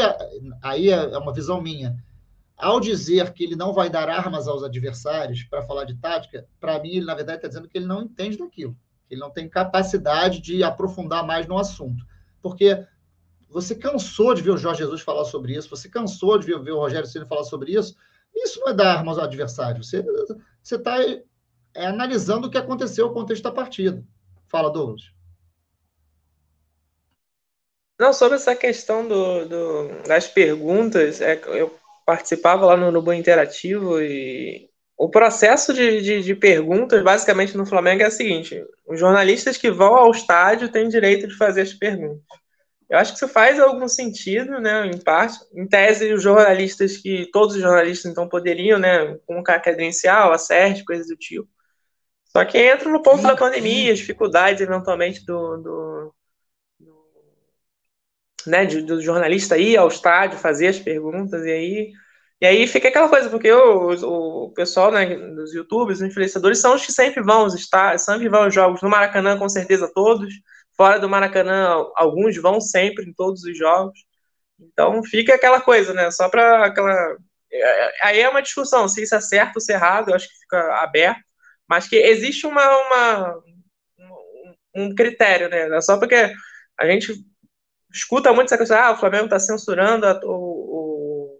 aí 0.61 0.89
é 0.89 1.17
uma 1.17 1.33
visão 1.33 1.61
minha 1.61 1.95
ao 2.57 2.79
dizer 2.79 3.33
que 3.33 3.43
ele 3.43 3.55
não 3.55 3.73
vai 3.73 3.89
dar 3.89 4.09
armas 4.09 4.47
aos 4.47 4.63
adversários 4.63 5.43
para 5.43 5.63
falar 5.63 5.83
de 5.83 5.95
tática, 5.95 6.47
para 6.59 6.79
mim, 6.79 6.95
ele, 6.95 7.05
na 7.05 7.15
verdade, 7.15 7.39
está 7.39 7.47
dizendo 7.47 7.67
que 7.67 7.77
ele 7.77 7.85
não 7.85 8.03
entende 8.03 8.37
daquilo. 8.37 8.75
Ele 9.09 9.19
não 9.19 9.29
tem 9.29 9.49
capacidade 9.49 10.39
de 10.41 10.63
aprofundar 10.63 11.25
mais 11.25 11.45
no 11.47 11.57
assunto. 11.57 12.05
Porque 12.41 12.85
você 13.49 13.75
cansou 13.75 14.33
de 14.33 14.41
ver 14.41 14.51
o 14.51 14.57
Jorge 14.57 14.79
Jesus 14.79 15.01
falar 15.01 15.25
sobre 15.25 15.55
isso, 15.55 15.69
você 15.69 15.89
cansou 15.89 16.37
de 16.37 16.45
ver, 16.45 16.59
ver 16.61 16.71
o 16.71 16.79
Rogério 16.79 17.07
Ceni 17.07 17.25
falar 17.25 17.43
sobre 17.43 17.73
isso. 17.73 17.95
Isso 18.33 18.59
não 18.59 18.69
é 18.69 18.73
dar 18.73 18.97
armas 18.97 19.17
ao 19.17 19.25
adversário. 19.25 19.83
Você 19.83 20.03
está 20.75 21.01
é, 21.01 21.87
analisando 21.87 22.47
o 22.47 22.51
que 22.51 22.57
aconteceu, 22.57 23.07
o 23.07 23.13
contexto 23.13 23.43
da 23.43 23.51
partida. 23.51 24.03
Fala, 24.47 24.69
Douglas. 24.69 25.13
Não, 27.97 28.11
sobre 28.11 28.35
essa 28.35 28.53
questão 28.53 29.07
do, 29.07 29.45
do, 29.45 30.03
das 30.05 30.27
perguntas, 30.27 31.21
é, 31.21 31.41
eu 31.45 31.73
participava 32.05 32.65
lá 32.65 32.77
no, 32.77 32.91
no 32.91 33.13
Interativo 33.13 33.99
e 33.99 34.69
o 34.97 35.09
processo 35.09 35.73
de, 35.73 36.01
de, 36.01 36.21
de, 36.21 36.35
perguntas, 36.35 37.03
basicamente, 37.03 37.57
no 37.57 37.65
Flamengo 37.65 38.03
é 38.03 38.07
o 38.07 38.11
seguinte: 38.11 38.63
os 38.87 38.99
jornalistas 38.99 39.57
que 39.57 39.69
vão 39.69 39.95
ao 39.95 40.11
estádio 40.11 40.71
têm 40.71 40.87
direito 40.87 41.27
de 41.27 41.35
fazer 41.37 41.61
as 41.61 41.73
perguntas. 41.73 42.23
Eu 42.89 42.99
acho 42.99 43.11
que 43.11 43.17
isso 43.17 43.27
faz 43.27 43.59
algum 43.59 43.87
sentido, 43.87 44.59
né? 44.61 44.85
Em 44.87 44.99
parte, 44.99 45.39
em 45.53 45.67
tese, 45.67 46.13
os 46.13 46.21
jornalistas 46.21 46.97
que 46.97 47.27
todos 47.31 47.55
os 47.55 47.61
jornalistas 47.61 48.11
então 48.11 48.29
poderiam, 48.29 48.77
né, 48.77 49.17
com 49.25 49.43
credencial, 49.43 50.31
a 50.31 50.37
CERT, 50.37 50.83
coisas 50.85 51.07
do 51.07 51.15
tipo. 51.15 51.49
Só 52.25 52.45
que 52.45 52.57
entra 52.57 52.89
no 52.89 53.01
ponto 53.01 53.23
da 53.23 53.35
pandemia, 53.35 53.91
as 53.91 53.99
dificuldades 53.99 54.61
eventualmente 54.61 55.25
do, 55.25 55.57
do, 55.57 56.14
né, 58.47 58.65
de, 58.65 58.81
do 58.81 59.01
jornalista 59.01 59.57
ir 59.57 59.77
ao 59.77 59.87
estádio, 59.87 60.37
fazer 60.37 60.67
as 60.67 60.79
perguntas, 60.79 61.45
e 61.45 61.51
aí, 61.51 61.91
e 62.41 62.45
aí 62.45 62.67
fica 62.67 62.87
aquela 62.89 63.09
coisa, 63.09 63.29
porque 63.29 63.51
o, 63.51 64.47
o 64.47 64.53
pessoal 64.53 64.91
né, 64.91 65.15
dos 65.15 65.53
youtubers, 65.53 65.99
os 65.99 66.05
influenciadores, 66.05 66.59
são 66.59 66.75
os 66.75 66.85
que 66.85 66.91
sempre 66.91 67.23
vão 67.23 67.41
aos 67.41 67.53
estádios, 67.53 68.03
sempre 68.03 68.29
vão 68.29 68.43
aos 68.43 68.53
jogos, 68.53 68.81
no 68.81 68.89
Maracanã 68.89 69.37
com 69.37 69.49
certeza 69.49 69.91
todos, 69.93 70.33
fora 70.77 70.99
do 70.99 71.09
Maracanã 71.09 71.85
alguns 71.95 72.37
vão 72.37 72.59
sempre 72.61 73.05
em 73.05 73.13
todos 73.13 73.43
os 73.43 73.57
jogos, 73.57 73.99
então 74.59 75.03
fica 75.03 75.35
aquela 75.35 75.61
coisa, 75.61 75.93
né, 75.93 76.11
só 76.11 76.29
para 76.29 76.65
aquela... 76.65 77.17
É, 77.51 78.07
aí 78.07 78.19
é 78.19 78.29
uma 78.29 78.41
discussão, 78.41 78.87
se 78.87 79.03
isso 79.03 79.15
é 79.15 79.21
certo 79.21 79.55
ou 79.55 79.61
se 79.61 79.71
é 79.71 79.75
errado, 79.75 80.09
eu 80.09 80.15
acho 80.15 80.27
que 80.27 80.39
fica 80.39 80.81
aberto, 80.81 81.21
mas 81.67 81.87
que 81.87 81.95
existe 81.95 82.45
uma, 82.45 82.63
uma 82.63 83.43
um 84.75 84.93
critério, 84.93 85.49
né, 85.49 85.79
só 85.81 85.97
porque 85.97 86.33
a 86.77 86.85
gente 86.85 87.13
escuta 87.95 88.33
muito 88.33 88.47
essa 88.47 88.57
questão, 88.57 88.77
ah, 88.77 88.91
o 88.91 88.97
Flamengo 88.97 89.25
está 89.25 89.39
censurando 89.39 90.05
a, 90.05 90.19
o, 90.23 91.39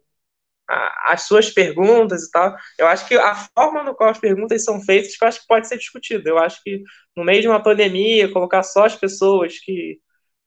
a, 0.69 1.13
as 1.13 1.23
suas 1.23 1.49
perguntas 1.49 2.23
e 2.23 2.31
tal. 2.31 2.55
Eu 2.77 2.87
acho 2.87 3.07
que 3.07 3.15
a 3.15 3.35
forma 3.35 3.83
no 3.83 3.95
qual 3.95 4.09
as 4.09 4.19
perguntas 4.19 4.63
são 4.63 4.81
feitas, 4.81 5.13
eu 5.21 5.27
acho 5.27 5.41
que 5.41 5.47
pode 5.47 5.67
ser 5.67 5.77
discutido. 5.77 6.27
Eu 6.29 6.37
acho 6.37 6.61
que 6.63 6.81
no 7.15 7.23
meio 7.23 7.41
de 7.41 7.47
uma 7.47 7.61
pandemia, 7.61 8.31
colocar 8.31 8.63
só 8.63 8.85
as 8.85 8.95
pessoas 8.95 9.59
que, 9.59 9.99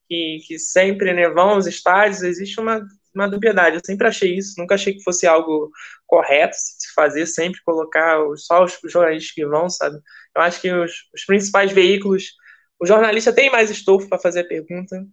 que, 0.09 0.39
que 0.47 0.59
sempre 0.59 1.13
né, 1.13 1.29
vão 1.29 1.51
aos 1.51 1.67
estádios, 1.67 2.23
existe 2.23 2.61
uma, 2.61 2.87
uma 3.15 3.29
dubiedade. 3.29 3.77
Eu 3.77 3.83
sempre 3.85 4.09
achei 4.09 4.37
isso, 4.37 4.55
nunca 4.59 4.75
achei 4.75 4.95
que 4.95 5.03
fosse 5.03 5.27
algo 5.27 5.71
correto 6.07 6.55
se 6.57 6.93
fazer, 6.95 7.27
sempre 7.27 7.61
colocar 7.65 8.19
só 8.37 8.65
os 8.65 8.79
jornalistas 8.85 9.33
que 9.33 9.47
vão, 9.47 9.69
sabe? 9.69 9.99
Eu 10.37 10.43
acho 10.43 10.61
que 10.61 10.71
os, 10.73 10.93
os 11.15 11.25
principais 11.27 11.73
veículos, 11.73 12.33
o 12.81 12.87
jornalista 12.87 13.33
tem 13.33 13.51
mais 13.51 13.71
estofo 13.71 14.09
para 14.09 14.19
fazer 14.19 14.41
a 14.41 14.49
pergunta, 14.49 15.05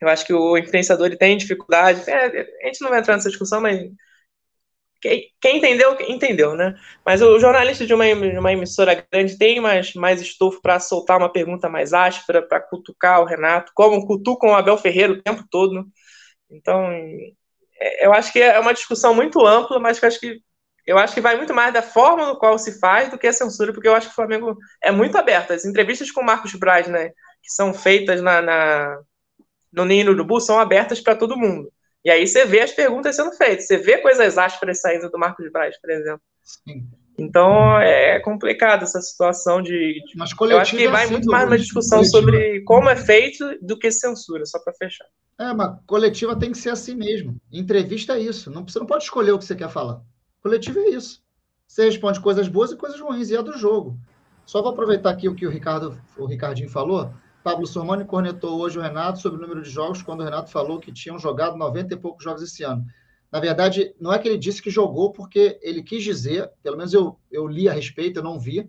eu 0.00 0.08
acho 0.08 0.26
que 0.26 0.32
o 0.32 0.56
influenciador 0.56 1.06
ele 1.06 1.16
tem 1.16 1.36
dificuldade. 1.36 2.08
É, 2.08 2.26
a 2.62 2.66
gente 2.66 2.80
não 2.80 2.90
vai 2.90 3.00
entrar 3.00 3.16
nessa 3.16 3.28
discussão, 3.28 3.60
mas 3.60 3.90
quem, 5.00 5.32
entendeu, 5.44 5.96
entendeu, 6.08 6.54
né? 6.54 6.74
Mas 7.04 7.22
o 7.22 7.38
jornalista 7.38 7.86
de 7.86 7.94
uma, 7.94 8.04
de 8.04 8.38
uma 8.38 8.52
emissora 8.52 8.94
grande 9.10 9.38
tem 9.38 9.60
mais, 9.60 9.94
mais 9.94 10.20
estofo 10.20 10.60
para 10.60 10.78
soltar 10.78 11.18
uma 11.18 11.32
pergunta 11.32 11.68
mais 11.68 11.92
áspera, 11.94 12.42
para 12.46 12.60
cutucar 12.60 13.20
o 13.20 13.24
Renato, 13.24 13.72
como 13.74 14.06
cutucam 14.06 14.50
o 14.50 14.54
Abel 14.54 14.76
Ferreira 14.76 15.12
o 15.12 15.22
tempo 15.22 15.44
todo. 15.50 15.86
Então, 16.50 16.90
é, 17.80 18.06
eu 18.06 18.12
acho 18.12 18.32
que 18.32 18.40
é 18.40 18.58
uma 18.60 18.74
discussão 18.74 19.14
muito 19.14 19.44
ampla, 19.46 19.78
mas 19.80 19.98
que 19.98 20.04
eu 20.04 20.08
acho 20.08 20.20
que 20.20 20.40
eu 20.86 20.98
acho 20.98 21.14
que 21.14 21.20
vai 21.20 21.36
muito 21.36 21.54
mais 21.54 21.72
da 21.72 21.82
forma 21.82 22.26
no 22.26 22.38
qual 22.38 22.58
se 22.58 22.80
faz 22.80 23.10
do 23.10 23.18
que 23.18 23.26
a 23.26 23.32
censura, 23.32 23.72
porque 23.72 23.86
eu 23.86 23.94
acho 23.94 24.08
que 24.08 24.12
o 24.12 24.16
Flamengo 24.16 24.56
é 24.82 24.90
muito 24.90 25.16
aberto. 25.16 25.52
As 25.52 25.64
entrevistas 25.64 26.10
com 26.10 26.20
o 26.22 26.24
Marcos 26.24 26.54
Braz, 26.54 26.88
né, 26.88 27.10
que 27.10 27.50
são 27.50 27.72
feitas 27.72 28.20
na, 28.20 28.42
na 28.42 28.98
no 29.72 29.84
Ninho 29.84 30.06
do 30.06 30.12
Urubu 30.12 30.40
são 30.40 30.58
abertas 30.58 31.00
para 31.00 31.16
todo 31.16 31.36
mundo. 31.36 31.72
E 32.04 32.10
aí 32.10 32.26
você 32.26 32.44
vê 32.44 32.60
as 32.60 32.72
perguntas 32.72 33.16
sendo 33.16 33.32
feitas, 33.32 33.66
você 33.66 33.76
vê 33.76 33.98
coisas 33.98 34.38
ásperas 34.38 34.80
saindo 34.80 35.10
do 35.10 35.18
Marcos 35.18 35.50
Braz, 35.52 35.78
por 35.80 35.90
exemplo. 35.90 36.22
Sim. 36.42 36.88
Então 37.18 37.78
é 37.78 38.18
complicado 38.20 38.82
essa 38.82 39.00
situação 39.02 39.60
de. 39.60 40.00
Mas 40.16 40.30
eu 40.40 40.58
acho 40.58 40.74
que 40.74 40.88
vai 40.88 41.02
é 41.02 41.04
assim, 41.04 41.12
muito 41.12 41.30
mais 41.30 41.46
uma 41.46 41.58
discussão 41.58 41.98
coletiva. 41.98 42.18
sobre 42.18 42.62
como 42.62 42.88
é 42.88 42.96
feito 42.96 43.58
do 43.60 43.78
que 43.78 43.90
censura, 43.90 44.46
só 44.46 44.58
para 44.58 44.72
fechar. 44.72 45.04
É, 45.38 45.52
mas 45.52 45.78
coletiva 45.86 46.38
tem 46.38 46.52
que 46.52 46.58
ser 46.58 46.70
assim 46.70 46.94
mesmo. 46.94 47.36
Entrevista 47.52 48.14
é 48.14 48.20
isso. 48.20 48.50
Não, 48.50 48.66
você 48.66 48.78
não 48.78 48.86
pode 48.86 49.04
escolher 49.04 49.32
o 49.32 49.38
que 49.38 49.44
você 49.44 49.54
quer 49.54 49.68
falar. 49.68 50.00
Coletiva 50.42 50.80
é 50.80 50.90
isso. 50.90 51.22
Você 51.66 51.84
responde 51.84 52.20
coisas 52.20 52.48
boas 52.48 52.72
e 52.72 52.76
coisas 52.76 52.98
ruins, 52.98 53.30
e 53.30 53.36
é 53.36 53.42
do 53.42 53.56
jogo. 53.56 53.98
Só 54.46 54.62
vou 54.62 54.72
aproveitar 54.72 55.10
aqui 55.10 55.28
o 55.28 55.34
que 55.34 55.46
o 55.46 55.50
Ricardo, 55.50 56.00
o 56.16 56.24
Ricardinho 56.24 56.68
falou. 56.68 57.12
Pablo 57.42 57.66
Sormani 57.66 58.04
cornetou 58.04 58.60
hoje 58.60 58.78
o 58.78 58.82
Renato 58.82 59.20
sobre 59.20 59.38
o 59.38 59.40
número 59.40 59.62
de 59.62 59.70
jogos, 59.70 60.02
quando 60.02 60.20
o 60.20 60.24
Renato 60.24 60.50
falou 60.50 60.78
que 60.78 60.92
tinham 60.92 61.18
jogado 61.18 61.56
90 61.56 61.94
e 61.94 61.96
poucos 61.96 62.22
jogos 62.22 62.42
esse 62.42 62.62
ano. 62.62 62.84
Na 63.32 63.40
verdade, 63.40 63.94
não 64.00 64.12
é 64.12 64.18
que 64.18 64.28
ele 64.28 64.36
disse 64.36 64.60
que 64.60 64.70
jogou, 64.70 65.12
porque 65.12 65.58
ele 65.62 65.82
quis 65.82 66.02
dizer, 66.02 66.50
pelo 66.62 66.76
menos 66.76 66.92
eu, 66.92 67.16
eu 67.30 67.46
li 67.46 67.68
a 67.68 67.72
respeito, 67.72 68.18
eu 68.18 68.24
não 68.24 68.38
vi, 68.38 68.68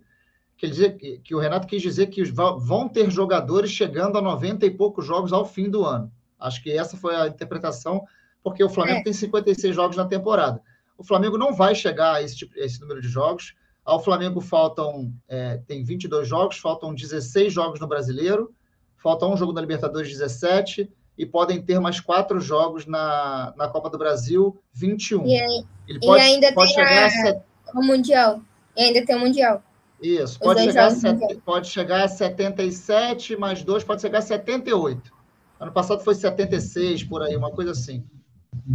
que, 0.56 0.66
ele 0.66 0.72
dizia, 0.72 0.92
que, 0.92 1.18
que 1.18 1.34
o 1.34 1.38
Renato 1.38 1.66
quis 1.66 1.82
dizer 1.82 2.06
que 2.06 2.22
vão 2.22 2.88
ter 2.88 3.10
jogadores 3.10 3.70
chegando 3.70 4.16
a 4.16 4.22
90 4.22 4.64
e 4.64 4.70
poucos 4.70 5.04
jogos 5.04 5.32
ao 5.32 5.44
fim 5.44 5.68
do 5.68 5.84
ano. 5.84 6.10
Acho 6.38 6.62
que 6.62 6.70
essa 6.70 6.96
foi 6.96 7.14
a 7.14 7.26
interpretação, 7.26 8.04
porque 8.42 8.62
o 8.62 8.68
Flamengo 8.68 9.00
é. 9.00 9.04
tem 9.04 9.12
56 9.12 9.74
jogos 9.74 9.96
na 9.96 10.06
temporada. 10.06 10.62
O 10.96 11.04
Flamengo 11.04 11.36
não 11.36 11.52
vai 11.52 11.74
chegar 11.74 12.14
a 12.14 12.22
esse, 12.22 12.36
tipo, 12.36 12.56
esse 12.56 12.80
número 12.80 13.00
de 13.00 13.08
jogos. 13.08 13.54
Ao 13.84 14.02
Flamengo 14.02 14.40
faltam, 14.40 15.12
é, 15.28 15.58
tem 15.66 15.82
22 15.82 16.28
jogos, 16.28 16.58
faltam 16.58 16.94
16 16.94 17.52
jogos 17.52 17.80
no 17.80 17.88
Brasileiro, 17.88 18.54
falta 19.02 19.26
um 19.26 19.36
jogo 19.36 19.52
da 19.52 19.60
Libertadores 19.60 20.08
17 20.10 20.90
e 21.18 21.26
podem 21.26 21.60
ter 21.60 21.78
mais 21.78 22.00
quatro 22.00 22.40
jogos 22.40 22.86
na, 22.86 23.52
na 23.56 23.68
Copa 23.68 23.90
do 23.90 23.98
Brasil 23.98 24.62
21. 24.72 25.26
E, 25.26 25.40
aí, 25.40 25.64
Ele 25.88 26.00
pode, 26.00 26.22
e 26.22 26.26
ainda 26.26 26.52
pode 26.52 26.74
tem 26.74 26.84
chegar 26.84 27.06
a, 27.06 27.10
set... 27.10 27.42
o 27.74 27.82
Mundial. 27.82 28.40
E 28.76 28.82
ainda 28.82 29.04
tem 29.04 29.16
o 29.16 29.20
Mundial. 29.20 29.62
Isso, 30.00 30.38
pode 30.40 30.62
chegar, 30.62 30.86
a 30.86 30.90
set... 30.90 31.36
pode 31.44 31.68
chegar 31.68 32.04
a 32.04 32.08
77, 32.08 33.36
mais 33.36 33.62
dois, 33.62 33.84
pode 33.84 34.00
chegar 34.00 34.18
a 34.18 34.22
78. 34.22 35.12
Ano 35.60 35.72
passado 35.72 36.02
foi 36.02 36.14
76, 36.14 37.04
por 37.04 37.22
aí, 37.22 37.36
uma 37.36 37.50
coisa 37.50 37.70
assim. 37.70 38.04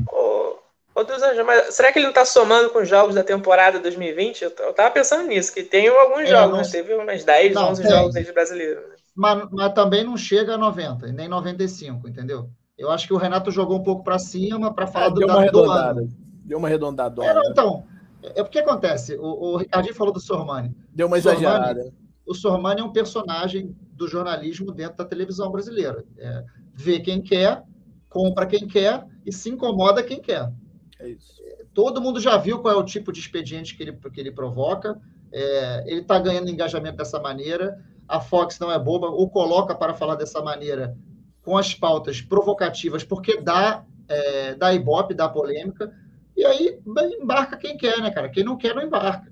Ô, 0.10 0.58
ô 0.96 1.00
Anjos, 1.02 1.46
mas 1.46 1.76
será 1.76 1.92
que 1.92 2.00
ele 2.00 2.06
não 2.06 2.12
está 2.12 2.24
somando 2.24 2.70
com 2.70 2.80
os 2.80 2.88
jogos 2.88 3.16
da 3.16 3.24
temporada 3.24 3.80
2020? 3.80 4.44
Eu, 4.44 4.54
eu 4.60 4.74
tava 4.74 4.92
pensando 4.92 5.28
nisso, 5.28 5.54
que 5.54 5.64
tem 5.64 5.88
alguns 5.90 6.22
é, 6.22 6.26
jogos, 6.28 6.52
não... 6.52 6.64
né? 6.64 6.70
Teve 6.72 6.94
umas 6.94 7.24
10, 7.24 7.54
não, 7.54 7.72
11 7.72 7.82
tem. 7.82 7.92
jogos 7.92 8.16
aí 8.16 8.24
de 8.24 8.32
brasileiro. 8.32 8.97
Né? 9.18 9.36
mas, 9.36 9.50
mas 9.52 9.74
também 9.74 10.04
não 10.04 10.16
chega 10.16 10.54
a 10.54 10.58
90, 10.58 11.08
nem 11.08 11.28
95, 11.28 12.08
entendeu? 12.08 12.50
Eu 12.78 12.92
acho 12.92 13.08
que 13.08 13.14
o 13.14 13.18
Renato 13.18 13.50
jogou 13.50 13.80
um 13.80 13.84
pouco 13.84 14.04
para 14.04 14.20
cima 14.20 14.72
para 14.74 14.86
falar 14.86 15.08
é, 15.08 15.10
do, 15.10 15.16
deu 15.16 15.28
uma 15.28 15.52
do 15.52 15.72
ano. 15.72 16.10
Deu 16.46 16.58
uma 16.60 16.68
arredondada. 16.68 17.26
É, 17.26 17.50
então, 17.50 17.86
é 18.22 18.44
porque 18.44 18.60
acontece. 18.60 19.16
O, 19.18 19.54
o 19.54 19.58
Ricardinho 19.58 19.96
falou 19.96 20.14
do 20.14 20.20
Sormani. 20.20 20.76
Deu 20.94 21.08
uma 21.08 21.18
exagerada. 21.18 21.92
o 22.26 22.34
Sormani 22.36 22.82
é 22.82 22.84
um 22.84 22.92
personagem 22.92 23.76
do 23.94 24.08
jornalismo 24.08 24.72
dentro 24.72 24.98
da 24.98 25.06
televisão 25.06 25.52
brasileira. 25.52 26.06
É, 26.18 26.44
vê 26.74 27.00
quem 27.00 27.22
quer, 27.22 27.64
compra 28.08 28.46
quem 28.46 28.68
quer 28.68 29.06
e 29.26 29.34
se 29.34 29.50
incomoda 29.50 30.04
quem 30.04 30.22
quer. 30.22 30.52
É 31.00 31.10
isso. 31.10 31.42
Todo 31.74 32.02
mundo 32.02 32.20
já 32.20 32.38
viu 32.38 32.60
qual 32.60 32.74
é 32.74 32.78
o 32.78 32.84
tipo 32.84 33.12
de 33.12 33.20
expediente 33.20 33.76
que 33.76 33.84
ele, 33.84 33.94
que 33.94 34.20
ele 34.20 34.32
provoca. 34.32 35.00
É, 35.32 35.84
ele 35.88 36.02
está 36.02 36.18
ganhando 36.20 36.50
engajamento 36.50 36.98
dessa 36.98 37.20
maneira. 37.20 37.78
A 38.08 38.20
Fox 38.20 38.58
não 38.60 38.72
é 38.72 38.80
boba, 38.80 39.08
ou 39.08 39.30
coloca 39.30 39.76
para 39.76 39.94
falar 39.94 40.16
dessa 40.16 40.42
maneira 40.42 40.96
com 41.44 41.58
as 41.58 41.74
pautas 41.74 42.22
provocativas, 42.22 43.04
porque 43.04 43.42
dá, 43.42 43.84
é, 44.08 44.56
dá 44.56 44.74
ibope, 44.74 45.14
dá 45.14 45.28
polêmica. 45.28 45.94
E 46.36 46.46
aí 46.46 46.80
embarca 47.20 47.58
quem 47.58 47.78
quer, 47.78 48.00
né, 48.00 48.12
cara? 48.12 48.30
Quem 48.30 48.44
não 48.44 48.58
quer, 48.58 48.76
não 48.76 48.84
embarca. 48.84 49.32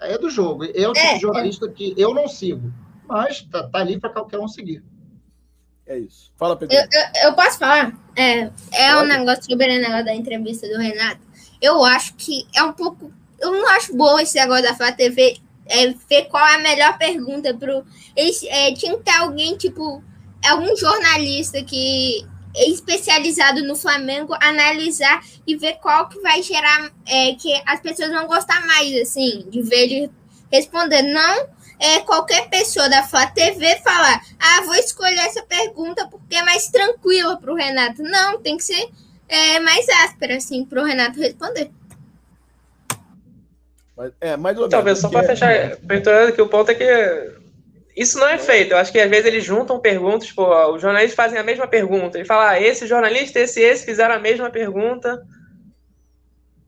Aí 0.00 0.12
é 0.12 0.18
do 0.18 0.30
jogo. 0.30 0.64
É 0.64 0.88
o 0.88 0.92
tipo 0.92 1.06
é, 1.06 1.10
de 1.10 1.16
é. 1.16 1.20
jornalista 1.20 1.68
que 1.68 1.94
eu 1.96 2.14
não 2.14 2.28
sigo, 2.28 2.72
mas 3.06 3.42
tá, 3.42 3.68
tá 3.68 3.78
ali 3.78 3.98
para 3.98 4.10
qualquer 4.10 4.38
um 4.38 4.48
seguir. 4.48 4.82
É 5.86 5.98
isso. 5.98 6.30
Fala, 6.36 6.56
Pedro. 6.56 6.76
Eu, 6.76 6.82
eu, 6.82 7.28
eu, 7.28 7.34
posso 7.34 7.58
falar? 7.58 7.92
É, 8.14 8.50
é 8.72 8.96
um 8.96 9.06
negócio 9.06 9.44
sobre 9.44 9.66
o 9.66 9.80
negócio 9.80 10.04
da 10.04 10.14
entrevista 10.14 10.68
do 10.68 10.78
Renato. 10.78 11.20
Eu 11.60 11.84
acho 11.84 12.14
que 12.14 12.46
é 12.54 12.62
um 12.62 12.72
pouco. 12.72 13.10
Eu 13.40 13.52
não 13.52 13.68
acho 13.70 13.96
bom 13.96 14.18
esse 14.18 14.38
negócio 14.38 14.64
da 14.64 14.74
Flá 14.74 14.92
TV 14.92 15.40
é, 15.68 15.94
ver 16.08 16.24
qual 16.24 16.46
é 16.46 16.56
a 16.56 16.58
melhor 16.58 16.96
pergunta 16.98 17.54
pro. 17.54 17.84
Eles, 18.16 18.42
é, 18.44 18.72
tinha 18.72 18.96
que 18.96 19.04
ter 19.04 19.12
alguém, 19.12 19.56
tipo, 19.56 20.02
algum 20.44 20.76
jornalista 20.76 21.62
que 21.62 22.26
é 22.56 22.68
especializado 22.68 23.62
no 23.64 23.76
Flamengo, 23.76 24.34
analisar 24.40 25.22
e 25.46 25.56
ver 25.56 25.74
qual 25.74 26.08
que 26.08 26.20
vai 26.20 26.42
gerar 26.42 26.90
é, 27.06 27.34
que 27.34 27.52
as 27.66 27.80
pessoas 27.80 28.10
vão 28.10 28.26
gostar 28.26 28.66
mais, 28.66 28.94
assim, 29.02 29.46
de 29.48 29.62
ver 29.62 29.84
ele 29.84 30.10
responder. 30.50 31.02
Não 31.02 31.58
é, 31.78 32.00
qualquer 32.00 32.48
pessoa 32.48 32.88
da 32.88 33.04
Flá 33.04 33.26
TV 33.28 33.76
falar, 33.84 34.20
ah, 34.38 34.62
vou 34.62 34.74
escolher 34.74 35.18
essa 35.18 35.42
pergunta 35.42 36.08
porque 36.08 36.34
é 36.34 36.42
mais 36.42 36.68
tranquila 36.68 37.36
para 37.36 37.52
o 37.52 37.56
Renato. 37.56 38.02
Não, 38.02 38.40
tem 38.40 38.56
que 38.56 38.64
ser 38.64 38.88
é, 39.28 39.60
mais 39.60 39.88
áspera, 40.04 40.36
assim, 40.36 40.64
para 40.64 40.82
o 40.82 40.84
Renato 40.84 41.20
responder. 41.20 41.70
Mas, 43.98 44.12
é, 44.20 44.36
mais 44.36 44.56
Talvez 44.70 45.00
só 45.00 45.08
para 45.08 45.26
fechar, 45.26 45.76
Petrolando, 45.78 46.32
que 46.32 46.40
o 46.40 46.48
ponto 46.48 46.70
é 46.70 46.74
que 46.74 47.32
isso 47.96 48.16
não 48.16 48.28
é 48.28 48.38
feito. 48.38 48.70
Eu 48.70 48.78
acho 48.78 48.92
que 48.92 49.00
às 49.00 49.10
vezes 49.10 49.26
eles 49.26 49.44
juntam 49.44 49.80
perguntas, 49.80 50.28
tipo, 50.28 50.44
os 50.72 50.80
jornalistas 50.80 51.16
fazem 51.16 51.36
a 51.36 51.42
mesma 51.42 51.66
pergunta. 51.66 52.16
Ele 52.16 52.24
fala, 52.24 52.50
ah, 52.50 52.60
esse 52.60 52.86
jornalista, 52.86 53.40
esse 53.40 53.60
esse 53.60 53.84
fizeram 53.84 54.14
a 54.14 54.20
mesma 54.20 54.50
pergunta. 54.50 55.20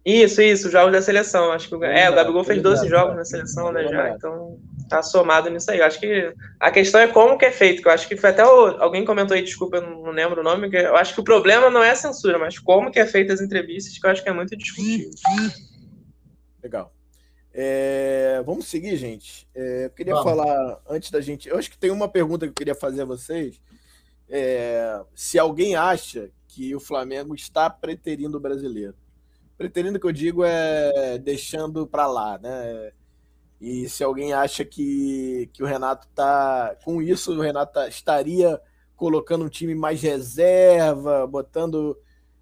Isso, 0.05 0.43
isso, 0.43 0.71
jogos 0.71 0.93
da 0.93 1.01
seleção. 1.01 1.53
Acho 1.53 1.69
que 1.69 1.77
o, 1.77 1.85
é, 1.85 2.11
o 2.11 2.15
Gabigol 2.17 2.43
fez 2.43 2.61
12 2.61 2.89
jogos 2.89 3.15
na 3.15 3.25
seleção, 3.25 3.71
né, 3.71 3.87
já. 3.87 4.11
Então, 4.11 4.59
tá 4.89 5.01
somado 5.01 5.49
nisso 5.49 5.71
aí. 5.71 5.79
Eu 5.79 5.85
acho 5.85 6.01
que 6.01 6.35
a 6.59 6.71
questão 6.73 7.01
é 7.01 7.07
como 7.07 7.39
que 7.39 7.45
é 7.45 7.53
feito, 7.53 7.81
que 7.81 7.87
eu 7.87 7.93
acho 7.93 8.09
que 8.09 8.17
foi 8.17 8.31
até 8.31 8.45
o, 8.45 8.83
alguém 8.83 9.05
comentou 9.05 9.37
aí, 9.37 9.43
desculpa, 9.45 9.77
eu 9.77 9.83
não 9.83 10.11
lembro 10.11 10.41
o 10.41 10.45
nome, 10.45 10.69
que 10.69 10.77
eu 10.77 10.97
acho 10.97 11.15
que 11.15 11.21
o 11.21 11.25
problema 11.25 11.71
não 11.71 11.85
é 11.85 11.91
a 11.91 11.97
censura, 11.97 12.41
mas 12.41 12.59
como 12.59 12.91
que 12.91 12.99
é 12.99 13.07
feita 13.07 13.33
as 13.33 13.41
entrevistas, 13.41 13.97
que 13.97 14.05
eu 14.05 14.11
acho 14.11 14.21
que 14.21 14.29
é 14.29 14.33
muito 14.33 14.57
discutível. 14.57 15.11
Legal. 16.61 16.93
É, 17.53 18.43
vamos 18.47 18.67
seguir, 18.67 18.97
gente. 18.97 19.49
É, 19.55 19.87
eu 19.87 19.91
queria 19.91 20.15
vamos. 20.15 20.31
falar, 20.31 20.81
antes 20.89 21.11
da 21.11 21.21
gente. 21.21 21.49
Eu 21.49 21.59
acho 21.59 21.71
que 21.71 21.79
tem 21.79 21.91
uma 21.91 22.09
pergunta 22.09 22.47
que 22.47 22.51
eu 22.51 22.55
queria 22.55 22.75
fazer 22.75 23.03
a 23.03 23.07
vocês. 23.07 23.61
É, 24.29 25.03
se 25.15 25.39
alguém 25.39 25.75
acha 25.75 26.31
que 26.47 26.75
o 26.75 26.81
Flamengo 26.81 27.35
está 27.35 27.69
preterindo 27.71 28.37
o 28.37 28.41
brasileiro. 28.41 28.95
Preterindo 29.57 30.01
que 30.01 30.07
eu 30.07 30.13
digo 30.13 30.45
é 30.45 31.19
deixando 31.19 31.87
para 31.87 32.07
lá, 32.07 32.39
né? 32.39 32.93
E 33.61 33.89
se 33.89 34.03
alguém 34.03 34.33
acha 34.33 34.65
que, 34.65 35.51
que 35.53 35.63
o 35.63 35.67
Renato 35.67 36.09
tá 36.15 36.77
com 36.83 37.03
isso, 37.03 37.37
o 37.37 37.43
Renato 37.43 37.75
tá, 37.75 37.89
estaria 37.89 38.61
colocando 38.97 39.45
um 39.45 39.49
time 39.49 39.75
mais 39.75 40.01
reserva, 40.03 41.27
botando 41.27 41.97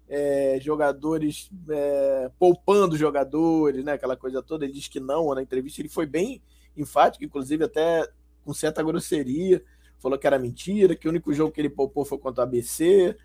é, 0.09 0.59
jogadores, 0.59 1.51
é, 1.69 2.31
poupando 2.39 2.97
jogadores, 2.97 3.85
né? 3.85 3.93
Aquela 3.93 4.17
coisa 4.17 4.41
toda. 4.41 4.65
Ele 4.65 4.73
diz 4.73 4.87
que 4.87 4.99
não 4.99 5.33
na 5.35 5.43
entrevista. 5.43 5.79
Ele 5.79 5.87
foi 5.87 6.07
bem 6.07 6.41
enfático, 6.75 7.23
inclusive 7.23 7.63
até 7.63 8.09
com 8.43 8.51
certa 8.53 8.81
grosseria. 8.81 9.63
Falou 9.99 10.17
que 10.17 10.25
era 10.25 10.39
mentira, 10.39 10.95
que 10.95 11.07
o 11.07 11.11
único 11.11 11.31
jogo 11.31 11.51
que 11.51 11.61
ele 11.61 11.69
poupou 11.69 12.03
foi 12.03 12.17
contra 12.17 12.43
o 12.43 12.47
ABC. 12.47 13.15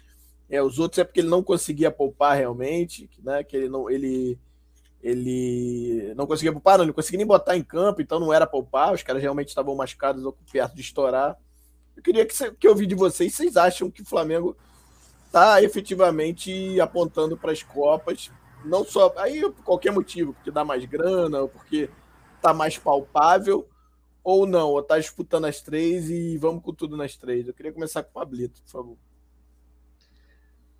É, 0.51 0.63
os 0.63 0.79
outros 0.79 0.99
é 0.99 1.05
porque 1.05 1.21
ele 1.21 1.29
não 1.29 1.43
conseguia 1.43 1.91
poupar 1.91 2.37
realmente, 2.37 3.09
né? 3.23 3.43
Que 3.43 3.57
ele 3.57 3.69
não, 3.71 3.89
ele, 3.89 4.39
ele 5.03 6.13
não 6.15 6.27
conseguia 6.27 6.53
poupar, 6.53 6.77
não, 6.77 6.85
ele 6.85 6.93
conseguia 6.93 7.17
nem 7.17 7.27
botar 7.27 7.57
em 7.57 7.63
campo, 7.63 8.03
então 8.03 8.21
não 8.21 8.31
era 8.31 8.47
poupar. 8.47 8.93
Os 8.93 9.03
caras 9.03 9.23
realmente 9.23 9.49
estavam 9.49 9.75
machucados 9.75 10.23
ou 10.23 10.37
perto 10.53 10.75
de 10.75 10.83
estourar. 10.83 11.39
Eu 11.97 12.03
queria 12.03 12.27
que, 12.27 12.35
que 12.53 12.69
eu 12.69 12.75
vi 12.75 12.87
de 12.87 12.95
vocês, 12.95 13.35
vocês 13.35 13.57
acham 13.57 13.91
que 13.91 14.03
o 14.03 14.07
Flamengo 14.07 14.55
está 15.35 15.61
efetivamente 15.61 16.81
apontando 16.81 17.37
para 17.37 17.51
as 17.51 17.61
Copas, 17.61 18.31
não 18.65 18.85
só 18.85 19.13
aí 19.17 19.41
por 19.41 19.65
qualquer 19.65 19.91
motivo, 19.91 20.33
porque 20.33 20.53
dá 20.53 20.65
mais 20.65 20.85
grana, 20.85 21.41
ou 21.41 21.49
porque 21.49 21.91
está 22.37 22.55
mais 22.55 22.79
palpável, 22.79 23.69
ou 24.23 24.47
não, 24.47 24.69
ou 24.71 24.79
está 24.79 24.97
disputando 24.97 25.47
as 25.47 25.61
três 25.61 26.09
e 26.09 26.39
vamos 26.39 26.63
com 26.63 26.73
tudo 26.73 26.97
nas 26.97 27.17
três. 27.17 27.49
Eu 27.49 27.53
queria 27.53 27.73
começar 27.73 28.05
com 28.05 28.11
o 28.11 28.13
Pablito, 28.13 28.63
por 28.63 28.71
favor. 28.71 28.97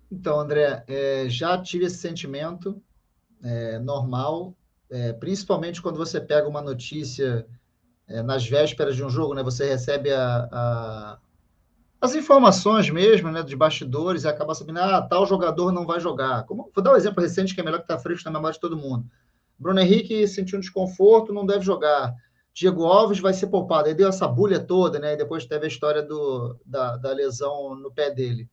Então, 0.09 0.39
André, 0.39 0.85
é, 0.87 1.25
já 1.27 1.61
tive 1.61 1.85
esse 1.85 1.97
sentimento 1.97 2.81
é, 3.43 3.77
normal, 3.79 4.55
é, 4.89 5.11
principalmente 5.11 5.81
quando 5.81 5.97
você 5.97 6.21
pega 6.21 6.47
uma 6.47 6.61
notícia 6.61 7.45
é, 8.07 8.23
nas 8.23 8.47
vésperas 8.47 8.95
de 8.95 9.03
um 9.03 9.09
jogo, 9.09 9.33
né? 9.33 9.43
Você 9.43 9.67
recebe 9.67 10.13
a, 10.13 10.47
a, 10.49 11.19
as 11.99 12.13
informações 12.13 12.89
mesmo, 12.89 13.31
né, 13.31 13.41
de 13.41 13.55
bastidores, 13.55 14.23
e 14.23 14.27
acaba 14.27 14.53
sabendo, 14.53 14.79
ah, 14.79 15.01
tal 15.01 15.25
jogador 15.25 15.71
não 15.71 15.85
vai 15.85 15.99
jogar. 15.99 16.43
Como, 16.45 16.69
vou 16.73 16.83
dar 16.83 16.93
um 16.93 16.97
exemplo 16.97 17.21
recente 17.21 17.55
que 17.55 17.61
é 17.61 17.63
melhor 17.63 17.77
que 17.77 17.83
está 17.83 17.97
fresco 17.97 18.25
na 18.25 18.37
memória 18.37 18.53
de 18.53 18.59
todo 18.59 18.77
mundo. 18.77 19.05
Bruno 19.57 19.79
Henrique 19.79 20.27
sentiu 20.27 20.57
um 20.57 20.61
desconforto, 20.61 21.33
não 21.33 21.45
deve 21.45 21.63
jogar. 21.63 22.13
Diego 22.53 22.85
Alves 22.85 23.19
vai 23.19 23.33
ser 23.33 23.47
poupado. 23.47 23.87
Aí 23.87 23.93
deu 23.93 24.07
essa 24.07 24.27
bulha 24.27 24.59
toda, 24.59 24.99
né? 24.99 25.13
E 25.13 25.17
depois 25.17 25.45
teve 25.45 25.65
a 25.65 25.67
história 25.67 26.01
do, 26.01 26.57
da, 26.65 26.97
da 26.97 27.11
lesão 27.11 27.75
no 27.75 27.91
pé 27.91 28.11
dele. 28.11 28.49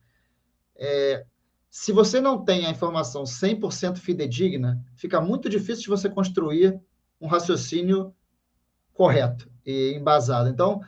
É, 0.75 1.25
se 1.69 1.91
você 1.91 2.19
não 2.19 2.43
tem 2.43 2.65
a 2.65 2.69
informação 2.69 3.23
100% 3.23 3.97
fidedigna, 3.97 4.83
fica 4.95 5.19
muito 5.21 5.49
difícil 5.49 5.83
de 5.83 5.89
você 5.89 6.09
construir 6.09 6.79
um 7.19 7.27
raciocínio 7.27 8.13
correto 8.93 9.49
e 9.65 9.93
embasado. 9.93 10.49
Então, 10.49 10.81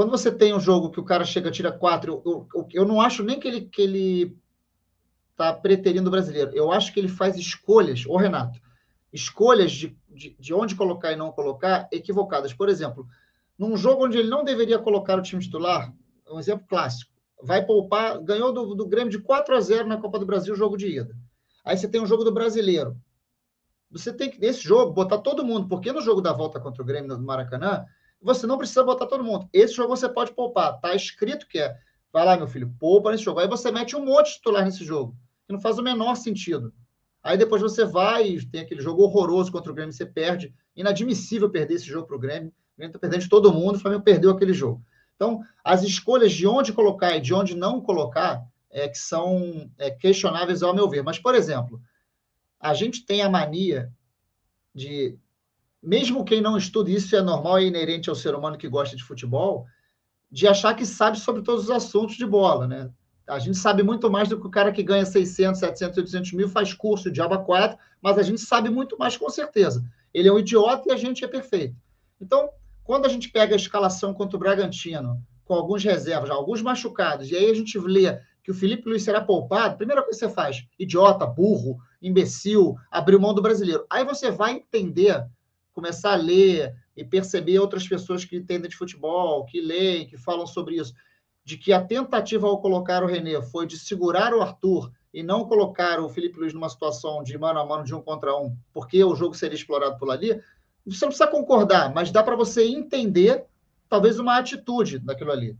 quando 0.00 0.12
você 0.12 0.32
tem 0.32 0.54
um 0.54 0.60
jogo 0.60 0.88
que 0.88 0.98
o 0.98 1.04
cara 1.04 1.26
chega, 1.26 1.50
tira 1.50 1.70
quatro, 1.70 2.22
eu, 2.24 2.48
eu, 2.54 2.68
eu 2.72 2.84
não 2.86 3.02
acho 3.02 3.22
nem 3.22 3.38
que 3.38 3.46
ele 3.46 3.60
que 3.60 3.82
ele 3.82 4.34
está 5.30 5.52
preterindo 5.52 6.08
o 6.08 6.10
brasileiro. 6.10 6.52
Eu 6.54 6.72
acho 6.72 6.90
que 6.90 6.98
ele 6.98 7.06
faz 7.06 7.36
escolhas, 7.36 8.06
ô 8.06 8.16
Renato, 8.16 8.58
escolhas 9.12 9.70
de, 9.70 9.94
de, 10.08 10.34
de 10.40 10.54
onde 10.54 10.74
colocar 10.74 11.12
e 11.12 11.16
não 11.16 11.30
colocar 11.30 11.86
equivocadas. 11.92 12.54
Por 12.54 12.70
exemplo, 12.70 13.06
num 13.58 13.76
jogo 13.76 14.06
onde 14.06 14.16
ele 14.16 14.30
não 14.30 14.42
deveria 14.42 14.78
colocar 14.78 15.18
o 15.18 15.22
time 15.22 15.42
titular, 15.42 15.92
um 16.30 16.38
exemplo 16.38 16.66
clássico 16.66 17.12
vai 17.42 17.62
poupar, 17.62 18.18
ganhou 18.22 18.54
do, 18.54 18.74
do 18.74 18.88
Grêmio 18.88 19.10
de 19.10 19.18
4 19.18 19.54
a 19.54 19.60
0 19.60 19.86
na 19.86 20.00
Copa 20.00 20.18
do 20.18 20.24
Brasil, 20.24 20.56
jogo 20.56 20.78
de 20.78 20.86
ida. 20.86 21.14
Aí 21.62 21.76
você 21.76 21.86
tem 21.86 22.00
um 22.00 22.06
jogo 22.06 22.24
do 22.24 22.32
brasileiro. 22.32 22.96
Você 23.90 24.14
tem 24.14 24.30
que, 24.30 24.40
nesse 24.40 24.62
jogo, 24.62 24.94
botar 24.94 25.18
todo 25.18 25.44
mundo, 25.44 25.68
porque 25.68 25.92
no 25.92 26.00
jogo 26.00 26.22
da 26.22 26.32
volta 26.32 26.58
contra 26.58 26.82
o 26.82 26.86
Grêmio 26.86 27.14
no 27.14 27.22
Maracanã, 27.22 27.84
você 28.20 28.46
não 28.46 28.58
precisa 28.58 28.84
botar 28.84 29.06
todo 29.06 29.24
mundo. 29.24 29.48
Esse 29.52 29.74
jogo 29.74 29.96
você 29.96 30.08
pode 30.08 30.32
poupar. 30.32 30.78
Tá 30.80 30.94
escrito 30.94 31.46
que 31.46 31.58
é. 31.58 31.76
Vai 32.12 32.24
lá, 32.24 32.36
meu 32.36 32.48
filho, 32.48 32.74
poupa 32.78 33.10
nesse 33.10 33.24
jogo. 33.24 33.40
Aí 33.40 33.48
você 33.48 33.70
mete 33.70 33.96
um 33.96 34.04
monte 34.04 34.26
de 34.26 34.34
titular 34.34 34.64
nesse 34.64 34.84
jogo, 34.84 35.16
que 35.46 35.52
não 35.52 35.60
faz 35.60 35.78
o 35.78 35.82
menor 35.82 36.16
sentido. 36.16 36.72
Aí 37.22 37.36
depois 37.36 37.62
você 37.62 37.84
vai 37.84 38.28
e 38.28 38.46
tem 38.46 38.62
aquele 38.62 38.80
jogo 38.80 39.02
horroroso 39.02 39.52
contra 39.52 39.70
o 39.70 39.74
Grêmio, 39.74 39.92
você 39.92 40.06
perde. 40.06 40.54
Inadmissível 40.74 41.50
perder 41.50 41.74
esse 41.74 41.86
jogo 41.86 42.06
para 42.06 42.16
o 42.16 42.20
Grêmio. 42.20 42.48
O 42.48 42.78
Grêmio 42.78 42.90
está 42.90 42.98
perdendo 42.98 43.22
de 43.22 43.28
todo 43.28 43.52
mundo, 43.52 43.76
o 43.76 43.78
Flamengo 43.78 44.02
perdeu 44.02 44.30
aquele 44.30 44.52
jogo. 44.52 44.82
Então, 45.14 45.42
as 45.62 45.82
escolhas 45.82 46.32
de 46.32 46.46
onde 46.46 46.72
colocar 46.72 47.14
e 47.16 47.20
de 47.20 47.34
onde 47.34 47.54
não 47.54 47.80
colocar 47.80 48.42
é 48.70 48.88
que 48.88 48.96
são 48.96 49.70
é, 49.76 49.90
questionáveis 49.90 50.62
ao 50.62 50.74
meu 50.74 50.88
ver. 50.88 51.02
Mas, 51.02 51.18
por 51.18 51.34
exemplo, 51.34 51.80
a 52.58 52.72
gente 52.72 53.04
tem 53.04 53.20
a 53.20 53.28
mania 53.28 53.92
de, 54.74 55.18
mesmo 55.82 56.24
quem 56.24 56.40
não 56.40 56.56
estuda 56.56 56.90
isso 56.90 57.14
é 57.16 57.22
normal 57.22 57.60
e 57.60 57.66
inerente 57.66 58.10
ao 58.10 58.16
ser 58.16 58.34
humano 58.34 58.58
que 58.58 58.68
gosta 58.68 58.96
de 58.96 59.04
futebol, 59.04 59.66
de 60.30 60.46
achar 60.46 60.74
que 60.74 60.86
sabe 60.86 61.18
sobre 61.18 61.42
todos 61.42 61.64
os 61.64 61.70
assuntos 61.70 62.16
de 62.16 62.26
bola, 62.26 62.66
né? 62.66 62.90
A 63.26 63.38
gente 63.38 63.56
sabe 63.56 63.82
muito 63.82 64.10
mais 64.10 64.28
do 64.28 64.40
que 64.40 64.46
o 64.46 64.50
cara 64.50 64.72
que 64.72 64.82
ganha 64.82 65.04
600, 65.04 65.60
700, 65.60 65.98
800 65.98 66.32
mil, 66.32 66.48
faz 66.48 66.74
curso 66.74 67.10
de 67.10 67.20
aba 67.20 67.38
4, 67.38 67.78
mas 68.02 68.18
a 68.18 68.22
gente 68.22 68.40
sabe 68.40 68.68
muito 68.68 68.98
mais 68.98 69.16
com 69.16 69.30
certeza. 69.30 69.84
Ele 70.12 70.28
é 70.28 70.32
um 70.32 70.38
idiota 70.38 70.88
e 70.88 70.92
a 70.92 70.96
gente 70.96 71.24
é 71.24 71.28
perfeito. 71.28 71.76
Então, 72.20 72.50
quando 72.82 73.06
a 73.06 73.08
gente 73.08 73.28
pega 73.28 73.54
a 73.54 73.56
escalação 73.56 74.12
contra 74.12 74.36
o 74.36 74.40
Bragantino, 74.40 75.22
com 75.44 75.54
alguns 75.54 75.84
reservas, 75.84 76.30
alguns 76.30 76.60
machucados, 76.60 77.30
e 77.30 77.36
aí 77.36 77.50
a 77.50 77.54
gente 77.54 77.78
lê 77.78 78.18
que 78.42 78.50
o 78.50 78.54
Felipe 78.54 78.88
Luiz 78.88 79.02
será 79.02 79.20
poupado, 79.20 79.76
primeira 79.76 80.02
coisa 80.02 80.18
que 80.18 80.26
você 80.26 80.32
faz, 80.32 80.64
idiota, 80.78 81.26
burro, 81.26 81.78
imbecil, 82.02 82.76
abriu 82.90 83.20
mão 83.20 83.34
do 83.34 83.42
brasileiro. 83.42 83.86
Aí 83.88 84.04
você 84.04 84.30
vai 84.30 84.52
entender, 84.52 85.24
começar 85.72 86.12
a 86.12 86.16
ler 86.16 86.74
e 86.96 87.04
perceber 87.04 87.58
outras 87.58 87.86
pessoas 87.86 88.24
que 88.24 88.36
entendem 88.36 88.68
de 88.68 88.76
futebol, 88.76 89.44
que 89.44 89.60
leem, 89.60 90.06
que 90.06 90.16
falam 90.16 90.46
sobre 90.46 90.76
isso, 90.76 90.92
de 91.44 91.56
que 91.56 91.72
a 91.72 91.82
tentativa 91.82 92.46
ao 92.46 92.60
colocar 92.60 93.02
o 93.02 93.06
René 93.06 93.40
foi 93.42 93.66
de 93.66 93.78
segurar 93.78 94.34
o 94.34 94.40
Arthur 94.40 94.90
e 95.12 95.22
não 95.22 95.44
colocar 95.44 96.00
o 96.00 96.08
Felipe 96.08 96.38
Luiz 96.38 96.52
numa 96.52 96.68
situação 96.68 97.22
de 97.22 97.36
mano 97.36 97.58
a 97.58 97.66
mano, 97.66 97.84
de 97.84 97.94
um 97.94 98.00
contra 98.00 98.36
um, 98.36 98.56
porque 98.72 99.02
o 99.02 99.14
jogo 99.14 99.34
seria 99.34 99.56
explorado 99.56 99.98
por 99.98 100.10
ali, 100.10 100.40
você 100.86 101.04
não 101.04 101.10
precisa 101.10 101.26
concordar, 101.26 101.92
mas 101.92 102.10
dá 102.10 102.22
para 102.22 102.36
você 102.36 102.64
entender 102.64 103.44
talvez 103.88 104.18
uma 104.18 104.38
atitude 104.38 104.98
daquilo 104.98 105.32
ali. 105.32 105.56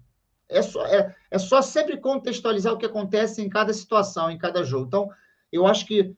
É 0.48 0.62
só, 0.62 0.84
é, 0.86 1.14
é 1.30 1.38
só 1.38 1.62
sempre 1.62 1.96
contextualizar 1.96 2.72
o 2.72 2.78
que 2.78 2.86
acontece 2.86 3.42
em 3.42 3.48
cada 3.48 3.72
situação, 3.72 4.30
em 4.30 4.38
cada 4.38 4.64
jogo. 4.64 4.86
Então, 4.86 5.10
eu 5.52 5.66
acho 5.66 5.86
que 5.86 6.14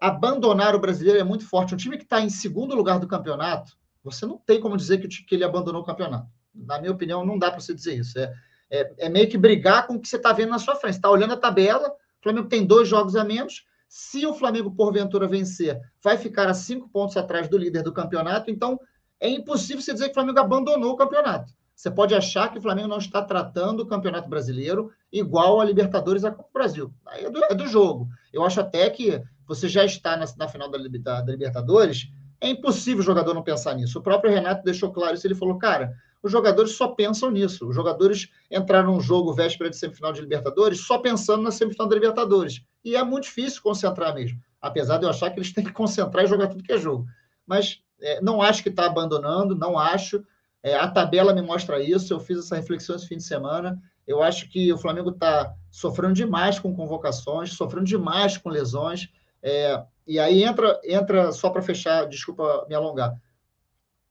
abandonar 0.00 0.74
o 0.74 0.80
brasileiro 0.80 1.18
é 1.18 1.24
muito 1.24 1.46
forte. 1.46 1.74
Um 1.74 1.78
time 1.78 1.96
que 1.96 2.04
está 2.04 2.20
em 2.20 2.28
segundo 2.28 2.74
lugar 2.74 2.98
do 2.98 3.06
campeonato, 3.06 3.76
você 4.02 4.26
não 4.26 4.38
tem 4.38 4.60
como 4.60 4.76
dizer 4.76 4.98
que, 4.98 5.08
que 5.08 5.34
ele 5.34 5.44
abandonou 5.44 5.82
o 5.82 5.84
campeonato. 5.84 6.28
Na 6.54 6.78
minha 6.78 6.92
opinião, 6.92 7.24
não 7.24 7.38
dá 7.38 7.50
para 7.50 7.60
você 7.60 7.74
dizer 7.74 7.98
isso. 7.98 8.18
É, 8.18 8.32
é, 8.70 8.94
é, 8.98 9.08
meio 9.08 9.28
que 9.28 9.38
brigar 9.38 9.86
com 9.86 9.94
o 9.94 10.00
que 10.00 10.08
você 10.08 10.16
está 10.16 10.32
vendo 10.32 10.50
na 10.50 10.58
sua 10.58 10.76
frente. 10.76 10.94
Está 10.94 11.10
olhando 11.10 11.34
a 11.34 11.38
tabela, 11.38 11.88
o 11.88 12.22
Flamengo 12.22 12.48
tem 12.48 12.64
dois 12.64 12.88
jogos 12.88 13.16
a 13.16 13.24
menos. 13.24 13.64
Se 13.88 14.26
o 14.26 14.34
Flamengo, 14.34 14.70
porventura, 14.70 15.26
vencer, 15.26 15.80
vai 16.02 16.16
ficar 16.16 16.48
a 16.48 16.54
cinco 16.54 16.88
pontos 16.88 17.16
atrás 17.16 17.48
do 17.48 17.56
líder 17.56 17.82
do 17.82 17.92
campeonato. 17.92 18.50
Então, 18.50 18.78
é 19.20 19.28
impossível 19.28 19.80
você 19.80 19.92
dizer 19.92 20.06
que 20.06 20.10
o 20.10 20.14
Flamengo 20.14 20.40
abandonou 20.40 20.92
o 20.92 20.96
campeonato. 20.96 21.52
Você 21.74 21.90
pode 21.90 22.14
achar 22.14 22.50
que 22.50 22.58
o 22.58 22.62
Flamengo 22.62 22.88
não 22.88 22.98
está 22.98 23.20
tratando 23.22 23.80
o 23.80 23.86
Campeonato 23.86 24.28
Brasileiro 24.28 24.92
igual 25.12 25.60
a 25.60 25.64
Libertadores 25.64 26.24
a 26.24 26.30
Copa 26.30 26.48
do 26.48 26.52
Brasil. 26.52 26.94
Aí 27.06 27.24
é 27.24 27.30
do, 27.30 27.44
é 27.44 27.54
do 27.54 27.66
jogo. 27.66 28.08
Eu 28.32 28.44
acho 28.44 28.60
até 28.60 28.88
que 28.90 29.20
você 29.46 29.68
já 29.68 29.84
está 29.84 30.16
na, 30.16 30.24
na 30.36 30.48
final 30.48 30.70
da, 30.70 30.78
da, 30.78 31.20
da, 31.20 31.32
Libertadores, 31.32 32.08
é 32.40 32.48
impossível 32.48 33.00
o 33.00 33.04
jogador 33.04 33.34
não 33.34 33.42
pensar 33.42 33.74
nisso. 33.74 33.98
O 33.98 34.02
próprio 34.02 34.32
Renato 34.32 34.64
deixou 34.64 34.92
claro 34.92 35.14
isso. 35.14 35.26
Ele 35.26 35.34
falou, 35.34 35.58
cara, 35.58 35.94
os 36.22 36.32
jogadores 36.32 36.72
só 36.72 36.88
pensam 36.88 37.30
nisso. 37.30 37.68
Os 37.68 37.74
jogadores 37.74 38.28
entraram 38.50 38.92
num 38.92 39.00
jogo 39.00 39.34
véspera 39.34 39.70
de 39.70 39.76
semifinal 39.76 40.12
de 40.12 40.20
Libertadores 40.20 40.80
só 40.80 40.98
pensando 40.98 41.42
na 41.42 41.50
semifinal 41.50 41.88
da 41.88 41.94
Libertadores. 41.94 42.62
E 42.84 42.96
é 42.96 43.04
muito 43.04 43.24
difícil 43.24 43.62
concentrar 43.62 44.14
mesmo. 44.14 44.38
Apesar 44.60 44.98
de 44.98 45.04
eu 45.04 45.10
achar 45.10 45.30
que 45.30 45.38
eles 45.38 45.52
têm 45.54 45.64
que 45.64 45.72
concentrar 45.72 46.24
e 46.24 46.28
jogar 46.28 46.48
tudo 46.48 46.62
que 46.62 46.72
é 46.72 46.78
jogo. 46.78 47.06
Mas 47.46 47.80
é, 48.00 48.20
não 48.20 48.40
acho 48.40 48.62
que 48.62 48.68
está 48.68 48.86
abandonando, 48.86 49.54
não 49.54 49.78
acho. 49.78 50.24
É, 50.62 50.74
a 50.74 50.88
tabela 50.88 51.34
me 51.34 51.42
mostra 51.42 51.82
isso. 51.82 52.12
Eu 52.12 52.20
fiz 52.20 52.38
essa 52.38 52.56
reflexão 52.56 52.96
esse 52.96 53.06
fim 53.06 53.18
de 53.18 53.24
semana. 53.24 53.78
Eu 54.06 54.22
acho 54.22 54.48
que 54.48 54.72
o 54.72 54.78
Flamengo 54.78 55.10
está 55.10 55.54
sofrendo 55.70 56.14
demais 56.14 56.58
com 56.58 56.74
convocações, 56.74 57.52
sofrendo 57.52 57.86
demais 57.86 58.36
com 58.36 58.48
lesões. 58.48 59.08
É, 59.44 59.84
e 60.06 60.18
aí 60.18 60.42
entra, 60.42 60.80
entra 60.82 61.30
só 61.32 61.50
para 61.50 61.62
fechar, 61.62 62.08
desculpa 62.08 62.66
me 62.68 62.74
alongar. 62.74 63.14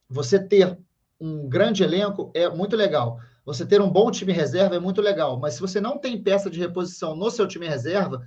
Você 0.07 0.39
ter 0.39 0.77
um 1.19 1.49
grande 1.49 1.83
elenco 1.83 2.31
é 2.33 2.47
muito 2.47 2.75
legal. 2.75 3.19
Você 3.43 3.65
ter 3.65 3.81
um 3.81 3.89
bom 3.89 4.11
time 4.11 4.31
reserva 4.31 4.75
é 4.75 4.79
muito 4.79 5.01
legal. 5.01 5.39
Mas 5.39 5.55
se 5.55 5.59
você 5.59 5.81
não 5.81 5.97
tem 5.97 6.21
peça 6.21 6.49
de 6.49 6.59
reposição 6.59 7.15
no 7.15 7.31
seu 7.31 7.47
time 7.47 7.67
reserva, 7.67 8.21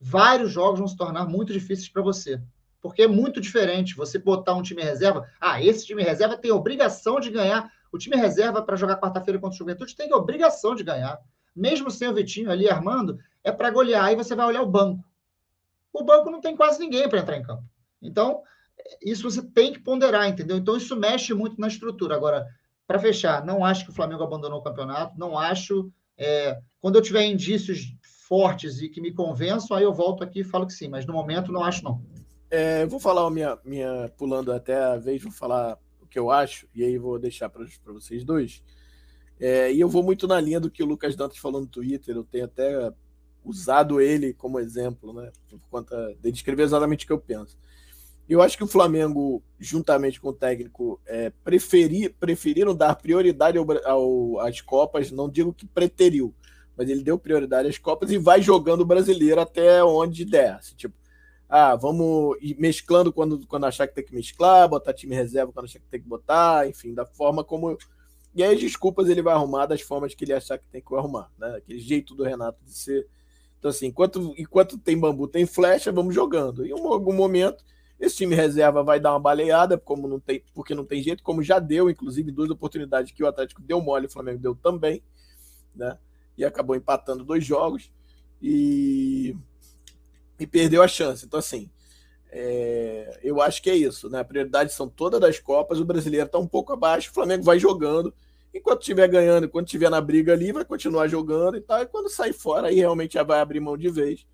vários 0.00 0.52
jogos 0.52 0.78
vão 0.78 0.88
se 0.88 0.96
tornar 0.96 1.26
muito 1.26 1.52
difíceis 1.52 1.88
para 1.88 2.02
você 2.02 2.40
porque 2.86 3.02
é 3.02 3.08
muito 3.08 3.40
diferente 3.40 3.96
você 3.96 4.16
botar 4.16 4.54
um 4.54 4.62
time 4.62 4.80
reserva. 4.80 5.28
Ah, 5.40 5.60
esse 5.62 5.84
time 5.84 6.04
reserva 6.04 6.36
tem 6.36 6.52
obrigação 6.52 7.18
de 7.18 7.30
ganhar. 7.30 7.68
O 7.90 7.98
time 7.98 8.16
reserva 8.16 8.62
para 8.62 8.76
jogar 8.76 9.00
quarta-feira 9.00 9.40
contra 9.40 9.56
o 9.56 9.58
Juventude 9.58 9.96
tem 9.96 10.14
obrigação 10.14 10.72
de 10.74 10.84
ganhar. 10.84 11.18
Mesmo 11.54 11.90
sem 11.90 12.08
o 12.08 12.14
Vitinho 12.14 12.48
ali 12.48 12.68
armando, 12.68 13.18
é 13.42 13.50
para 13.50 13.70
golear. 13.70 14.04
Aí 14.04 14.14
você 14.14 14.36
vai 14.36 14.46
olhar 14.46 14.62
o 14.62 14.70
banco. 14.70 15.02
O 15.98 16.04
banco 16.04 16.30
não 16.30 16.42
tem 16.42 16.54
quase 16.54 16.78
ninguém 16.78 17.08
para 17.08 17.20
entrar 17.20 17.38
em 17.38 17.42
campo. 17.42 17.64
Então, 18.02 18.42
isso 19.02 19.22
você 19.22 19.42
tem 19.42 19.72
que 19.72 19.80
ponderar, 19.80 20.28
entendeu? 20.28 20.58
Então, 20.58 20.76
isso 20.76 20.94
mexe 20.94 21.32
muito 21.32 21.58
na 21.58 21.68
estrutura. 21.68 22.14
Agora, 22.14 22.46
para 22.86 22.98
fechar, 22.98 23.44
não 23.44 23.64
acho 23.64 23.86
que 23.86 23.90
o 23.90 23.94
Flamengo 23.94 24.22
abandonou 24.22 24.60
o 24.60 24.62
campeonato, 24.62 25.18
não 25.18 25.38
acho. 25.38 25.90
É, 26.18 26.58
quando 26.80 26.96
eu 26.96 27.02
tiver 27.02 27.24
indícios 27.24 27.94
fortes 28.28 28.82
e 28.82 28.90
que 28.90 29.00
me 29.00 29.12
convençam, 29.12 29.74
aí 29.74 29.84
eu 29.84 29.92
volto 29.94 30.22
aqui 30.22 30.40
e 30.40 30.44
falo 30.44 30.66
que 30.66 30.74
sim, 30.74 30.88
mas 30.88 31.06
no 31.06 31.14
momento 31.14 31.50
não 31.50 31.64
acho, 31.64 31.82
não. 31.82 32.04
É, 32.50 32.82
eu 32.82 32.88
vou 32.88 33.00
falar 33.00 33.26
a 33.26 33.30
minha, 33.30 33.58
minha. 33.64 34.12
Pulando 34.18 34.52
até 34.52 34.76
a 34.76 34.96
vez, 34.96 35.22
vou 35.22 35.32
falar 35.32 35.78
o 36.00 36.06
que 36.06 36.18
eu 36.18 36.30
acho, 36.30 36.68
e 36.74 36.84
aí 36.84 36.98
vou 36.98 37.18
deixar 37.18 37.48
para 37.48 37.64
vocês 37.86 38.22
dois. 38.22 38.62
É, 39.40 39.72
e 39.72 39.80
eu 39.80 39.88
vou 39.88 40.02
muito 40.02 40.28
na 40.28 40.38
linha 40.38 40.60
do 40.60 40.70
que 40.70 40.82
o 40.82 40.86
Lucas 40.86 41.16
Dantas 41.16 41.38
falou 41.38 41.62
no 41.62 41.66
Twitter, 41.66 42.14
eu 42.14 42.24
tenho 42.24 42.44
até 42.44 42.92
usado 43.46 44.00
ele 44.00 44.34
como 44.34 44.58
exemplo, 44.58 45.12
né? 45.12 45.30
Por 45.48 45.60
conta 45.70 46.14
de 46.20 46.32
descrever 46.32 46.64
exatamente 46.64 47.04
o 47.04 47.06
que 47.06 47.12
eu 47.12 47.18
penso. 47.18 47.56
Eu 48.28 48.42
acho 48.42 48.56
que 48.56 48.64
o 48.64 48.68
Flamengo, 48.68 49.42
juntamente 49.58 50.20
com 50.20 50.30
o 50.30 50.32
técnico, 50.32 51.00
é, 51.06 51.30
preferi, 51.44 52.08
preferiram 52.08 52.74
dar 52.74 52.96
prioridade 52.96 53.56
ao, 53.56 53.66
ao, 53.84 54.40
às 54.40 54.60
Copas, 54.60 55.12
não 55.12 55.30
digo 55.30 55.54
que 55.54 55.64
preteriu, 55.64 56.34
mas 56.76 56.88
ele 56.88 57.04
deu 57.04 57.16
prioridade 57.16 57.68
às 57.68 57.78
Copas 57.78 58.10
e 58.10 58.18
vai 58.18 58.42
jogando 58.42 58.80
o 58.80 58.86
brasileiro 58.86 59.40
até 59.40 59.82
onde 59.84 60.24
der. 60.24 60.56
Assim, 60.56 60.74
tipo, 60.74 60.96
ah, 61.48 61.76
vamos 61.76 62.36
ir 62.40 62.56
mesclando 62.58 63.12
quando, 63.12 63.46
quando 63.46 63.66
achar 63.66 63.86
que 63.86 63.94
tem 63.94 64.04
que 64.04 64.14
mesclar, 64.14 64.68
botar 64.68 64.92
time 64.92 65.14
reserva 65.14 65.52
quando 65.52 65.66
achar 65.66 65.78
que 65.78 65.86
tem 65.86 66.00
que 66.00 66.08
botar, 66.08 66.68
enfim, 66.68 66.92
da 66.92 67.06
forma 67.06 67.44
como. 67.44 67.78
E 68.34 68.42
aí 68.42 68.54
as 68.54 68.60
desculpas 68.60 69.08
ele 69.08 69.22
vai 69.22 69.34
arrumar 69.34 69.66
das 69.66 69.80
formas 69.80 70.14
que 70.14 70.24
ele 70.24 70.32
achar 70.32 70.58
que 70.58 70.66
tem 70.70 70.82
que 70.82 70.94
arrumar, 70.94 71.30
né? 71.38 71.54
Aquele 71.56 71.78
jeito 71.78 72.14
do 72.14 72.24
Renato 72.24 72.58
de 72.64 72.76
ser. 72.76 73.06
Então, 73.66 73.70
assim, 73.70 73.86
enquanto, 73.86 74.34
enquanto 74.38 74.78
tem 74.78 74.98
bambu, 74.98 75.26
tem 75.26 75.44
flecha, 75.44 75.90
vamos 75.90 76.14
jogando. 76.14 76.64
Em 76.64 76.70
algum 76.70 77.12
momento, 77.12 77.64
esse 77.98 78.16
time 78.16 78.34
reserva 78.34 78.84
vai 78.84 79.00
dar 79.00 79.12
uma 79.12 79.18
baleada, 79.18 79.76
como 79.76 80.06
não 80.06 80.20
tem, 80.20 80.44
porque 80.54 80.72
não 80.74 80.84
tem 80.84 81.02
jeito, 81.02 81.22
como 81.22 81.42
já 81.42 81.58
deu, 81.58 81.90
inclusive, 81.90 82.30
duas 82.30 82.48
oportunidades 82.48 83.10
que 83.10 83.24
o 83.24 83.26
Atlético 83.26 83.60
deu 83.60 83.80
mole, 83.80 84.06
o 84.06 84.10
Flamengo 84.10 84.38
deu 84.38 84.54
também, 84.54 85.02
né? 85.74 85.98
E 86.38 86.44
acabou 86.44 86.76
empatando 86.76 87.24
dois 87.24 87.44
jogos. 87.44 87.90
E 88.40 89.34
e 90.38 90.46
perdeu 90.46 90.82
a 90.82 90.88
chance. 90.88 91.24
Então, 91.24 91.38
assim, 91.40 91.68
é, 92.30 93.18
eu 93.22 93.40
acho 93.40 93.62
que 93.62 93.70
é 93.70 93.74
isso, 93.74 94.08
né? 94.08 94.20
A 94.20 94.24
prioridade 94.24 94.72
são 94.72 94.88
todas 94.88 95.18
das 95.18 95.40
Copas, 95.40 95.80
o 95.80 95.84
brasileiro 95.84 96.26
está 96.26 96.38
um 96.38 96.46
pouco 96.46 96.72
abaixo, 96.72 97.10
o 97.10 97.14
Flamengo 97.14 97.42
vai 97.42 97.58
jogando. 97.58 98.14
Enquanto 98.56 98.80
estiver 98.80 99.06
ganhando, 99.06 99.48
quando 99.48 99.66
estiver 99.66 99.90
na 99.90 100.00
briga 100.00 100.32
ali, 100.32 100.50
vai 100.50 100.64
continuar 100.64 101.08
jogando 101.08 101.58
e 101.58 101.60
tal. 101.60 101.82
E 101.82 101.86
quando 101.86 102.08
sair 102.08 102.32
fora, 102.32 102.68
aí 102.68 102.76
realmente 102.76 103.14
já 103.14 103.22
vai 103.22 103.40
abrir 103.40 103.60
mão 103.60 103.76
de 103.76 103.90
vez. 103.90 104.26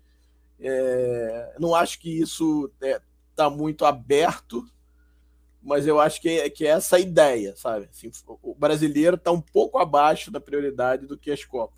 É, 0.59 1.55
não 1.59 1.75
acho 1.75 1.99
que 1.99 2.21
isso 2.21 2.71
está 2.81 3.45
é, 3.45 3.49
muito 3.49 3.83
aberto, 3.83 4.65
mas 5.61 5.85
eu 5.85 5.99
acho 5.99 6.21
que 6.21 6.29
é, 6.29 6.49
que 6.49 6.65
é 6.65 6.69
essa 6.69 6.95
a 6.95 6.99
ideia, 6.99 7.53
sabe? 7.57 7.89
Assim, 7.91 8.09
o 8.41 8.55
brasileiro 8.55 9.17
está 9.17 9.29
um 9.31 9.41
pouco 9.41 9.77
abaixo 9.77 10.31
da 10.31 10.39
prioridade 10.39 11.05
do 11.05 11.17
que 11.17 11.31
as 11.31 11.43
Copas. 11.43 11.77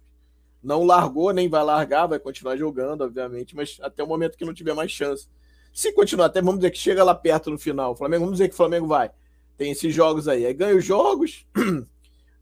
Não 0.61 0.83
largou, 0.83 1.31
nem 1.31 1.49
vai 1.49 1.63
largar, 1.63 2.07
vai 2.07 2.19
continuar 2.19 2.57
jogando, 2.57 3.01
obviamente, 3.01 3.55
mas 3.55 3.77
até 3.81 4.03
o 4.03 4.07
momento 4.07 4.37
que 4.37 4.45
não 4.45 4.53
tiver 4.53 4.73
mais 4.73 4.91
chance. 4.91 5.27
Se 5.73 5.91
continuar, 5.93 6.27
até 6.27 6.41
vamos 6.41 6.59
dizer 6.59 6.71
que 6.71 6.77
chega 6.77 7.03
lá 7.03 7.13
perto 7.15 7.49
no 7.49 7.57
final, 7.57 7.95
Flamengo, 7.95 8.23
vamos 8.23 8.39
dizer 8.39 8.49
que 8.49 8.53
o 8.53 8.57
Flamengo 8.57 8.87
vai. 8.87 9.11
Tem 9.57 9.71
esses 9.71 9.93
jogos 9.93 10.27
aí. 10.27 10.45
Aí 10.45 10.53
ganha 10.53 10.75
os 10.75 10.85
jogos, 10.85 11.45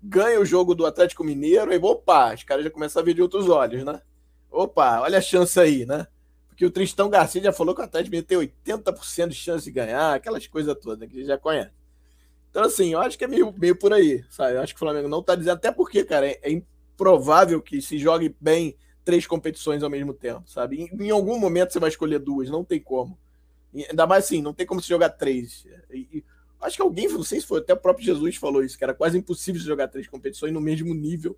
ganha 0.03 0.39
o 0.39 0.45
jogo 0.45 0.75
do 0.75 0.85
Atlético 0.85 1.23
Mineiro, 1.23 1.71
aí 1.71 1.79
opa, 1.81 2.33
os 2.33 2.43
caras 2.43 2.65
já 2.65 2.69
começam 2.69 3.01
a 3.01 3.05
ver 3.05 3.13
de 3.13 3.21
outros 3.21 3.47
olhos, 3.47 3.85
né? 3.85 4.01
Opa, 4.51 4.99
olha 4.99 5.17
a 5.17 5.21
chance 5.21 5.57
aí, 5.57 5.85
né? 5.85 6.05
Porque 6.49 6.65
o 6.65 6.71
Tristão 6.71 7.09
Garcia 7.09 7.41
já 7.41 7.53
falou 7.53 7.73
que 7.73 7.81
o 7.81 7.83
Atlético 7.83 8.11
Mineiro 8.11 8.27
tem 8.27 8.37
80% 8.37 9.29
de 9.29 9.35
chance 9.35 9.63
de 9.63 9.71
ganhar, 9.71 10.13
aquelas 10.13 10.45
coisas 10.45 10.77
todas 10.79 10.99
né, 10.99 11.07
que 11.07 11.17
ele 11.17 11.25
já 11.25 11.37
conhece. 11.37 11.71
Então, 12.51 12.63
assim, 12.63 12.93
eu 12.93 12.99
acho 12.99 13.17
que 13.17 13.23
é 13.23 13.27
meio, 13.27 13.51
meio 13.57 13.75
por 13.75 13.93
aí, 13.93 14.23
sabe? 14.29 14.55
Eu 14.55 14.61
acho 14.61 14.73
que 14.73 14.77
o 14.77 14.85
Flamengo 14.85 15.07
não 15.07 15.23
tá 15.23 15.33
dizendo, 15.33 15.55
até 15.55 15.71
porque, 15.71 16.03
cara, 16.03 16.27
é, 16.27 16.39
é 16.43 16.61
provável 16.95 17.61
que 17.61 17.81
se 17.81 17.97
jogue 17.97 18.35
bem 18.39 18.75
três 19.03 19.25
competições 19.25 19.81
ao 19.81 19.89
mesmo 19.89 20.13
tempo, 20.13 20.43
sabe? 20.45 20.81
Em, 20.81 21.05
em 21.05 21.09
algum 21.09 21.39
momento 21.39 21.73
você 21.73 21.79
vai 21.79 21.89
escolher 21.89 22.19
duas, 22.19 22.49
não 22.49 22.63
tem 22.63 22.79
como. 22.79 23.17
Ainda 23.73 24.05
mais 24.05 24.25
assim, 24.25 24.41
não 24.41 24.53
tem 24.53 24.67
como 24.67 24.81
se 24.81 24.87
jogar 24.87 25.09
três. 25.09 25.65
E, 25.89 26.07
e, 26.13 26.23
acho 26.63 26.77
que 26.77 26.81
alguém, 26.81 27.07
não 27.07 27.23
sei 27.23 27.39
se 27.39 27.47
foi 27.47 27.59
até 27.59 27.73
o 27.73 27.77
próprio 27.77 28.05
Jesus 28.05 28.35
falou 28.37 28.63
isso, 28.63 28.77
que 28.77 28.83
era 28.83 28.93
quase 28.93 29.17
impossível 29.17 29.61
jogar 29.61 29.87
três 29.87 30.07
competições 30.07 30.53
no 30.53 30.61
mesmo 30.61 30.93
nível. 30.93 31.37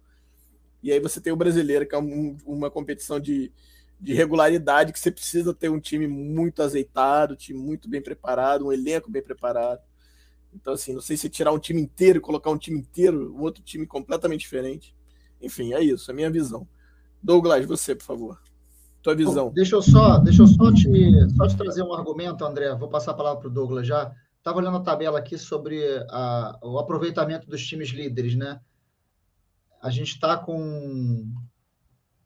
E 0.81 0.91
aí 0.91 0.99
você 0.99 1.19
tem 1.19 1.33
o 1.33 1.35
brasileiro, 1.35 1.87
que 1.87 1.95
é 1.95 1.99
um, 1.99 2.37
uma 2.45 2.69
competição 2.69 3.19
de, 3.19 3.51
de 3.99 4.13
regularidade, 4.13 4.93
que 4.93 4.99
você 4.99 5.11
precisa 5.11 5.53
ter 5.53 5.69
um 5.69 5.79
time 5.79 6.07
muito 6.07 6.61
azeitado, 6.61 7.33
um 7.33 7.37
time 7.37 7.59
muito 7.59 7.89
bem 7.89 8.01
preparado, 8.01 8.67
um 8.67 8.71
elenco 8.71 9.09
bem 9.09 9.21
preparado. 9.21 9.81
Então, 10.53 10.73
assim, 10.73 10.93
não 10.93 11.01
sei 11.01 11.17
se 11.17 11.27
tirar 11.27 11.51
um 11.51 11.59
time 11.59 11.81
inteiro, 11.81 12.21
colocar 12.21 12.49
um 12.49 12.57
time 12.57 12.79
inteiro, 12.79 13.35
um 13.35 13.41
outro 13.41 13.63
time 13.63 13.85
completamente 13.85 14.41
diferente. 14.41 14.95
Enfim, 15.41 15.73
é 15.73 15.83
isso, 15.83 16.09
é 16.09 16.13
a 16.13 16.15
minha 16.15 16.29
visão. 16.29 16.67
Douglas, 17.21 17.65
você, 17.65 17.95
por 17.95 18.03
favor. 18.03 18.41
Tua 19.01 19.15
visão. 19.15 19.51
Deixa 19.51 19.75
eu 19.75 19.81
só, 19.81 20.17
deixa 20.17 20.41
eu 20.41 20.47
só 20.47 20.71
te, 20.71 20.89
só 21.35 21.47
te 21.47 21.57
trazer 21.57 21.83
um 21.83 21.93
argumento, 21.93 22.43
André. 22.43 22.73
Vou 22.75 22.89
passar 22.89 23.11
a 23.11 23.13
palavra 23.15 23.39
para 23.39 23.49
o 23.49 23.53
Douglas 23.53 23.85
já. 23.85 24.11
Estava 24.45 24.59
olhando 24.59 24.77
a 24.77 24.83
tabela 24.83 25.17
aqui 25.17 25.39
sobre 25.39 25.81
a, 26.07 26.59
o 26.61 26.77
aproveitamento 26.77 27.49
dos 27.49 27.65
times 27.65 27.89
líderes, 27.89 28.35
né? 28.35 28.61
A 29.81 29.89
gente 29.89 30.09
está 30.09 30.37
com, 30.37 31.33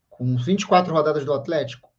com 0.10 0.36
24 0.36 0.94
rodadas 0.94 1.24
do 1.24 1.32
Atlético, 1.32 1.90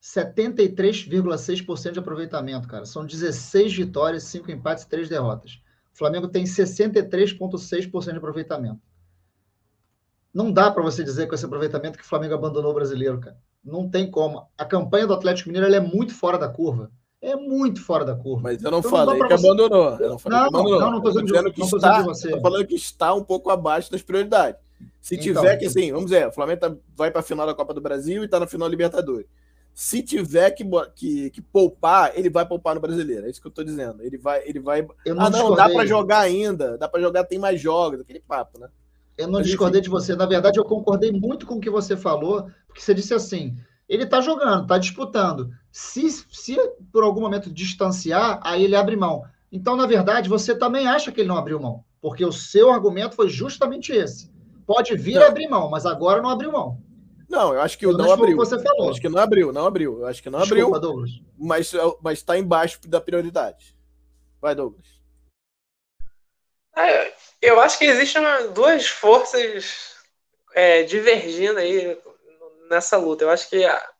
73,6% 0.00 1.92
de 1.92 1.98
aproveitamento, 1.98 2.66
cara. 2.66 2.86
São 2.86 3.04
16 3.04 3.74
vitórias, 3.74 4.22
5 4.22 4.50
empates 4.50 4.84
e 4.84 4.88
3 4.88 5.06
derrotas. 5.06 5.60
O 5.92 5.98
Flamengo 5.98 6.28
tem 6.28 6.44
63,6% 6.44 8.12
de 8.12 8.16
aproveitamento. 8.16 8.80
Não 10.32 10.50
dá 10.50 10.70
para 10.70 10.82
você 10.82 11.04
dizer 11.04 11.26
com 11.26 11.34
esse 11.34 11.44
aproveitamento 11.44 11.98
que 11.98 12.04
o 12.04 12.08
Flamengo 12.08 12.32
abandonou 12.32 12.70
o 12.70 12.74
brasileiro, 12.74 13.20
cara. 13.20 13.36
Não 13.62 13.86
tem 13.86 14.10
como. 14.10 14.48
A 14.56 14.64
campanha 14.64 15.06
do 15.06 15.12
Atlético 15.12 15.50
Mineiro 15.50 15.74
é 15.74 15.78
muito 15.78 16.14
fora 16.14 16.38
da 16.38 16.48
curva. 16.48 16.90
É 17.20 17.34
muito 17.34 17.82
fora 17.82 18.04
da 18.04 18.14
curva. 18.14 18.42
Mas 18.44 18.62
eu 18.62 18.70
não 18.70 18.78
então, 18.78 18.90
falei 18.90 19.18
não 19.18 19.28
que 19.28 19.36
você... 19.36 19.46
abandonou. 19.46 19.98
Eu 19.98 20.08
não 20.10 20.18
falei 20.18 20.38
não, 20.38 20.48
que 20.48 20.54
abandonou. 20.54 20.80
Não, 20.80 20.90
não 20.92 20.98
estou 20.98 21.22
dizendo, 21.22 21.52
que 21.52 21.62
está, 21.62 22.02
você. 22.02 22.28
Estou 22.28 22.40
falando 22.40 22.66
que 22.66 22.74
está 22.74 23.14
um 23.14 23.24
pouco 23.24 23.50
abaixo 23.50 23.90
das 23.90 24.02
prioridades. 24.02 24.60
Se 25.00 25.14
então, 25.14 25.24
tiver 25.24 25.56
que, 25.56 25.66
assim, 25.66 25.90
vamos 25.90 26.10
dizer, 26.10 26.28
o 26.28 26.32
Flamengo 26.32 26.60
tá, 26.60 26.74
vai 26.96 27.10
para 27.10 27.20
a 27.20 27.24
final 27.24 27.46
da 27.46 27.54
Copa 27.54 27.74
do 27.74 27.80
Brasil 27.80 28.22
e 28.22 28.26
está 28.26 28.38
na 28.38 28.46
final 28.46 28.68
da 28.68 28.70
Libertadores. 28.70 29.26
Se 29.74 30.02
tiver 30.02 30.50
que, 30.52 30.64
que, 30.94 31.30
que, 31.30 31.40
poupar, 31.40 32.12
ele 32.14 32.30
vai 32.30 32.46
poupar 32.46 32.74
no 32.74 32.80
brasileiro. 32.80 33.26
É 33.26 33.30
isso 33.30 33.40
que 33.40 33.46
eu 33.46 33.50
estou 33.50 33.64
dizendo. 33.64 34.02
Ele 34.02 34.18
vai. 34.18 34.42
Ele 34.44 34.60
vai... 34.60 34.82
Não 34.82 35.20
ah, 35.20 35.30
não, 35.30 35.54
dá 35.54 35.68
para 35.68 35.86
jogar 35.86 36.20
ainda. 36.20 36.76
Dá 36.76 36.88
para 36.88 37.00
jogar, 37.00 37.24
tem 37.24 37.38
mais 37.38 37.60
jogos. 37.60 38.00
Aquele 38.00 38.20
papo, 38.20 38.58
né? 38.58 38.68
Eu 39.16 39.26
não 39.26 39.38
Mas, 39.38 39.46
discordei 39.46 39.80
de 39.80 39.88
você. 39.88 40.14
Na 40.14 40.26
verdade, 40.26 40.58
eu 40.58 40.64
concordei 40.64 41.10
muito 41.10 41.46
com 41.46 41.54
o 41.56 41.60
que 41.60 41.70
você 41.70 41.96
falou, 41.96 42.48
porque 42.66 42.80
você 42.80 42.94
disse 42.94 43.14
assim: 43.14 43.56
ele 43.88 44.04
está 44.04 44.20
jogando, 44.20 44.62
está 44.62 44.78
disputando. 44.78 45.50
Se, 45.72 46.10
se 46.10 46.56
por 46.92 47.02
algum 47.02 47.20
momento 47.20 47.50
distanciar, 47.50 48.40
aí 48.42 48.64
ele 48.64 48.76
abre 48.76 48.96
mão. 48.96 49.24
Então, 49.50 49.76
na 49.76 49.86
verdade, 49.86 50.28
você 50.28 50.54
também 50.54 50.86
acha 50.86 51.10
que 51.10 51.20
ele 51.20 51.28
não 51.28 51.38
abriu 51.38 51.58
mão, 51.58 51.84
porque 52.00 52.24
o 52.24 52.32
seu 52.32 52.70
argumento 52.70 53.16
foi 53.16 53.28
justamente 53.28 53.92
esse. 53.92 54.30
Pode 54.66 54.94
vir 54.96 55.14
não. 55.14 55.26
abrir 55.26 55.48
mão, 55.48 55.70
mas 55.70 55.86
agora 55.86 56.20
não 56.20 56.28
abriu 56.28 56.52
mão. 56.52 56.78
Não, 57.28 57.54
eu 57.54 57.60
acho 57.60 57.78
que 57.78 57.86
eu 57.86 57.96
não 57.96 58.10
abriu. 58.12 58.36
Você 58.36 58.58
falou. 58.58 58.86
Eu 58.86 58.90
acho 58.90 59.00
que 59.00 59.08
não 59.08 59.18
abriu, 59.20 59.52
não 59.52 59.66
abriu. 59.66 60.00
Eu 60.00 60.06
acho 60.06 60.22
que 60.22 60.30
não 60.30 60.40
Desculpa, 60.40 60.76
abriu. 60.76 60.80
Douglas. 60.80 61.10
Mas 61.38 61.72
mas 62.02 62.18
está 62.18 62.38
embaixo 62.38 62.80
da 62.86 63.00
prioridade. 63.00 63.76
Vai, 64.40 64.54
Douglas. 64.54 64.86
É, 66.76 67.12
eu 67.42 67.60
acho 67.60 67.78
que 67.78 67.84
existem 67.84 68.22
duas 68.54 68.86
forças 68.86 69.94
é, 70.54 70.84
divergindo 70.84 71.58
aí 71.58 71.98
nessa 72.68 72.96
luta. 72.96 73.24
Eu 73.24 73.30
acho 73.30 73.48
que 73.48 73.64
a, 73.64 73.90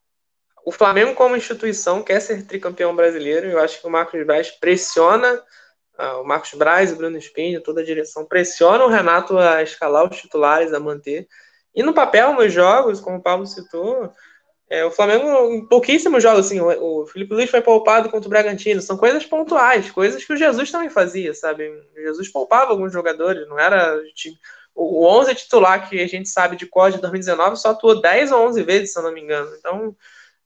o 0.64 0.72
Flamengo, 0.72 1.14
como 1.14 1.36
instituição, 1.36 2.02
quer 2.02 2.20
ser 2.20 2.46
tricampeão 2.46 2.94
brasileiro. 2.94 3.48
Eu 3.48 3.60
acho 3.60 3.80
que 3.80 3.86
o 3.86 3.90
Marcos 3.90 4.24
Braz 4.26 4.50
pressiona, 4.50 5.42
uh, 5.98 6.20
o 6.20 6.24
Marcos 6.24 6.52
Braz, 6.54 6.92
o 6.92 6.96
Bruno 6.96 7.16
Espinho, 7.16 7.62
toda 7.62 7.80
a 7.80 7.84
direção, 7.84 8.26
pressiona 8.26 8.84
o 8.84 8.88
Renato 8.88 9.38
a 9.38 9.62
escalar 9.62 10.08
os 10.08 10.16
titulares, 10.16 10.72
a 10.72 10.80
manter. 10.80 11.26
E 11.74 11.82
no 11.82 11.94
papel, 11.94 12.34
nos 12.34 12.52
jogos, 12.52 13.00
como 13.00 13.18
o 13.18 13.22
Pablo 13.22 13.46
citou, 13.46 14.12
é, 14.70 14.84
o 14.84 14.90
Flamengo, 14.90 15.26
em 15.50 15.66
pouquíssimos 15.66 16.22
jogos, 16.22 16.46
assim, 16.46 16.60
o, 16.60 17.02
o 17.02 17.06
Felipe 17.06 17.32
Luiz 17.32 17.50
foi 17.50 17.62
poupado 17.62 18.10
contra 18.10 18.26
o 18.26 18.30
Bragantino, 18.30 18.82
são 18.82 18.98
coisas 18.98 19.24
pontuais, 19.24 19.90
coisas 19.90 20.22
que 20.22 20.32
o 20.32 20.36
Jesus 20.36 20.70
também 20.70 20.90
fazia, 20.90 21.32
sabe? 21.32 21.66
O 21.66 22.02
Jesus 22.02 22.28
poupava 22.28 22.72
alguns 22.72 22.92
jogadores, 22.92 23.48
não 23.48 23.58
era 23.58 23.98
time, 24.14 24.36
o 24.78 25.04
11 25.04 25.34
titular 25.34 25.88
que 25.88 26.00
a 26.00 26.06
gente 26.06 26.28
sabe 26.28 26.56
de 26.56 26.64
código 26.64 26.98
de 26.98 27.02
2019 27.02 27.56
só 27.56 27.70
atuou 27.70 28.00
10 28.00 28.30
ou 28.30 28.46
11 28.46 28.62
vezes, 28.62 28.92
se 28.92 28.98
eu 28.98 29.02
não 29.02 29.12
me 29.12 29.20
engano. 29.20 29.50
Então, 29.58 29.96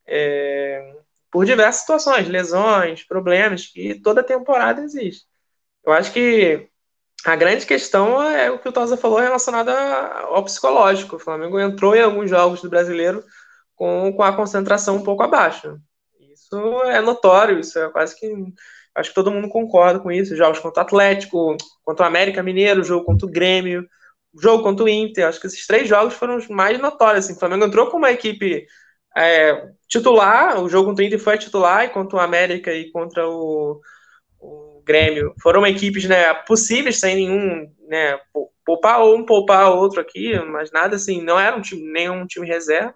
é, 0.07 0.97
por 1.31 1.45
diversas 1.45 1.83
situações, 1.83 2.29
lesões, 2.29 3.05
problemas, 3.05 3.67
que 3.67 3.95
toda 4.01 4.23
temporada 4.23 4.83
existe. 4.83 5.27
Eu 5.85 5.93
acho 5.93 6.13
que 6.13 6.67
a 7.27 7.37
grande 7.37 7.67
questão 7.67 8.23
é 8.23 8.51
o 8.51 8.59
que 8.59 8.69
o 8.69 8.73
Tosa 8.73 8.97
falou 8.97 9.21
relacionado 9.21 9.69
ao 9.69 10.43
psicológico. 10.45 11.17
O 11.17 11.21
Flamengo 11.21 11.61
entrou 11.61 11.95
em 11.95 12.01
alguns 12.01 12.31
jogos 12.31 12.63
do 12.63 12.71
brasileiro 12.71 13.23
com, 13.77 14.15
com 14.15 14.23
a 14.23 14.35
concentração 14.35 14.97
um 14.97 15.05
pouco 15.05 15.23
abaixo. 15.23 15.79
Isso 16.33 16.57
é 16.85 17.03
notório, 17.03 17.61
isso 17.61 17.79
é 17.79 17.91
quase 17.91 18.19
que. 18.19 18.33
Acho 18.95 19.11
que 19.11 19.15
todo 19.15 19.31
mundo 19.31 19.49
concorda 19.49 20.01
com 20.01 20.11
isso. 20.11 20.37
Jogos 20.37 20.59
contra 20.59 20.83
o 20.83 20.87
Atlético, 20.87 21.57
contra 21.85 22.05
o 22.05 22.09
América 22.09 22.43
Mineiro, 22.43 22.85
jogo 22.85 23.05
contra 23.05 23.27
o 23.27 23.31
Grêmio 23.31 23.89
jogo 24.41 24.63
contra 24.63 24.85
o 24.85 24.89
Inter, 24.89 25.27
acho 25.27 25.41
que 25.41 25.47
esses 25.47 25.67
três 25.67 25.89
jogos 25.89 26.15
foram 26.15 26.37
os 26.37 26.49
mais 26.49 26.79
notórios. 26.79 27.25
Assim. 27.25 27.35
O 27.35 27.39
Flamengo 27.39 27.65
entrou 27.65 27.89
com 27.89 27.99
uma 27.99 28.11
equipe 28.11 28.67
é, 29.17 29.69
titular, 29.89 30.63
o 30.63 30.69
jogo 30.69 30.89
contra 30.89 31.05
o 31.05 31.07
Inter 31.07 31.19
foi 31.19 31.39
titular, 31.39 31.85
e 31.85 31.91
contra 31.91 32.17
o 32.17 32.21
América 32.21 32.73
e 32.73 32.91
contra 32.91 33.29
o, 33.29 33.81
o 34.41 34.83
Grêmio 34.85 35.35
foram 35.43 35.67
equipes 35.67 36.05
né, 36.07 36.33
possíveis, 36.47 36.99
sem 36.99 37.17
nenhum, 37.17 37.71
né, 37.89 38.19
poupar 38.65 39.05
um, 39.05 39.25
poupar 39.25 39.71
outro 39.71 40.01
aqui, 40.01 40.39
mas 40.47 40.71
nada 40.73 40.97
assim, 40.97 41.23
não 41.23 41.39
era 41.39 41.57
um 41.57 41.61
time, 41.61 41.91
nenhum 41.93 42.27
time 42.27 42.47
reserva, 42.47 42.95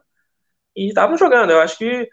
e 0.75 0.89
estavam 0.89 1.17
jogando. 1.17 1.51
Eu 1.51 1.61
acho 1.61 1.79
que 1.79 2.09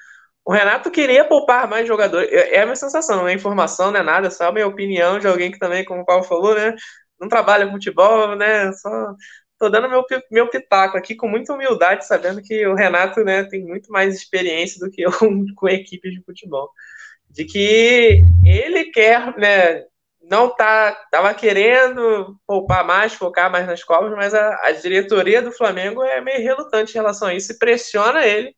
o 0.45 0.51
Renato 0.51 0.91
queria 0.91 1.25
poupar 1.25 1.69
mais 1.69 1.87
jogadores. 1.87 2.29
É, 2.31 2.55
é 2.57 2.61
a 2.61 2.65
minha 2.65 2.75
sensação, 2.75 3.17
não 3.17 3.27
é 3.27 3.33
informação, 3.33 3.91
não 3.91 3.99
é 3.99 4.03
nada, 4.03 4.29
só 4.29 4.49
a 4.49 4.51
minha 4.51 4.67
opinião 4.67 5.19
de 5.19 5.27
alguém 5.27 5.51
que 5.51 5.59
também, 5.59 5.85
como 5.85 6.01
o 6.01 6.05
Paulo 6.05 6.23
falou, 6.23 6.55
né? 6.55 6.75
Não 7.23 7.29
trabalha 7.29 7.71
futebol, 7.71 8.35
né? 8.35 8.71
Só 8.73 9.15
tô 9.57 9.69
dando 9.69 9.89
meu, 9.89 10.03
meu 10.29 10.49
pitaco 10.49 10.97
aqui 10.97 11.15
com 11.15 11.27
muita 11.27 11.53
humildade, 11.53 12.05
sabendo 12.05 12.41
que 12.41 12.65
o 12.67 12.75
Renato, 12.75 13.23
né, 13.23 13.43
tem 13.45 13.63
muito 13.65 13.91
mais 13.91 14.13
experiência 14.15 14.79
do 14.79 14.91
que 14.91 15.01
eu 15.01 15.11
com 15.55 15.69
equipes 15.69 16.11
de 16.11 16.21
futebol. 16.23 16.69
De 17.29 17.45
que 17.45 18.21
ele 18.45 18.91
quer, 18.91 19.35
né, 19.37 19.83
não 20.21 20.53
tá, 20.53 20.91
tava 21.09 21.33
querendo 21.33 22.37
poupar 22.45 22.85
mais, 22.85 23.13
focar 23.13 23.51
mais 23.51 23.65
nas 23.65 23.83
Copas, 23.83 24.11
mas 24.11 24.33
a, 24.33 24.59
a 24.63 24.71
diretoria 24.71 25.41
do 25.41 25.51
Flamengo 25.51 26.03
é 26.03 26.21
meio 26.21 26.43
relutante 26.43 26.91
em 26.91 26.95
relação 26.95 27.29
a 27.29 27.33
isso 27.33 27.53
e 27.53 27.57
pressiona 27.57 28.25
ele 28.25 28.55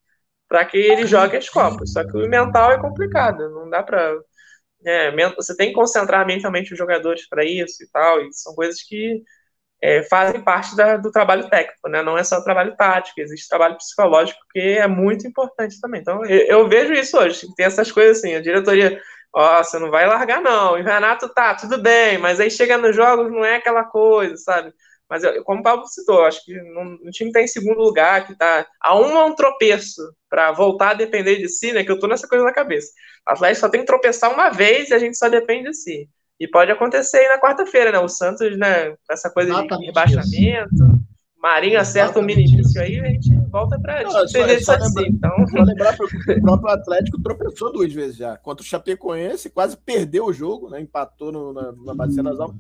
para 0.48 0.66
que 0.66 0.78
ele 0.78 1.06
jogue 1.06 1.38
as 1.38 1.50
Copas. 1.50 1.94
Só 1.94 2.04
que 2.04 2.18
o 2.18 2.28
mental 2.28 2.72
é 2.72 2.80
complicado, 2.80 3.50
não 3.50 3.70
dá 3.70 3.84
para 3.84 4.16
é, 4.86 5.12
você 5.36 5.56
tem 5.56 5.70
que 5.70 5.76
concentrar 5.76 6.26
mentalmente 6.26 6.72
os 6.74 6.78
jogadores 6.78 7.28
para 7.28 7.44
isso 7.44 7.84
e 7.84 7.88
tal, 7.92 8.22
e 8.22 8.34
são 8.34 8.54
coisas 8.56 8.82
que 8.84 9.24
é, 9.82 10.04
fazem 10.04 10.42
parte 10.44 10.76
da, 10.76 10.98
do 10.98 11.12
trabalho 11.12 11.50
técnico, 11.50 11.90
né? 11.90 12.02
Não 12.02 12.18
é 12.18 12.24
só 12.24 12.42
trabalho 12.42 12.76
tático, 12.76 13.20
existe 13.22 13.48
trabalho 13.50 13.78
psicológico 13.78 14.40
que 14.52 14.60
é 14.60 14.88
muito 14.88 15.28
importante 15.28 15.80
também. 15.82 16.02
Então, 16.02 16.26
eu, 16.26 16.40
eu 16.48 16.70
vejo 16.70 16.94
isso 16.94 17.18
hoje, 17.18 17.48
tem 17.56 17.66
essas 17.66 17.92
coisas 17.92 18.18
assim, 18.18 18.36
a 18.36 18.42
diretoria, 18.42 19.00
ó, 19.34 19.64
você 19.64 19.78
não 19.80 19.92
vai 19.92 20.08
largar 20.08 20.42
não, 20.42 20.78
e 20.78 20.82
o 20.82 20.86
Renato 20.86 21.30
tá, 21.34 21.56
tudo 21.56 21.82
bem, 21.82 22.18
mas 22.18 22.40
aí 22.40 22.50
chega 22.50 22.78
nos 22.78 22.96
jogos, 22.96 23.32
não 23.32 23.44
é 23.46 23.58
aquela 23.58 23.84
coisa, 23.84 24.36
sabe? 24.38 24.74
Mas, 25.16 25.24
como 25.46 25.62
o 25.62 25.64
Pablo 25.64 25.88
citou, 25.88 26.26
acho 26.26 26.44
que 26.44 26.54
no 26.54 27.10
time 27.10 27.30
está 27.30 27.42
em 27.42 27.48
segundo 27.48 27.80
lugar, 27.80 28.26
que 28.26 28.34
está 28.34 28.68
a 28.82 29.00
um 29.00 29.18
a 29.18 29.26
um 29.26 29.34
tropeço 29.34 30.02
para 30.30 30.52
voltar 30.52 30.90
a 30.90 30.94
depender 30.96 31.38
de 31.38 31.48
si, 31.48 31.72
né? 31.72 31.86
Que 31.86 31.92
eu 31.92 31.98
tô 31.98 32.06
nessa 32.06 32.28
coisa 32.28 32.44
na 32.44 32.52
cabeça. 32.52 32.92
O 33.26 33.32
Atlético 33.32 33.62
só 33.62 33.70
tem 33.70 33.80
que 33.80 33.88
tropeçar 33.88 34.34
uma 34.34 34.50
vez 34.50 34.90
e 34.90 34.94
a 34.94 35.00
gente 35.00 35.18
só 35.18 35.30
depende 35.30 35.70
de 35.70 35.74
si. 35.74 36.10
E 36.38 36.50
pode 36.50 36.70
acontecer 36.70 37.20
aí 37.20 37.30
na 37.30 37.40
quarta-feira, 37.40 37.94
né? 37.94 38.00
O 38.00 38.10
Santos, 38.10 38.58
né? 38.58 38.94
Essa 39.10 39.30
coisa 39.30 39.52
Exatamente 39.52 39.80
de 39.80 39.86
rebaixamento. 39.86 40.76
Isso. 40.76 41.05
Marinho 41.46 41.80
acerta 41.80 42.20
um 42.20 42.24
mini 42.24 42.44
início 42.44 42.82
aí, 42.82 43.00
a 43.00 43.06
gente 43.06 43.30
volta 43.52 43.80
para 43.80 44.02
depender 44.02 44.60
só 44.62 44.76
de 44.76 44.90
si. 44.90 45.06
Então... 45.06 45.32
Só 45.48 45.62
lembrar 45.62 45.96
que 45.96 46.04
o 46.04 46.42
próprio 46.42 46.70
Atlético 46.70 47.22
tropeçou 47.22 47.72
duas 47.72 47.94
vezes 47.94 48.16
já. 48.18 48.36
Contra 48.36 48.64
o 48.64 48.68
Chapecoense, 48.68 49.52
quase 49.52 49.78
perdeu 49.78 50.26
o 50.26 50.34
jogo, 50.34 50.72
né? 50.72 50.82
Empatou 50.82 51.32
no, 51.32 51.54
na, 51.54 51.72
na 51.72 51.94
Bacia 51.94 52.24
Almas. 52.28 52.56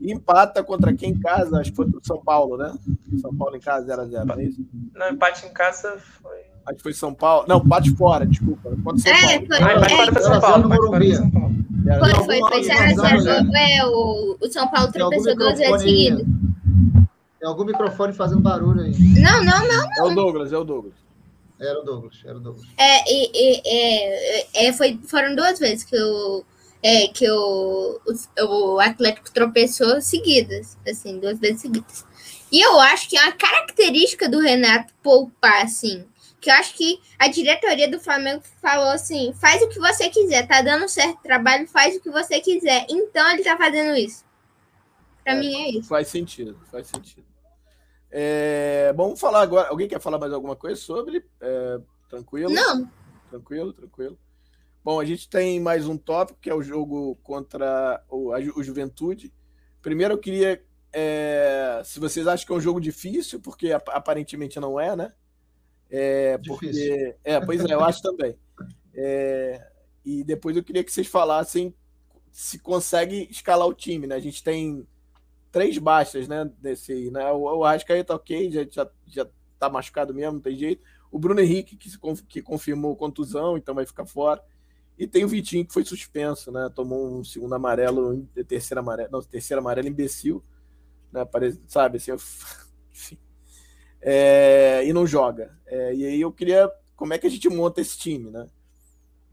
E 0.00 0.10
empata 0.10 0.64
contra 0.64 0.94
quem 0.94 1.10
em 1.10 1.20
casa? 1.20 1.60
Acho 1.60 1.68
que 1.68 1.76
foi 1.76 1.84
o 1.84 2.00
São 2.02 2.16
Paulo, 2.24 2.56
né? 2.56 2.72
São 3.20 3.36
Paulo 3.36 3.56
em 3.56 3.60
casa 3.60 3.94
0x0, 3.94 4.24
não 4.24 4.34
é 4.34 4.44
isso? 4.44 4.66
Não, 4.94 5.10
empate 5.10 5.44
em 5.44 5.52
casa 5.52 5.98
foi. 6.22 6.38
Acho 6.64 6.76
que 6.76 6.82
foi 6.82 6.94
São 6.94 7.12
Paulo. 7.12 7.44
Não, 7.46 7.58
empate 7.58 7.94
fora, 7.94 8.24
desculpa. 8.24 8.74
Pode 8.82 9.02
ser 9.02 9.10
é, 9.10 9.46
foi. 9.46 9.58
Ah, 9.60 9.74
empate 9.74 9.94
fora 9.96 10.22
São 10.22 10.40
Paulo. 10.40 10.68
Foi, 10.70 10.78
foi, 12.24 12.38
foi 12.38 12.62
0x0. 12.62 13.50
É, 13.54 13.84
o, 13.84 14.38
o 14.40 14.48
São 14.48 14.66
Paulo 14.68 14.90
tropeçou 14.90 15.36
duas 15.36 15.58
vezes 15.58 15.82
seguidas. 15.82 16.39
Tem 17.40 17.48
algum 17.48 17.64
microfone 17.64 18.12
fazendo 18.12 18.42
barulho 18.42 18.82
aí. 18.82 18.92
Não, 19.18 19.42
não, 19.42 19.66
não, 19.66 19.88
não. 19.88 19.96
É 19.96 20.12
o 20.12 20.14
Douglas, 20.14 20.52
é 20.52 20.58
o 20.58 20.62
Douglas. 20.62 20.94
Era 21.58 21.80
o 21.80 21.82
Douglas, 21.82 22.22
era 22.22 22.36
o 22.36 22.40
Douglas. 22.40 22.66
É, 22.76 23.10
e, 23.10 23.30
e, 23.34 23.62
é, 23.64 24.66
é, 24.66 24.72
foi, 24.74 25.00
foram 25.04 25.34
duas 25.34 25.58
vezes 25.58 25.82
que 25.84 25.96
o, 25.96 26.44
é, 26.82 27.08
que 27.08 27.30
o, 27.30 28.00
o, 28.38 28.74
o 28.74 28.80
Atlético 28.80 29.30
tropeçou 29.32 30.02
seguidas, 30.02 30.76
assim, 30.86 31.18
duas 31.18 31.38
vezes 31.38 31.62
seguidas. 31.62 32.04
E 32.52 32.60
eu 32.60 32.78
acho 32.80 33.08
que 33.08 33.16
é 33.16 33.22
uma 33.22 33.32
característica 33.32 34.28
do 34.28 34.38
Renato 34.38 34.92
poupar, 35.02 35.64
assim. 35.64 36.04
Que 36.42 36.50
eu 36.50 36.54
acho 36.54 36.74
que 36.74 37.00
a 37.18 37.28
diretoria 37.28 37.90
do 37.90 38.00
Flamengo 38.00 38.42
falou 38.60 38.88
assim: 38.88 39.32
faz 39.34 39.62
o 39.62 39.68
que 39.68 39.78
você 39.78 40.10
quiser, 40.10 40.46
tá 40.46 40.60
dando 40.60 40.88
certo 40.88 41.22
trabalho, 41.22 41.66
faz 41.66 41.96
o 41.96 42.00
que 42.00 42.10
você 42.10 42.40
quiser. 42.40 42.86
Então 42.90 43.30
ele 43.30 43.44
tá 43.44 43.56
fazendo 43.56 43.96
isso. 43.96 44.24
Pra 45.22 45.34
é, 45.34 45.38
mim 45.38 45.54
é 45.54 45.70
isso. 45.70 45.88
Faz 45.88 46.08
sentido, 46.08 46.58
faz 46.70 46.86
sentido. 46.86 47.29
É, 48.10 48.92
bom, 48.94 49.04
vamos 49.04 49.20
falar 49.20 49.40
agora. 49.40 49.68
Alguém 49.68 49.88
quer 49.88 50.00
falar 50.00 50.18
mais 50.18 50.32
alguma 50.32 50.56
coisa 50.56 50.80
sobre? 50.80 51.24
É, 51.40 51.80
tranquilo? 52.08 52.52
Não. 52.52 52.90
Tranquilo, 53.28 53.72
tranquilo. 53.72 54.18
Bom, 54.82 54.98
a 54.98 55.04
gente 55.04 55.28
tem 55.28 55.60
mais 55.60 55.86
um 55.86 55.96
tópico, 55.96 56.40
que 56.40 56.50
é 56.50 56.54
o 56.54 56.62
jogo 56.62 57.16
contra 57.22 58.02
o, 58.08 58.30
o 58.30 58.62
Juventude. 58.62 59.32
Primeiro, 59.80 60.14
eu 60.14 60.18
queria. 60.18 60.62
É, 60.92 61.82
se 61.84 62.00
vocês 62.00 62.26
acham 62.26 62.44
que 62.44 62.52
é 62.52 62.56
um 62.56 62.60
jogo 62.60 62.80
difícil, 62.80 63.40
porque 63.40 63.72
aparentemente 63.72 64.58
não 64.58 64.80
é, 64.80 64.96
né? 64.96 65.12
É, 65.88 66.38
porque, 66.38 67.16
é, 67.22 67.40
pois 67.40 67.64
é, 67.64 67.74
eu 67.74 67.84
acho 67.84 68.02
também. 68.02 68.36
É, 68.94 69.70
e 70.04 70.24
depois 70.24 70.56
eu 70.56 70.64
queria 70.64 70.82
que 70.82 70.92
vocês 70.92 71.06
falassem 71.06 71.74
se 72.32 72.58
consegue 72.58 73.28
escalar 73.30 73.66
o 73.66 73.74
time, 73.74 74.06
né? 74.06 74.14
A 74.14 74.20
gente 74.20 74.42
tem 74.42 74.86
três 75.50 75.78
baixas, 75.78 76.28
né? 76.28 76.50
Desse 76.58 77.10
né? 77.10 77.30
O, 77.30 77.42
o 77.58 77.64
Arrascaeta, 77.64 78.14
ok, 78.14 78.50
já, 78.50 78.66
já, 78.70 78.90
já 79.06 79.26
tá 79.58 79.68
machucado 79.68 80.14
mesmo, 80.14 80.34
não 80.34 80.40
tem 80.40 80.56
jeito. 80.56 80.84
O 81.10 81.18
Bruno 81.18 81.40
Henrique, 81.40 81.76
que, 81.76 81.90
que 82.28 82.42
confirmou 82.42 82.96
contusão, 82.96 83.56
então 83.56 83.74
vai 83.74 83.84
ficar 83.84 84.06
fora. 84.06 84.42
E 84.96 85.06
tem 85.06 85.24
o 85.24 85.28
Vitinho, 85.28 85.66
que 85.66 85.72
foi 85.72 85.84
suspenso, 85.84 86.52
né? 86.52 86.70
Tomou 86.74 87.18
um 87.18 87.24
segundo 87.24 87.54
amarelo, 87.54 88.26
terceiro 88.46 88.80
amarelo, 88.80 89.10
não, 89.10 89.22
terceiro 89.22 89.60
amarelo 89.60 89.88
imbecil, 89.88 90.44
né? 91.10 91.24
Parece, 91.24 91.60
sabe, 91.66 91.96
assim, 91.96 92.12
enfim. 92.92 93.18
É, 94.00 94.82
e 94.84 94.92
não 94.92 95.06
joga. 95.06 95.58
É, 95.66 95.94
e 95.94 96.04
aí 96.04 96.20
eu 96.20 96.30
queria, 96.30 96.70
como 96.94 97.12
é 97.12 97.18
que 97.18 97.26
a 97.26 97.30
gente 97.30 97.48
monta 97.48 97.80
esse 97.80 97.98
time, 97.98 98.30
né? 98.30 98.46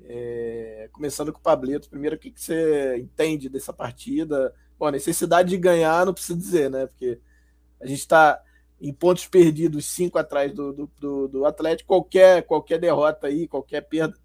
É, 0.03 0.89
começando 0.93 1.33
com 1.33 1.39
o 1.39 1.43
Pablito, 1.43 1.89
primeiro, 1.89 2.15
o 2.15 2.19
que, 2.19 2.31
que 2.31 2.41
você 2.41 2.97
entende 2.97 3.49
dessa 3.49 3.73
partida? 3.73 4.53
Bom, 4.79 4.89
necessidade 4.89 5.49
de 5.49 5.57
ganhar 5.57 6.05
não 6.05 6.13
precisa 6.13 6.37
dizer, 6.37 6.69
né? 6.69 6.87
Porque 6.87 7.19
a 7.81 7.85
gente 7.85 7.99
está 7.99 8.41
em 8.79 8.93
pontos 8.93 9.27
perdidos, 9.27 9.85
cinco 9.85 10.19
atrás 10.19 10.53
do, 10.53 10.71
do, 10.71 10.91
do, 10.99 11.27
do, 11.27 11.45
Atlético. 11.45 11.87
Qualquer, 11.87 12.43
qualquer 12.43 12.79
derrota 12.79 13.27
aí, 13.27 13.47
qualquer 13.47 13.81
perda, 13.81 14.15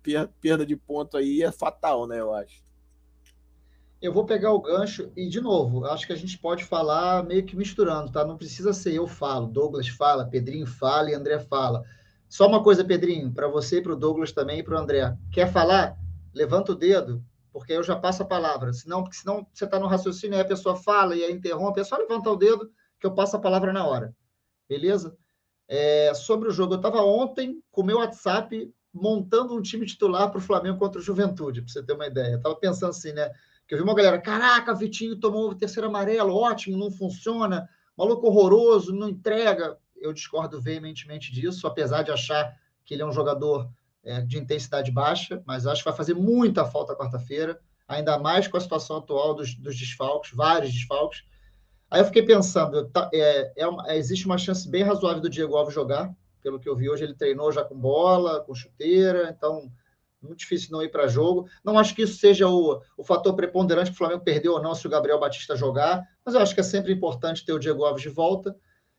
perda 0.41 0.67
de 0.67 0.77
ponto 0.77 1.17
aí 1.17 1.43
é 1.43 1.51
fatal, 1.51 2.07
né? 2.07 2.21
Eu 2.21 2.35
acho. 2.35 2.63
Eu 4.01 4.13
vou 4.13 4.27
pegar 4.27 4.53
o 4.53 4.61
gancho 4.61 5.11
e, 5.17 5.29
de 5.29 5.41
novo, 5.41 5.85
acho 5.87 6.07
que 6.07 6.13
a 6.13 6.17
gente 6.17 6.37
pode 6.37 6.65
falar 6.65 7.25
meio 7.25 7.45
que 7.45 7.57
misturando, 7.57 8.11
tá? 8.11 8.25
Não 8.25 8.37
precisa 8.37 8.73
ser 8.73 8.95
eu 8.95 9.07
falo, 9.07 9.47
Douglas 9.47 9.89
fala, 9.89 10.27
Pedrinho 10.27 10.67
fala 10.67 11.11
e 11.11 11.15
André 11.15 11.39
fala. 11.39 11.85
Só 12.29 12.49
uma 12.49 12.63
coisa, 12.63 12.85
Pedrinho, 12.85 13.33
para 13.33 13.47
você, 13.47 13.81
para 13.81 13.93
o 13.93 13.97
Douglas 13.97 14.33
também 14.33 14.59
e 14.59 14.63
para 14.63 14.75
o 14.75 14.79
André. 14.79 15.17
Quer 15.31 15.53
falar? 15.53 15.97
Levanta 16.35 16.73
o 16.73 16.75
dedo, 16.75 17.23
porque 17.53 17.73
eu 17.73 17.83
já 17.83 17.95
passo 17.95 18.23
a 18.23 18.27
palavra. 18.27 18.73
Senão, 18.73 19.03
porque 19.03 19.17
senão 19.17 19.47
você 19.53 19.65
está 19.65 19.79
no 19.79 19.87
raciocínio, 19.87 20.37
aí 20.37 20.43
a 20.43 20.49
pessoa 20.49 20.75
fala 20.75 21.15
e 21.15 21.23
aí 21.23 21.33
interrompe, 21.33 21.81
é 21.81 21.85
só 21.85 21.97
levantar 21.97 22.31
o 22.31 22.37
dedo 22.37 22.71
que 22.99 23.07
eu 23.07 23.15
passo 23.15 23.37
a 23.37 23.41
palavra 23.41 23.73
na 23.73 23.87
hora. 23.87 24.15
Beleza? 24.69 25.17
É, 25.69 26.13
sobre 26.15 26.49
o 26.49 26.53
jogo, 26.53 26.75
eu 26.75 26.77
estava 26.77 27.03
ontem 27.03 27.63
com 27.71 27.83
o 27.83 27.85
meu 27.85 27.99
WhatsApp 27.99 28.73
montando 28.93 29.55
um 29.55 29.63
time 29.63 29.87
titular 29.87 30.31
para 30.31 30.39
o 30.39 30.43
Flamengo 30.43 30.79
contra 30.79 31.01
o 31.01 31.05
Juventude, 31.05 31.63
para 31.63 31.73
você 31.73 31.83
ter 31.83 31.93
uma 31.93 32.07
ideia. 32.07 32.33
Eu 32.33 32.37
estava 32.37 32.57
pensando 32.57 32.91
assim, 32.91 33.13
né? 33.13 33.31
Que 33.67 33.75
eu 33.75 33.79
vi 33.79 33.85
uma 33.85 33.95
galera, 33.95 34.21
caraca, 34.21 34.75
Vitinho 34.75 35.17
tomou 35.17 35.51
o 35.51 35.55
terceiro 35.55 35.89
amarelo, 35.89 36.35
ótimo, 36.35 36.77
não 36.77 36.91
funciona, 36.91 37.69
maluco 37.97 38.27
horroroso, 38.27 38.93
não 38.93 39.09
entrega. 39.09 39.79
Eu 39.97 40.13
discordo 40.13 40.61
veementemente 40.61 41.33
disso, 41.33 41.67
apesar 41.67 42.03
de 42.03 42.11
achar 42.11 42.55
que 42.85 42.95
ele 42.95 43.03
é 43.03 43.07
um 43.07 43.13
jogador 43.13 43.71
é, 44.05 44.21
de 44.21 44.39
intensidade 44.39 44.91
baixa, 44.91 45.43
mas 45.47 45.67
acho 45.67 45.83
que 45.83 45.89
vai 45.89 45.97
fazer 45.97 46.15
muita 46.15 46.65
falta 46.65 46.97
quarta-feira, 46.97 47.61
ainda 47.87 48.19
mais 48.19 48.49
com 48.49 48.57
a 48.57 48.61
situação 48.61 48.99
atual 48.99 49.35
dos, 49.35 49.55
dos 49.55 49.77
desfalques, 49.77 50.33
vários 50.35 50.73
desfalques. 50.73 51.25
Aí 51.91 52.01
eu 52.01 52.05
fiquei 52.07 52.23
pensando, 52.23 52.89
tá, 52.89 53.11
é, 53.13 53.53
é 53.57 53.67
uma, 53.67 53.95
existe 53.95 54.27
uma 54.27 54.39
chance 54.39 54.69
bem 54.69 54.83
razoável 54.83 55.21
do 55.21 55.29
Diego 55.31 55.57
Alves 55.57 55.75
jogar, 55.75 56.13
pelo 56.43 56.59
que 56.59 56.69
eu 56.69 56.77
vi 56.77 56.91
hoje, 56.91 57.05
ele 57.05 57.15
treinou 57.15 57.53
já 57.53 57.63
com 57.63 57.79
bola, 57.79 58.41
com 58.41 58.55
chuteira, 58.55 59.31
então 59.37 59.71
muito 60.21 60.39
difícil 60.39 60.71
não 60.71 60.83
ir 60.83 60.89
para 60.89 61.09
jogo. 61.09 61.49
Não 61.65 61.79
acho 61.79 61.95
que 61.95 62.03
isso 62.03 62.17
seja 62.17 62.49
o, 62.49 62.81
o 62.97 63.05
fator 63.05 63.35
preponderante 63.35 63.91
que 63.91 63.95
o 63.95 63.99
Flamengo 63.99 64.25
perdeu 64.25 64.53
ou 64.53 64.63
não 64.63 64.75
se 64.75 64.87
o 64.87 64.91
Gabriel 64.91 65.19
Batista 65.19 65.57
jogar, 65.57 66.07
mas 66.25 66.35
eu 66.35 66.41
acho 66.41 66.55
que 66.55 66.61
é 66.61 66.65
sempre 66.65 66.93
importante 66.93 67.45
ter 67.45 67.53
o 67.53 67.59
Diego 67.59 67.85
Alves 67.85 68.03
de 68.03 68.09
volta. 68.09 68.57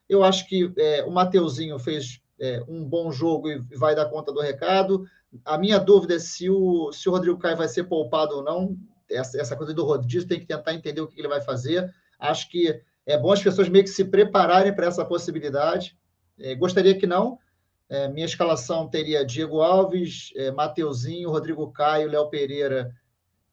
Eu 0.08 0.24
acho 0.24 0.48
que 0.48 0.72
é, 0.78 1.04
o 1.04 1.12
Mateuzinho 1.12 1.80
fez 1.80 2.22
é, 2.39 2.64
um 2.68 2.84
bom 2.88 3.11
jogo 3.11 3.49
e 3.49 3.60
vai 3.77 3.95
dar 3.95 4.05
conta 4.05 4.31
do 4.31 4.41
recado. 4.41 5.05
A 5.45 5.57
minha 5.57 5.80
dúvida 5.80 6.15
é 6.15 6.19
se 6.19 6.49
o, 6.49 6.91
se 6.91 7.07
o 7.10 7.11
Rodrigo 7.11 7.38
Caio 7.38 7.57
vai 7.57 7.68
ser 7.68 7.85
poupado 7.85 8.35
ou 8.35 8.43
não. 8.43 8.77
Essa, 9.10 9.39
essa 9.39 9.55
coisa 9.55 9.73
do 9.73 9.84
rodízio 9.84 10.27
tem 10.27 10.39
que 10.39 10.45
tentar 10.45 10.73
entender 10.73 11.01
o 11.01 11.07
que 11.07 11.19
ele 11.19 11.27
vai 11.27 11.41
fazer. 11.41 11.93
Acho 12.19 12.49
que 12.49 12.81
é 13.05 13.18
bom 13.18 13.31
as 13.31 13.43
pessoas 13.43 13.69
meio 13.69 13.84
que 13.84 13.89
se 13.89 14.05
prepararem 14.05 14.73
para 14.73 14.88
essa 14.88 15.05
possibilidade. 15.05 15.97
É, 16.39 16.55
gostaria 16.55 16.97
que 16.97 17.05
não. 17.05 17.38
É, 17.89 18.07
minha 18.07 18.26
escalação 18.26 18.89
teria 18.89 19.26
Diego 19.26 19.61
Alves, 19.61 20.31
é, 20.35 20.51
Mateuzinho, 20.51 21.30
Rodrigo 21.30 21.72
Caio, 21.72 22.10
Léo 22.10 22.30
Pereira. 22.30 22.93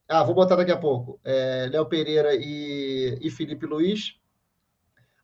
Ah, 0.07 0.23
vou 0.23 0.33
botar 0.33 0.55
daqui 0.55 0.71
a 0.71 0.77
pouco. 0.77 1.19
É, 1.23 1.69
Léo 1.71 1.85
Pereira 1.85 2.33
e, 2.33 3.17
e 3.21 3.29
Felipe 3.29 3.65
Luiz. 3.65 4.15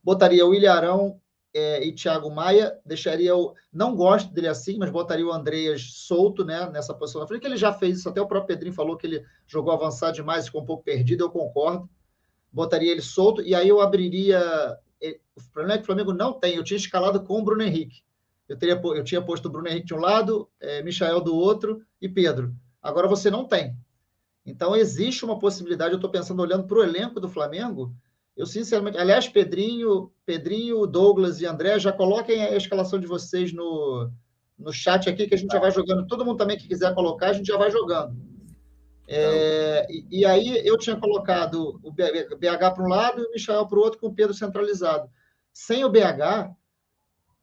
Botaria 0.03 0.45
o 0.45 0.53
Ilharão, 0.53 1.19
é, 1.57 1.83
e 1.83 1.91
Thiago 1.91 2.29
Maia. 2.29 2.77
Deixaria 2.85 3.35
o. 3.35 3.55
Não 3.73 3.95
gosto 3.95 4.31
dele 4.31 4.47
assim, 4.47 4.77
mas 4.77 4.91
botaria 4.91 5.25
o 5.25 5.31
Andreas 5.31 5.81
solto 5.93 6.45
né, 6.45 6.69
nessa 6.69 6.93
posição 6.93 7.19
na 7.19 7.27
frente, 7.27 7.41
que 7.41 7.47
ele 7.47 7.57
já 7.57 7.73
fez 7.73 7.99
isso. 7.99 8.09
Até 8.09 8.21
o 8.21 8.27
próprio 8.27 8.55
Pedrinho 8.55 8.75
falou 8.75 8.95
que 8.95 9.07
ele 9.07 9.25
jogou 9.47 9.73
avançado 9.73 10.13
demais, 10.13 10.45
ficou 10.45 10.61
um 10.61 10.65
pouco 10.65 10.83
perdido, 10.83 11.23
eu 11.23 11.29
concordo. 11.31 11.89
Botaria 12.51 12.91
ele 12.91 13.01
solto, 13.01 13.41
e 13.41 13.55
aí 13.55 13.67
eu 13.67 13.81
abriria. 13.81 14.39
O 15.35 15.51
problema 15.51 15.73
é 15.73 15.77
que 15.77 15.83
o 15.83 15.85
Flamengo 15.85 16.13
não 16.13 16.33
tem. 16.33 16.55
Eu 16.55 16.63
tinha 16.63 16.77
escalado 16.77 17.23
com 17.23 17.39
o 17.39 17.43
Bruno 17.43 17.63
Henrique. 17.63 18.03
Eu, 18.47 18.57
teria, 18.57 18.79
eu 18.81 19.03
tinha 19.03 19.21
posto 19.21 19.47
o 19.47 19.51
Bruno 19.51 19.67
Henrique 19.67 19.87
de 19.87 19.93
um 19.93 19.99
lado, 19.99 20.49
é, 20.59 20.81
Michael 20.83 21.21
do 21.21 21.35
outro 21.35 21.81
e 22.01 22.07
Pedro. 22.07 22.53
Agora 22.81 23.07
você 23.07 23.29
não 23.29 23.45
tem. 23.45 23.75
Então 24.45 24.75
existe 24.75 25.25
uma 25.25 25.37
possibilidade, 25.37 25.91
eu 25.91 25.97
estou 25.97 26.09
pensando, 26.09 26.41
olhando 26.41 26.65
para 26.65 26.77
o 26.77 26.83
elenco 26.83 27.19
do 27.19 27.27
Flamengo, 27.27 27.93
eu, 28.37 28.45
sinceramente, 28.45 28.99
aliás, 28.99 29.27
Pedrinho, 29.27 30.11
Pedrinho, 30.23 30.85
Douglas 30.85 31.41
e 31.41 31.47
André, 31.47 31.79
já 31.79 31.91
coloquem 31.91 32.43
a 32.43 32.55
escalação 32.55 32.99
de 32.99 33.07
vocês 33.07 33.51
no, 33.51 34.11
no 34.57 34.71
chat 34.71 35.09
aqui, 35.09 35.25
que 35.25 35.33
a 35.33 35.37
gente 35.37 35.51
já 35.51 35.59
vai 35.59 35.71
jogando. 35.71 36.05
Todo 36.05 36.23
mundo 36.23 36.37
também 36.37 36.55
que 36.55 36.67
quiser 36.67 36.93
colocar, 36.93 37.29
a 37.31 37.33
gente 37.33 37.47
já 37.47 37.57
vai 37.57 37.71
jogando. 37.71 38.15
É, 39.07 39.87
e, 39.89 40.19
e, 40.19 40.25
aí 40.25 40.61
eu 40.63 40.77
tinha 40.77 40.95
colocado 40.97 41.79
o 41.81 41.91
BH 41.91 42.73
para 42.75 42.83
um 42.83 42.89
lado 42.89 43.21
e 43.21 43.25
o 43.25 43.31
Michel 43.31 43.65
para 43.65 43.79
o 43.79 43.81
outro, 43.81 43.99
com 43.99 44.07
o 44.07 44.13
Pedro 44.13 44.35
centralizado. 44.35 45.09
Sem 45.51 45.83
o 45.83 45.89
BH, 45.89 46.53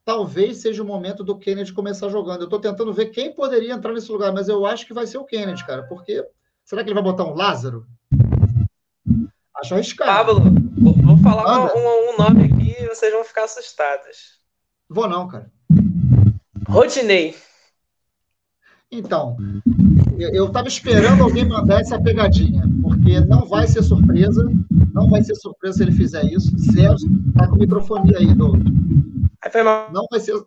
talvez 0.05 0.59
seja 0.59 0.81
o 0.81 0.87
momento 0.87 1.25
do 1.25 1.37
Kennedy 1.37 1.73
começar 1.73 2.09
jogando. 2.09 2.43
Eu 2.43 2.45
estou 2.45 2.61
tentando 2.61 2.93
ver 2.93 3.07
quem 3.07 3.35
poderia 3.35 3.73
entrar 3.73 3.93
nesse 3.93 4.13
lugar, 4.13 4.33
mas 4.33 4.49
eu 4.49 4.65
acho 4.65 4.87
que 4.87 4.95
vai 4.95 5.09
ser 5.09 5.19
o 5.19 5.25
Kennedy, 5.25 5.67
cara, 5.67 5.83
porque 5.85 6.25
será 6.65 6.85
que 6.85 6.89
ele 6.91 6.95
vai 6.95 7.03
botar 7.03 7.25
um 7.25 7.35
Lázaro? 7.35 7.85
Acho 9.57 9.75
arriscado. 9.75 10.35
Pablo, 10.35 10.74
vou 10.93 11.19
falar 11.19 11.75
um, 11.75 12.11
um, 12.11 12.19
nome 12.19 12.45
aqui 12.45 12.77
e 12.83 12.89
vocês 12.89 13.13
vão 13.13 13.25
ficar 13.25 13.45
assustados. 13.45 14.39
Vou 14.89 15.09
não, 15.09 15.27
cara. 15.27 15.51
Rodinei. 16.69 17.35
Então, 18.91 19.37
eu 20.19 20.47
estava 20.47 20.69
esperando 20.69 21.23
alguém 21.23 21.45
mandar 21.45 21.81
essa 21.81 22.01
pegadinha, 22.01 22.63
porque 22.83 23.19
não 23.21 23.47
vai 23.47 23.67
ser 23.67 23.83
surpresa, 23.83 24.49
não 24.93 25.09
vai 25.09 25.23
ser 25.23 25.35
surpresa 25.35 25.79
se 25.79 25.83
ele 25.83 25.93
fizer 25.93 26.25
isso. 26.25 26.57
Zero, 26.57 26.97
tá 27.37 27.49
com 27.49 27.57
microfone 27.57 28.15
aí, 28.15 28.33
Douglas. 28.33 28.63
Não 29.93 30.07
vai 30.11 30.21
ser, 30.21 30.45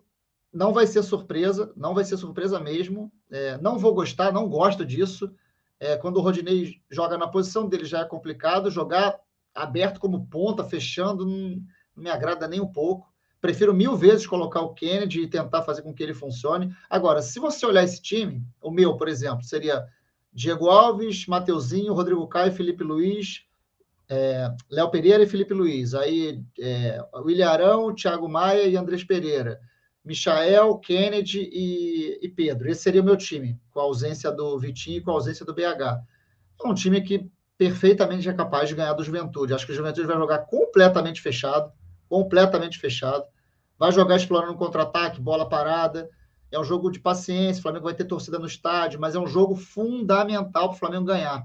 não 0.52 0.72
vai 0.72 0.86
ser 0.86 1.02
surpresa, 1.02 1.72
não 1.76 1.94
vai 1.94 2.04
ser 2.04 2.16
surpresa 2.16 2.58
mesmo. 2.58 3.12
É, 3.30 3.58
não 3.58 3.78
vou 3.78 3.94
gostar, 3.94 4.32
não 4.32 4.48
gosto 4.48 4.84
disso. 4.84 5.30
É, 5.78 5.96
quando 5.96 6.16
o 6.16 6.20
Rodinei 6.20 6.76
joga 6.90 7.18
na 7.18 7.28
posição 7.28 7.68
dele 7.68 7.84
já 7.84 8.00
é 8.00 8.04
complicado, 8.04 8.70
jogar 8.70 9.18
aberto 9.62 10.00
como 10.00 10.26
ponta, 10.26 10.64
fechando, 10.64 11.26
não, 11.26 11.62
me 11.96 12.10
agrada 12.10 12.46
nem 12.46 12.60
um 12.60 12.66
pouco. 12.66 13.08
Prefiro 13.40 13.72
mil 13.72 13.96
vezes 13.96 14.26
colocar 14.26 14.60
o 14.62 14.74
Kennedy 14.74 15.22
e 15.22 15.28
tentar 15.28 15.62
fazer 15.62 15.82
com 15.82 15.94
que 15.94 16.02
ele 16.02 16.14
funcione. 16.14 16.74
Agora, 16.90 17.22
se 17.22 17.38
você 17.38 17.64
olhar 17.64 17.84
esse 17.84 18.02
time, 18.02 18.44
o 18.60 18.70
meu, 18.70 18.96
por 18.96 19.08
exemplo, 19.08 19.44
seria 19.44 19.86
Diego 20.32 20.68
Alves, 20.68 21.26
Mateuzinho, 21.26 21.94
Rodrigo 21.94 22.26
Caio, 22.26 22.52
Felipe 22.52 22.82
Luiz, 22.82 23.44
é, 24.08 24.50
Léo 24.70 24.90
Pereira 24.90 25.22
e 25.22 25.28
Felipe 25.28 25.54
Luiz. 25.54 25.94
Aí, 25.94 26.42
é, 26.58 27.00
William 27.16 27.48
Arão, 27.48 27.94
Thiago 27.94 28.28
Maia 28.28 28.66
e 28.66 28.76
Andrés 28.76 29.04
Pereira. 29.04 29.60
Michael, 30.04 30.78
Kennedy 30.78 31.48
e, 31.52 32.18
e, 32.22 32.28
Pedro. 32.28 32.68
Esse 32.68 32.82
seria 32.82 33.02
o 33.02 33.04
meu 33.04 33.16
time, 33.16 33.60
com 33.70 33.80
a 33.80 33.82
ausência 33.82 34.32
do 34.32 34.58
Vitinho 34.58 34.98
e 34.98 35.00
com 35.02 35.10
a 35.10 35.14
ausência 35.14 35.44
do 35.44 35.54
BH. 35.54 36.00
É 36.64 36.66
um 36.66 36.74
time 36.74 37.00
que 37.02 37.30
perfeitamente 37.58 38.28
é 38.28 38.32
capaz 38.32 38.68
de 38.68 38.76
ganhar 38.76 38.92
do 38.92 39.02
Juventude. 39.02 39.52
Acho 39.52 39.66
que 39.66 39.72
o 39.72 39.74
Juventude 39.74 40.06
vai 40.06 40.16
jogar 40.16 40.38
completamente 40.46 41.20
fechado, 41.20 41.72
completamente 42.08 42.78
fechado. 42.78 43.24
Vai 43.76 43.90
jogar 43.90 44.16
explorando 44.16 44.56
contra-ataque, 44.56 45.20
bola 45.20 45.48
parada. 45.48 46.08
É 46.50 46.58
um 46.58 46.64
jogo 46.64 46.90
de 46.90 47.00
paciência, 47.00 47.58
o 47.58 47.62
Flamengo 47.62 47.84
vai 47.84 47.94
ter 47.94 48.04
torcida 48.04 48.38
no 48.38 48.46
estádio, 48.46 49.00
mas 49.00 49.14
é 49.14 49.18
um 49.18 49.26
jogo 49.26 49.56
fundamental 49.56 50.68
para 50.68 50.76
o 50.76 50.78
Flamengo 50.78 51.04
ganhar. 51.04 51.44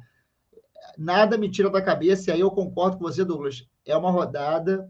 Nada 0.98 1.38
me 1.38 1.50
tira 1.50 1.70
da 1.70 1.82
cabeça, 1.82 2.30
e 2.30 2.34
aí 2.34 2.40
eu 2.40 2.52
concordo 2.52 2.98
com 2.98 3.04
você, 3.04 3.26
Douglas. 3.26 3.68
É 3.86 3.98
uma 3.98 4.12
rodada 4.12 4.88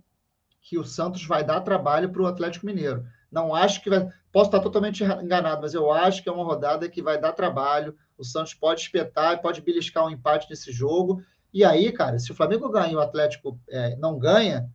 que 0.62 0.78
o 0.78 0.84
Santos 0.84 1.26
vai 1.26 1.44
dar 1.44 1.62
trabalho 1.62 2.12
para 2.12 2.22
o 2.22 2.28
Atlético 2.28 2.66
Mineiro. 2.66 3.06
Não 3.32 3.56
acho 3.56 3.82
que 3.82 3.90
vai. 3.90 4.08
Posso 4.32 4.50
estar 4.50 4.60
totalmente 4.60 5.04
enganado, 5.04 5.62
mas 5.62 5.74
eu 5.74 5.92
acho 5.92 6.22
que 6.22 6.30
é 6.30 6.32
uma 6.32 6.44
rodada 6.44 6.88
que 6.90 7.02
vai 7.02 7.20
dar 7.20 7.32
trabalho. 7.32 7.96
O 8.18 8.24
Santos 8.24 8.54
pode 8.54 8.82
espetar 8.82 9.34
e 9.34 9.42
pode 9.42 9.62
beliscar 9.62 10.06
um 10.06 10.10
empate 10.10 10.50
nesse 10.50 10.72
jogo. 10.72 11.22
E 11.54 11.64
aí, 11.64 11.92
cara, 11.92 12.18
se 12.18 12.32
o 12.32 12.36
Flamengo 12.36 12.70
ganha 12.70 12.94
e 12.94 12.96
o 12.96 13.00
Atlético 13.00 13.60
é, 13.70 13.96
não 13.98 14.18
ganha, 14.18 14.70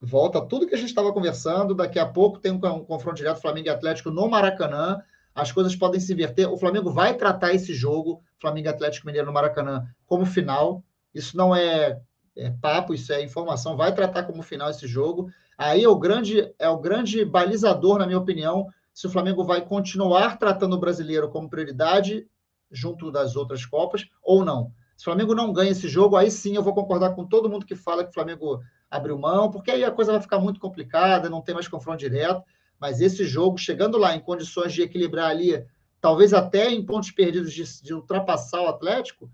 volta 0.00 0.40
tudo 0.40 0.66
que 0.66 0.74
a 0.74 0.78
gente 0.78 0.88
estava 0.88 1.12
conversando. 1.12 1.74
Daqui 1.74 1.98
a 1.98 2.06
pouco 2.06 2.38
tem 2.38 2.50
um, 2.50 2.56
um 2.56 2.84
confronto 2.84 3.16
direto 3.16 3.40
Flamengo 3.40 3.68
e 3.68 3.70
Atlético 3.70 4.10
no 4.10 4.28
Maracanã. 4.28 5.02
As 5.34 5.52
coisas 5.52 5.76
podem 5.76 6.00
se 6.00 6.12
inverter. 6.12 6.50
O 6.50 6.56
Flamengo 6.58 6.90
vai 6.90 7.14
tratar 7.14 7.54
esse 7.54 7.72
jogo, 7.72 8.22
Flamengo 8.40 8.68
e 8.68 8.70
Atlético 8.70 9.06
Mineiro 9.06 9.26
no 9.26 9.32
Maracanã, 9.32 9.86
como 10.06 10.26
final. 10.26 10.82
Isso 11.14 11.36
não 11.36 11.54
é, 11.54 12.00
é 12.36 12.50
papo, 12.50 12.92
isso 12.92 13.12
é 13.12 13.22
informação. 13.22 13.76
Vai 13.76 13.94
tratar 13.94 14.24
como 14.24 14.42
final 14.42 14.70
esse 14.70 14.86
jogo. 14.86 15.30
Aí 15.56 15.84
é 15.84 15.88
o 15.88 15.96
grande, 15.96 16.52
é 16.58 16.68
o 16.68 16.78
grande 16.78 17.24
balizador, 17.24 17.98
na 17.98 18.06
minha 18.06 18.18
opinião, 18.18 18.66
se 18.92 19.06
o 19.06 19.10
Flamengo 19.10 19.44
vai 19.44 19.62
continuar 19.62 20.38
tratando 20.38 20.74
o 20.74 20.80
brasileiro 20.80 21.28
como 21.28 21.48
prioridade 21.48 22.26
junto 22.72 23.10
das 23.10 23.36
outras 23.36 23.64
Copas 23.66 24.06
ou 24.22 24.44
não. 24.44 24.72
Se 24.96 25.04
o 25.04 25.10
Flamengo 25.10 25.34
não 25.34 25.52
ganha 25.52 25.70
esse 25.70 25.88
jogo, 25.88 26.16
aí 26.16 26.30
sim 26.30 26.54
eu 26.54 26.62
vou 26.62 26.74
concordar 26.74 27.14
com 27.14 27.26
todo 27.26 27.48
mundo 27.48 27.66
que 27.66 27.74
fala 27.74 28.04
que 28.04 28.10
o 28.10 28.14
Flamengo 28.14 28.62
abriu 28.90 29.18
mão, 29.18 29.50
porque 29.50 29.70
aí 29.70 29.84
a 29.84 29.90
coisa 29.90 30.12
vai 30.12 30.20
ficar 30.20 30.38
muito 30.38 30.60
complicada, 30.60 31.28
não 31.28 31.42
tem 31.42 31.54
mais 31.54 31.66
confronto 31.66 31.98
direto. 31.98 32.42
Mas 32.78 33.00
esse 33.00 33.24
jogo, 33.24 33.58
chegando 33.58 33.98
lá 33.98 34.14
em 34.14 34.20
condições 34.20 34.72
de 34.72 34.82
equilibrar 34.82 35.30
ali, 35.30 35.64
talvez 36.00 36.32
até 36.32 36.70
em 36.70 36.84
pontos 36.84 37.10
perdidos 37.10 37.52
de, 37.52 37.64
de 37.82 37.94
ultrapassar 37.94 38.60
o 38.62 38.68
Atlético, 38.68 39.30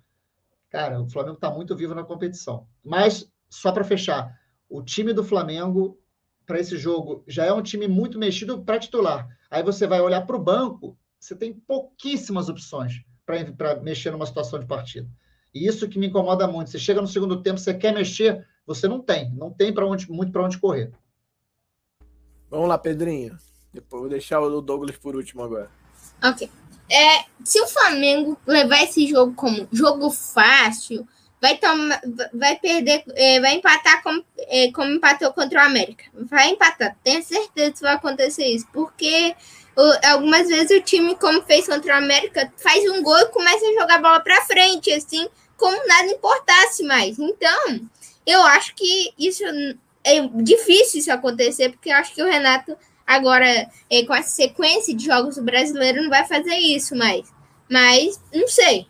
cara, 0.71 1.01
o 1.01 1.09
Flamengo 1.09 1.37
está 1.37 1.51
muito 1.51 1.75
vivo 1.75 1.95
na 1.95 2.05
competição. 2.05 2.67
Mas, 2.85 3.31
só 3.49 3.73
para 3.73 3.85
fechar, 3.85 4.39
o 4.69 4.83
time 4.83 5.13
do 5.13 5.25
Flamengo 5.25 5.99
para 6.47 6.61
esse 6.61 6.79
jogo 6.79 7.25
já 7.27 7.45
é 7.45 7.53
um 7.53 7.63
time 7.63 7.89
muito 7.89 8.19
mexido 8.19 8.63
para 8.63 8.79
titular. 8.79 9.29
Aí 9.51 9.63
você 9.63 9.87
vai 9.87 10.01
olhar 10.01 10.23
para 10.27 10.37
o 10.37 10.43
banco, 10.43 10.97
você 11.19 11.35
tem 11.35 11.53
pouquíssimas 11.53 12.49
opções 12.49 13.03
para 13.57 13.77
mexer 13.77 14.11
numa 14.11 14.27
situação 14.27 14.59
de 14.59 14.67
partida. 14.67 15.09
E 15.55 15.67
isso 15.67 15.89
que 15.89 15.99
me 15.99 16.07
incomoda 16.07 16.47
muito. 16.47 16.71
Você 16.71 16.79
chega 16.79 17.01
no 17.01 17.07
segundo 17.07 17.43
tempo, 17.43 17.59
você 17.59 17.75
quer 17.75 17.93
mexer, 17.93 18.47
você 18.67 18.89
não 18.89 19.01
tem, 19.01 19.31
não 19.33 19.51
tem 19.51 19.73
para 19.73 19.87
onde 19.87 20.11
muito 20.11 20.33
para 20.33 20.45
onde 20.45 20.59
correr. 20.59 20.93
Vamos 22.51 22.69
lá, 22.69 22.79
Pedrinho. 22.79 23.37
Depois 23.73 24.01
vou 24.01 24.11
deixar 24.11 24.41
o 24.41 24.61
Douglas 24.61 24.97
por 24.97 25.15
último 25.15 25.43
agora. 25.43 25.71
Ok. 26.23 26.51
É, 26.91 27.25
se 27.45 27.61
o 27.61 27.67
Flamengo 27.67 28.39
levar 28.47 28.83
esse 28.83 29.07
jogo 29.07 29.35
como 29.35 29.69
jogo 29.71 30.11
fácil, 30.11 31.07
vai 31.41 31.57
tomar, 31.59 32.01
vai 32.33 32.59
perder, 32.59 33.05
é, 33.15 33.41
vai 33.41 33.55
empatar 33.55 34.03
como, 34.03 34.25
é, 34.39 34.73
como 34.73 34.91
empatou 34.93 35.33
contra 35.33 35.61
o 35.63 35.67
América. 35.67 36.05
Vai 36.15 36.51
empatar, 36.51 36.97
tenho 37.05 37.23
certeza 37.23 37.73
que 37.73 37.83
vai 37.83 37.95
acontecer 37.95 38.47
isso, 38.47 38.67
porque 38.73 39.35
algumas 40.05 40.49
vezes 40.49 40.77
o 40.77 40.83
time, 40.83 41.15
como 41.17 41.43
fez 41.43 41.67
contra 41.67 41.95
o 41.95 41.99
América, 41.99 42.53
faz 42.57 42.83
um 42.91 43.03
gol 43.03 43.19
e 43.19 43.27
começa 43.27 43.65
a 43.65 43.81
jogar 43.81 43.95
a 43.97 44.03
bola 44.03 44.21
para 44.21 44.45
frente, 44.45 44.93
assim, 44.93 45.29
como 45.57 45.87
nada 45.87 46.09
importasse 46.09 46.83
mais. 46.83 47.19
Então, 47.19 47.81
eu 48.27 48.43
acho 48.43 48.75
que 48.75 49.13
isso 49.19 49.45
é 50.05 50.27
difícil 50.43 51.01
isso 51.01 51.13
acontecer, 51.13 51.71
porque 51.71 51.91
eu 51.91 51.97
acho 51.97 52.15
que 52.15 52.23
o 52.23 52.29
Renato 52.29 52.77
agora, 53.07 53.47
é, 53.91 54.05
com 54.05 54.15
essa 54.15 54.31
sequência 54.31 54.95
de 54.95 55.05
jogos 55.05 55.37
do 55.37 55.43
brasileiro, 55.43 56.03
não 56.03 56.11
vai 56.11 56.27
fazer 56.27 56.57
isso 56.57 56.95
mais. 56.97 57.33
Mas, 57.71 58.21
não 58.35 58.49
sei. 58.49 58.87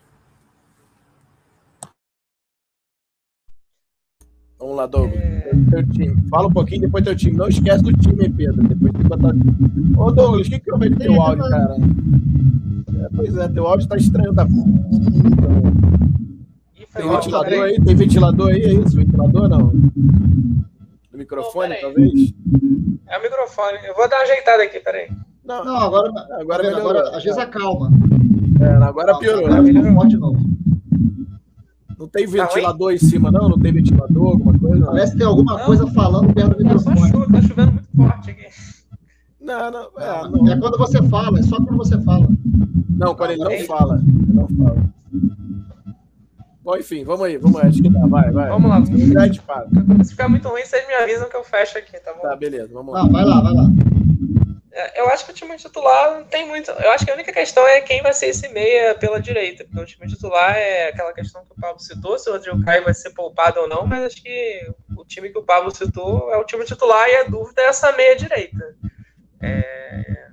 Vamos 4.57 4.75
lá, 4.75 4.85
Douglas. 4.85 5.28
Teu 5.69 5.87
time. 5.87 6.15
Fala 6.29 6.47
um 6.47 6.53
pouquinho, 6.53 6.81
depois 6.81 7.03
teu 7.03 7.15
time. 7.15 7.37
Não 7.37 7.47
esquece 7.47 7.83
do 7.83 7.93
time, 7.93 8.29
Pedro. 8.29 8.67
Depois 8.67 8.91
tem 8.93 9.01
que 9.01 9.07
botar. 9.07 9.33
Ô, 9.97 10.11
Douglas, 10.11 10.47
o 10.47 10.49
que, 10.49 10.59
que 10.59 10.71
eu 10.71 10.77
vejo 10.77 10.95
teu 10.97 11.21
áudio, 11.21 11.49
cara? 11.49 11.75
É, 11.75 13.07
pois 13.15 13.35
é, 13.35 13.47
teu 13.47 13.67
áudio 13.67 13.87
tá 13.87 13.97
estranho, 13.97 14.33
tá? 14.33 14.45
Tem 16.95 17.09
ventilador 17.09 17.63
aí? 17.63 17.81
Tem 17.81 17.95
ventilador 17.95 18.49
aí? 18.49 18.61
É 18.61 18.73
isso? 18.73 18.95
Ventilador 18.95 19.49
não? 19.49 19.71
No 21.11 21.17
microfone, 21.17 21.75
não, 21.75 21.81
talvez? 21.81 22.33
É 23.07 23.17
o 23.17 23.21
microfone. 23.21 23.77
Eu 23.87 23.95
vou 23.95 24.09
dar 24.09 24.17
uma 24.17 24.23
ajeitada 24.23 24.63
aqui, 24.63 24.79
peraí. 24.79 25.09
Não, 25.45 25.65
não 25.65 25.77
agora, 25.77 26.09
agora, 26.09 26.39
agora, 26.39 26.77
agora 26.77 27.17
às 27.17 27.23
vezes 27.23 27.39
acalma. 27.39 27.89
É, 28.61 28.83
agora 28.83 29.17
piorou. 29.17 29.45
Agora 29.45 29.61
melhorou 29.61 30.07
de 30.07 30.17
novo. 30.17 30.39
Não 31.99 32.07
tem 32.07 32.25
tá 32.25 32.31
ventilador 32.31 32.87
tá 32.87 32.93
em 32.93 32.97
cima, 32.97 33.29
não? 33.29 33.49
Não 33.49 33.59
tem 33.59 33.73
ventilador, 33.73 34.27
alguma 34.29 34.57
coisa? 34.57 34.85
Parece 34.85 35.11
que 35.11 35.17
tem 35.17 35.27
alguma 35.27 35.57
não, 35.57 35.65
coisa 35.65 35.85
falando 35.87 36.33
perto 36.33 36.57
do 36.57 36.63
microfone. 36.63 36.95
Tá, 36.95 37.07
chuva, 37.07 37.27
tá 37.29 37.41
chovendo 37.41 37.71
muito 37.73 37.89
forte 37.93 38.31
aqui. 38.31 38.45
Não, 39.41 39.71
não, 39.71 39.89
é, 39.97 40.29
não. 40.29 40.47
É 40.49 40.59
quando 40.59 40.77
você 40.77 41.03
fala, 41.09 41.39
é 41.39 41.43
só 41.43 41.57
quando 41.57 41.75
você 41.75 41.99
fala. 42.01 42.25
Não, 42.89 43.13
quando 43.13 43.31
ele 43.31 43.43
não 43.43 43.65
fala. 43.65 43.97
Ele 43.97 44.33
não 44.33 44.47
fala. 44.47 44.83
Bom, 46.63 46.77
enfim, 46.77 47.03
vamos 47.03 47.25
aí, 47.25 47.37
vamos 47.37 47.59
aí, 47.59 47.67
acho 47.67 47.81
que 47.81 47.89
dá, 47.89 48.07
vai, 48.07 48.31
vai. 48.31 48.47
Vamos 48.47 48.69
lá, 48.69 48.79
vamos 48.79 50.07
Se 50.07 50.11
ficar 50.11 50.29
muito 50.29 50.47
ruim, 50.47 50.63
vocês 50.63 50.87
me 50.87 50.93
avisam 50.93 51.27
que 51.27 51.35
eu 51.35 51.43
fecho 51.43 51.77
aqui, 51.77 51.99
tá 51.99 52.13
bom? 52.13 52.21
Tá, 52.21 52.35
beleza, 52.35 52.69
vamos 52.71 52.93
lá. 52.93 53.01
Ah, 53.01 53.07
vai 53.07 53.25
lá, 53.25 53.41
vai 53.41 53.53
lá. 53.53 53.65
Eu 54.95 55.09
acho 55.09 55.25
que 55.25 55.31
o 55.31 55.33
time 55.33 55.55
titular 55.57 56.15
não 56.15 56.25
tem 56.25 56.47
muito. 56.47 56.71
Eu 56.71 56.91
acho 56.91 57.05
que 57.05 57.11
a 57.11 57.13
única 57.13 57.31
questão 57.31 57.67
é 57.67 57.81
quem 57.81 58.01
vai 58.01 58.13
ser 58.13 58.27
esse 58.27 58.47
meia 58.49 58.95
pela 58.95 59.21
direita, 59.21 59.63
porque 59.63 59.79
o 59.79 59.85
time 59.85 60.07
titular 60.07 60.55
é 60.55 60.89
aquela 60.89 61.13
questão 61.13 61.43
que 61.43 61.51
o 61.51 61.59
Pablo 61.59 61.79
citou, 61.79 62.17
se 62.17 62.29
o 62.29 62.33
Rodrigo 62.33 62.63
Caio 62.63 62.83
vai 62.83 62.93
ser 62.93 63.11
poupado 63.11 63.59
ou 63.59 63.67
não, 63.67 63.85
mas 63.85 64.03
acho 64.03 64.21
que 64.21 64.71
o 64.97 65.05
time 65.05 65.29
que 65.29 65.37
o 65.37 65.43
Pablo 65.43 65.73
citou 65.73 66.31
é 66.33 66.37
o 66.37 66.43
time 66.43 66.65
titular 66.65 67.07
e 67.09 67.15
a 67.17 67.23
dúvida 67.23 67.61
é 67.61 67.65
essa 67.65 67.91
meia 67.91 68.15
direita. 68.15 68.75
É... 69.41 70.29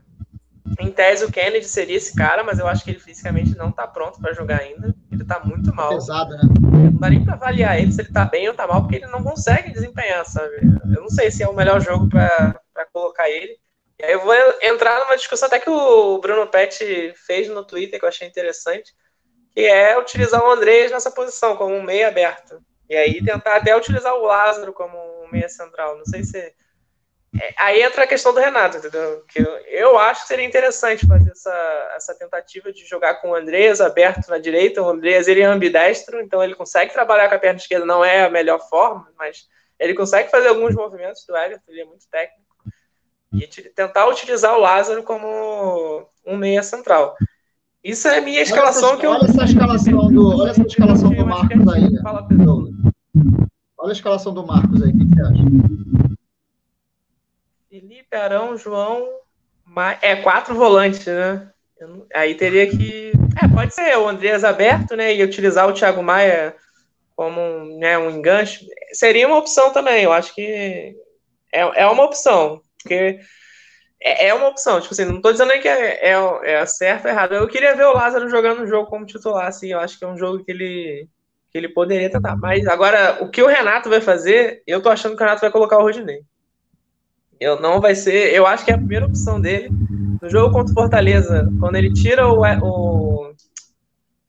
Em 0.78 0.90
tese, 0.90 1.24
o 1.24 1.32
Kennedy 1.32 1.64
seria 1.64 1.96
esse 1.96 2.14
cara, 2.14 2.44
mas 2.44 2.58
eu 2.58 2.66
acho 2.66 2.84
que 2.84 2.90
ele 2.90 2.98
fisicamente 2.98 3.56
não 3.56 3.72
tá 3.72 3.86
pronto 3.86 4.20
para 4.20 4.34
jogar 4.34 4.60
ainda. 4.60 4.94
Ele 5.10 5.24
tá 5.24 5.40
muito 5.40 5.74
mal. 5.74 5.88
Pesado, 5.90 6.30
né? 6.30 6.42
Não 6.60 6.98
dá 6.98 7.08
nem 7.08 7.24
pra 7.24 7.34
avaliar 7.34 7.78
ele 7.78 7.92
se 7.92 8.02
ele 8.02 8.12
tá 8.12 8.24
bem 8.26 8.48
ou 8.48 8.54
tá 8.54 8.66
mal, 8.66 8.82
porque 8.82 8.96
ele 8.96 9.06
não 9.06 9.22
consegue 9.22 9.72
desempenhar, 9.72 10.24
sabe? 10.26 10.56
Eu 10.94 11.02
não 11.02 11.08
sei 11.08 11.30
se 11.30 11.42
é 11.42 11.48
o 11.48 11.54
melhor 11.54 11.80
jogo 11.80 12.08
para 12.08 12.60
colocar 12.92 13.28
ele. 13.30 13.56
Eu 13.98 14.20
vou 14.20 14.34
entrar 14.60 15.00
numa 15.00 15.16
discussão 15.16 15.46
até 15.46 15.58
que 15.58 15.70
o 15.70 16.18
Bruno 16.18 16.46
Pet 16.46 17.14
fez 17.26 17.48
no 17.48 17.64
Twitter, 17.64 17.98
que 17.98 18.04
eu 18.04 18.08
achei 18.08 18.28
interessante, 18.28 18.92
que 19.54 19.62
é 19.62 19.98
utilizar 19.98 20.42
o 20.44 20.50
Andrés 20.50 20.90
nessa 20.90 21.10
posição, 21.10 21.56
como 21.56 21.74
um 21.74 21.82
meia 21.82 22.08
aberto. 22.08 22.60
E 22.88 22.94
aí 22.94 23.24
tentar 23.24 23.56
até 23.56 23.74
utilizar 23.74 24.14
o 24.14 24.26
Lázaro 24.26 24.72
como 24.72 24.98
um 25.24 25.28
meia 25.28 25.48
central. 25.48 25.96
Não 25.96 26.04
sei 26.04 26.22
se. 26.22 26.38
É, 26.38 27.54
aí 27.56 27.82
entra 27.82 28.04
a 28.04 28.06
questão 28.06 28.32
do 28.32 28.40
Renato, 28.40 28.76
entendeu? 28.76 29.24
Que 29.28 29.40
eu, 29.40 29.56
eu, 29.66 29.98
acho 29.98 30.22
que 30.22 30.28
seria 30.28 30.44
interessante 30.44 31.06
fazer 31.06 31.30
essa, 31.30 31.92
essa 31.96 32.14
tentativa 32.14 32.72
de 32.72 32.86
jogar 32.86 33.16
com 33.16 33.30
o 33.30 33.34
Andrés 33.34 33.80
aberto 33.80 34.28
na 34.28 34.38
direita. 34.38 34.82
O 34.82 34.88
Andrés 34.88 35.26
ele 35.26 35.40
é 35.40 35.44
ambidestro, 35.44 36.20
então 36.20 36.42
ele 36.42 36.54
consegue 36.54 36.92
trabalhar 36.92 37.28
com 37.28 37.34
a 37.34 37.38
perna 37.38 37.58
esquerda, 37.58 37.84
não 37.84 38.04
é 38.04 38.24
a 38.24 38.30
melhor 38.30 38.60
forma, 38.68 39.10
mas 39.18 39.48
ele 39.78 39.94
consegue 39.94 40.30
fazer 40.30 40.48
alguns 40.48 40.74
movimentos 40.74 41.24
do 41.26 41.36
Everton, 41.36 41.64
ele 41.68 41.82
é 41.82 41.84
muito 41.84 42.08
técnico 42.10 42.45
e 43.32 43.46
tentar 43.46 44.08
utilizar 44.08 44.54
o 44.54 44.60
Lázaro 44.60 45.02
como 45.02 46.06
um 46.26 46.36
meia 46.36 46.62
central. 46.62 47.16
Isso 47.82 48.08
é 48.08 48.18
a 48.18 48.20
minha 48.20 48.42
escalação 48.42 48.90
essa, 48.90 48.98
que 48.98 49.06
eu. 49.06 49.10
Olha 49.12 49.24
essa 49.24 49.44
escalação 49.44 50.12
do, 50.12 50.36
olha 50.36 50.50
essa 50.50 50.62
escalação 50.62 51.10
do 51.10 51.26
Marcos 51.26 51.68
aí. 51.68 52.02
Fala, 52.02 52.26
Pedro. 52.26 52.72
Olha 53.78 53.90
a 53.90 53.92
escalação 53.92 54.34
do 54.34 54.46
Marcos 54.46 54.82
aí, 54.82 54.90
o 54.90 54.98
que 54.98 55.06
você 55.06 55.22
acha? 55.22 56.16
Felipe, 57.70 58.16
Arão, 58.16 58.56
João. 58.56 59.06
É, 60.00 60.16
quatro 60.16 60.54
volantes, 60.54 61.06
né? 61.06 61.48
Aí 62.14 62.34
teria 62.34 62.66
que. 62.66 63.12
É, 63.40 63.46
pode 63.46 63.74
ser 63.74 63.96
o 63.98 64.08
Andreas 64.08 64.42
aberto, 64.42 64.96
né? 64.96 65.14
E 65.14 65.22
utilizar 65.22 65.68
o 65.68 65.72
Thiago 65.72 66.02
Maia 66.02 66.56
como 67.14 67.40
um, 67.40 67.78
né, 67.78 67.96
um 67.98 68.10
enganche. 68.10 68.66
Seria 68.92 69.26
uma 69.26 69.38
opção 69.38 69.72
também. 69.72 70.02
Eu 70.02 70.12
acho 70.12 70.34
que 70.34 70.96
é, 71.52 71.60
é 71.82 71.86
uma 71.86 72.04
opção. 72.04 72.60
Porque 72.86 73.18
é, 74.00 74.28
é 74.28 74.34
uma 74.34 74.48
opção, 74.48 74.80
tipo 74.80 74.94
assim, 74.94 75.04
não 75.04 75.20
tô 75.20 75.32
dizendo 75.32 75.50
que 75.60 75.68
é, 75.68 76.12
é, 76.12 76.52
é 76.52 76.66
certo 76.66 77.06
ou 77.06 77.10
errado. 77.10 77.34
Eu 77.34 77.48
queria 77.48 77.74
ver 77.74 77.84
o 77.84 77.92
Lázaro 77.92 78.30
jogando 78.30 78.62
o 78.62 78.66
jogo 78.66 78.88
como 78.88 79.04
titular, 79.04 79.48
assim, 79.48 79.72
eu 79.72 79.80
acho 79.80 79.98
que 79.98 80.04
é 80.04 80.08
um 80.08 80.16
jogo 80.16 80.44
que 80.44 80.52
ele, 80.52 81.08
que 81.50 81.58
ele 81.58 81.68
poderia 81.68 82.08
tentar. 82.08 82.36
Mas 82.36 82.66
agora, 82.68 83.18
o 83.20 83.28
que 83.28 83.42
o 83.42 83.48
Renato 83.48 83.90
vai 83.90 84.00
fazer, 84.00 84.62
eu 84.66 84.80
tô 84.80 84.88
achando 84.88 85.16
que 85.16 85.22
o 85.22 85.24
Renato 85.24 85.40
vai 85.40 85.50
colocar 85.50 85.78
o 85.78 85.82
Rodinei. 85.82 86.20
Eu 87.40 87.60
não 87.60 87.80
vai 87.80 87.94
ser, 87.94 88.32
eu 88.32 88.46
acho 88.46 88.64
que 88.64 88.70
é 88.70 88.74
a 88.74 88.78
primeira 88.78 89.06
opção 89.06 89.40
dele. 89.40 89.68
No 90.22 90.30
jogo 90.30 90.52
contra 90.52 90.72
o 90.72 90.74
Fortaleza, 90.74 91.50
quando 91.60 91.76
ele 91.76 91.92
tira 91.92 92.26
o, 92.26 92.40
o 92.62 93.34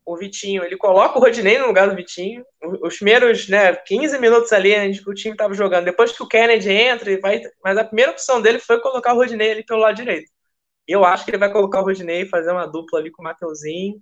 o 0.07 0.15
Vitinho, 0.15 0.63
ele 0.63 0.77
coloca 0.77 1.19
o 1.19 1.21
Rodinei 1.21 1.59
no 1.59 1.67
lugar 1.67 1.89
do 1.89 1.95
Vitinho. 1.95 2.45
Os 2.81 2.95
primeiros 2.95 3.49
né, 3.49 3.75
15 3.75 4.17
minutos 4.19 4.53
ali, 4.53 4.73
o 5.05 5.13
time 5.13 5.33
estava 5.33 5.53
jogando. 5.53 5.83
Depois 5.83 6.13
que 6.13 6.23
o 6.23 6.27
Kennedy 6.27 6.71
entra, 6.71 7.19
vai, 7.19 7.41
mas 7.61 7.77
a 7.77 7.83
primeira 7.83 8.13
opção 8.13 8.41
dele 8.41 8.57
foi 8.57 8.79
colocar 8.79 9.13
o 9.13 9.17
Rodinei 9.17 9.51
ali 9.51 9.65
pelo 9.65 9.81
lado 9.81 9.97
direito. 9.97 10.31
Eu 10.87 11.03
acho 11.03 11.25
que 11.25 11.31
ele 11.31 11.37
vai 11.37 11.51
colocar 11.51 11.81
o 11.81 11.83
Rodinei 11.83 12.21
e 12.21 12.29
fazer 12.29 12.51
uma 12.51 12.65
dupla 12.65 12.99
ali 12.99 13.11
com 13.11 13.21
o 13.21 13.25
Mateuzinho, 13.25 14.01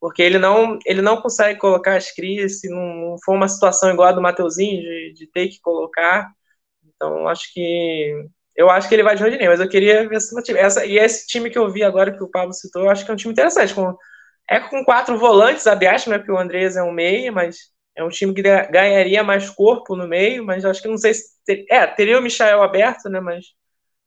porque 0.00 0.22
ele 0.22 0.38
não, 0.38 0.78
ele 0.86 1.02
não 1.02 1.20
consegue 1.20 1.58
colocar 1.58 1.96
as 1.96 2.10
crias 2.10 2.60
se 2.60 2.70
não 2.70 3.16
for 3.22 3.34
uma 3.34 3.48
situação 3.48 3.92
igual 3.92 4.08
a 4.08 4.12
do 4.12 4.22
Mateuzinho, 4.22 4.80
de, 4.80 5.12
de 5.14 5.26
ter 5.30 5.48
que 5.48 5.60
colocar. 5.60 6.32
Então, 6.82 7.28
acho 7.28 7.52
que. 7.52 8.14
Eu 8.56 8.70
acho 8.70 8.88
que 8.88 8.94
ele 8.94 9.04
vai 9.04 9.14
de 9.14 9.22
Rodinei, 9.22 9.48
mas 9.48 9.60
eu 9.60 9.68
queria 9.68 10.08
ver 10.08 10.20
se 10.20 10.34
não 10.34 10.42
tivesse. 10.42 10.84
E 10.86 10.98
esse 10.98 11.26
time 11.26 11.50
que 11.50 11.58
eu 11.58 11.70
vi 11.70 11.84
agora 11.84 12.12
que 12.16 12.22
o 12.24 12.30
Pablo 12.30 12.54
citou, 12.54 12.84
eu 12.84 12.90
acho 12.90 13.04
que 13.04 13.10
é 13.10 13.14
um 13.14 13.16
time 13.16 13.32
interessante, 13.32 13.74
com 13.74 13.94
é 14.50 14.60
com 14.60 14.84
quatro 14.84 15.18
volantes, 15.18 15.66
aliás, 15.66 16.06
né? 16.06 16.18
Porque 16.18 16.32
o 16.32 16.38
Andrés 16.38 16.76
é 16.76 16.82
um 16.82 16.92
meia, 16.92 17.30
mas 17.30 17.70
é 17.94 18.02
um 18.02 18.08
time 18.08 18.32
que 18.32 18.42
ganharia 18.42 19.22
mais 19.22 19.50
corpo 19.50 19.94
no 19.96 20.08
meio, 20.08 20.44
mas 20.44 20.64
acho 20.64 20.80
que 20.80 20.88
não 20.88 20.96
sei 20.96 21.14
se. 21.14 21.24
Ter... 21.44 21.66
É, 21.70 21.86
teria 21.86 22.18
o 22.18 22.22
Michael 22.22 22.62
aberto, 22.62 23.08
né? 23.10 23.20
Mas 23.20 23.46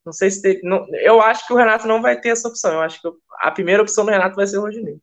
não 0.06 0.14
sei 0.14 0.32
se. 0.32 0.42
Ter... 0.42 0.60
Não... 0.64 0.88
Eu 0.96 1.22
acho 1.22 1.46
que 1.46 1.54
o 1.54 1.56
Renato 1.58 1.88
não 1.88 2.02
vai 2.02 2.20
ter 2.20 2.30
essa 2.30 2.48
opção. 2.48 2.74
Eu 2.74 2.82
acho 2.82 3.02
que 3.02 3.08
a 3.42 3.52
primeira 3.52 3.82
opção 3.82 4.06
do 4.06 4.12
Renato 4.12 4.36
vai 4.36 4.48
ser 4.48 4.58
o 4.58 4.62
Rodinei. 4.62 5.00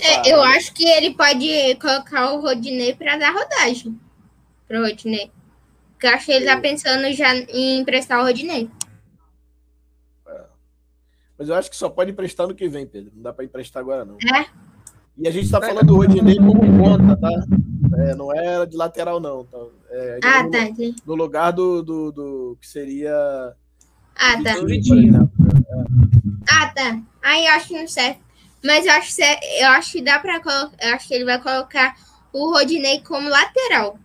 É, 0.00 0.30
eu 0.30 0.42
acho 0.42 0.74
que 0.74 0.86
ele 0.86 1.14
pode 1.14 1.74
colocar 1.76 2.32
o 2.32 2.40
Rodinei 2.40 2.94
para 2.94 3.16
dar 3.16 3.32
rodagem. 3.32 3.98
para 4.66 4.80
o 4.80 4.82
Rodinei. 4.82 5.32
Porque 5.98 6.06
eu 6.06 6.10
acho 6.12 6.26
que 6.26 6.32
ele 6.32 6.44
tá 6.44 6.60
pensando 6.60 7.12
já 7.12 7.34
em 7.34 7.80
emprestar 7.80 8.20
o 8.20 8.22
Rodinei. 8.22 8.70
É. 10.28 10.40
Mas 11.36 11.48
eu 11.48 11.56
acho 11.56 11.68
que 11.68 11.76
só 11.76 11.88
pode 11.88 12.12
emprestar 12.12 12.46
no 12.46 12.54
que 12.54 12.68
vem, 12.68 12.86
Pedro. 12.86 13.10
Não 13.16 13.24
dá 13.24 13.32
para 13.32 13.44
emprestar 13.44 13.82
agora, 13.82 14.04
não. 14.04 14.16
É. 14.32 14.46
E 15.16 15.26
a 15.26 15.32
gente 15.32 15.46
está 15.46 15.60
falando 15.60 15.88
do 15.88 15.96
Rodinei 15.96 16.36
como 16.36 16.60
ponta, 16.78 17.16
tá? 17.16 17.30
É, 17.98 18.14
não 18.14 18.32
é 18.32 18.64
de 18.64 18.76
lateral, 18.76 19.18
não. 19.18 19.44
Tá? 19.44 19.58
É, 19.90 20.20
ah, 20.22 20.42
no, 20.44 20.50
tá. 20.52 20.58
No 21.04 21.14
lugar 21.16 21.50
do, 21.50 21.82
do, 21.82 22.12
do 22.12 22.58
que 22.60 22.68
seria. 22.68 23.12
Ah, 24.14 24.40
tá. 24.40 24.54
Ah, 26.48 26.72
tá. 26.72 27.02
Aí 27.24 27.44
eu 27.44 27.52
acho 27.54 27.66
que 27.66 27.74
não 27.74 27.88
serve. 27.88 28.20
Mas 28.64 28.86
eu 28.86 28.92
acho, 28.92 29.20
eu 29.58 29.68
acho 29.70 29.92
que 29.92 30.02
dá 30.02 30.20
para 30.20 30.40
Eu 30.80 30.94
acho 30.94 31.08
que 31.08 31.14
ele 31.14 31.24
vai 31.24 31.42
colocar 31.42 31.96
o 32.32 32.52
Rodinei 32.52 33.00
como 33.00 33.28
lateral. 33.28 33.98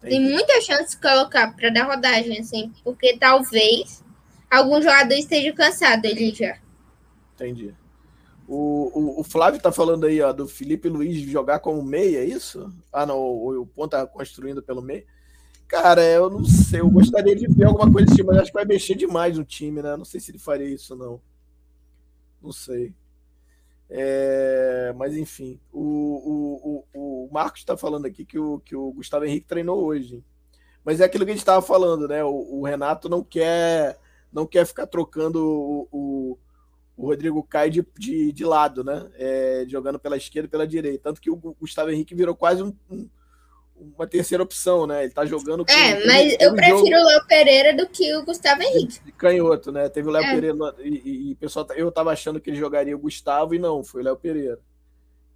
Tem 0.00 0.20
muita 0.20 0.60
chance 0.62 0.96
de 0.96 1.02
colocar 1.02 1.54
para 1.54 1.70
dar 1.70 1.84
rodagem, 1.84 2.38
assim, 2.38 2.72
porque 2.82 3.18
talvez 3.18 4.02
algum 4.50 4.80
jogador 4.80 5.14
esteja 5.14 5.52
cansado 5.52 6.04
ele 6.06 6.34
já. 6.34 6.58
Entendi. 7.34 7.74
O, 8.48 8.90
o, 8.98 9.20
o, 9.20 9.24
Flávio 9.24 9.60
tá 9.60 9.70
falando 9.70 10.06
aí, 10.06 10.20
ó, 10.20 10.32
do 10.32 10.48
Felipe 10.48 10.88
Luiz 10.88 11.20
jogar 11.20 11.60
como 11.60 11.82
meia, 11.82 12.18
é 12.18 12.24
isso? 12.24 12.72
Ah, 12.92 13.06
não, 13.06 13.18
o, 13.18 13.62
o 13.62 13.66
ponto 13.66 13.90
tá 13.90 14.04
construindo 14.06 14.62
pelo 14.62 14.82
meio. 14.82 15.04
Cara, 15.68 16.02
eu 16.02 16.28
não 16.28 16.44
sei, 16.44 16.80
eu 16.80 16.90
gostaria 16.90 17.36
de 17.36 17.46
ver 17.46 17.66
alguma 17.66 17.90
coisa 17.92 18.12
assim, 18.12 18.24
mas 18.24 18.38
acho 18.38 18.50
que 18.50 18.58
vai 18.58 18.64
mexer 18.64 18.96
demais 18.96 19.38
no 19.38 19.44
time, 19.44 19.80
né? 19.80 19.96
Não 19.96 20.04
sei 20.04 20.18
se 20.18 20.32
ele 20.32 20.38
faria 20.38 20.66
isso, 20.66 20.96
não. 20.96 21.20
Não 22.42 22.50
sei. 22.50 22.92
É, 23.88 24.92
mas 24.96 25.16
enfim, 25.16 25.60
o 25.72 26.09
Marcos 27.30 27.60
está 27.60 27.76
falando 27.76 28.06
aqui 28.06 28.24
que 28.24 28.38
o, 28.38 28.60
que 28.60 28.74
o 28.74 28.92
Gustavo 28.92 29.24
Henrique 29.24 29.46
treinou 29.46 29.84
hoje. 29.84 30.22
Mas 30.84 31.00
é 31.00 31.04
aquilo 31.04 31.24
que 31.24 31.30
a 31.30 31.34
gente 31.34 31.42
estava 31.42 31.62
falando, 31.62 32.08
né? 32.08 32.24
O, 32.24 32.60
o, 32.60 32.64
Renato 32.64 33.08
não 33.08 33.22
quer 33.22 33.98
não 34.32 34.46
quer 34.46 34.66
ficar 34.66 34.86
trocando 34.86 35.44
o, 35.44 35.88
o, 35.90 36.38
o 36.96 37.06
Rodrigo 37.06 37.42
Caio 37.42 37.70
de, 37.70 37.86
de, 37.98 38.32
de 38.32 38.44
lado, 38.44 38.82
né? 38.82 39.10
É, 39.14 39.64
jogando 39.68 39.98
pela 39.98 40.16
esquerda 40.16 40.46
e 40.46 40.50
pela 40.50 40.66
direita. 40.66 41.04
Tanto 41.04 41.20
que 41.20 41.30
o 41.30 41.36
Gustavo 41.36 41.90
Henrique 41.90 42.14
virou 42.14 42.34
quase 42.34 42.62
um, 42.62 42.74
um 42.90 43.08
uma 43.96 44.06
terceira 44.06 44.42
opção, 44.42 44.86
né? 44.86 45.04
Ele 45.04 45.12
tá 45.12 45.24
jogando. 45.24 45.64
Com, 45.64 45.72
é, 45.72 46.04
mas 46.06 46.36
eu 46.38 46.54
prefiro 46.54 46.98
jogo... 46.98 47.02
o 47.02 47.08
Léo 47.08 47.26
Pereira 47.26 47.74
do 47.74 47.86
que 47.88 48.14
o 48.14 48.24
Gustavo 48.24 48.62
Henrique. 48.62 49.00
De 49.04 49.12
canhoto, 49.12 49.72
né? 49.72 49.88
Teve 49.88 50.08
o 50.08 50.12
Léo 50.12 50.22
é. 50.22 50.34
Pereira 50.34 50.56
e, 50.84 51.32
o 51.32 51.36
pessoal, 51.36 51.64
tá, 51.64 51.74
eu 51.74 51.90
tava 51.90 52.12
achando 52.12 52.40
que 52.40 52.50
ele 52.50 52.58
jogaria 52.58 52.94
o 52.94 53.00
Gustavo 53.00 53.54
e 53.54 53.58
não, 53.58 53.82
foi 53.82 54.02
o 54.02 54.04
Léo 54.04 54.16
Pereira. 54.16 54.58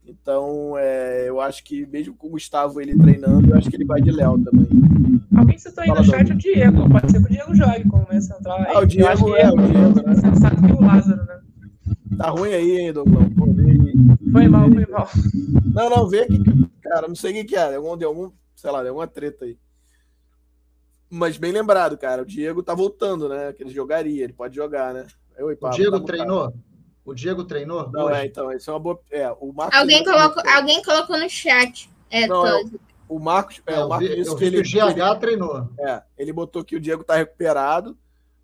Então, 0.07 0.77
é, 0.77 1.29
eu 1.29 1.41
acho 1.41 1.65
que 1.65 1.87
mesmo 1.87 2.15
com 2.15 2.27
o 2.27 2.31
Gustavo 2.31 2.81
ele 2.81 2.97
treinando, 2.97 3.51
eu 3.51 3.57
acho 3.57 3.71
que 3.71 3.77
ele 3.77 3.87
vai 3.87 4.03
de 4.03 4.11
Léo 4.11 4.39
também. 4.45 4.69
Alguém 5.35 5.57
citou 5.59 5.83
aí 5.83 5.89
Fala 5.89 6.01
no 6.01 6.07
chat 6.07 6.31
o 6.31 6.35
Diego. 6.35 6.91
Pode 6.91 7.11
ser 7.11 7.19
que 7.21 7.27
o 7.27 7.29
Diego 7.29 7.55
jogue 7.55 7.89
como 7.89 8.07
meio 8.09 8.23
central. 8.23 8.59
Ah, 8.69 8.81
o 8.81 8.87
Diego 8.87 9.35
é, 9.35 9.43
é, 9.43 9.51
o 9.51 9.57
Diego, 9.57 10.07
né? 10.07 10.15
Sensato 10.15 10.63
que 10.63 10.73
o 10.73 10.81
Lázaro, 10.83 11.25
né? 11.25 11.41
Tá 12.19 12.31
ruim 12.31 12.53
aí, 12.53 12.79
hein, 12.79 12.93
Douglas? 12.93 13.25
Foi 14.31 14.49
mal, 14.49 14.71
foi 14.71 14.87
mal. 14.87 15.09
Não, 15.75 15.91
não, 15.91 16.09
vê 16.09 16.21
aqui. 16.21 16.43
Cara, 16.83 17.09
não 17.09 17.15
sei 17.15 17.33
o 17.33 17.35
que, 17.35 17.45
que 17.45 17.57
é. 17.57 17.75
Algum, 17.75 17.97
de 17.97 18.05
algum, 18.05 18.31
sei 18.55 18.71
lá, 18.71 18.83
de 18.83 18.89
alguma 18.89 19.07
treta 19.07 19.47
aí. 19.47 19.57
Mas 21.09 21.39
bem 21.39 21.53
lembrado, 21.53 21.97
cara. 21.97 22.23
O 22.23 22.27
Diego 22.27 22.63
tá 22.63 22.75
voltando, 22.75 23.29
né? 23.29 23.53
Que 23.53 23.63
ele 23.63 23.71
jogaria, 23.71 24.25
ele 24.25 24.33
pode 24.33 24.55
jogar, 24.55 24.93
né? 24.93 25.07
Eu, 25.37 25.49
o 25.49 25.71
Diego 25.71 25.99
tá 26.01 26.07
treinou? 26.07 26.53
O 27.05 27.15
Diego 27.15 27.45
treinou? 27.45 27.91
Não, 27.91 28.07
hoje? 28.07 28.21
é, 28.21 28.27
então, 28.27 28.51
isso 28.53 28.71
é 28.71 28.73
uma 28.73 28.81
boa. 28.81 29.01
É, 29.11 29.31
o 29.41 29.53
Marcos 29.53 29.79
alguém, 29.79 30.03
colocou, 30.03 30.43
alguém 30.47 30.83
colocou 30.83 31.19
no 31.19 31.29
chat. 31.29 31.91
É, 32.11 32.27
não, 32.27 32.47
é, 32.47 32.65
o 33.09 33.19
Marcos. 33.19 33.61
É, 33.67 33.75
é 33.75 33.85
o 33.85 33.89
Marcos 33.89 34.09
vi, 34.09 34.37
que 34.37 34.45
ele, 34.45 34.59
o 34.59 34.63
GH 34.63 35.21
treinou. 35.21 35.69
É, 35.79 36.03
ele 36.17 36.33
botou 36.33 36.65
que 36.65 36.77
o 36.77 36.81
Diego 36.81 37.05
tá 37.05 37.17
recuperado, 37.17 37.97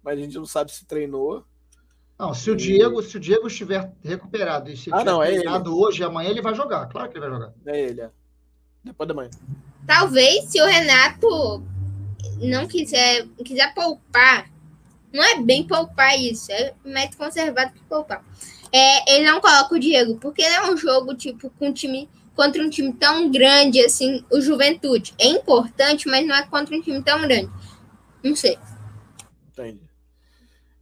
mas 0.03 0.19
a 0.19 0.23
gente 0.23 0.35
não 0.35 0.45
sabe 0.45 0.73
se 0.73 0.85
treinou. 0.85 1.45
Não, 2.19 2.35
se 2.35 2.51
o 2.51 2.57
Diego, 2.57 3.03
se 3.03 3.17
o 3.17 3.21
Diego 3.21 3.47
estiver 3.47 3.91
recuperado 4.05 4.71
e 4.71 4.77
se 4.77 4.91
ah, 4.93 5.03
não, 5.03 5.23
é 5.23 5.29
treinado 5.31 5.71
ele. 5.71 5.79
hoje, 5.79 6.05
amanhã 6.05 6.29
ele 6.29 6.43
vai 6.43 6.55
jogar. 6.55 6.87
Claro 6.87 7.09
que 7.09 7.17
ele 7.17 7.27
vai 7.27 7.31
jogar. 7.31 7.55
É 7.65 7.81
ele, 7.81 8.03
é. 8.03 8.11
Depois 8.85 9.09
da 9.09 9.15
manhã. 9.15 9.31
Talvez 9.87 10.45
se 10.45 10.61
o 10.61 10.67
Renato 10.67 11.63
não 12.39 12.67
quiser, 12.67 13.27
quiser 13.43 13.73
poupar, 13.75 14.51
não 15.13 15.23
é 15.23 15.41
bem 15.41 15.67
poupar 15.67 16.19
isso, 16.19 16.51
é 16.53 16.75
mais 16.85 17.15
conservado 17.15 17.73
que 17.73 17.81
poupar. 17.85 18.25
É, 18.73 19.15
ele 19.17 19.27
não 19.27 19.41
coloca 19.41 19.75
o 19.75 19.79
Diego, 19.79 20.17
porque 20.19 20.49
não 20.49 20.57
é 20.57 20.73
um 20.73 20.77
jogo 20.77 21.15
tipo 21.15 21.51
com 21.51 21.69
um 21.69 21.73
time 21.73 22.09
contra 22.35 22.63
um 22.63 22.71
time 22.71 22.93
tão 22.93 23.31
grande 23.31 23.81
assim, 23.85 24.25
o 24.31 24.41
Juventude. 24.41 25.15
É 25.19 25.27
importante, 25.27 26.09
mas 26.09 26.27
não 26.27 26.35
é 26.35 26.47
contra 26.47 26.77
um 26.77 26.81
time 26.81 27.03
tão 27.03 27.21
grande. 27.21 27.51
Não 28.23 28.37
sei. 28.37 28.59
Entendi. 29.53 29.83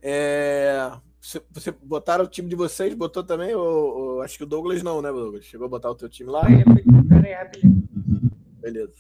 É, 0.01 0.93
você, 1.21 1.43
você 1.51 1.71
botaram 1.71 2.25
o 2.25 2.29
time 2.29 2.49
de 2.49 2.55
vocês, 2.55 2.95
botou 2.95 3.25
também? 3.25 3.55
Ou, 3.55 3.99
ou, 3.99 4.23
acho 4.23 4.39
que 4.39 4.45
o 4.45 4.47
Douglas 4.47 4.83
não, 4.83 5.03
né, 5.03 5.11
Douglas? 5.11 5.45
Chegou 5.45 5.67
a 5.67 5.71
botar 5.71 5.91
o 5.91 5.95
teu 5.95 6.09
time 6.09 6.31
lá? 6.31 6.43
Beleza. 8.61 8.93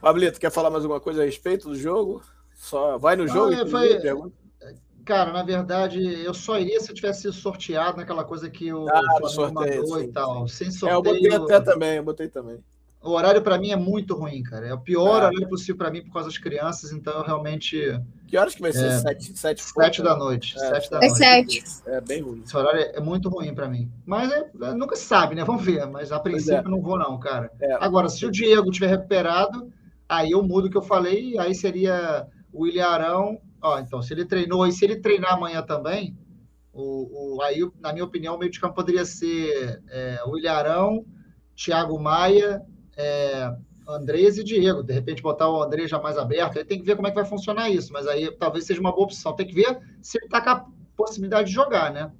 Pablito, 0.00 0.38
quer 0.38 0.52
falar 0.52 0.70
mais 0.70 0.84
alguma 0.84 1.00
coisa 1.00 1.22
a 1.22 1.24
respeito 1.24 1.68
do 1.68 1.74
jogo? 1.74 2.22
Só 2.58 2.98
vai 2.98 3.14
no 3.14 3.26
jogo 3.26 3.54
ah, 3.54 3.62
e 3.62 3.70
foi... 3.70 4.00
Cara, 5.04 5.32
na 5.32 5.42
verdade, 5.42 6.02
eu 6.22 6.34
só 6.34 6.58
iria 6.58 6.78
se 6.80 6.90
eu 6.90 6.94
tivesse 6.94 7.22
sido 7.22 7.32
sorteado 7.32 7.96
naquela 7.96 8.24
coisa 8.24 8.50
que 8.50 8.70
o 8.70 8.86
ah, 8.90 9.00
Flamengo 9.00 9.28
sorteio, 9.28 9.54
mandou 9.54 9.98
sim, 9.98 10.04
e 10.04 10.12
tal. 10.12 10.48
Sim. 10.48 10.54
Sem 10.54 10.70
sorteio. 10.70 11.16
É, 11.16 11.36
eu 11.36 11.40
botei 11.40 11.56
até 11.56 11.60
também, 11.64 11.96
eu 11.96 12.02
botei 12.02 12.28
também. 12.28 12.58
O 13.00 13.12
horário 13.12 13.40
para 13.40 13.56
mim 13.56 13.70
é 13.70 13.76
muito 13.76 14.14
ruim, 14.14 14.42
cara. 14.42 14.66
É 14.66 14.74
o 14.74 14.80
pior 14.80 15.22
ah. 15.22 15.28
horário 15.28 15.48
possível 15.48 15.76
para 15.76 15.90
mim 15.90 16.02
por 16.02 16.12
causa 16.12 16.28
das 16.28 16.36
crianças, 16.36 16.92
então 16.92 17.14
eu 17.14 17.22
realmente. 17.22 17.98
Que 18.26 18.36
horas 18.36 18.54
que 18.54 18.60
vai 18.60 18.72
ser? 18.72 18.86
É, 18.86 18.98
sete, 18.98 19.38
sete, 19.38 19.62
sete 19.62 20.02
da 20.02 20.16
noite. 20.16 20.54
É, 20.58 20.68
sete 20.68 20.90
da 20.90 20.98
é 20.98 21.08
noite. 21.08 21.16
sete. 21.16 21.64
É 21.86 22.00
bem 22.00 22.20
ruim. 22.20 22.42
Esse 22.44 22.56
horário 22.56 22.80
é, 22.80 23.00
muito 23.00 23.30
ruim 23.30 23.54
para 23.54 23.68
mim. 23.68 23.90
Mas 24.04 24.30
é, 24.30 24.50
é, 24.62 24.74
nunca 24.74 24.96
se 24.96 25.04
sabe, 25.04 25.34
né? 25.34 25.44
Vamos 25.44 25.64
ver. 25.64 25.86
Mas 25.86 26.12
a 26.12 26.18
princípio 26.20 26.58
é. 26.58 26.70
não 26.70 26.82
vou, 26.82 26.98
não, 26.98 27.18
cara. 27.18 27.50
É. 27.60 27.78
Agora, 27.80 28.08
se 28.10 28.26
o 28.26 28.30
Diego 28.30 28.70
tiver 28.70 28.88
recuperado, 28.88 29.72
aí 30.08 30.32
eu 30.32 30.42
mudo 30.42 30.66
o 30.66 30.70
que 30.70 30.76
eu 30.76 30.82
falei, 30.82 31.38
aí 31.38 31.54
seria 31.54 32.26
o 32.52 32.66
Ilharão. 32.66 33.40
Ó, 33.60 33.78
então, 33.78 34.02
se 34.02 34.12
ele 34.12 34.24
treinou, 34.24 34.66
e 34.66 34.72
se 34.72 34.84
ele 34.84 34.96
treinar 34.96 35.34
amanhã 35.34 35.62
também, 35.62 36.16
o, 36.72 37.36
o, 37.36 37.42
aí, 37.42 37.68
na 37.80 37.92
minha 37.92 38.04
opinião, 38.04 38.36
o 38.36 38.38
meio 38.38 38.50
de 38.50 38.60
campo 38.60 38.74
poderia 38.74 39.04
ser 39.04 39.82
é, 39.88 40.20
o 40.26 40.38
Ilharão, 40.38 41.04
Thiago 41.56 41.98
Maia, 41.98 42.62
é, 42.96 43.52
Andrés 43.88 44.38
e 44.38 44.44
Diego. 44.44 44.82
De 44.82 44.92
repente, 44.92 45.22
botar 45.22 45.48
o 45.50 45.62
Andrés 45.62 45.90
já 45.90 46.00
mais 46.00 46.16
aberto. 46.16 46.58
Aí 46.58 46.64
tem 46.64 46.78
que 46.78 46.84
ver 46.84 46.94
como 46.94 47.08
é 47.08 47.10
que 47.10 47.16
vai 47.16 47.24
funcionar 47.24 47.70
isso. 47.70 47.92
Mas 47.92 48.06
aí 48.06 48.30
talvez 48.36 48.64
seja 48.64 48.80
uma 48.80 48.92
boa 48.92 49.04
opção. 49.04 49.34
Tem 49.34 49.46
que 49.46 49.54
ver 49.54 49.80
se 50.00 50.18
ele 50.18 50.26
está 50.26 50.40
com 50.40 50.50
a 50.50 50.66
possibilidade 50.96 51.48
de 51.48 51.54
jogar, 51.54 51.92
né? 51.92 52.12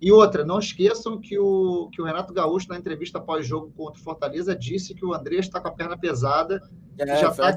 E 0.00 0.12
outra, 0.12 0.44
não 0.44 0.58
esqueçam 0.58 1.18
que 1.18 1.38
o, 1.38 1.88
que 1.90 2.02
o 2.02 2.04
Renato 2.04 2.32
Gaúcho, 2.32 2.68
na 2.68 2.76
entrevista 2.76 3.20
pós-jogo 3.20 3.72
contra 3.74 3.98
o 3.98 4.04
Fortaleza, 4.04 4.54
disse 4.54 4.94
que 4.94 5.04
o 5.04 5.14
Andrés 5.14 5.46
está 5.46 5.60
com 5.60 5.68
a 5.68 5.72
perna 5.72 5.96
pesada 5.96 6.60
é, 6.98 7.06
já 7.18 7.30
está 7.30 7.54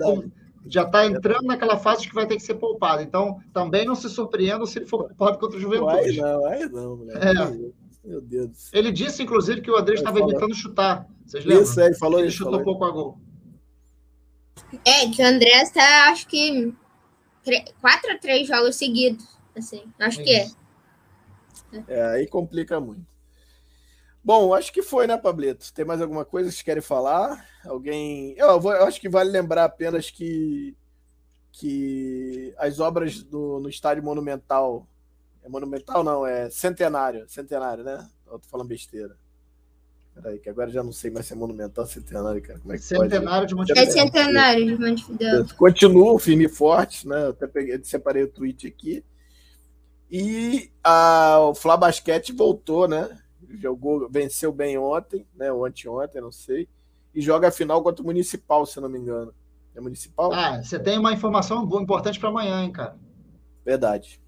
já 0.68 0.84
está 0.84 1.06
entrando 1.06 1.46
naquela 1.46 1.78
fase 1.78 2.08
que 2.08 2.14
vai 2.14 2.28
ter 2.28 2.36
que 2.36 2.44
ser 2.44 2.56
poupado. 2.56 3.02
Então, 3.02 3.40
também 3.54 3.86
não 3.86 3.96
se 3.96 4.10
surpreendam 4.10 4.66
se 4.66 4.80
ele 4.80 4.86
for 4.86 5.08
poupado 5.08 5.40
contra 5.40 5.58
o 5.58 5.62
Juventude. 5.62 6.18
Vai 6.20 6.32
não, 6.32 6.42
vai 6.42 6.60
não, 6.66 6.98
moleque. 6.98 7.26
É. 7.26 7.80
Meu 8.04 8.22
Deus. 8.22 8.72
Ele 8.74 8.92
disse, 8.92 9.24
inclusive, 9.24 9.62
que 9.62 9.70
o 9.70 9.78
Andrés 9.78 10.00
estava 10.00 10.20
evitando 10.20 10.56
chutar. 10.56 11.06
Vocês 11.26 11.46
lembram? 11.46 11.64
Isso, 11.64 11.82
ele 11.82 11.96
falou 11.96 12.20
ele 12.20 12.30
isso. 12.30 12.38
chutou 12.38 12.64
pouco 12.64 12.86
a 12.86 12.92
gol. 12.92 13.20
É, 14.86 15.08
que 15.10 15.22
o 15.22 15.26
André 15.26 15.62
está, 15.62 16.10
acho 16.10 16.28
que, 16.28 16.74
quatro 17.82 18.12
a 18.12 18.18
três 18.18 18.48
jogos 18.48 18.76
seguidos. 18.76 19.26
Assim, 19.56 19.84
acho 20.00 20.24
que 20.24 20.32
é. 20.32 20.48
É, 21.88 22.02
aí 22.14 22.28
complica 22.28 22.80
muito. 22.80 23.09
Bom, 24.30 24.54
acho 24.54 24.72
que 24.72 24.84
foi, 24.84 25.08
né, 25.08 25.18
Pablito? 25.18 25.74
Tem 25.74 25.84
mais 25.84 26.00
alguma 26.00 26.24
coisa 26.24 26.50
que 26.50 26.54
vocês 26.54 26.62
querem 26.62 26.84
falar? 26.84 27.44
Alguém. 27.66 28.36
Eu, 28.38 28.60
vou, 28.60 28.72
eu 28.72 28.86
acho 28.86 29.02
que 29.02 29.10
vale 29.10 29.32
lembrar 29.32 29.66
apenas 29.66 30.12
que, 30.12 30.78
que 31.52 32.54
as 32.60 32.80
obras 32.80 33.24
do, 33.24 33.60
no 33.60 33.68
Estádio 33.68 34.04
Monumental. 34.04 34.88
É 35.44 35.50
Monumental, 35.50 36.04
não, 36.04 36.28
é 36.28 36.48
Centenário. 36.52 37.28
Centenário, 37.28 37.84
né? 37.84 38.08
Eu 38.28 38.38
tô 38.38 38.48
falando 38.48 38.68
besteira. 38.68 39.18
Peraí, 40.14 40.38
que 40.38 40.48
agora 40.48 40.70
já 40.70 40.84
não 40.84 40.92
sei 40.92 41.10
mais 41.10 41.26
se 41.26 41.34
é 41.34 41.36
monumental 41.36 41.88
centenário, 41.88 42.40
cara. 42.40 42.60
Como 42.60 42.72
é 42.72 42.78
que 42.78 42.84
centenário 42.84 43.26
pode? 43.26 43.48
de 43.48 43.56
Montevideo. 43.56 43.84
É 43.84 43.92
centenário 43.92 44.64
de 44.64 44.78
Montevideo. 44.78 45.56
Continua 45.56 46.20
firme 46.20 46.46
e 46.46 46.50
forte, 46.50 47.08
né? 47.08 47.26
Eu 47.26 47.30
até 47.32 47.48
peguei, 47.48 47.84
separei 47.84 48.22
o 48.22 48.32
tweet 48.32 48.68
aqui. 48.68 49.04
E 50.12 50.70
a, 50.84 51.40
o 51.40 51.56
Flá 51.56 51.76
Basquete 51.76 52.32
voltou, 52.32 52.88
né? 52.88 53.10
Jogou, 53.58 54.08
venceu 54.10 54.52
bem 54.52 54.78
ontem, 54.78 55.26
né? 55.36 55.52
Ou 55.52 55.66
anteontem, 55.66 56.22
não 56.22 56.32
sei. 56.32 56.68
E 57.14 57.22
joga 57.22 57.48
a 57.48 57.52
final 57.52 57.82
contra 57.82 58.04
o 58.04 58.06
Municipal, 58.06 58.66
se 58.66 58.80
não 58.80 58.90
me 58.90 59.00
engano. 59.00 59.34
É 59.76 59.82
Municipal? 59.82 60.32
Ah, 60.34 60.62
você 60.62 60.80
tem 60.80 60.98
uma 60.98 61.14
informação 61.14 61.64
importante 61.82 62.20
para 62.20 62.30
amanhã, 62.30 62.62
hein, 62.64 62.72
cara? 62.72 62.96
Verdade. 63.66 64.22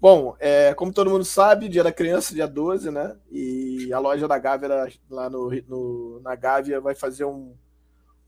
Bom, 0.00 0.34
é, 0.40 0.74
como 0.74 0.92
todo 0.92 1.10
mundo 1.10 1.24
sabe, 1.24 1.68
dia 1.68 1.84
da 1.84 1.92
criança, 1.92 2.34
dia 2.34 2.46
12, 2.48 2.90
né? 2.90 3.16
E 3.30 3.92
a 3.92 4.00
loja 4.00 4.26
da 4.26 4.36
Gávea, 4.36 4.88
lá 5.08 5.30
no, 5.30 5.48
no 5.68 6.20
na 6.24 6.34
Gávea, 6.34 6.80
vai 6.80 6.94
fazer 6.94 7.24
um, 7.24 7.54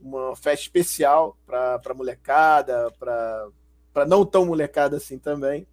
uma 0.01 0.36
festa 0.36 0.62
especial 0.62 1.36
para 1.44 1.94
molecada, 1.94 2.93
para 2.97 4.06
não 4.06 4.24
tão 4.24 4.47
molecada 4.47 4.98
assim 4.98 5.18
também. 5.18 5.66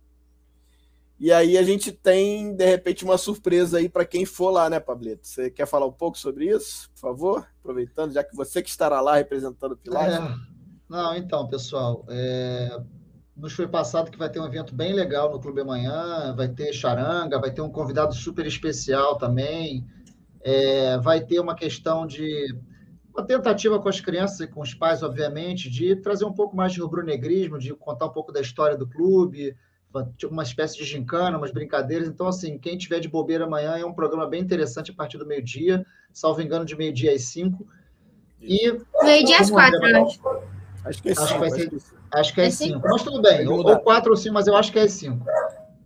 E 1.21 1.31
aí 1.31 1.55
a 1.55 1.61
gente 1.61 1.91
tem, 1.91 2.55
de 2.55 2.65
repente, 2.65 3.05
uma 3.05 3.17
surpresa 3.17 3.77
aí 3.77 3.87
para 3.87 4.03
quem 4.03 4.25
for 4.25 4.49
lá, 4.49 4.69
né, 4.69 4.79
Pablito? 4.79 5.27
Você 5.27 5.51
quer 5.51 5.67
falar 5.67 5.85
um 5.85 5.91
pouco 5.91 6.17
sobre 6.17 6.49
isso, 6.49 6.89
por 6.95 6.99
favor? 6.99 7.47
Aproveitando, 7.59 8.11
já 8.11 8.23
que 8.23 8.35
você 8.35 8.61
que 8.61 8.69
estará 8.69 8.99
lá 8.99 9.17
representando 9.17 9.73
o 9.73 9.77
Pilar. 9.77 10.09
É. 10.09 10.35
Não, 10.89 11.15
então, 11.15 11.47
pessoal, 11.47 12.03
é 12.09 12.75
nos 13.35 13.53
foi 13.53 13.67
passado 13.67 14.11
que 14.11 14.17
vai 14.17 14.29
ter 14.29 14.39
um 14.39 14.45
evento 14.45 14.75
bem 14.75 14.93
legal 14.93 15.31
no 15.31 15.39
Clube 15.39 15.61
Amanhã, 15.61 16.33
vai 16.35 16.47
ter 16.47 16.73
charanga, 16.73 17.39
vai 17.39 17.51
ter 17.51 17.61
um 17.61 17.71
convidado 17.71 18.13
super 18.13 18.45
especial 18.45 19.17
também, 19.17 19.85
é, 20.41 20.97
vai 20.99 21.21
ter 21.21 21.39
uma 21.39 21.55
questão 21.55 22.05
de 22.05 22.55
uma 23.13 23.25
tentativa 23.25 23.79
com 23.79 23.89
as 23.89 23.99
crianças 23.99 24.39
e 24.41 24.47
com 24.47 24.61
os 24.61 24.73
pais, 24.73 25.01
obviamente, 25.01 25.69
de 25.69 25.95
trazer 25.95 26.23
um 26.23 26.33
pouco 26.33 26.55
mais 26.55 26.71
de 26.71 26.81
rubro-negrismo, 26.81 27.57
de 27.57 27.73
contar 27.73 28.05
um 28.05 28.11
pouco 28.11 28.31
da 28.31 28.39
história 28.39 28.77
do 28.77 28.87
clube, 28.87 29.55
tipo 30.17 30.33
uma 30.33 30.43
espécie 30.43 30.77
de 30.77 30.85
gincana, 30.85 31.37
umas 31.37 31.51
brincadeiras. 31.51 32.07
Então, 32.07 32.27
assim, 32.27 32.57
quem 32.57 32.77
tiver 32.77 32.99
de 32.99 33.07
bobeira 33.07 33.45
amanhã 33.45 33.77
é 33.77 33.85
um 33.85 33.93
programa 33.93 34.27
bem 34.27 34.41
interessante 34.41 34.91
a 34.91 34.93
partir 34.93 35.17
do 35.17 35.25
meio-dia, 35.25 35.85
salvo 36.11 36.41
engano, 36.41 36.65
de 36.65 36.75
meio-dia 36.75 37.13
às 37.13 37.23
cinco. 37.23 37.67
E 38.41 38.77
meio-dia 39.03 39.39
às 39.39 39.49
quatro, 39.49 39.79
Acho 40.83 41.03
que 41.03 41.09
é 41.09 41.15
cinco. 41.15 41.23
Acho 41.23 41.33
que 41.33 41.39
vai 41.39 41.49
ser 41.51 41.69
Acho 42.11 42.33
que 42.33 42.41
é, 42.41 42.45
é 42.47 42.51
cinco. 42.51 42.81
Mas 42.83 43.03
tudo 43.03 43.21
bem, 43.21 43.47
ou, 43.47 43.65
ou 43.65 43.79
quatro 43.79 44.11
ou 44.11 44.17
cinco, 44.17 44.33
mas 44.33 44.47
eu 44.47 44.55
acho 44.55 44.71
que 44.71 44.79
é 44.79 44.87
cinco. 44.87 45.25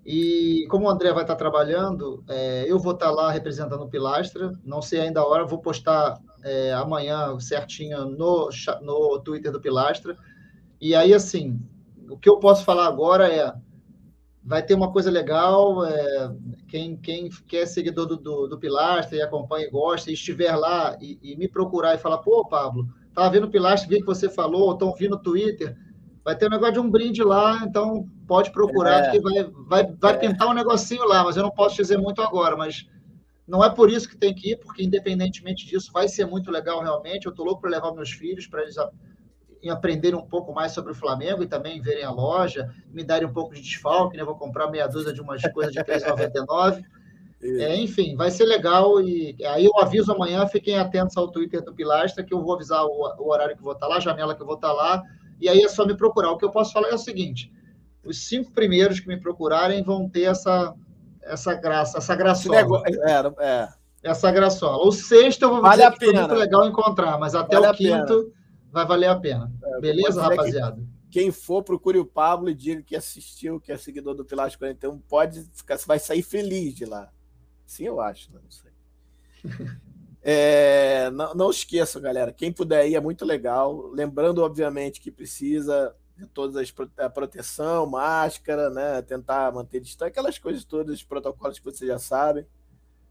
E 0.05 0.67
como 0.69 0.85
o 0.85 0.89
André 0.89 1.11
vai 1.11 1.23
estar 1.23 1.35
trabalhando, 1.35 2.23
é, 2.29 2.65
eu 2.67 2.77
vou 2.77 2.93
estar 2.93 3.09
lá 3.11 3.31
representando 3.31 3.83
o 3.83 3.89
Pilastra. 3.89 4.53
Não 4.63 4.81
sei 4.81 5.01
ainda 5.01 5.19
a 5.19 5.27
hora, 5.27 5.45
vou 5.45 5.59
postar 5.59 6.19
é, 6.43 6.73
amanhã 6.73 7.39
certinho 7.39 8.05
no, 8.05 8.49
no 8.81 9.19
Twitter 9.19 9.51
do 9.51 9.59
Pilastra. 9.59 10.15
E 10.79 10.93
aí, 10.93 11.13
assim, 11.13 11.59
o 12.09 12.17
que 12.17 12.29
eu 12.29 12.37
posso 12.37 12.63
falar 12.63 12.85
agora 12.85 13.27
é: 13.27 13.51
vai 14.45 14.63
ter 14.63 14.73
uma 14.73 14.91
coisa 14.91 15.09
legal. 15.09 15.83
É, 15.85 16.31
quem, 16.67 16.95
quem 16.97 17.29
quer 17.47 17.65
seguidor 17.65 18.05
do, 18.05 18.17
do, 18.17 18.47
do, 18.47 18.59
Pilastra 18.59 19.17
e 19.17 19.21
acompanha 19.21 19.67
e 19.67 19.71
gosta, 19.71 20.09
e 20.09 20.13
estiver 20.13 20.55
lá 20.55 20.97
e, 21.01 21.17
e 21.21 21.35
me 21.35 21.47
procurar 21.47 21.95
e 21.95 21.97
falar, 21.97 22.19
pô, 22.19 22.45
Pablo, 22.47 22.87
estava 23.07 23.29
vendo 23.29 23.45
o 23.45 23.51
Pilastra, 23.51 23.89
vi 23.89 23.99
que 23.99 24.05
você 24.05 24.29
falou, 24.29 24.73
estão 24.73 24.93
vindo 24.93 25.11
no 25.11 25.21
Twitter 25.21 25.75
Vai 26.25 26.35
ter 26.35 26.47
um 26.47 26.49
negócio 26.49 26.73
de 26.73 26.79
um 26.79 26.89
brinde 26.89 27.23
lá, 27.23 27.63
então 27.63 28.09
pode 28.27 28.51
procurar, 28.51 29.03
é. 29.03 29.11
que 29.11 29.19
vai, 29.19 29.43
vai, 29.67 29.95
vai 29.95 30.13
é. 30.15 30.17
pintar 30.17 30.47
um 30.47 30.53
negocinho 30.53 31.05
lá, 31.05 31.23
mas 31.23 31.37
eu 31.37 31.43
não 31.43 31.51
posso 31.51 31.75
dizer 31.75 31.99
muito 31.99 32.19
agora, 32.19 32.57
mas 32.57 32.87
não 33.47 33.63
é 33.63 33.69
por 33.69 33.91
isso 33.91 34.09
que 34.09 34.17
tem 34.17 34.33
que 34.33 34.53
ir, 34.53 34.55
porque 34.57 34.83
independentemente 34.83 35.67
disso, 35.67 35.91
vai 35.93 36.07
ser 36.07 36.25
muito 36.25 36.49
legal 36.49 36.81
realmente. 36.81 37.27
Eu 37.27 37.29
estou 37.29 37.45
louco 37.45 37.61
para 37.61 37.69
levar 37.69 37.93
meus 37.93 38.09
filhos 38.09 38.47
para 38.47 38.63
eles 38.63 38.75
aprenderem 39.69 40.17
um 40.17 40.25
pouco 40.25 40.53
mais 40.53 40.71
sobre 40.71 40.91
o 40.91 40.95
Flamengo 40.95 41.43
e 41.43 41.47
também 41.47 41.81
verem 41.81 42.03
a 42.03 42.11
loja, 42.11 42.69
me 42.91 43.03
darem 43.03 43.27
um 43.27 43.33
pouco 43.33 43.53
de 43.53 43.61
desfalque, 43.61 44.17
né? 44.17 44.23
Vou 44.23 44.35
comprar 44.35 44.69
meia 44.69 44.87
dúzia 44.87 45.13
de 45.13 45.21
umas 45.21 45.41
coisas 45.53 45.73
de 45.73 45.79
R$3,99. 45.79 46.83
É, 47.41 47.75
enfim, 47.75 48.15
vai 48.15 48.31
ser 48.31 48.45
legal 48.45 48.99
e 49.01 49.35
aí 49.45 49.65
eu 49.65 49.77
aviso 49.77 50.11
amanhã, 50.11 50.47
fiquem 50.47 50.79
atentos 50.79 51.15
ao 51.15 51.27
Twitter 51.27 51.61
do 51.61 51.73
Pilastra, 51.73 52.23
que 52.23 52.33
eu 52.33 52.41
vou 52.41 52.55
avisar 52.55 52.83
o, 52.83 53.13
o 53.19 53.31
horário 53.31 53.55
que 53.55 53.61
eu 53.61 53.65
vou 53.65 53.73
estar 53.73 53.87
lá, 53.87 53.97
a 53.97 53.99
janela 53.99 54.33
que 54.33 54.41
eu 54.41 54.47
vou 54.47 54.55
estar 54.55 54.71
lá, 54.71 55.03
e 55.39 55.47
aí 55.47 55.61
é 55.61 55.67
só 55.67 55.85
me 55.85 55.95
procurar. 55.95 56.31
O 56.31 56.37
que 56.37 56.45
eu 56.45 56.51
posso 56.51 56.73
falar 56.73 56.89
é 56.89 56.95
o 56.95 56.97
seguinte: 56.97 57.51
os 58.03 58.27
cinco 58.27 58.51
primeiros 58.51 58.99
que 58.99 59.07
me 59.07 59.19
procurarem 59.19 59.83
vão 59.83 60.09
ter 60.09 60.23
essa, 60.23 60.73
essa 61.21 61.53
graça, 61.53 61.97
essa 61.97 62.15
graçola. 62.15 62.83
É, 62.85 63.45
é. 63.45 63.67
Essa 64.03 64.31
graçola. 64.31 64.85
O 64.85 64.91
sexto 64.91 65.43
eu 65.43 65.49
vou 65.49 65.61
vale 65.61 65.83
dizer 65.83 65.97
que 65.97 66.05
foi 66.05 66.13
muito 66.13 66.35
legal 66.35 66.67
encontrar, 66.67 67.17
mas 67.19 67.33
até 67.33 67.59
vale 67.59 67.73
o 67.73 67.75
quinto 67.75 68.31
vai 68.75 68.85
valer 68.85 69.07
a 69.07 69.15
pena. 69.15 69.49
É, 69.63 69.79
Beleza, 69.79 70.21
rapaziada? 70.21 70.83
quem 71.09 71.31
for, 71.31 71.63
procure 71.63 71.97
o 71.97 72.05
Pablo 72.05 72.49
e 72.49 72.53
diga 72.53 72.83
que 72.83 72.93
assistiu, 72.93 73.57
que 73.57 73.71
é 73.71 73.77
seguidor 73.77 74.13
do 74.13 74.25
Pilar 74.25 74.55
41, 74.55 74.99
pode 74.99 75.43
ficar, 75.53 75.77
vai 75.87 75.97
sair 75.97 76.21
feliz 76.21 76.75
de 76.75 76.83
lá. 76.83 77.09
Sim, 77.65 77.85
eu 77.85 78.01
acho, 78.01 78.33
né? 78.33 78.39
não 78.43 78.51
sei. 78.51 78.71
É, 80.27 81.11
não, 81.11 81.35
não 81.35 81.51
esqueçam, 81.51 82.01
galera. 82.01 82.33
Quem 82.33 82.51
puder 82.51 82.89
ir 82.89 82.95
é 82.95 82.99
muito 82.99 83.23
legal. 83.23 83.91
Lembrando, 83.91 84.41
obviamente, 84.41 84.99
que 84.99 85.11
precisa 85.11 85.95
de 86.17 86.25
todas 86.25 86.55
as 86.55 86.73
a 86.97 87.07
proteção, 87.07 87.85
máscara, 87.85 88.71
né? 88.71 89.03
Tentar 89.03 89.53
manter 89.53 89.79
distância, 89.79 90.07
aquelas 90.07 90.39
coisas 90.39 90.63
todas, 90.63 90.95
os 90.95 91.03
protocolos 91.03 91.59
que 91.59 91.65
vocês 91.65 91.87
já 91.87 91.99
sabem. 91.99 92.43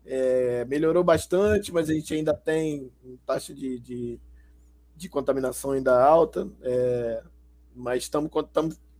É, 0.04 0.64
melhorou 0.64 1.04
bastante, 1.04 1.72
mas 1.72 1.88
a 1.88 1.94
gente 1.94 2.12
ainda 2.12 2.34
tem 2.34 2.90
taxa 3.24 3.54
de, 3.54 3.78
de, 3.78 4.20
de 4.96 5.08
contaminação 5.08 5.72
ainda 5.72 6.02
alta. 6.02 6.48
É, 6.62 7.22
mas 7.74 8.04
estamos 8.04 8.30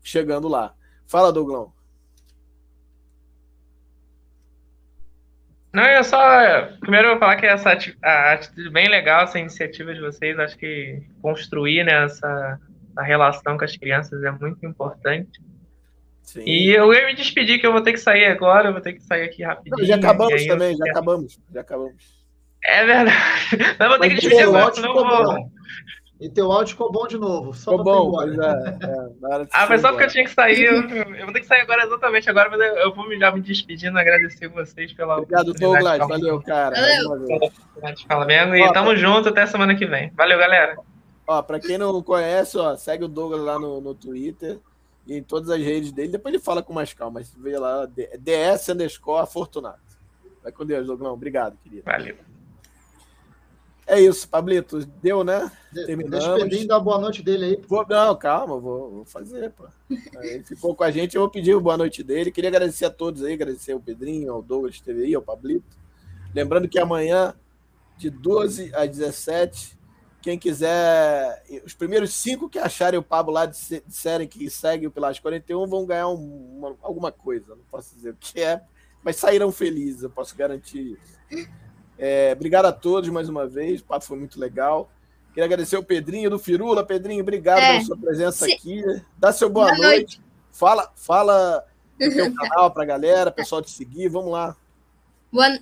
chegando 0.03 0.49
lá. 0.49 0.75
Fala, 1.07 1.33
Douglão. 1.33 1.73
Não, 5.73 5.85
eu 5.85 6.05
só. 6.05 6.19
Primeiro 6.79 7.09
eu 7.09 7.11
vou 7.13 7.19
falar 7.19 7.37
que 7.37 7.47
essa 7.47 7.73
atitude 7.73 8.71
bem 8.71 8.89
legal, 8.89 9.25
essa 9.25 9.41
iniciativa 9.41 9.93
de 9.93 10.01
vocês. 10.01 10.39
Acho 10.39 10.57
que 10.57 11.03
construir 11.21 11.83
né, 11.85 12.05
essa 12.05 12.61
relação 12.99 13.59
com 13.59 13.65
as 13.65 13.77
crianças 13.77 14.23
é 14.23 14.31
muito 14.31 14.65
importante. 14.65 15.41
Sim. 16.23 16.43
E 16.47 16.71
eu 16.71 16.93
ia 16.95 17.07
me 17.07 17.15
despedir, 17.15 17.59
que 17.59 17.67
eu 17.67 17.73
vou 17.73 17.83
ter 17.83 17.93
que 17.93 17.99
sair 17.99 18.27
agora, 18.27 18.69
eu 18.69 18.73
vou 18.73 18.81
ter 18.81 18.95
que 18.95 19.03
sair 19.03 19.25
aqui 19.25 19.43
rapidinho. 19.43 19.77
Não, 19.77 19.85
já 19.85 19.97
acabamos 19.97 20.47
também, 20.47 20.77
já 20.77 20.85
acabamos. 20.85 21.41
Já 21.53 21.61
acabamos. 21.61 22.25
É 22.65 22.87
verdade. 22.87 23.21
Mas 23.79 23.89
vou 23.89 23.99
ter 23.99 24.09
que 24.09 24.15
despedir 24.15 24.45
agora, 24.45 24.73
senão 24.73 24.97
eu 24.97 25.05
vou. 25.05 25.51
E 26.21 26.29
teu 26.29 26.51
áudio 26.51 26.73
ficou 26.73 26.93
bom 26.93 27.07
de 27.09 27.19
novo. 27.19 27.53
Só 27.53 27.77
ficou 27.77 27.85
bom, 27.85 28.13
mas 28.13 28.39
é, 28.39 28.79
é, 29.43 29.47
Ah, 29.53 29.67
mas 29.69 29.81
só 29.81 29.91
porque 29.91 30.05
eu 30.05 30.09
tinha 30.09 30.25
que 30.25 30.31
sair. 30.31 30.65
Eu, 30.65 30.89
eu, 31.17 31.25
vou 31.25 31.33
ter 31.33 31.41
que 31.41 31.47
sair 31.47 31.63
agora 31.63 31.85
exatamente 31.85 32.31
agora, 32.31 32.49
mas 32.49 32.61
eu, 32.61 32.77
eu 32.77 32.95
vou 32.95 33.19
já 33.19 33.33
me 33.33 33.41
despedindo, 33.41 33.99
agradecer 33.99 34.49
vocês 34.49 34.93
pela 34.93 35.19
Obrigado, 35.19 35.53
Douglas. 35.53 35.99
Valeu, 35.99 36.41
cara. 36.41 36.77
Valeu. 36.77 37.53
Fala 38.07 38.25
mesmo. 38.25 38.55
E 38.55 38.73
tamo 38.73 38.97
junto 38.97 39.29
até 39.29 39.45
semana 39.45 39.75
que 39.75 39.87
vem. 39.87 40.11
Valeu, 40.15 40.39
galera. 40.39 40.79
Ó, 41.27 41.43
pra 41.43 41.59
quem 41.59 41.79
não 41.79 42.03
conhece, 42.03 42.57
ó, 42.59 42.77
segue 42.77 43.05
o 43.05 43.09
Douglas 43.09 43.41
lá 43.43 43.59
no, 43.59 43.81
no 43.81 43.95
Twitter 43.95 44.59
e 45.07 45.17
em 45.17 45.23
todas 45.23 45.51
as 45.51 45.61
redes 45.61 45.91
dele. 45.91 46.13
Depois 46.13 46.35
ele 46.35 46.43
fala 46.43 46.63
com 46.63 46.73
mais 46.73 46.95
calma, 46.95 47.21
mas 47.21 47.35
vê 47.35 47.59
lá, 47.59 47.87
DS 48.19 48.69
underscore 48.69 49.23
Afortunato. 49.23 49.81
Vai 50.43 50.53
com 50.53 50.65
Deus, 50.65 50.87
Douglas. 50.87 51.13
Obrigado, 51.13 51.57
querido. 51.63 51.83
Valeu. 51.85 52.17
É 53.87 54.01
isso, 54.01 54.29
Pablito. 54.29 54.85
Deu, 55.03 55.23
né? 55.23 55.51
Terminamos. 55.73 56.11
Deixa 56.11 56.35
o 56.35 56.39
Pedrinho 56.39 56.69
dar 56.69 56.81
boa 56.81 56.99
noite 56.99 57.23
dele 57.23 57.45
aí. 57.45 57.61
Vou, 57.69 57.87
não, 57.87 58.17
calma, 58.17 58.59
vou, 58.59 58.91
vou 58.91 59.05
fazer, 59.05 59.51
pô. 59.51 59.67
Ele 60.23 60.43
ficou 60.43 60.75
com 60.75 60.85
a 60.85 60.91
gente, 60.91 61.17
eu 61.17 61.23
vou 61.23 61.31
pedir 61.31 61.59
boa 61.61 61.77
noite 61.77 62.03
dele. 62.03 62.31
Queria 62.31 62.49
agradecer 62.49 62.87
a 62.87 62.91
todos 62.91 63.23
aí, 63.23 63.35
agradecer 63.35 63.73
ao 63.73 63.81
Pedrinho, 63.81 64.33
ao 64.33 64.43
Douglas 64.43 64.73
que 64.73 64.79
esteve 64.79 65.05
aí, 65.05 65.15
ao 65.15 65.23
Pablito. 65.23 65.77
Lembrando 66.35 66.69
que 66.69 66.79
amanhã, 66.79 67.35
de 67.97 68.09
12 68.09 68.75
às 68.75 68.89
17, 68.89 69.79
quem 70.23 70.39
quiser, 70.39 71.45
os 71.67 71.75
primeiros 71.75 72.15
cinco 72.15 72.49
que 72.49 72.59
acharem 72.59 72.99
o 72.99 73.03
Pablo 73.03 73.35
lá 73.35 73.45
disserem 73.45 74.27
que 74.27 74.49
segue 74.49 74.87
o 74.87 74.91
Pilares 74.91 75.19
41 75.19 75.67
vão 75.67 75.85
ganhar 75.85 76.09
um, 76.09 76.57
uma, 76.57 76.77
alguma 76.81 77.13
coisa. 77.13 77.55
Não 77.55 77.65
posso 77.71 77.95
dizer 77.95 78.11
o 78.11 78.17
que 78.19 78.41
é, 78.41 78.63
mas 79.03 79.17
sairão 79.17 79.53
felizes, 79.53 80.03
eu 80.03 80.11
posso 80.11 80.35
garantir 80.35 80.99
isso. 80.99 81.47
É, 81.99 82.33
obrigado 82.35 82.67
a 82.67 82.73
todos 82.73 83.09
mais 83.11 83.29
uma 83.29 83.47
vez, 83.47 83.81
o 83.81 83.85
papo 83.85 84.05
foi 84.05 84.19
muito 84.19 84.39
legal. 84.39 84.91
Queria 85.29 85.47
agradecer 85.47 85.77
o 85.77 85.83
Pedrinho 85.83 86.31
do 86.31 86.39
Firula. 86.39 86.85
Pedrinho, 86.85 87.23
obrigado 87.23 87.59
é, 87.59 87.73
pela 87.73 87.85
sua 87.85 87.97
presença 87.97 88.45
se... 88.45 88.53
aqui. 88.53 88.83
Dá 89.19 89.33
seu 89.33 89.51
boa, 89.51 89.67
boa 89.67 89.79
noite. 89.79 89.97
noite. 89.97 90.21
Fala, 90.53 90.93
fala 90.95 91.65
do 91.99 92.11
seu 92.11 92.33
canal 92.35 92.71
para 92.71 92.85
a 92.85 92.87
galera, 92.87 93.31
pessoal 93.33 93.61
te 93.61 93.71
seguir. 93.71 94.09
Vamos 94.09 94.31
lá. 94.31 94.57
Boa... 95.33 95.59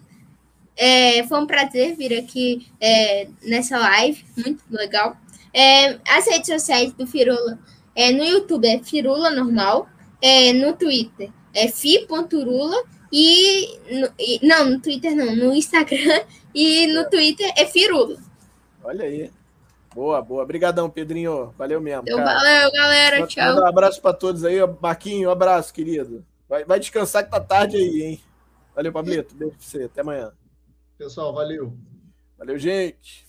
É, 0.77 1.27
foi 1.27 1.39
um 1.39 1.47
prazer 1.47 1.97
vir 1.97 2.19
aqui 2.19 2.67
é, 2.81 3.29
nessa 3.43 3.79
live, 3.79 4.25
muito 4.37 4.65
legal. 4.71 5.17
É, 5.55 5.99
as 6.09 6.27
redes 6.27 6.47
sociais 6.47 6.93
do 6.93 7.07
Firula, 7.07 7.59
é, 7.95 8.11
no 8.11 8.25
YouTube 8.25 8.67
é 8.67 8.83
Firula 8.83 9.31
Normal, 9.31 9.87
é, 10.21 10.53
no 10.55 10.73
Twitter 10.75 11.31
é 11.55 11.69
fi.rula 11.69 12.83
e, 13.13 13.79
no, 13.91 14.09
e, 14.19 14.47
não, 14.47 14.71
no 14.71 14.81
Twitter 14.81 15.15
não, 15.15 15.37
no 15.37 15.55
Instagram 15.55 16.25
e 16.55 16.87
no 16.87 17.09
Twitter 17.11 17.53
é 17.57 17.67
Firula. 17.67 18.17
Olha 18.83 19.05
aí. 19.05 19.31
Boa, 19.95 20.23
boa. 20.23 20.43
Obrigadão, 20.43 20.89
Pedrinho. 20.89 21.55
Valeu 21.59 21.81
mesmo. 21.81 22.05
Então, 22.07 22.25
valeu, 22.25 22.73
galera. 22.73 23.27
Tchau. 23.27 23.57
Um 23.57 23.67
abraço 23.67 24.01
para 24.01 24.15
todos 24.15 24.45
aí. 24.45 24.57
Marquinho, 24.81 25.29
um 25.29 25.33
abraço, 25.33 25.73
querido. 25.73 26.25
Vai, 26.49 26.65
vai 26.65 26.81
descansar 26.81 27.25
que 27.25 27.31
tá 27.31 27.41
tarde 27.41 27.77
aí, 27.77 28.03
hein? 28.03 28.21
Valeu, 28.75 28.93
Pablito. 28.93 29.35
Beijo 29.35 29.55
pra 29.55 29.67
você. 29.67 29.85
Até 29.85 30.01
amanhã. 30.01 30.33
Pessoal, 30.97 31.33
valeu. 31.35 31.77
Valeu, 32.39 32.59
gente. 32.59 33.27